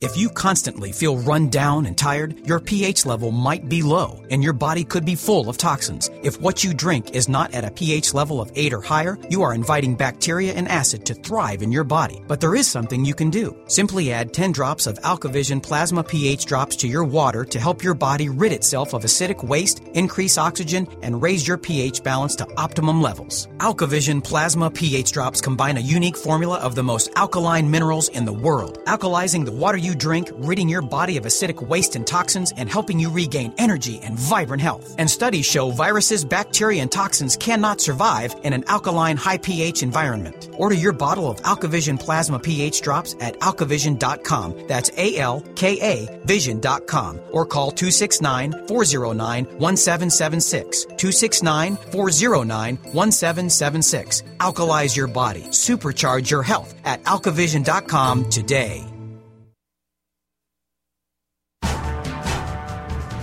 If 0.00 0.16
you 0.16 0.30
constantly 0.30 0.92
feel 0.92 1.18
run 1.18 1.48
down 1.48 1.84
and 1.84 1.98
tired, 1.98 2.46
your 2.46 2.60
pH 2.60 3.04
level 3.04 3.32
might 3.32 3.68
be 3.68 3.82
low 3.82 4.24
and 4.30 4.44
your 4.44 4.52
body 4.52 4.84
could 4.84 5.04
be 5.04 5.16
full 5.16 5.48
of 5.48 5.58
toxins. 5.58 6.08
If 6.22 6.40
what 6.40 6.62
you 6.62 6.72
drink 6.72 7.16
is 7.16 7.28
not 7.28 7.52
at 7.52 7.64
a 7.64 7.70
pH 7.72 8.14
level 8.14 8.40
of 8.40 8.52
8 8.54 8.74
or 8.74 8.80
higher, 8.80 9.18
you 9.28 9.42
are 9.42 9.52
inviting 9.52 9.96
bacteria 9.96 10.52
and 10.52 10.68
acid 10.68 11.04
to 11.06 11.14
thrive 11.14 11.62
in 11.62 11.72
your 11.72 11.82
body. 11.82 12.22
But 12.28 12.40
there 12.40 12.54
is 12.54 12.68
something 12.68 13.04
you 13.04 13.12
can 13.12 13.28
do. 13.28 13.56
Simply 13.66 14.12
add 14.12 14.32
10 14.32 14.52
drops 14.52 14.86
of 14.86 15.00
AlkaVision 15.00 15.64
plasma 15.64 16.04
pH 16.04 16.46
drops 16.46 16.76
to 16.76 16.86
your 16.86 17.02
water 17.02 17.44
to 17.46 17.58
help 17.58 17.82
your 17.82 17.94
body 17.94 18.28
rid 18.28 18.52
itself 18.52 18.94
of 18.94 19.02
acidic 19.02 19.42
waste, 19.42 19.80
increase 19.94 20.38
oxygen, 20.38 20.86
and 21.02 21.20
raise 21.20 21.48
your 21.48 21.58
pH 21.58 22.04
balance 22.04 22.36
to 22.36 22.46
optimum 22.56 23.02
levels. 23.02 23.48
AlkaVision 23.56 24.22
plasma 24.22 24.70
pH 24.70 25.10
drops 25.10 25.40
combine 25.40 25.76
a 25.76 25.80
unique 25.80 26.16
formula 26.16 26.58
of 26.58 26.76
the 26.76 26.84
most 26.84 27.10
alkaline 27.16 27.68
minerals 27.68 28.08
in 28.10 28.24
the 28.24 28.32
world, 28.32 28.78
alkalizing 28.84 29.44
the 29.44 29.50
water 29.50 29.76
you 29.87 29.87
drink, 29.94 30.30
ridding 30.34 30.68
your 30.68 30.82
body 30.82 31.16
of 31.16 31.24
acidic 31.24 31.66
waste 31.66 31.96
and 31.96 32.06
toxins, 32.06 32.52
and 32.56 32.68
helping 32.68 32.98
you 32.98 33.10
regain 33.10 33.52
energy 33.58 34.00
and 34.02 34.18
vibrant 34.18 34.62
health. 34.62 34.94
And 34.98 35.10
studies 35.10 35.46
show 35.46 35.70
viruses, 35.70 36.24
bacteria, 36.24 36.82
and 36.82 36.90
toxins 36.90 37.36
cannot 37.36 37.80
survive 37.80 38.34
in 38.42 38.52
an 38.52 38.64
alkaline, 38.68 39.16
high 39.16 39.38
pH 39.38 39.82
environment. 39.82 40.50
Order 40.56 40.74
your 40.74 40.92
bottle 40.92 41.30
of 41.30 41.42
AlkaVision 41.42 42.00
Plasma 42.00 42.38
pH 42.38 42.80
drops 42.82 43.14
at 43.20 43.38
alkavision.com. 43.40 44.66
That's 44.66 44.90
A 44.96 45.16
L 45.18 45.42
K 45.54 45.78
A 45.80 46.18
vision.com. 46.24 47.20
Or 47.30 47.46
call 47.46 47.70
269 47.70 48.66
409 48.66 49.44
1776. 49.58 50.84
269 50.84 51.76
409 51.76 52.76
1776. 52.92 54.22
Alkalize 54.38 54.96
your 54.96 55.08
body. 55.08 55.42
Supercharge 55.44 56.30
your 56.30 56.42
health 56.42 56.74
at 56.84 57.02
alkavision.com 57.04 58.30
today. 58.30 58.97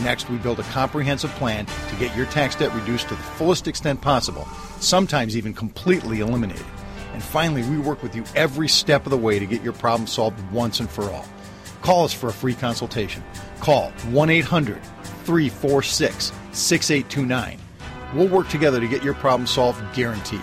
Next, 0.00 0.30
we 0.30 0.36
build 0.38 0.60
a 0.60 0.64
comprehensive 0.64 1.30
plan 1.32 1.66
to 1.66 1.96
get 1.96 2.16
your 2.16 2.26
tax 2.26 2.54
debt 2.54 2.74
reduced 2.74 3.08
to 3.08 3.14
the 3.14 3.22
fullest 3.22 3.66
extent 3.66 4.00
possible, 4.00 4.46
sometimes 4.80 5.36
even 5.36 5.52
completely 5.52 6.20
eliminated. 6.20 6.64
And 7.12 7.22
finally, 7.22 7.62
we 7.62 7.78
work 7.78 8.02
with 8.02 8.14
you 8.14 8.24
every 8.36 8.68
step 8.68 9.06
of 9.06 9.10
the 9.10 9.18
way 9.18 9.38
to 9.38 9.46
get 9.46 9.62
your 9.62 9.72
problem 9.72 10.06
solved 10.06 10.38
once 10.52 10.78
and 10.80 10.88
for 10.88 11.10
all. 11.10 11.26
Call 11.82 12.04
us 12.04 12.12
for 12.12 12.28
a 12.28 12.32
free 12.32 12.54
consultation. 12.54 13.24
Call 13.60 13.90
1 14.10 14.30
800 14.30 14.82
346 15.24 16.32
6829. 16.52 17.58
We'll 18.14 18.28
work 18.28 18.48
together 18.48 18.80
to 18.80 18.88
get 18.88 19.02
your 19.02 19.14
problem 19.14 19.46
solved 19.46 19.82
guaranteed. 19.94 20.40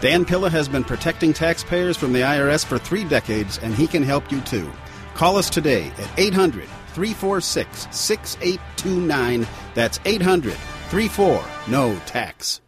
Dan 0.00 0.24
Pilla 0.24 0.48
has 0.48 0.68
been 0.68 0.84
protecting 0.84 1.32
taxpayers 1.32 1.96
from 1.96 2.12
the 2.12 2.20
IRS 2.20 2.64
for 2.64 2.78
three 2.78 3.04
decades, 3.04 3.58
and 3.58 3.74
he 3.74 3.86
can 3.86 4.02
help 4.02 4.30
you 4.30 4.40
too. 4.42 4.70
Call 5.14 5.36
us 5.36 5.50
today 5.50 5.88
at 5.98 6.10
800 6.16 6.68
346 6.98 7.86
6829. 7.96 9.46
That's 9.74 10.00
800 10.04 10.54
34 10.54 11.44
No 11.68 11.96
Tax. 12.06 12.60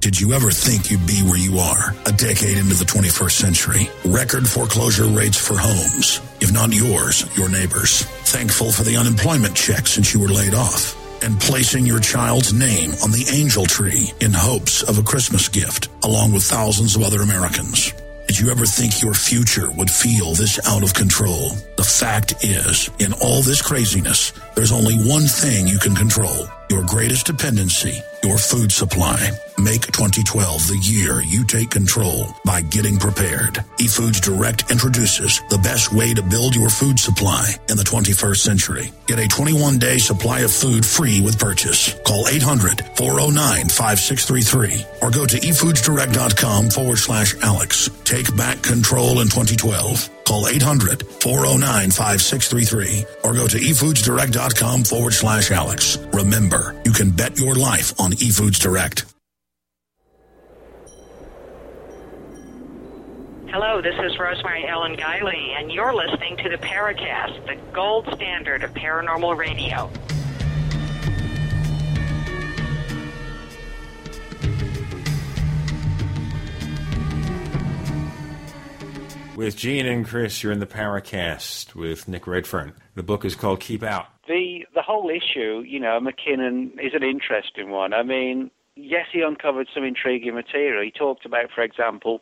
Did 0.00 0.18
you 0.18 0.32
ever 0.32 0.50
think 0.50 0.90
you'd 0.90 1.06
be 1.06 1.20
where 1.20 1.38
you 1.38 1.58
are 1.58 1.94
a 2.06 2.12
decade 2.12 2.56
into 2.58 2.74
the 2.74 2.86
21st 2.86 3.30
century? 3.30 3.88
Record 4.04 4.48
foreclosure 4.48 5.04
rates 5.04 5.36
for 5.36 5.54
homes, 5.56 6.20
if 6.40 6.50
not 6.50 6.72
yours, 6.72 7.24
your 7.36 7.48
neighbors. 7.48 8.02
Thankful 8.24 8.72
for 8.72 8.82
the 8.84 8.96
unemployment 8.96 9.54
check 9.54 9.86
since 9.86 10.14
you 10.14 10.20
were 10.20 10.28
laid 10.28 10.54
off. 10.54 10.96
And 11.22 11.38
placing 11.38 11.86
your 11.86 12.00
child's 12.00 12.52
name 12.52 12.90
on 13.02 13.12
the 13.12 13.28
angel 13.32 13.66
tree 13.66 14.12
in 14.20 14.32
hopes 14.32 14.82
of 14.82 14.98
a 14.98 15.04
Christmas 15.04 15.48
gift, 15.48 15.88
along 16.02 16.32
with 16.32 16.42
thousands 16.42 16.96
of 16.96 17.02
other 17.02 17.20
Americans. 17.20 17.92
Did 18.26 18.38
you 18.38 18.50
ever 18.50 18.64
think 18.64 19.02
your 19.02 19.14
future 19.14 19.70
would 19.72 19.90
feel 19.90 20.34
this 20.34 20.58
out 20.66 20.82
of 20.82 20.94
control? 20.94 21.50
The 21.76 21.84
fact 21.84 22.34
is, 22.42 22.88
in 22.98 23.12
all 23.14 23.42
this 23.42 23.60
craziness, 23.60 24.32
there's 24.54 24.72
only 24.72 24.94
one 24.94 25.26
thing 25.26 25.66
you 25.68 25.78
can 25.78 25.94
control 25.94 26.48
your 26.72 26.82
greatest 26.84 27.26
dependency, 27.26 28.02
your 28.24 28.38
food 28.38 28.72
supply. 28.72 29.30
Make 29.58 29.82
2012 29.92 30.68
the 30.68 30.78
year 30.78 31.20
you 31.20 31.44
take 31.44 31.70
control 31.70 32.28
by 32.46 32.62
getting 32.62 32.96
prepared. 32.96 33.62
eFoods 33.78 34.22
Direct 34.22 34.70
introduces 34.70 35.42
the 35.50 35.58
best 35.58 35.92
way 35.92 36.14
to 36.14 36.22
build 36.22 36.56
your 36.56 36.70
food 36.70 36.98
supply 36.98 37.52
in 37.68 37.76
the 37.76 37.82
21st 37.82 38.38
century. 38.38 38.90
Get 39.06 39.18
a 39.18 39.28
21 39.28 39.76
day 39.76 39.98
supply 39.98 40.40
of 40.40 40.50
food 40.50 40.86
free 40.86 41.20
with 41.20 41.38
purchase. 41.38 41.94
Call 42.06 42.26
800 42.26 42.80
409 42.96 43.68
5633 43.68 44.86
or 45.02 45.10
go 45.10 45.26
to 45.26 45.36
efoodsdirect.com 45.36 46.70
forward 46.70 46.98
slash 46.98 47.34
Alex. 47.42 47.90
Take 48.04 48.34
back 48.34 48.62
control 48.62 49.20
in 49.20 49.28
2012. 49.28 50.21
Call 50.26 50.48
800 50.48 51.02
409 51.22 51.90
5633 51.90 53.04
or 53.24 53.34
go 53.34 53.46
to 53.46 53.58
efoodsdirect.com 53.58 54.84
forward 54.84 55.12
slash 55.14 55.50
Alex. 55.50 55.98
Remember, 56.12 56.80
you 56.84 56.92
can 56.92 57.10
bet 57.10 57.38
your 57.38 57.54
life 57.54 57.98
on 58.00 58.12
eFoods 58.12 58.60
Direct. 58.60 59.04
Hello, 63.52 63.82
this 63.82 63.94
is 64.02 64.18
Rosemary 64.18 64.66
Ellen 64.66 64.96
Guiley, 64.96 65.58
and 65.58 65.70
you're 65.70 65.94
listening 65.94 66.38
to 66.38 66.48
the 66.48 66.56
Paracast, 66.56 67.46
the 67.46 67.56
gold 67.74 68.08
standard 68.14 68.62
of 68.62 68.72
paranormal 68.72 69.36
radio. 69.36 69.90
With 79.34 79.56
Gene 79.56 79.86
and 79.86 80.06
Chris, 80.06 80.42
you're 80.42 80.52
in 80.52 80.60
the 80.60 80.66
Paracast 80.66 81.74
with 81.74 82.06
Nick 82.06 82.26
Redfern. 82.26 82.74
The 82.94 83.02
book 83.02 83.24
is 83.24 83.34
called 83.34 83.60
Keep 83.60 83.82
Out. 83.82 84.06
The 84.28 84.66
the 84.74 84.82
whole 84.82 85.08
issue, 85.08 85.64
you 85.66 85.80
know, 85.80 85.98
McKinnon 86.00 86.72
is 86.74 86.92
an 86.92 87.02
interesting 87.02 87.70
one. 87.70 87.94
I 87.94 88.02
mean, 88.02 88.50
yes, 88.76 89.06
he 89.10 89.22
uncovered 89.22 89.68
some 89.74 89.84
intriguing 89.84 90.34
material. 90.34 90.84
He 90.84 90.90
talked 90.90 91.24
about, 91.24 91.50
for 91.54 91.62
example, 91.62 92.20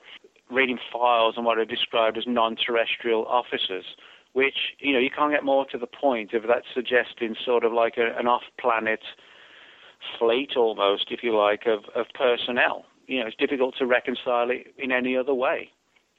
reading 0.51 0.79
files 0.93 1.35
on 1.37 1.45
what 1.45 1.59
are 1.59 1.65
described 1.65 2.17
as 2.17 2.25
non-terrestrial 2.29 3.27
officers, 3.27 3.85
which, 4.33 4.77
you 4.79 4.93
know, 4.93 5.01
you 5.01 5.11
can't 5.11 5.33
get 5.33 5.45
more 5.45 5.67
to 5.67 5.79
the 5.79 5.89
point 5.89 6.33
of 6.33 6.45
that 6.45 6.63
suggesting 6.73 7.35
sort 7.45 7.65
of 7.65 7.73
like 7.73 7.97
a, 7.99 8.17
an 8.19 8.29
off-planet 8.29 9.01
fleet 10.17 10.53
almost, 10.57 11.07
if 11.11 11.25
you 11.25 11.37
like, 11.37 11.67
of, 11.67 11.85
of 11.97 12.07
personnel. 12.15 12.85
You 13.09 13.21
know, 13.21 13.27
it's 13.27 13.37
difficult 13.37 13.75
to 13.79 13.87
reconcile 13.87 14.49
it 14.51 14.73
in 14.79 14.93
any 14.93 15.17
other 15.17 15.35
way. 15.35 15.71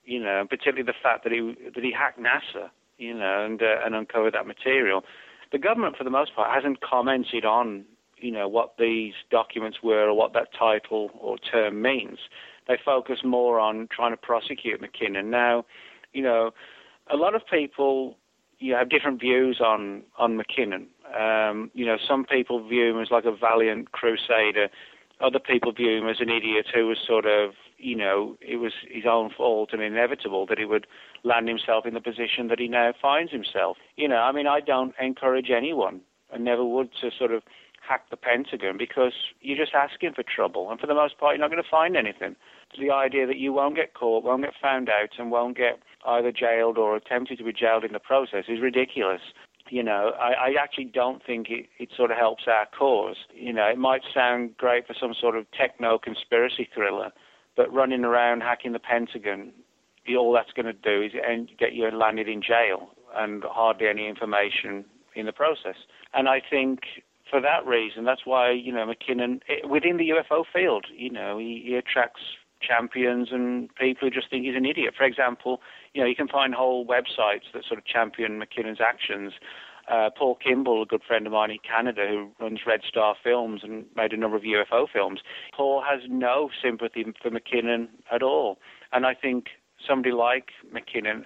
You 0.05 0.19
know, 0.19 0.45
particularly 0.49 0.83
the 0.83 0.93
fact 1.01 1.23
that 1.23 1.31
he 1.31 1.55
that 1.73 1.83
he 1.83 1.91
hacked 1.91 2.19
NASA, 2.19 2.69
you 2.97 3.13
know, 3.13 3.45
and 3.45 3.61
uh, 3.61 3.85
and 3.85 3.95
uncovered 3.95 4.33
that 4.33 4.47
material. 4.47 5.03
The 5.51 5.59
government, 5.59 5.97
for 5.97 6.03
the 6.03 6.09
most 6.09 6.33
part, 6.33 6.49
hasn't 6.53 6.79
commented 6.81 7.43
on, 7.43 7.83
you 8.17 8.31
know, 8.31 8.47
what 8.47 8.75
these 8.79 9.13
documents 9.29 9.79
were 9.83 10.07
or 10.07 10.13
what 10.13 10.33
that 10.33 10.47
title 10.57 11.11
or 11.19 11.37
term 11.37 11.81
means. 11.81 12.19
They 12.67 12.77
focus 12.83 13.19
more 13.23 13.59
on 13.59 13.89
trying 13.91 14.11
to 14.13 14.17
prosecute 14.17 14.81
McKinnon. 14.81 15.25
Now, 15.25 15.65
you 16.13 16.21
know, 16.21 16.51
a 17.11 17.17
lot 17.17 17.35
of 17.35 17.41
people 17.51 18.15
you 18.59 18.71
know, 18.71 18.77
have 18.79 18.89
different 18.89 19.19
views 19.19 19.59
on 19.59 20.03
on 20.17 20.39
McKinnon. 20.39 20.85
Um, 21.19 21.71
you 21.73 21.85
know, 21.85 21.97
some 22.07 22.23
people 22.23 22.65
view 22.67 22.95
him 22.95 23.01
as 23.01 23.11
like 23.11 23.25
a 23.25 23.35
valiant 23.35 23.91
crusader. 23.91 24.69
Other 25.19 25.39
people 25.39 25.71
view 25.73 25.97
him 25.97 26.07
as 26.07 26.17
an 26.19 26.29
idiot 26.29 26.67
who 26.73 26.87
was 26.87 26.97
sort 27.05 27.25
of, 27.25 27.51
you 27.81 27.95
know, 27.95 28.37
it 28.41 28.57
was 28.57 28.73
his 28.89 29.05
own 29.05 29.29
fault 29.35 29.69
and 29.73 29.81
inevitable 29.81 30.45
that 30.47 30.57
he 30.57 30.65
would 30.65 30.87
land 31.23 31.47
himself 31.47 31.85
in 31.85 31.93
the 31.93 32.01
position 32.01 32.47
that 32.49 32.59
he 32.59 32.67
now 32.67 32.93
finds 33.01 33.31
himself. 33.31 33.77
You 33.95 34.07
know, 34.07 34.17
I 34.17 34.31
mean, 34.31 34.47
I 34.47 34.59
don't 34.59 34.93
encourage 34.99 35.49
anyone, 35.49 36.01
and 36.31 36.43
never 36.43 36.63
would, 36.65 36.89
to 37.01 37.09
sort 37.17 37.31
of 37.31 37.43
hack 37.87 38.09
the 38.09 38.17
Pentagon 38.17 38.77
because 38.77 39.13
you're 39.41 39.57
just 39.57 39.73
asking 39.73 40.13
for 40.13 40.23
trouble, 40.23 40.69
and 40.69 40.79
for 40.79 40.87
the 40.87 40.93
most 40.93 41.17
part, 41.17 41.35
you're 41.35 41.41
not 41.41 41.51
going 41.51 41.63
to 41.63 41.69
find 41.69 41.97
anything. 41.97 42.35
The 42.79 42.91
idea 42.91 43.27
that 43.27 43.37
you 43.37 43.51
won't 43.51 43.75
get 43.75 43.93
caught, 43.93 44.23
won't 44.23 44.43
get 44.43 44.53
found 44.61 44.89
out, 44.89 45.09
and 45.17 45.31
won't 45.31 45.57
get 45.57 45.79
either 46.05 46.31
jailed 46.31 46.77
or 46.77 46.95
attempted 46.95 47.37
to 47.39 47.43
be 47.43 47.53
jailed 47.53 47.83
in 47.83 47.93
the 47.93 47.99
process 47.99 48.45
is 48.47 48.61
ridiculous 48.61 49.21
you 49.71 49.81
know, 49.81 50.11
I, 50.19 50.49
I 50.49 50.53
actually 50.61 50.85
don't 50.85 51.23
think 51.25 51.49
it, 51.49 51.67
it 51.79 51.89
sort 51.95 52.11
of 52.11 52.17
helps 52.17 52.43
our 52.47 52.67
cause. 52.77 53.15
You 53.33 53.53
know, 53.53 53.65
it 53.67 53.77
might 53.77 54.01
sound 54.13 54.57
great 54.57 54.85
for 54.85 54.93
some 54.99 55.13
sort 55.19 55.37
of 55.37 55.45
techno 55.51 55.97
conspiracy 55.97 56.67
thriller, 56.73 57.11
but 57.55 57.71
running 57.73 58.03
around 58.03 58.41
hacking 58.41 58.73
the 58.73 58.79
Pentagon, 58.79 59.51
all 60.17 60.33
that's 60.33 60.51
going 60.51 60.65
to 60.65 60.73
do 60.73 61.01
is 61.01 61.11
get 61.57 61.73
you 61.73 61.89
landed 61.91 62.27
in 62.27 62.41
jail 62.41 62.89
and 63.15 63.43
hardly 63.43 63.87
any 63.87 64.07
information 64.07 64.85
in 65.15 65.25
the 65.25 65.31
process. 65.31 65.75
And 66.13 66.27
I 66.27 66.41
think 66.47 66.79
for 67.29 67.41
that 67.41 67.65
reason, 67.65 68.03
that's 68.03 68.25
why 68.25 68.51
you 68.51 68.73
know 68.73 68.85
McKinnon 68.85 69.41
eh, 69.47 69.65
within 69.67 69.97
the 69.97 70.09
UFO 70.09 70.43
field, 70.51 70.85
you 70.95 71.09
know, 71.09 71.37
he, 71.37 71.63
he 71.65 71.75
attracts 71.75 72.21
champions 72.61 73.29
and 73.31 73.73
people 73.75 74.07
who 74.07 74.13
just 74.13 74.29
think 74.29 74.45
he's 74.45 74.55
an 74.55 74.65
idiot. 74.65 74.93
For 74.95 75.03
example, 75.03 75.61
you 75.93 76.01
know, 76.01 76.07
you 76.07 76.15
can 76.15 76.27
find 76.27 76.53
whole 76.53 76.85
websites 76.85 77.49
that 77.53 77.63
sort 77.67 77.79
of 77.79 77.85
champion 77.85 78.39
McKinnon's 78.39 78.81
actions. 78.81 79.33
Uh, 79.89 80.09
Paul 80.17 80.35
Kimball, 80.35 80.83
a 80.83 80.85
good 80.85 81.01
friend 81.05 81.25
of 81.25 81.33
mine 81.33 81.51
in 81.51 81.57
Canada 81.67 82.05
who 82.07 82.31
runs 82.43 82.61
Red 82.65 82.81
Star 82.87 83.15
Films 83.23 83.61
and 83.63 83.85
made 83.95 84.13
a 84.13 84.17
number 84.17 84.37
of 84.37 84.43
UFO 84.43 84.85
films, 84.91 85.21
Paul 85.55 85.83
has 85.87 86.01
no 86.07 86.49
sympathy 86.63 87.05
for 87.21 87.29
McKinnon 87.31 87.87
at 88.11 88.21
all. 88.21 88.57
And 88.93 89.05
I 89.05 89.13
think 89.13 89.47
somebody 89.85 90.13
like 90.13 90.49
McKinnon 90.73 91.25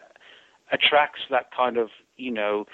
attracts 0.72 1.22
that 1.30 1.50
kind 1.56 1.78
of, 1.78 1.90
you 2.18 2.32
know, 2.32 2.66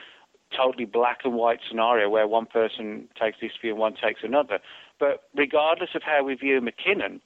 totally 0.56 0.86
black 0.86 1.20
and 1.24 1.34
white 1.34 1.60
scenario 1.68 2.10
where 2.10 2.28
one 2.28 2.46
person 2.46 3.08
takes 3.20 3.38
this 3.42 3.52
view 3.62 3.72
and 3.72 3.80
one 3.80 3.96
takes 3.96 4.22
another. 4.24 4.60
But 5.00 5.24
regardless 5.36 5.90
of 5.96 6.04
how 6.04 6.24
we 6.24 6.36
view 6.36 6.62
McKinnon, 6.62 7.22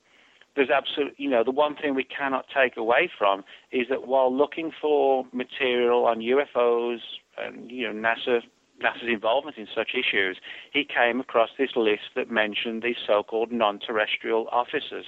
there's 0.56 0.70
absolutely, 0.70 1.16
you 1.18 1.30
know, 1.30 1.44
the 1.44 1.52
one 1.52 1.76
thing 1.76 1.96
we 1.96 2.06
cannot 2.06 2.46
take 2.56 2.78
away 2.78 3.10
from 3.18 3.44
is 3.72 3.88
that 3.90 4.08
while 4.08 4.34
looking 4.36 4.72
for 4.82 5.26
material 5.34 6.06
on 6.06 6.20
UFOs 6.20 7.00
and, 7.38 7.72
you 7.72 7.92
know, 7.92 7.94
NASA, 7.94 8.42
NASA's 8.84 9.10
involvement 9.10 9.58
in 9.58 9.68
such 9.74 9.92
issues, 9.94 10.38
he 10.72 10.84
came 10.84 11.20
across 11.20 11.50
this 11.58 11.72
list 11.76 12.14
that 12.16 12.30
mentioned 12.30 12.84
these 12.84 12.98
so-called 13.06 13.52
non-terrestrial 13.52 14.48
officers. 14.52 15.06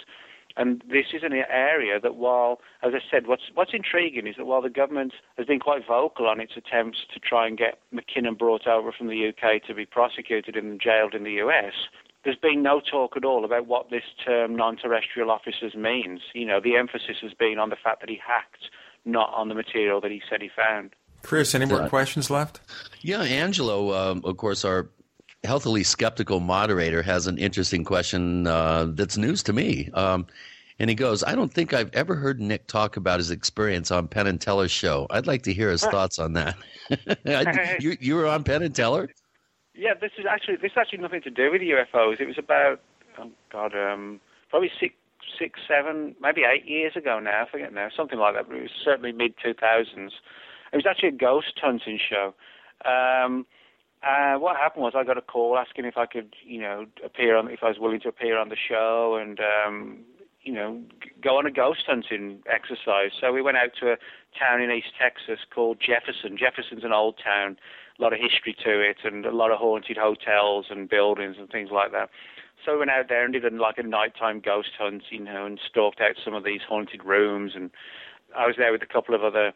And 0.56 0.84
this 0.90 1.08
is 1.14 1.22
an 1.24 1.34
area 1.34 2.00
that, 2.00 2.16
while, 2.16 2.60
as 2.82 2.94
I 2.96 3.00
said, 3.12 3.28
what's 3.28 3.44
what's 3.54 3.74
intriguing 3.74 4.26
is 4.26 4.38
that 4.38 4.46
while 4.46 4.62
the 4.62 4.72
government 4.72 5.14
has 5.38 5.46
been 5.46 5.60
quite 5.60 5.86
vocal 5.86 6.26
on 6.26 6.40
its 6.40 6.54
attempts 6.58 7.00
to 7.14 7.20
try 7.20 7.46
and 7.46 7.58
get 7.58 7.78
McKinnon 7.94 8.38
brought 8.38 8.66
over 8.66 8.92
from 8.92 9.08
the 9.08 9.28
UK 9.28 9.62
to 9.68 9.76
be 9.76 9.86
prosecuted 9.86 10.56
and 10.56 10.82
jailed 10.82 11.14
in 11.14 11.24
the 11.24 11.34
US, 11.34 11.74
there's 12.24 12.38
been 12.38 12.64
no 12.64 12.82
talk 12.82 13.16
at 13.16 13.24
all 13.24 13.46
about 13.46 13.68
what 13.68 13.92
this 13.92 14.04
term 14.26 14.56
non-terrestrial 14.56 15.30
officers 15.30 15.76
means. 15.76 16.22
You 16.34 16.46
know, 16.46 16.60
the 16.60 16.76
emphasis 16.76 17.18
has 17.22 17.34
been 17.34 17.60
on 17.60 17.70
the 17.70 17.78
fact 17.82 18.00
that 18.00 18.10
he 18.10 18.18
hacked, 18.18 18.72
not 19.06 19.32
on 19.36 19.50
the 19.50 19.56
material 19.56 20.02
that 20.02 20.12
he 20.12 20.22
said 20.28 20.42
he 20.42 20.50
found. 20.50 20.96
Chris, 21.24 21.54
any 21.56 21.66
more 21.66 21.88
questions 21.90 22.30
left? 22.30 22.60
Yeah, 23.02 23.22
Angelo, 23.22 23.94
um, 23.94 24.22
of 24.24 24.38
course, 24.38 24.64
our 24.64 24.90
healthily 25.44 25.84
skeptical 25.84 26.40
moderator 26.40 27.02
has 27.02 27.28
an 27.28 27.38
interesting 27.38 27.84
question 27.84 28.48
uh, 28.48 28.88
that's 28.90 29.18
news 29.18 29.44
to 29.44 29.54
me. 29.54 29.90
Um, 29.94 30.28
and 30.80 30.90
he 30.90 30.96
goes, 30.96 31.24
I 31.24 31.34
don't 31.34 31.52
think 31.52 31.74
I've 31.74 31.94
ever 31.94 32.16
heard 32.16 32.40
Nick 32.40 32.68
talk 32.68 32.98
about 32.98 33.20
his 33.20 33.32
experience 33.32 33.90
on 33.90 34.08
Penn 34.08 34.28
and 34.28 34.40
Teller's 34.40 34.72
show. 34.72 35.08
I'd 35.10 35.26
like 35.26 35.44
to 35.44 35.54
hear 35.54 35.72
his 35.72 35.84
thoughts 35.84 36.20
on 36.20 36.34
that. 36.34 36.56
you, 37.82 37.98
you 38.00 38.16
were 38.16 38.28
on 38.28 38.44
Penn 38.44 38.62
and 38.62 38.76
Teller? 38.76 39.10
Yeah, 39.74 39.94
this 40.00 40.12
is 40.18 40.26
actually 40.28 40.56
this 40.56 40.72
is 40.72 40.78
actually 40.78 41.00
nothing 41.00 41.22
to 41.22 41.30
do 41.30 41.52
with 41.52 41.62
UFOs. 41.62 42.20
It 42.20 42.26
was 42.26 42.38
about 42.40 42.82
oh 43.20 43.30
God, 43.52 43.74
um, 43.76 44.20
probably 44.50 44.72
six, 44.80 44.96
six, 45.38 45.60
seven, 45.68 46.16
maybe 46.20 46.42
eight 46.44 46.66
years 46.66 46.96
ago 46.96 47.20
now. 47.20 47.44
I 47.44 47.50
forget 47.50 47.72
now, 47.72 47.90
something 47.96 48.18
like 48.18 48.34
that. 48.34 48.48
But 48.48 48.58
it 48.58 48.62
was 48.64 48.72
certainly 48.84 49.12
mid 49.12 49.36
two 49.44 49.54
thousands. 49.54 50.14
It 50.72 50.76
was 50.76 50.86
actually 50.86 51.10
a 51.10 51.14
ghost 51.14 51.54
hunting 51.62 52.00
show. 52.00 52.34
Um, 52.86 53.46
uh, 54.04 54.36
what 54.36 54.58
happened 54.58 54.84
was 54.84 54.94
I 54.96 55.04
got 55.04 55.18
a 55.18 55.22
call 55.22 55.58
asking 55.58 55.86
if 55.86 55.98
I 55.98 56.06
could, 56.06 56.36
you 56.46 56.62
know, 56.62 56.86
appear 57.04 57.36
on, 57.36 57.50
if 57.50 57.64
I 57.64 57.70
was 57.70 57.80
willing 57.80 58.00
to 58.02 58.10
appear 58.10 58.38
on 58.38 58.50
the 58.50 58.56
show 58.56 59.18
and, 59.20 59.40
um, 59.40 60.00
you 60.44 60.54
know, 60.54 60.82
go 61.22 61.38
on 61.38 61.46
a 61.46 61.52
ghost 61.52 61.84
hunting 61.88 62.40
exercise. 62.48 63.12
So 63.20 63.34
we 63.34 63.42
went 63.42 63.58
out 63.58 63.72
to 63.82 63.94
a 63.94 63.98
town 64.38 64.62
in 64.62 64.72
East 64.72 64.94
Texas 65.02 65.40
called 65.54 65.80
Jefferson. 65.80 66.38
Jefferson's 66.38 66.84
an 66.84 66.94
old 66.94 67.16
town 67.24 67.58
a 67.98 68.02
lot 68.02 68.14
of 68.14 68.20
history 68.20 68.56
to 68.64 68.80
it 68.80 68.98
and 69.04 69.26
a 69.26 69.32
lot 69.32 69.52
of 69.52 69.58
haunted 69.58 69.98
hotels 69.98 70.68
and 70.70 70.90
buildings 70.90 71.36
and 71.40 71.50
things 71.50 71.70
like 71.72 71.92
that. 71.92 72.10
So 72.66 72.74
we 72.74 72.80
went 72.80 72.92
out 72.92 73.10
there 73.10 73.24
and 73.24 73.34
did 73.34 73.46
a, 73.46 73.56
like 73.56 73.78
a 73.78 73.84
nighttime 73.84 74.40
ghost 74.40 74.72
hunt, 74.78 75.04
you 75.10 75.24
know, 75.24 75.46
and 75.46 75.60
stalked 75.68 76.02
out 76.02 76.16
some 76.24 76.34
of 76.34 76.44
these 76.44 76.62
haunted 76.68 77.04
rooms. 77.04 77.54
And 77.56 77.72
I 78.38 78.46
was 78.46 78.56
there 78.58 78.72
with 78.72 78.82
a 78.82 78.88
couple 78.88 79.16
of 79.16 79.24
other 79.24 79.54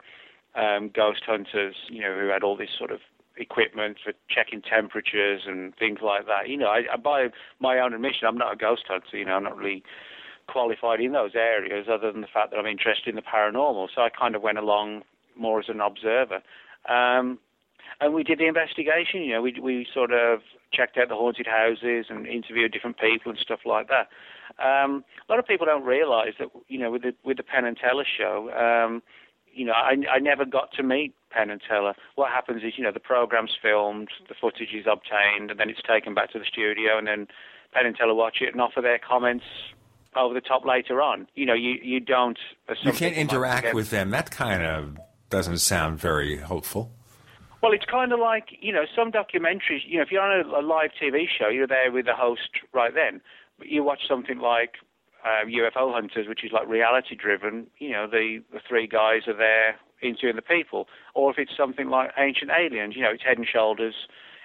um, 0.56 0.90
ghost 0.94 1.22
hunters, 1.26 1.76
you 1.90 2.02
know, 2.02 2.14
who 2.20 2.28
had 2.28 2.44
all 2.44 2.58
this 2.58 2.70
sort 2.78 2.92
of 2.92 3.00
equipment 3.38 3.98
for 4.04 4.14
checking 4.30 4.62
temperatures 4.62 5.44
and 5.48 5.76
things 5.78 6.00
like 6.04 6.26
that. 6.28 6.50
You 6.50 6.58
know, 6.58 6.68
I, 6.68 6.84
I 6.94 6.98
by 6.98 7.28
my 7.60 7.80
own 7.80 7.94
admission, 7.94 8.28
I'm 8.28 8.38
not 8.38 8.54
a 8.54 8.58
ghost 8.58 8.84
hunter. 8.88 9.18
You 9.18 9.26
know, 9.26 9.34
I'm 9.34 9.44
not 9.44 9.58
really 9.58 9.84
qualified 10.48 11.00
in 11.00 11.14
those 11.14 11.32
areas, 11.36 11.88
other 11.92 12.12
than 12.12 12.22
the 12.22 12.28
fact 12.28 12.52
that 12.52 12.58
I'm 12.58 12.66
interested 12.66 13.10
in 13.10 13.16
the 13.16 13.22
paranormal. 13.22 13.88
So 13.96 14.02
I 14.02 14.10
kind 14.10 14.36
of 14.36 14.42
went 14.42 14.58
along 14.58 15.04
more 15.38 15.60
as 15.60 15.70
an 15.70 15.80
observer. 15.80 16.42
Um, 16.90 17.40
and 18.00 18.14
we 18.14 18.24
did 18.24 18.40
the 18.40 18.48
investigation. 18.48 19.22
You 19.22 19.34
know, 19.34 19.42
we 19.42 19.56
we 19.62 19.88
sort 19.94 20.12
of 20.12 20.42
checked 20.74 20.98
out 20.98 21.10
the 21.10 21.16
haunted 21.16 21.48
houses 21.48 22.06
and 22.10 22.26
interviewed 22.26 22.72
different 22.72 22.98
people 22.98 23.32
and 23.32 23.40
stuff 23.40 23.60
like 23.66 23.88
that. 23.90 24.08
Um, 24.60 25.04
a 25.28 25.32
lot 25.32 25.40
of 25.40 25.46
people 25.48 25.66
don't 25.66 25.86
realise 25.86 26.34
that 26.40 26.50
you 26.68 26.80
know 26.80 26.92
with 26.92 27.04
the 27.04 27.14
with 27.24 27.38
the 27.38 27.44
Penn 27.44 27.66
and 27.66 27.78
Teller 27.78 28.06
show, 28.18 28.50
um, 28.52 29.02
you 29.54 29.66
know, 29.66 29.74
I 29.74 29.96
I 30.12 30.20
never 30.20 30.46
got 30.46 30.72
to 30.74 30.84
meet 30.84 31.14
Penn 31.30 31.50
and 31.50 31.62
Teller. 31.68 31.94
What 32.16 32.32
happens 32.32 32.64
is 32.64 32.74
you 32.78 32.84
know 32.84 32.92
the 32.92 33.00
program's 33.00 33.52
filmed, 33.62 34.10
the 34.28 34.36
footage 34.40 34.74
is 34.74 34.86
obtained, 34.92 35.52
and 35.52 35.60
then 35.60 35.70
it's 35.70 35.82
taken 35.88 36.14
back 36.14 36.32
to 36.32 36.40
the 36.40 36.46
studio, 36.46 36.98
and 36.98 37.08
then 37.08 37.28
Penn 37.74 37.86
and 37.86 37.96
Teller 37.96 38.14
watch 38.14 38.38
it 38.42 38.52
and 38.52 38.62
offer 38.62 38.82
their 38.82 39.00
comments 39.00 39.46
over 40.16 40.34
the 40.34 40.42
top 40.42 40.66
later 40.66 41.02
on. 41.02 41.28
You 41.36 41.46
know, 41.46 41.54
you 41.54 41.76
you 41.82 42.00
don't. 42.00 42.38
You 42.84 42.92
can't 42.92 43.16
interact 43.16 43.74
with 43.74 43.90
them. 43.90 44.10
That 44.12 44.32
kind 44.32 44.64
of 44.64 44.98
doesn't 45.30 45.60
sound 45.60 46.00
very 46.00 46.38
hopeful. 46.38 46.92
Well, 47.62 47.74
it's 47.74 47.86
kind 47.86 48.12
of 48.12 48.20
like 48.20 48.50
you 48.60 48.74
know 48.74 48.86
some 48.96 49.12
documentaries. 49.12 49.82
You 49.86 49.98
know, 49.98 50.04
if 50.04 50.12
you're 50.12 50.22
on 50.22 50.46
a, 50.46 50.60
a 50.60 50.64
live 50.66 50.92
TV 51.02 51.26
show, 51.28 51.50
you're 51.50 51.68
there 51.68 51.92
with 51.92 52.06
the 52.06 52.16
host 52.16 52.50
right 52.74 52.94
then. 52.94 53.22
But 53.58 53.68
you 53.68 53.84
watch 53.84 54.02
something 54.08 54.40
like 54.40 54.74
uh, 55.24 55.46
UFO 55.46 55.94
Hunters, 55.94 56.28
which 56.28 56.44
is 56.44 56.52
like 56.52 56.68
reality 56.68 57.16
driven. 57.16 57.68
You 57.78 57.92
know, 57.92 58.08
the 58.08 58.40
the 58.52 58.60
three 58.68 58.88
guys 58.88 59.28
are 59.28 59.38
there 59.38 59.76
interviewing 60.02 60.36
the 60.36 60.42
people. 60.42 60.88
Or 61.14 61.32
if 61.32 61.38
it's 61.38 61.56
something 61.56 61.90
like 61.90 62.12
Ancient 62.18 62.52
Aliens, 62.52 62.96
you 62.96 63.04
know, 63.04 63.12
it's 63.12 63.24
head 63.24 63.38
and 63.38 63.48
shoulders 63.48 63.96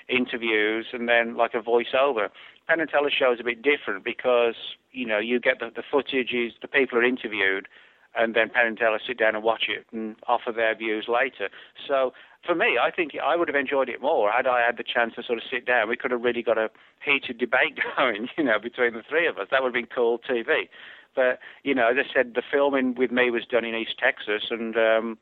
interviews 0.09 0.87
and 0.93 1.09
then 1.09 1.37
like 1.37 1.55
a 1.55 1.59
voiceover. 1.59 2.29
Penn 2.69 2.81
and 2.81 2.89
Teller 2.89 3.11
show 3.11 3.33
is 3.33 3.41
a 3.41 3.45
bit 3.45 3.63
different 3.63 4.05
because 4.05 4.55
you 4.93 5.07
know 5.07 5.19
you 5.19 5.41
get 5.41 5.59
the, 5.61 5.71
the 5.75 5.83
footage 5.83 6.33
is 6.33 6.53
the 6.63 6.69
people 6.69 6.99
are 6.99 7.05
interviewed 7.05 7.69
and 8.17 8.35
then 8.35 8.49
Penn 8.49 8.67
and 8.67 8.79
Teller 8.79 9.01
sit 9.07 9.19
down 9.19 9.35
and 9.35 9.45
watch 9.45 9.65
it 9.69 9.87
and 9.93 10.17
offer 10.27 10.53
their 10.53 10.75
views 10.75 11.07
later. 11.09 11.49
So 11.87 12.13
for 12.47 12.55
me, 12.55 12.79
I 12.81 12.91
think 12.91 13.13
I 13.23 13.37
would 13.37 13.49
have 13.49 13.57
enjoyed 13.57 13.89
it 13.89 14.01
more 14.01 14.31
had 14.31 14.47
I 14.47 14.65
had 14.65 14.77
the 14.77 14.85
chance 14.85 15.15
to 15.17 15.23
sort 15.23 15.39
of 15.39 15.45
sit 15.51 15.67
down. 15.67 15.89
We 15.89 15.97
could 15.97 16.11
have 16.11 16.23
really 16.23 16.43
got 16.43 16.59
a 16.59 16.71
heated 17.05 17.39
debate 17.39 17.79
going, 17.97 18.29
you 18.39 18.45
know, 18.45 18.59
between 18.59 18.95
the 18.95 19.03
three 19.09 19.27
of 19.27 19.39
us. 19.39 19.49
That 19.51 19.63
would 19.63 19.75
have 19.75 19.75
been 19.75 19.95
cool 19.95 20.19
TV. 20.19 20.69
But 21.15 21.41
you 21.65 21.75
know, 21.75 21.89
as 21.89 21.97
I 21.99 22.15
said, 22.15 22.35
the 22.35 22.43
filming 22.51 22.95
with 22.95 23.11
me 23.11 23.31
was 23.31 23.45
done 23.47 23.65
in 23.65 23.75
East 23.75 23.95
Texas, 23.99 24.49
and 24.51 24.77
um, 24.77 25.19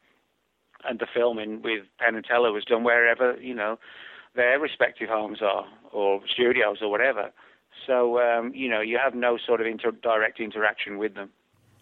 and 0.85 0.99
the 0.99 1.07
filming 1.12 1.62
with 1.62 1.85
Penn 1.99 2.17
and 2.17 2.25
Teller 2.25 2.53
was 2.53 2.65
done 2.65 2.85
wherever 2.85 3.36
you 3.41 3.55
know 3.55 3.78
their 4.35 4.59
respective 4.59 5.09
homes 5.09 5.41
are 5.41 5.65
or 5.93 6.20
studios 6.33 6.78
or 6.83 6.91
whatever. 6.91 7.31
So 7.86 8.20
um, 8.20 8.53
you 8.55 8.69
know, 8.69 8.81
you 8.81 8.99
have 9.03 9.15
no 9.15 9.39
sort 9.39 9.61
of 9.61 9.67
inter- 9.67 9.93
direct 9.93 10.41
interaction 10.41 10.99
with 10.99 11.15
them. 11.15 11.31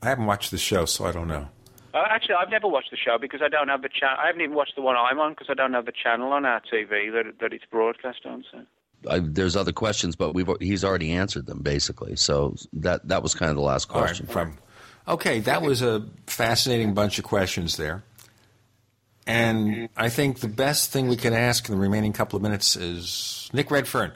I 0.02 0.10
haven't 0.10 0.26
watched 0.26 0.50
the 0.50 0.58
show, 0.58 0.84
so 0.84 1.06
I 1.06 1.12
don't 1.12 1.28
know. 1.28 1.48
Uh, 1.94 2.04
actually, 2.08 2.36
I've 2.36 2.50
never 2.50 2.68
watched 2.68 2.90
the 2.90 2.96
show 2.96 3.18
because 3.18 3.40
I 3.42 3.48
don't 3.48 3.68
have 3.68 3.82
the 3.82 3.88
channel. 3.88 4.16
I 4.18 4.26
haven't 4.26 4.40
even 4.40 4.56
watched 4.56 4.76
the 4.76 4.82
one 4.82 4.96
I'm 4.96 5.20
on 5.20 5.32
because 5.32 5.48
I 5.50 5.54
don't 5.54 5.74
have 5.74 5.84
the 5.84 5.92
channel 5.92 6.32
on 6.32 6.44
our 6.44 6.60
TV 6.60 7.12
that 7.12 7.38
that 7.40 7.52
it's 7.52 7.64
broadcast 7.70 8.20
on. 8.24 8.44
So. 8.50 8.62
I, 9.08 9.18
there's 9.18 9.56
other 9.56 9.72
questions, 9.72 10.16
but 10.16 10.32
we've 10.34 10.48
he's 10.60 10.84
already 10.84 11.12
answered 11.12 11.46
them 11.46 11.60
basically. 11.60 12.16
So 12.16 12.56
that 12.74 13.08
that 13.08 13.22
was 13.22 13.34
kind 13.34 13.50
of 13.50 13.56
the 13.56 13.62
last 13.62 13.86
question. 13.86 14.26
from, 14.26 14.58
okay, 15.06 15.40
that 15.40 15.62
was 15.62 15.82
a 15.82 16.06
fascinating 16.26 16.94
bunch 16.94 17.18
of 17.18 17.24
questions 17.24 17.76
there. 17.76 18.04
And 19.26 19.88
I 19.96 20.08
think 20.08 20.40
the 20.40 20.48
best 20.48 20.90
thing 20.90 21.08
we 21.08 21.16
can 21.16 21.32
ask 21.32 21.68
in 21.68 21.74
the 21.74 21.80
remaining 21.80 22.12
couple 22.12 22.36
of 22.36 22.42
minutes 22.42 22.74
is 22.74 23.48
Nick 23.52 23.70
Redfern. 23.70 24.12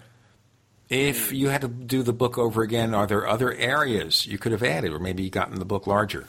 If 0.89 1.33
you 1.33 1.49
had 1.49 1.61
to 1.61 1.69
do 1.69 2.03
the 2.03 2.13
book 2.13 2.39
over 2.39 2.63
again, 2.63 2.95
are 2.95 3.07
there 3.07 3.27
other 3.27 3.53
areas 3.53 4.27
you 4.27 4.39
could 4.39 4.53
have 4.53 4.63
added, 4.63 4.93
or 4.93 4.99
maybe 4.99 5.29
gotten 5.31 5.59
the 5.59 5.65
book 5.65 5.87
larger? 5.87 6.27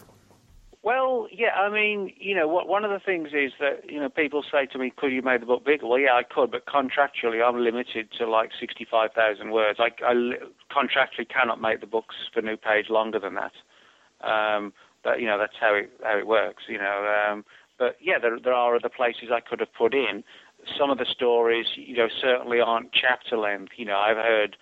Yeah, 1.37 1.53
I 1.53 1.69
mean, 1.69 2.11
you 2.17 2.33
know, 2.35 2.47
what, 2.47 2.67
one 2.67 2.83
of 2.83 2.89
the 2.89 2.99
things 2.99 3.27
is 3.27 3.51
that, 3.59 3.87
you 3.87 3.99
know, 3.99 4.09
people 4.09 4.43
say 4.51 4.65
to 4.65 4.79
me, 4.79 4.91
could 4.97 5.11
you 5.11 5.21
make 5.21 5.41
the 5.41 5.45
book 5.45 5.63
bigger? 5.63 5.85
Well, 5.85 5.99
yeah, 5.99 6.13
I 6.13 6.23
could, 6.23 6.49
but 6.49 6.65
contractually 6.65 7.45
I'm 7.47 7.63
limited 7.63 8.09
to 8.17 8.27
like 8.27 8.49
65,000 8.59 9.51
words. 9.51 9.79
I, 9.79 9.89
I 10.03 10.13
contractually 10.73 11.29
cannot 11.29 11.61
make 11.61 11.79
the 11.79 11.85
books 11.85 12.15
for 12.33 12.41
New 12.41 12.57
Page 12.57 12.87
longer 12.89 13.19
than 13.19 13.35
that. 13.35 13.51
Um, 14.27 14.73
but, 15.03 15.21
you 15.21 15.27
know, 15.27 15.37
that's 15.37 15.53
how 15.61 15.75
it, 15.75 15.91
how 16.01 16.17
it 16.17 16.25
works, 16.25 16.63
you 16.67 16.79
know. 16.79 17.05
Um, 17.29 17.45
but, 17.77 17.97
yeah, 18.01 18.17
there, 18.19 18.39
there 18.43 18.53
are 18.53 18.75
other 18.75 18.89
places 18.89 19.29
I 19.31 19.39
could 19.39 19.59
have 19.59 19.73
put 19.77 19.93
in. 19.93 20.23
Some 20.75 20.89
of 20.89 20.97
the 20.97 21.05
stories, 21.05 21.67
you 21.75 21.97
know, 21.97 22.07
certainly 22.19 22.59
aren't 22.59 22.93
chapter 22.93 23.37
length. 23.37 23.73
You 23.77 23.85
know, 23.85 23.97
I've 23.97 24.17
heard 24.17 24.57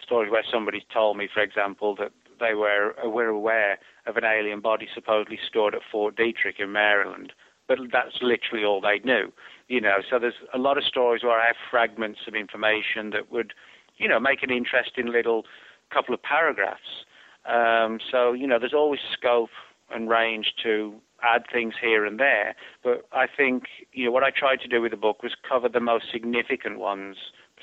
stories 0.00 0.30
where 0.30 0.44
somebody's 0.48 0.86
told 0.94 1.16
me, 1.16 1.28
for 1.34 1.42
example, 1.42 1.96
that 1.96 2.12
they 2.40 2.54
were, 2.54 2.94
were 3.04 3.28
aware 3.28 3.78
of 4.06 4.16
an 4.16 4.24
alien 4.24 4.60
body 4.60 4.88
supposedly 4.92 5.38
stored 5.46 5.74
at 5.74 5.82
Fort 5.90 6.16
Detrick 6.16 6.58
in 6.58 6.72
Maryland. 6.72 7.32
But 7.68 7.78
that's 7.92 8.18
literally 8.20 8.64
all 8.64 8.80
they 8.80 8.98
knew, 9.04 9.32
you 9.68 9.80
know. 9.80 9.98
So 10.08 10.18
there's 10.18 10.34
a 10.52 10.58
lot 10.58 10.76
of 10.76 10.82
stories 10.84 11.22
where 11.22 11.38
I 11.40 11.46
have 11.46 11.56
fragments 11.70 12.20
of 12.26 12.34
information 12.34 13.10
that 13.10 13.30
would, 13.30 13.52
you 13.96 14.08
know, 14.08 14.18
make 14.18 14.42
an 14.42 14.50
interesting 14.50 15.06
little 15.06 15.44
couple 15.92 16.14
of 16.14 16.22
paragraphs. 16.22 17.04
Um, 17.46 18.00
so 18.10 18.32
you 18.32 18.46
know, 18.46 18.58
there's 18.58 18.74
always 18.74 19.00
scope 19.12 19.50
and 19.92 20.08
range 20.08 20.54
to 20.62 20.94
add 21.22 21.44
things 21.52 21.74
here 21.80 22.04
and 22.04 22.18
there. 22.18 22.54
But 22.82 23.06
I 23.12 23.26
think 23.26 23.64
you 23.92 24.06
know 24.06 24.10
what 24.10 24.24
I 24.24 24.30
tried 24.30 24.60
to 24.60 24.68
do 24.68 24.80
with 24.80 24.90
the 24.90 24.96
book 24.96 25.22
was 25.22 25.32
cover 25.48 25.68
the 25.68 25.80
most 25.80 26.06
significant 26.12 26.78
ones, 26.78 27.16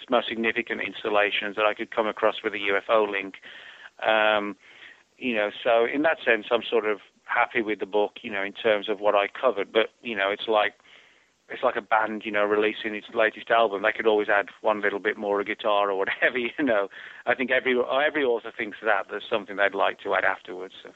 most 0.09 0.29
significant 0.29 0.81
installations 0.81 1.55
that 1.55 1.65
I 1.65 1.73
could 1.73 1.91
come 1.91 2.07
across 2.07 2.35
with 2.43 2.53
a 2.53 2.57
UFO 2.57 3.09
link. 3.09 3.35
Um, 4.05 4.55
you 5.17 5.35
know, 5.35 5.49
so 5.63 5.85
in 5.85 6.03
that 6.03 6.17
sense, 6.25 6.47
I'm 6.51 6.63
sort 6.69 6.85
of 6.85 6.99
happy 7.23 7.61
with 7.61 7.79
the 7.79 7.85
book, 7.85 8.19
you 8.21 8.31
know, 8.31 8.43
in 8.43 8.53
terms 8.53 8.89
of 8.89 8.99
what 8.99 9.15
I 9.15 9.27
covered. 9.27 9.71
But 9.71 9.89
you 10.01 10.15
know, 10.15 10.29
it's 10.31 10.47
like 10.47 10.73
it's 11.49 11.63
like 11.63 11.75
a 11.75 11.81
band, 11.81 12.23
you 12.25 12.31
know, 12.31 12.43
releasing 12.43 12.93
its 12.93 13.07
latest 13.13 13.49
album. 13.49 13.83
They 13.83 13.91
could 13.91 14.07
always 14.07 14.27
add 14.29 14.47
one 14.61 14.81
little 14.81 14.99
bit 14.99 15.17
more 15.17 15.39
of 15.39 15.47
guitar 15.47 15.89
or 15.89 15.97
whatever, 15.97 16.37
you 16.37 16.51
know. 16.59 16.89
I 17.25 17.35
think 17.35 17.51
every 17.51 17.77
every 18.05 18.23
author 18.23 18.51
thinks 18.55 18.77
that 18.83 19.07
there's 19.09 19.25
something 19.29 19.55
they'd 19.55 19.75
like 19.75 19.99
to 20.01 20.13
add 20.15 20.23
afterwards. 20.23 20.73
So. 20.83 20.91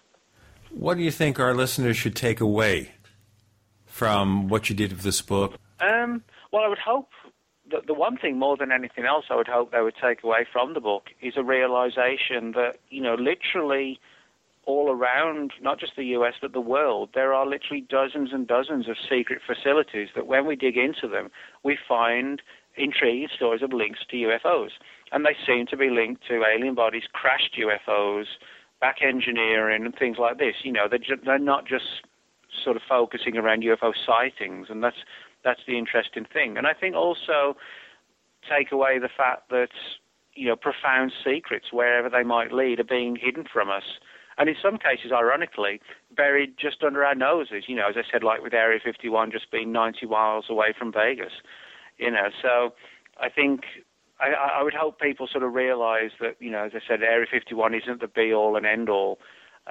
What 0.72 0.95
do 0.95 1.03
you 1.03 1.11
think 1.11 1.40
our 1.40 1.53
listeners 1.53 1.98
should 1.98 2.16
take 2.16 2.40
away 2.40 2.91
from 3.85 4.48
what 4.48 4.69
you 4.69 4.75
did 4.75 4.91
with 4.91 5.01
this 5.01 5.22
book? 5.22 5.58
Um, 5.80 6.24
well, 6.51 6.64
I 6.64 6.67
would 6.67 6.77
hope 6.77 7.09
that 7.72 7.88
the 7.88 7.93
one 7.93 8.17
thing 8.17 8.38
more 8.38 8.58
than 8.58 8.72
anything 8.72 9.06
else 9.06 9.25
I 9.30 9.35
would 9.35 9.48
hope 9.48 9.72
they 9.72 9.82
would 9.82 9.95
take 10.01 10.24
away 10.24 10.45
from 10.51 10.74
the 10.74 10.82
book 10.82 11.09
is 11.22 11.33
a 11.38 11.43
realization 11.43 12.51
that, 12.53 12.80
you 12.90 13.01
know, 13.01 13.16
literally 13.16 14.00
all 14.66 14.91
around, 14.91 15.53
not 15.61 15.80
just 15.80 15.95
the 15.95 16.06
US, 16.17 16.35
but 16.41 16.53
the 16.53 16.61
world, 16.61 17.09
there 17.14 17.33
are 17.33 17.48
literally 17.48 17.82
dozens 17.82 18.32
and 18.32 18.48
dozens 18.48 18.88
of 18.88 18.95
secret 19.09 19.41
facilities 19.45 20.09
that 20.16 20.27
when 20.27 20.45
we 20.45 20.56
dig 20.56 20.77
into 20.77 21.08
them, 21.08 21.30
we 21.64 21.77
find 21.88 22.41
intriguing 22.75 23.27
stories 23.35 23.61
of 23.61 23.74
links 23.74 24.00
to 24.09 24.17
UFOs. 24.17 24.69
And 25.11 25.25
they 25.25 25.35
seem 25.45 25.66
to 25.67 25.77
be 25.77 25.90
linked 25.90 26.25
to 26.27 26.43
alien 26.45 26.75
bodies, 26.75 27.03
crashed 27.11 27.58
UFOs, 27.59 28.25
back 28.80 28.98
engineering, 29.01 29.85
and 29.85 29.95
things 29.95 30.17
like 30.17 30.38
this. 30.38 30.56
You 30.64 30.72
know, 30.72 30.88
they're, 30.90 31.00
ju- 31.00 31.22
they're 31.25 31.40
not 31.40 31.67
just 31.67 32.06
sort 32.64 32.75
of 32.75 32.82
focusing 32.88 33.38
around 33.38 33.64
UFO 33.64 33.93
sightings, 34.06 34.67
and 34.69 34.83
that's 34.83 35.03
that's 35.44 35.61
the 35.68 35.78
interesting 35.78 36.26
thing. 36.32 36.58
And 36.58 36.68
I 36.68 36.74
think 36.74 36.95
also 36.95 37.56
take 38.50 38.72
away 38.72 39.00
the 39.00 39.10
fact 39.10 39.50
that 39.50 39.70
you 40.36 40.48
know 40.48 40.56
profound 40.56 41.11
secrets, 41.24 41.68
wherever 41.72 42.10
they 42.10 42.24
might 42.24 42.52
lead, 42.52 42.80
are 42.80 42.86
being 42.86 43.16
hidden 43.16 43.45
from 43.52 43.70
us 43.70 43.84
and 44.38 44.50
in 44.50 44.56
some 44.61 44.78
cases, 44.78 45.11
ironically, 45.11 45.82
buried 46.16 46.56
just 46.58 46.84
under 46.84 47.03
our 47.03 47.16
noses. 47.16 47.66
You 47.68 47.76
know, 47.76 47.90
as 47.90 47.95
I 47.95 48.02
said, 48.11 48.24
like 48.24 48.42
with 48.42 48.53
Area 48.56 48.80
51 48.84 49.32
just 49.32 49.52
being 49.52 49.72
90 49.72 50.08
miles 50.08 50.45
away 50.50 50.74
from 50.78 50.92
Vegas. 50.92 51.34
You 51.98 52.11
know, 52.11 52.30
so 52.42 52.74
I 53.20 53.30
think 53.30 53.61
I, 54.20 54.60
I 54.60 54.64
would 54.64 54.74
hope 54.74 55.00
people 55.00 55.28
sort 55.32 55.44
of 55.44 55.53
realize 55.53 56.11
that, 56.20 56.38
you 56.40 56.50
know, 56.50 56.66
as 56.66 56.72
I 56.74 56.80
said, 56.88 57.03
Area 57.03 57.28
51 57.30 57.76
isn't 57.76 58.02
the 58.02 58.08
be 58.08 58.34
all 58.34 58.56
and 58.56 58.66
end 58.66 58.90
all 58.90 59.20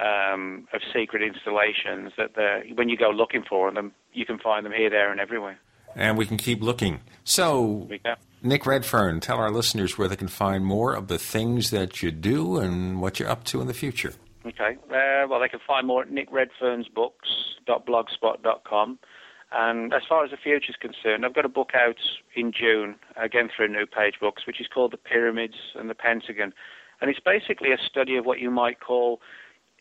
um, 0.01 0.67
of 0.73 0.81
secret 0.95 1.23
installations. 1.23 2.12
That 2.17 2.62
when 2.75 2.89
you 2.89 2.97
go 2.97 3.11
looking 3.11 3.45
for 3.49 3.70
them, 3.70 3.93
you 4.12 4.25
can 4.25 4.39
find 4.39 4.65
them 4.65 4.73
here, 4.73 4.91
there, 4.91 5.11
and 5.11 5.20
everywhere. 5.20 5.59
And 5.95 6.17
we 6.17 6.27
can 6.27 6.37
keep 6.37 6.62
looking. 6.62 7.01
So, 7.25 7.89
Nick 8.43 8.65
Redfern, 8.65 9.20
tell 9.20 9.39
our 9.39 9.51
listeners 9.51 9.99
where 9.99 10.09
they 10.09 10.17
can 10.17 10.29
find 10.29 10.65
more 10.65 10.95
of 10.95 11.09
the 11.09 11.19
things 11.19 11.70
that 11.70 12.03
you 12.03 12.12
do 12.12 12.59
and 12.59 13.01
what 13.01 13.19
you're 13.19 13.29
up 13.29 13.43
to 13.45 13.61
in 13.61 13.67
the 13.67 13.75
future. 13.75 14.12
Okay. 14.47 14.77
Uh, 14.89 15.27
well, 15.29 15.41
they 15.41 15.49
can 15.49 15.61
find 15.67 15.87
more 15.87 16.03
at 16.03 16.11
nickredfernsbooks.blogspot.com. 16.11 18.99
And 19.53 19.93
as 19.93 20.03
far 20.09 20.25
as 20.25 20.31
the 20.31 20.37
future 20.37 20.70
is 20.70 20.77
concerned, 20.77 21.27
I've 21.27 21.35
got 21.35 21.45
a 21.45 21.49
book 21.49 21.73
out 21.75 21.99
in 22.37 22.53
June, 22.53 22.95
again 23.17 23.51
through 23.55 23.67
New 23.69 23.87
Page 23.87 24.15
Books, 24.20 24.47
which 24.47 24.61
is 24.61 24.69
called 24.73 24.93
The 24.93 24.97
Pyramids 24.97 25.75
and 25.75 25.91
the 25.91 25.95
Pentagon. 25.95 26.55
And 27.01 27.11
it's 27.11 27.19
basically 27.19 27.73
a 27.73 27.79
study 27.79 28.17
of 28.17 28.27
what 28.27 28.39
you 28.39 28.49
might 28.51 28.79
call 28.81 29.20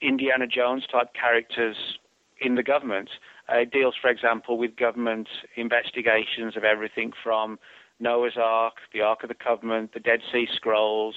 Indiana 0.01 0.47
Jones 0.47 0.85
type 0.91 1.13
characters 1.13 1.75
in 2.41 2.55
the 2.55 2.63
government. 2.63 3.09
Uh, 3.51 3.59
it 3.59 3.71
deals, 3.71 3.95
for 4.01 4.09
example, 4.09 4.57
with 4.57 4.75
government 4.75 5.27
investigations 5.55 6.55
of 6.55 6.63
everything 6.63 7.11
from 7.23 7.59
Noah's 7.99 8.37
Ark, 8.37 8.75
the 8.93 9.01
Ark 9.01 9.23
of 9.23 9.29
the 9.29 9.35
Covenant, 9.35 9.93
the 9.93 9.99
Dead 9.99 10.19
Sea 10.31 10.47
Scrolls, 10.55 11.15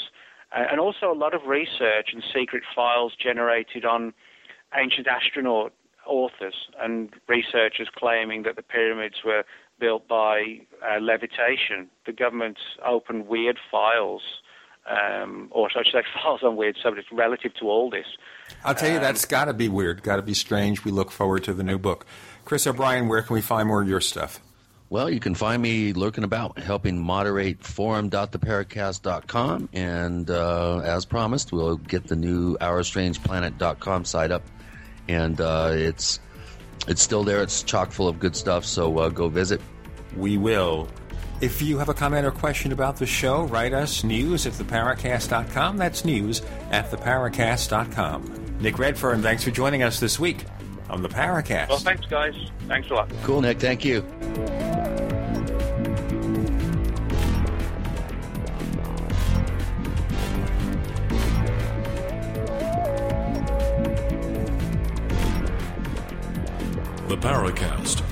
and 0.54 0.80
also 0.80 1.10
a 1.10 1.14
lot 1.14 1.34
of 1.34 1.46
research 1.46 2.10
and 2.12 2.22
secret 2.34 2.62
files 2.74 3.12
generated 3.22 3.84
on 3.84 4.12
ancient 4.74 5.06
astronaut 5.06 5.72
authors 6.06 6.54
and 6.80 7.10
researchers 7.28 7.88
claiming 7.94 8.42
that 8.42 8.56
the 8.56 8.62
pyramids 8.62 9.16
were 9.24 9.44
built 9.78 10.06
by 10.08 10.60
uh, 10.82 11.00
levitation. 11.00 11.88
The 12.06 12.12
government 12.12 12.58
opened 12.84 13.28
weird 13.28 13.58
files, 13.70 14.22
um, 14.86 15.48
or 15.50 15.68
I 15.68 15.82
should 15.84 15.92
say 15.92 16.02
files 16.14 16.40
on 16.42 16.56
weird 16.56 16.76
subjects 16.82 17.10
relative 17.12 17.54
to 17.60 17.68
all 17.68 17.90
this. 17.90 18.06
I'll 18.64 18.74
tell 18.74 18.90
you, 18.90 18.96
um, 18.96 19.02
that's 19.02 19.24
got 19.24 19.46
to 19.46 19.54
be 19.54 19.68
weird, 19.68 20.02
got 20.02 20.16
to 20.16 20.22
be 20.22 20.34
strange. 20.34 20.84
We 20.84 20.90
look 20.90 21.10
forward 21.10 21.44
to 21.44 21.54
the 21.54 21.62
new 21.62 21.78
book. 21.78 22.06
Chris 22.44 22.66
O'Brien, 22.66 23.08
where 23.08 23.22
can 23.22 23.34
we 23.34 23.40
find 23.40 23.68
more 23.68 23.82
of 23.82 23.88
your 23.88 24.00
stuff? 24.00 24.40
Well, 24.90 25.08
you 25.08 25.20
can 25.20 25.34
find 25.34 25.62
me 25.62 25.94
lurking 25.94 26.22
about, 26.22 26.58
helping 26.58 26.98
moderate 26.98 27.64
forum.theparacast.com. 27.64 29.70
And 29.72 30.28
uh, 30.28 30.78
as 30.80 31.06
promised, 31.06 31.50
we'll 31.50 31.78
get 31.78 32.08
the 32.08 32.16
new 32.16 32.58
OurStrangePlanet.com 32.58 34.04
site 34.04 34.30
up. 34.30 34.42
And 35.08 35.40
uh, 35.40 35.70
it's 35.72 36.20
it's 36.86 37.00
still 37.00 37.24
there. 37.24 37.42
It's 37.42 37.62
chock 37.62 37.90
full 37.90 38.06
of 38.06 38.20
good 38.20 38.36
stuff. 38.36 38.66
So 38.66 38.98
uh, 38.98 39.08
go 39.08 39.28
visit. 39.28 39.62
We 40.14 40.36
will. 40.36 40.88
If 41.42 41.60
you 41.60 41.76
have 41.78 41.88
a 41.88 41.94
comment 41.94 42.24
or 42.24 42.30
question 42.30 42.70
about 42.70 42.98
the 42.98 43.06
show, 43.06 43.42
write 43.46 43.72
us 43.72 44.04
news 44.04 44.46
at 44.46 44.52
theparacast.com. 44.52 45.76
That's 45.76 46.04
news 46.04 46.40
at 46.70 46.88
theparacast.com. 46.92 48.58
Nick 48.60 48.78
Redfern, 48.78 49.22
thanks 49.22 49.42
for 49.42 49.50
joining 49.50 49.82
us 49.82 49.98
this 49.98 50.20
week 50.20 50.44
on 50.88 51.02
the 51.02 51.08
Paracast. 51.08 51.68
Well, 51.68 51.78
thanks, 51.78 52.06
guys. 52.06 52.36
Thanks 52.68 52.88
a 52.90 52.94
lot. 52.94 53.10
Cool, 53.24 53.40
Nick. 53.40 53.58
Thank 53.58 53.84
you. 53.84 54.02
The 67.08 67.18
Paracast, 67.18 68.11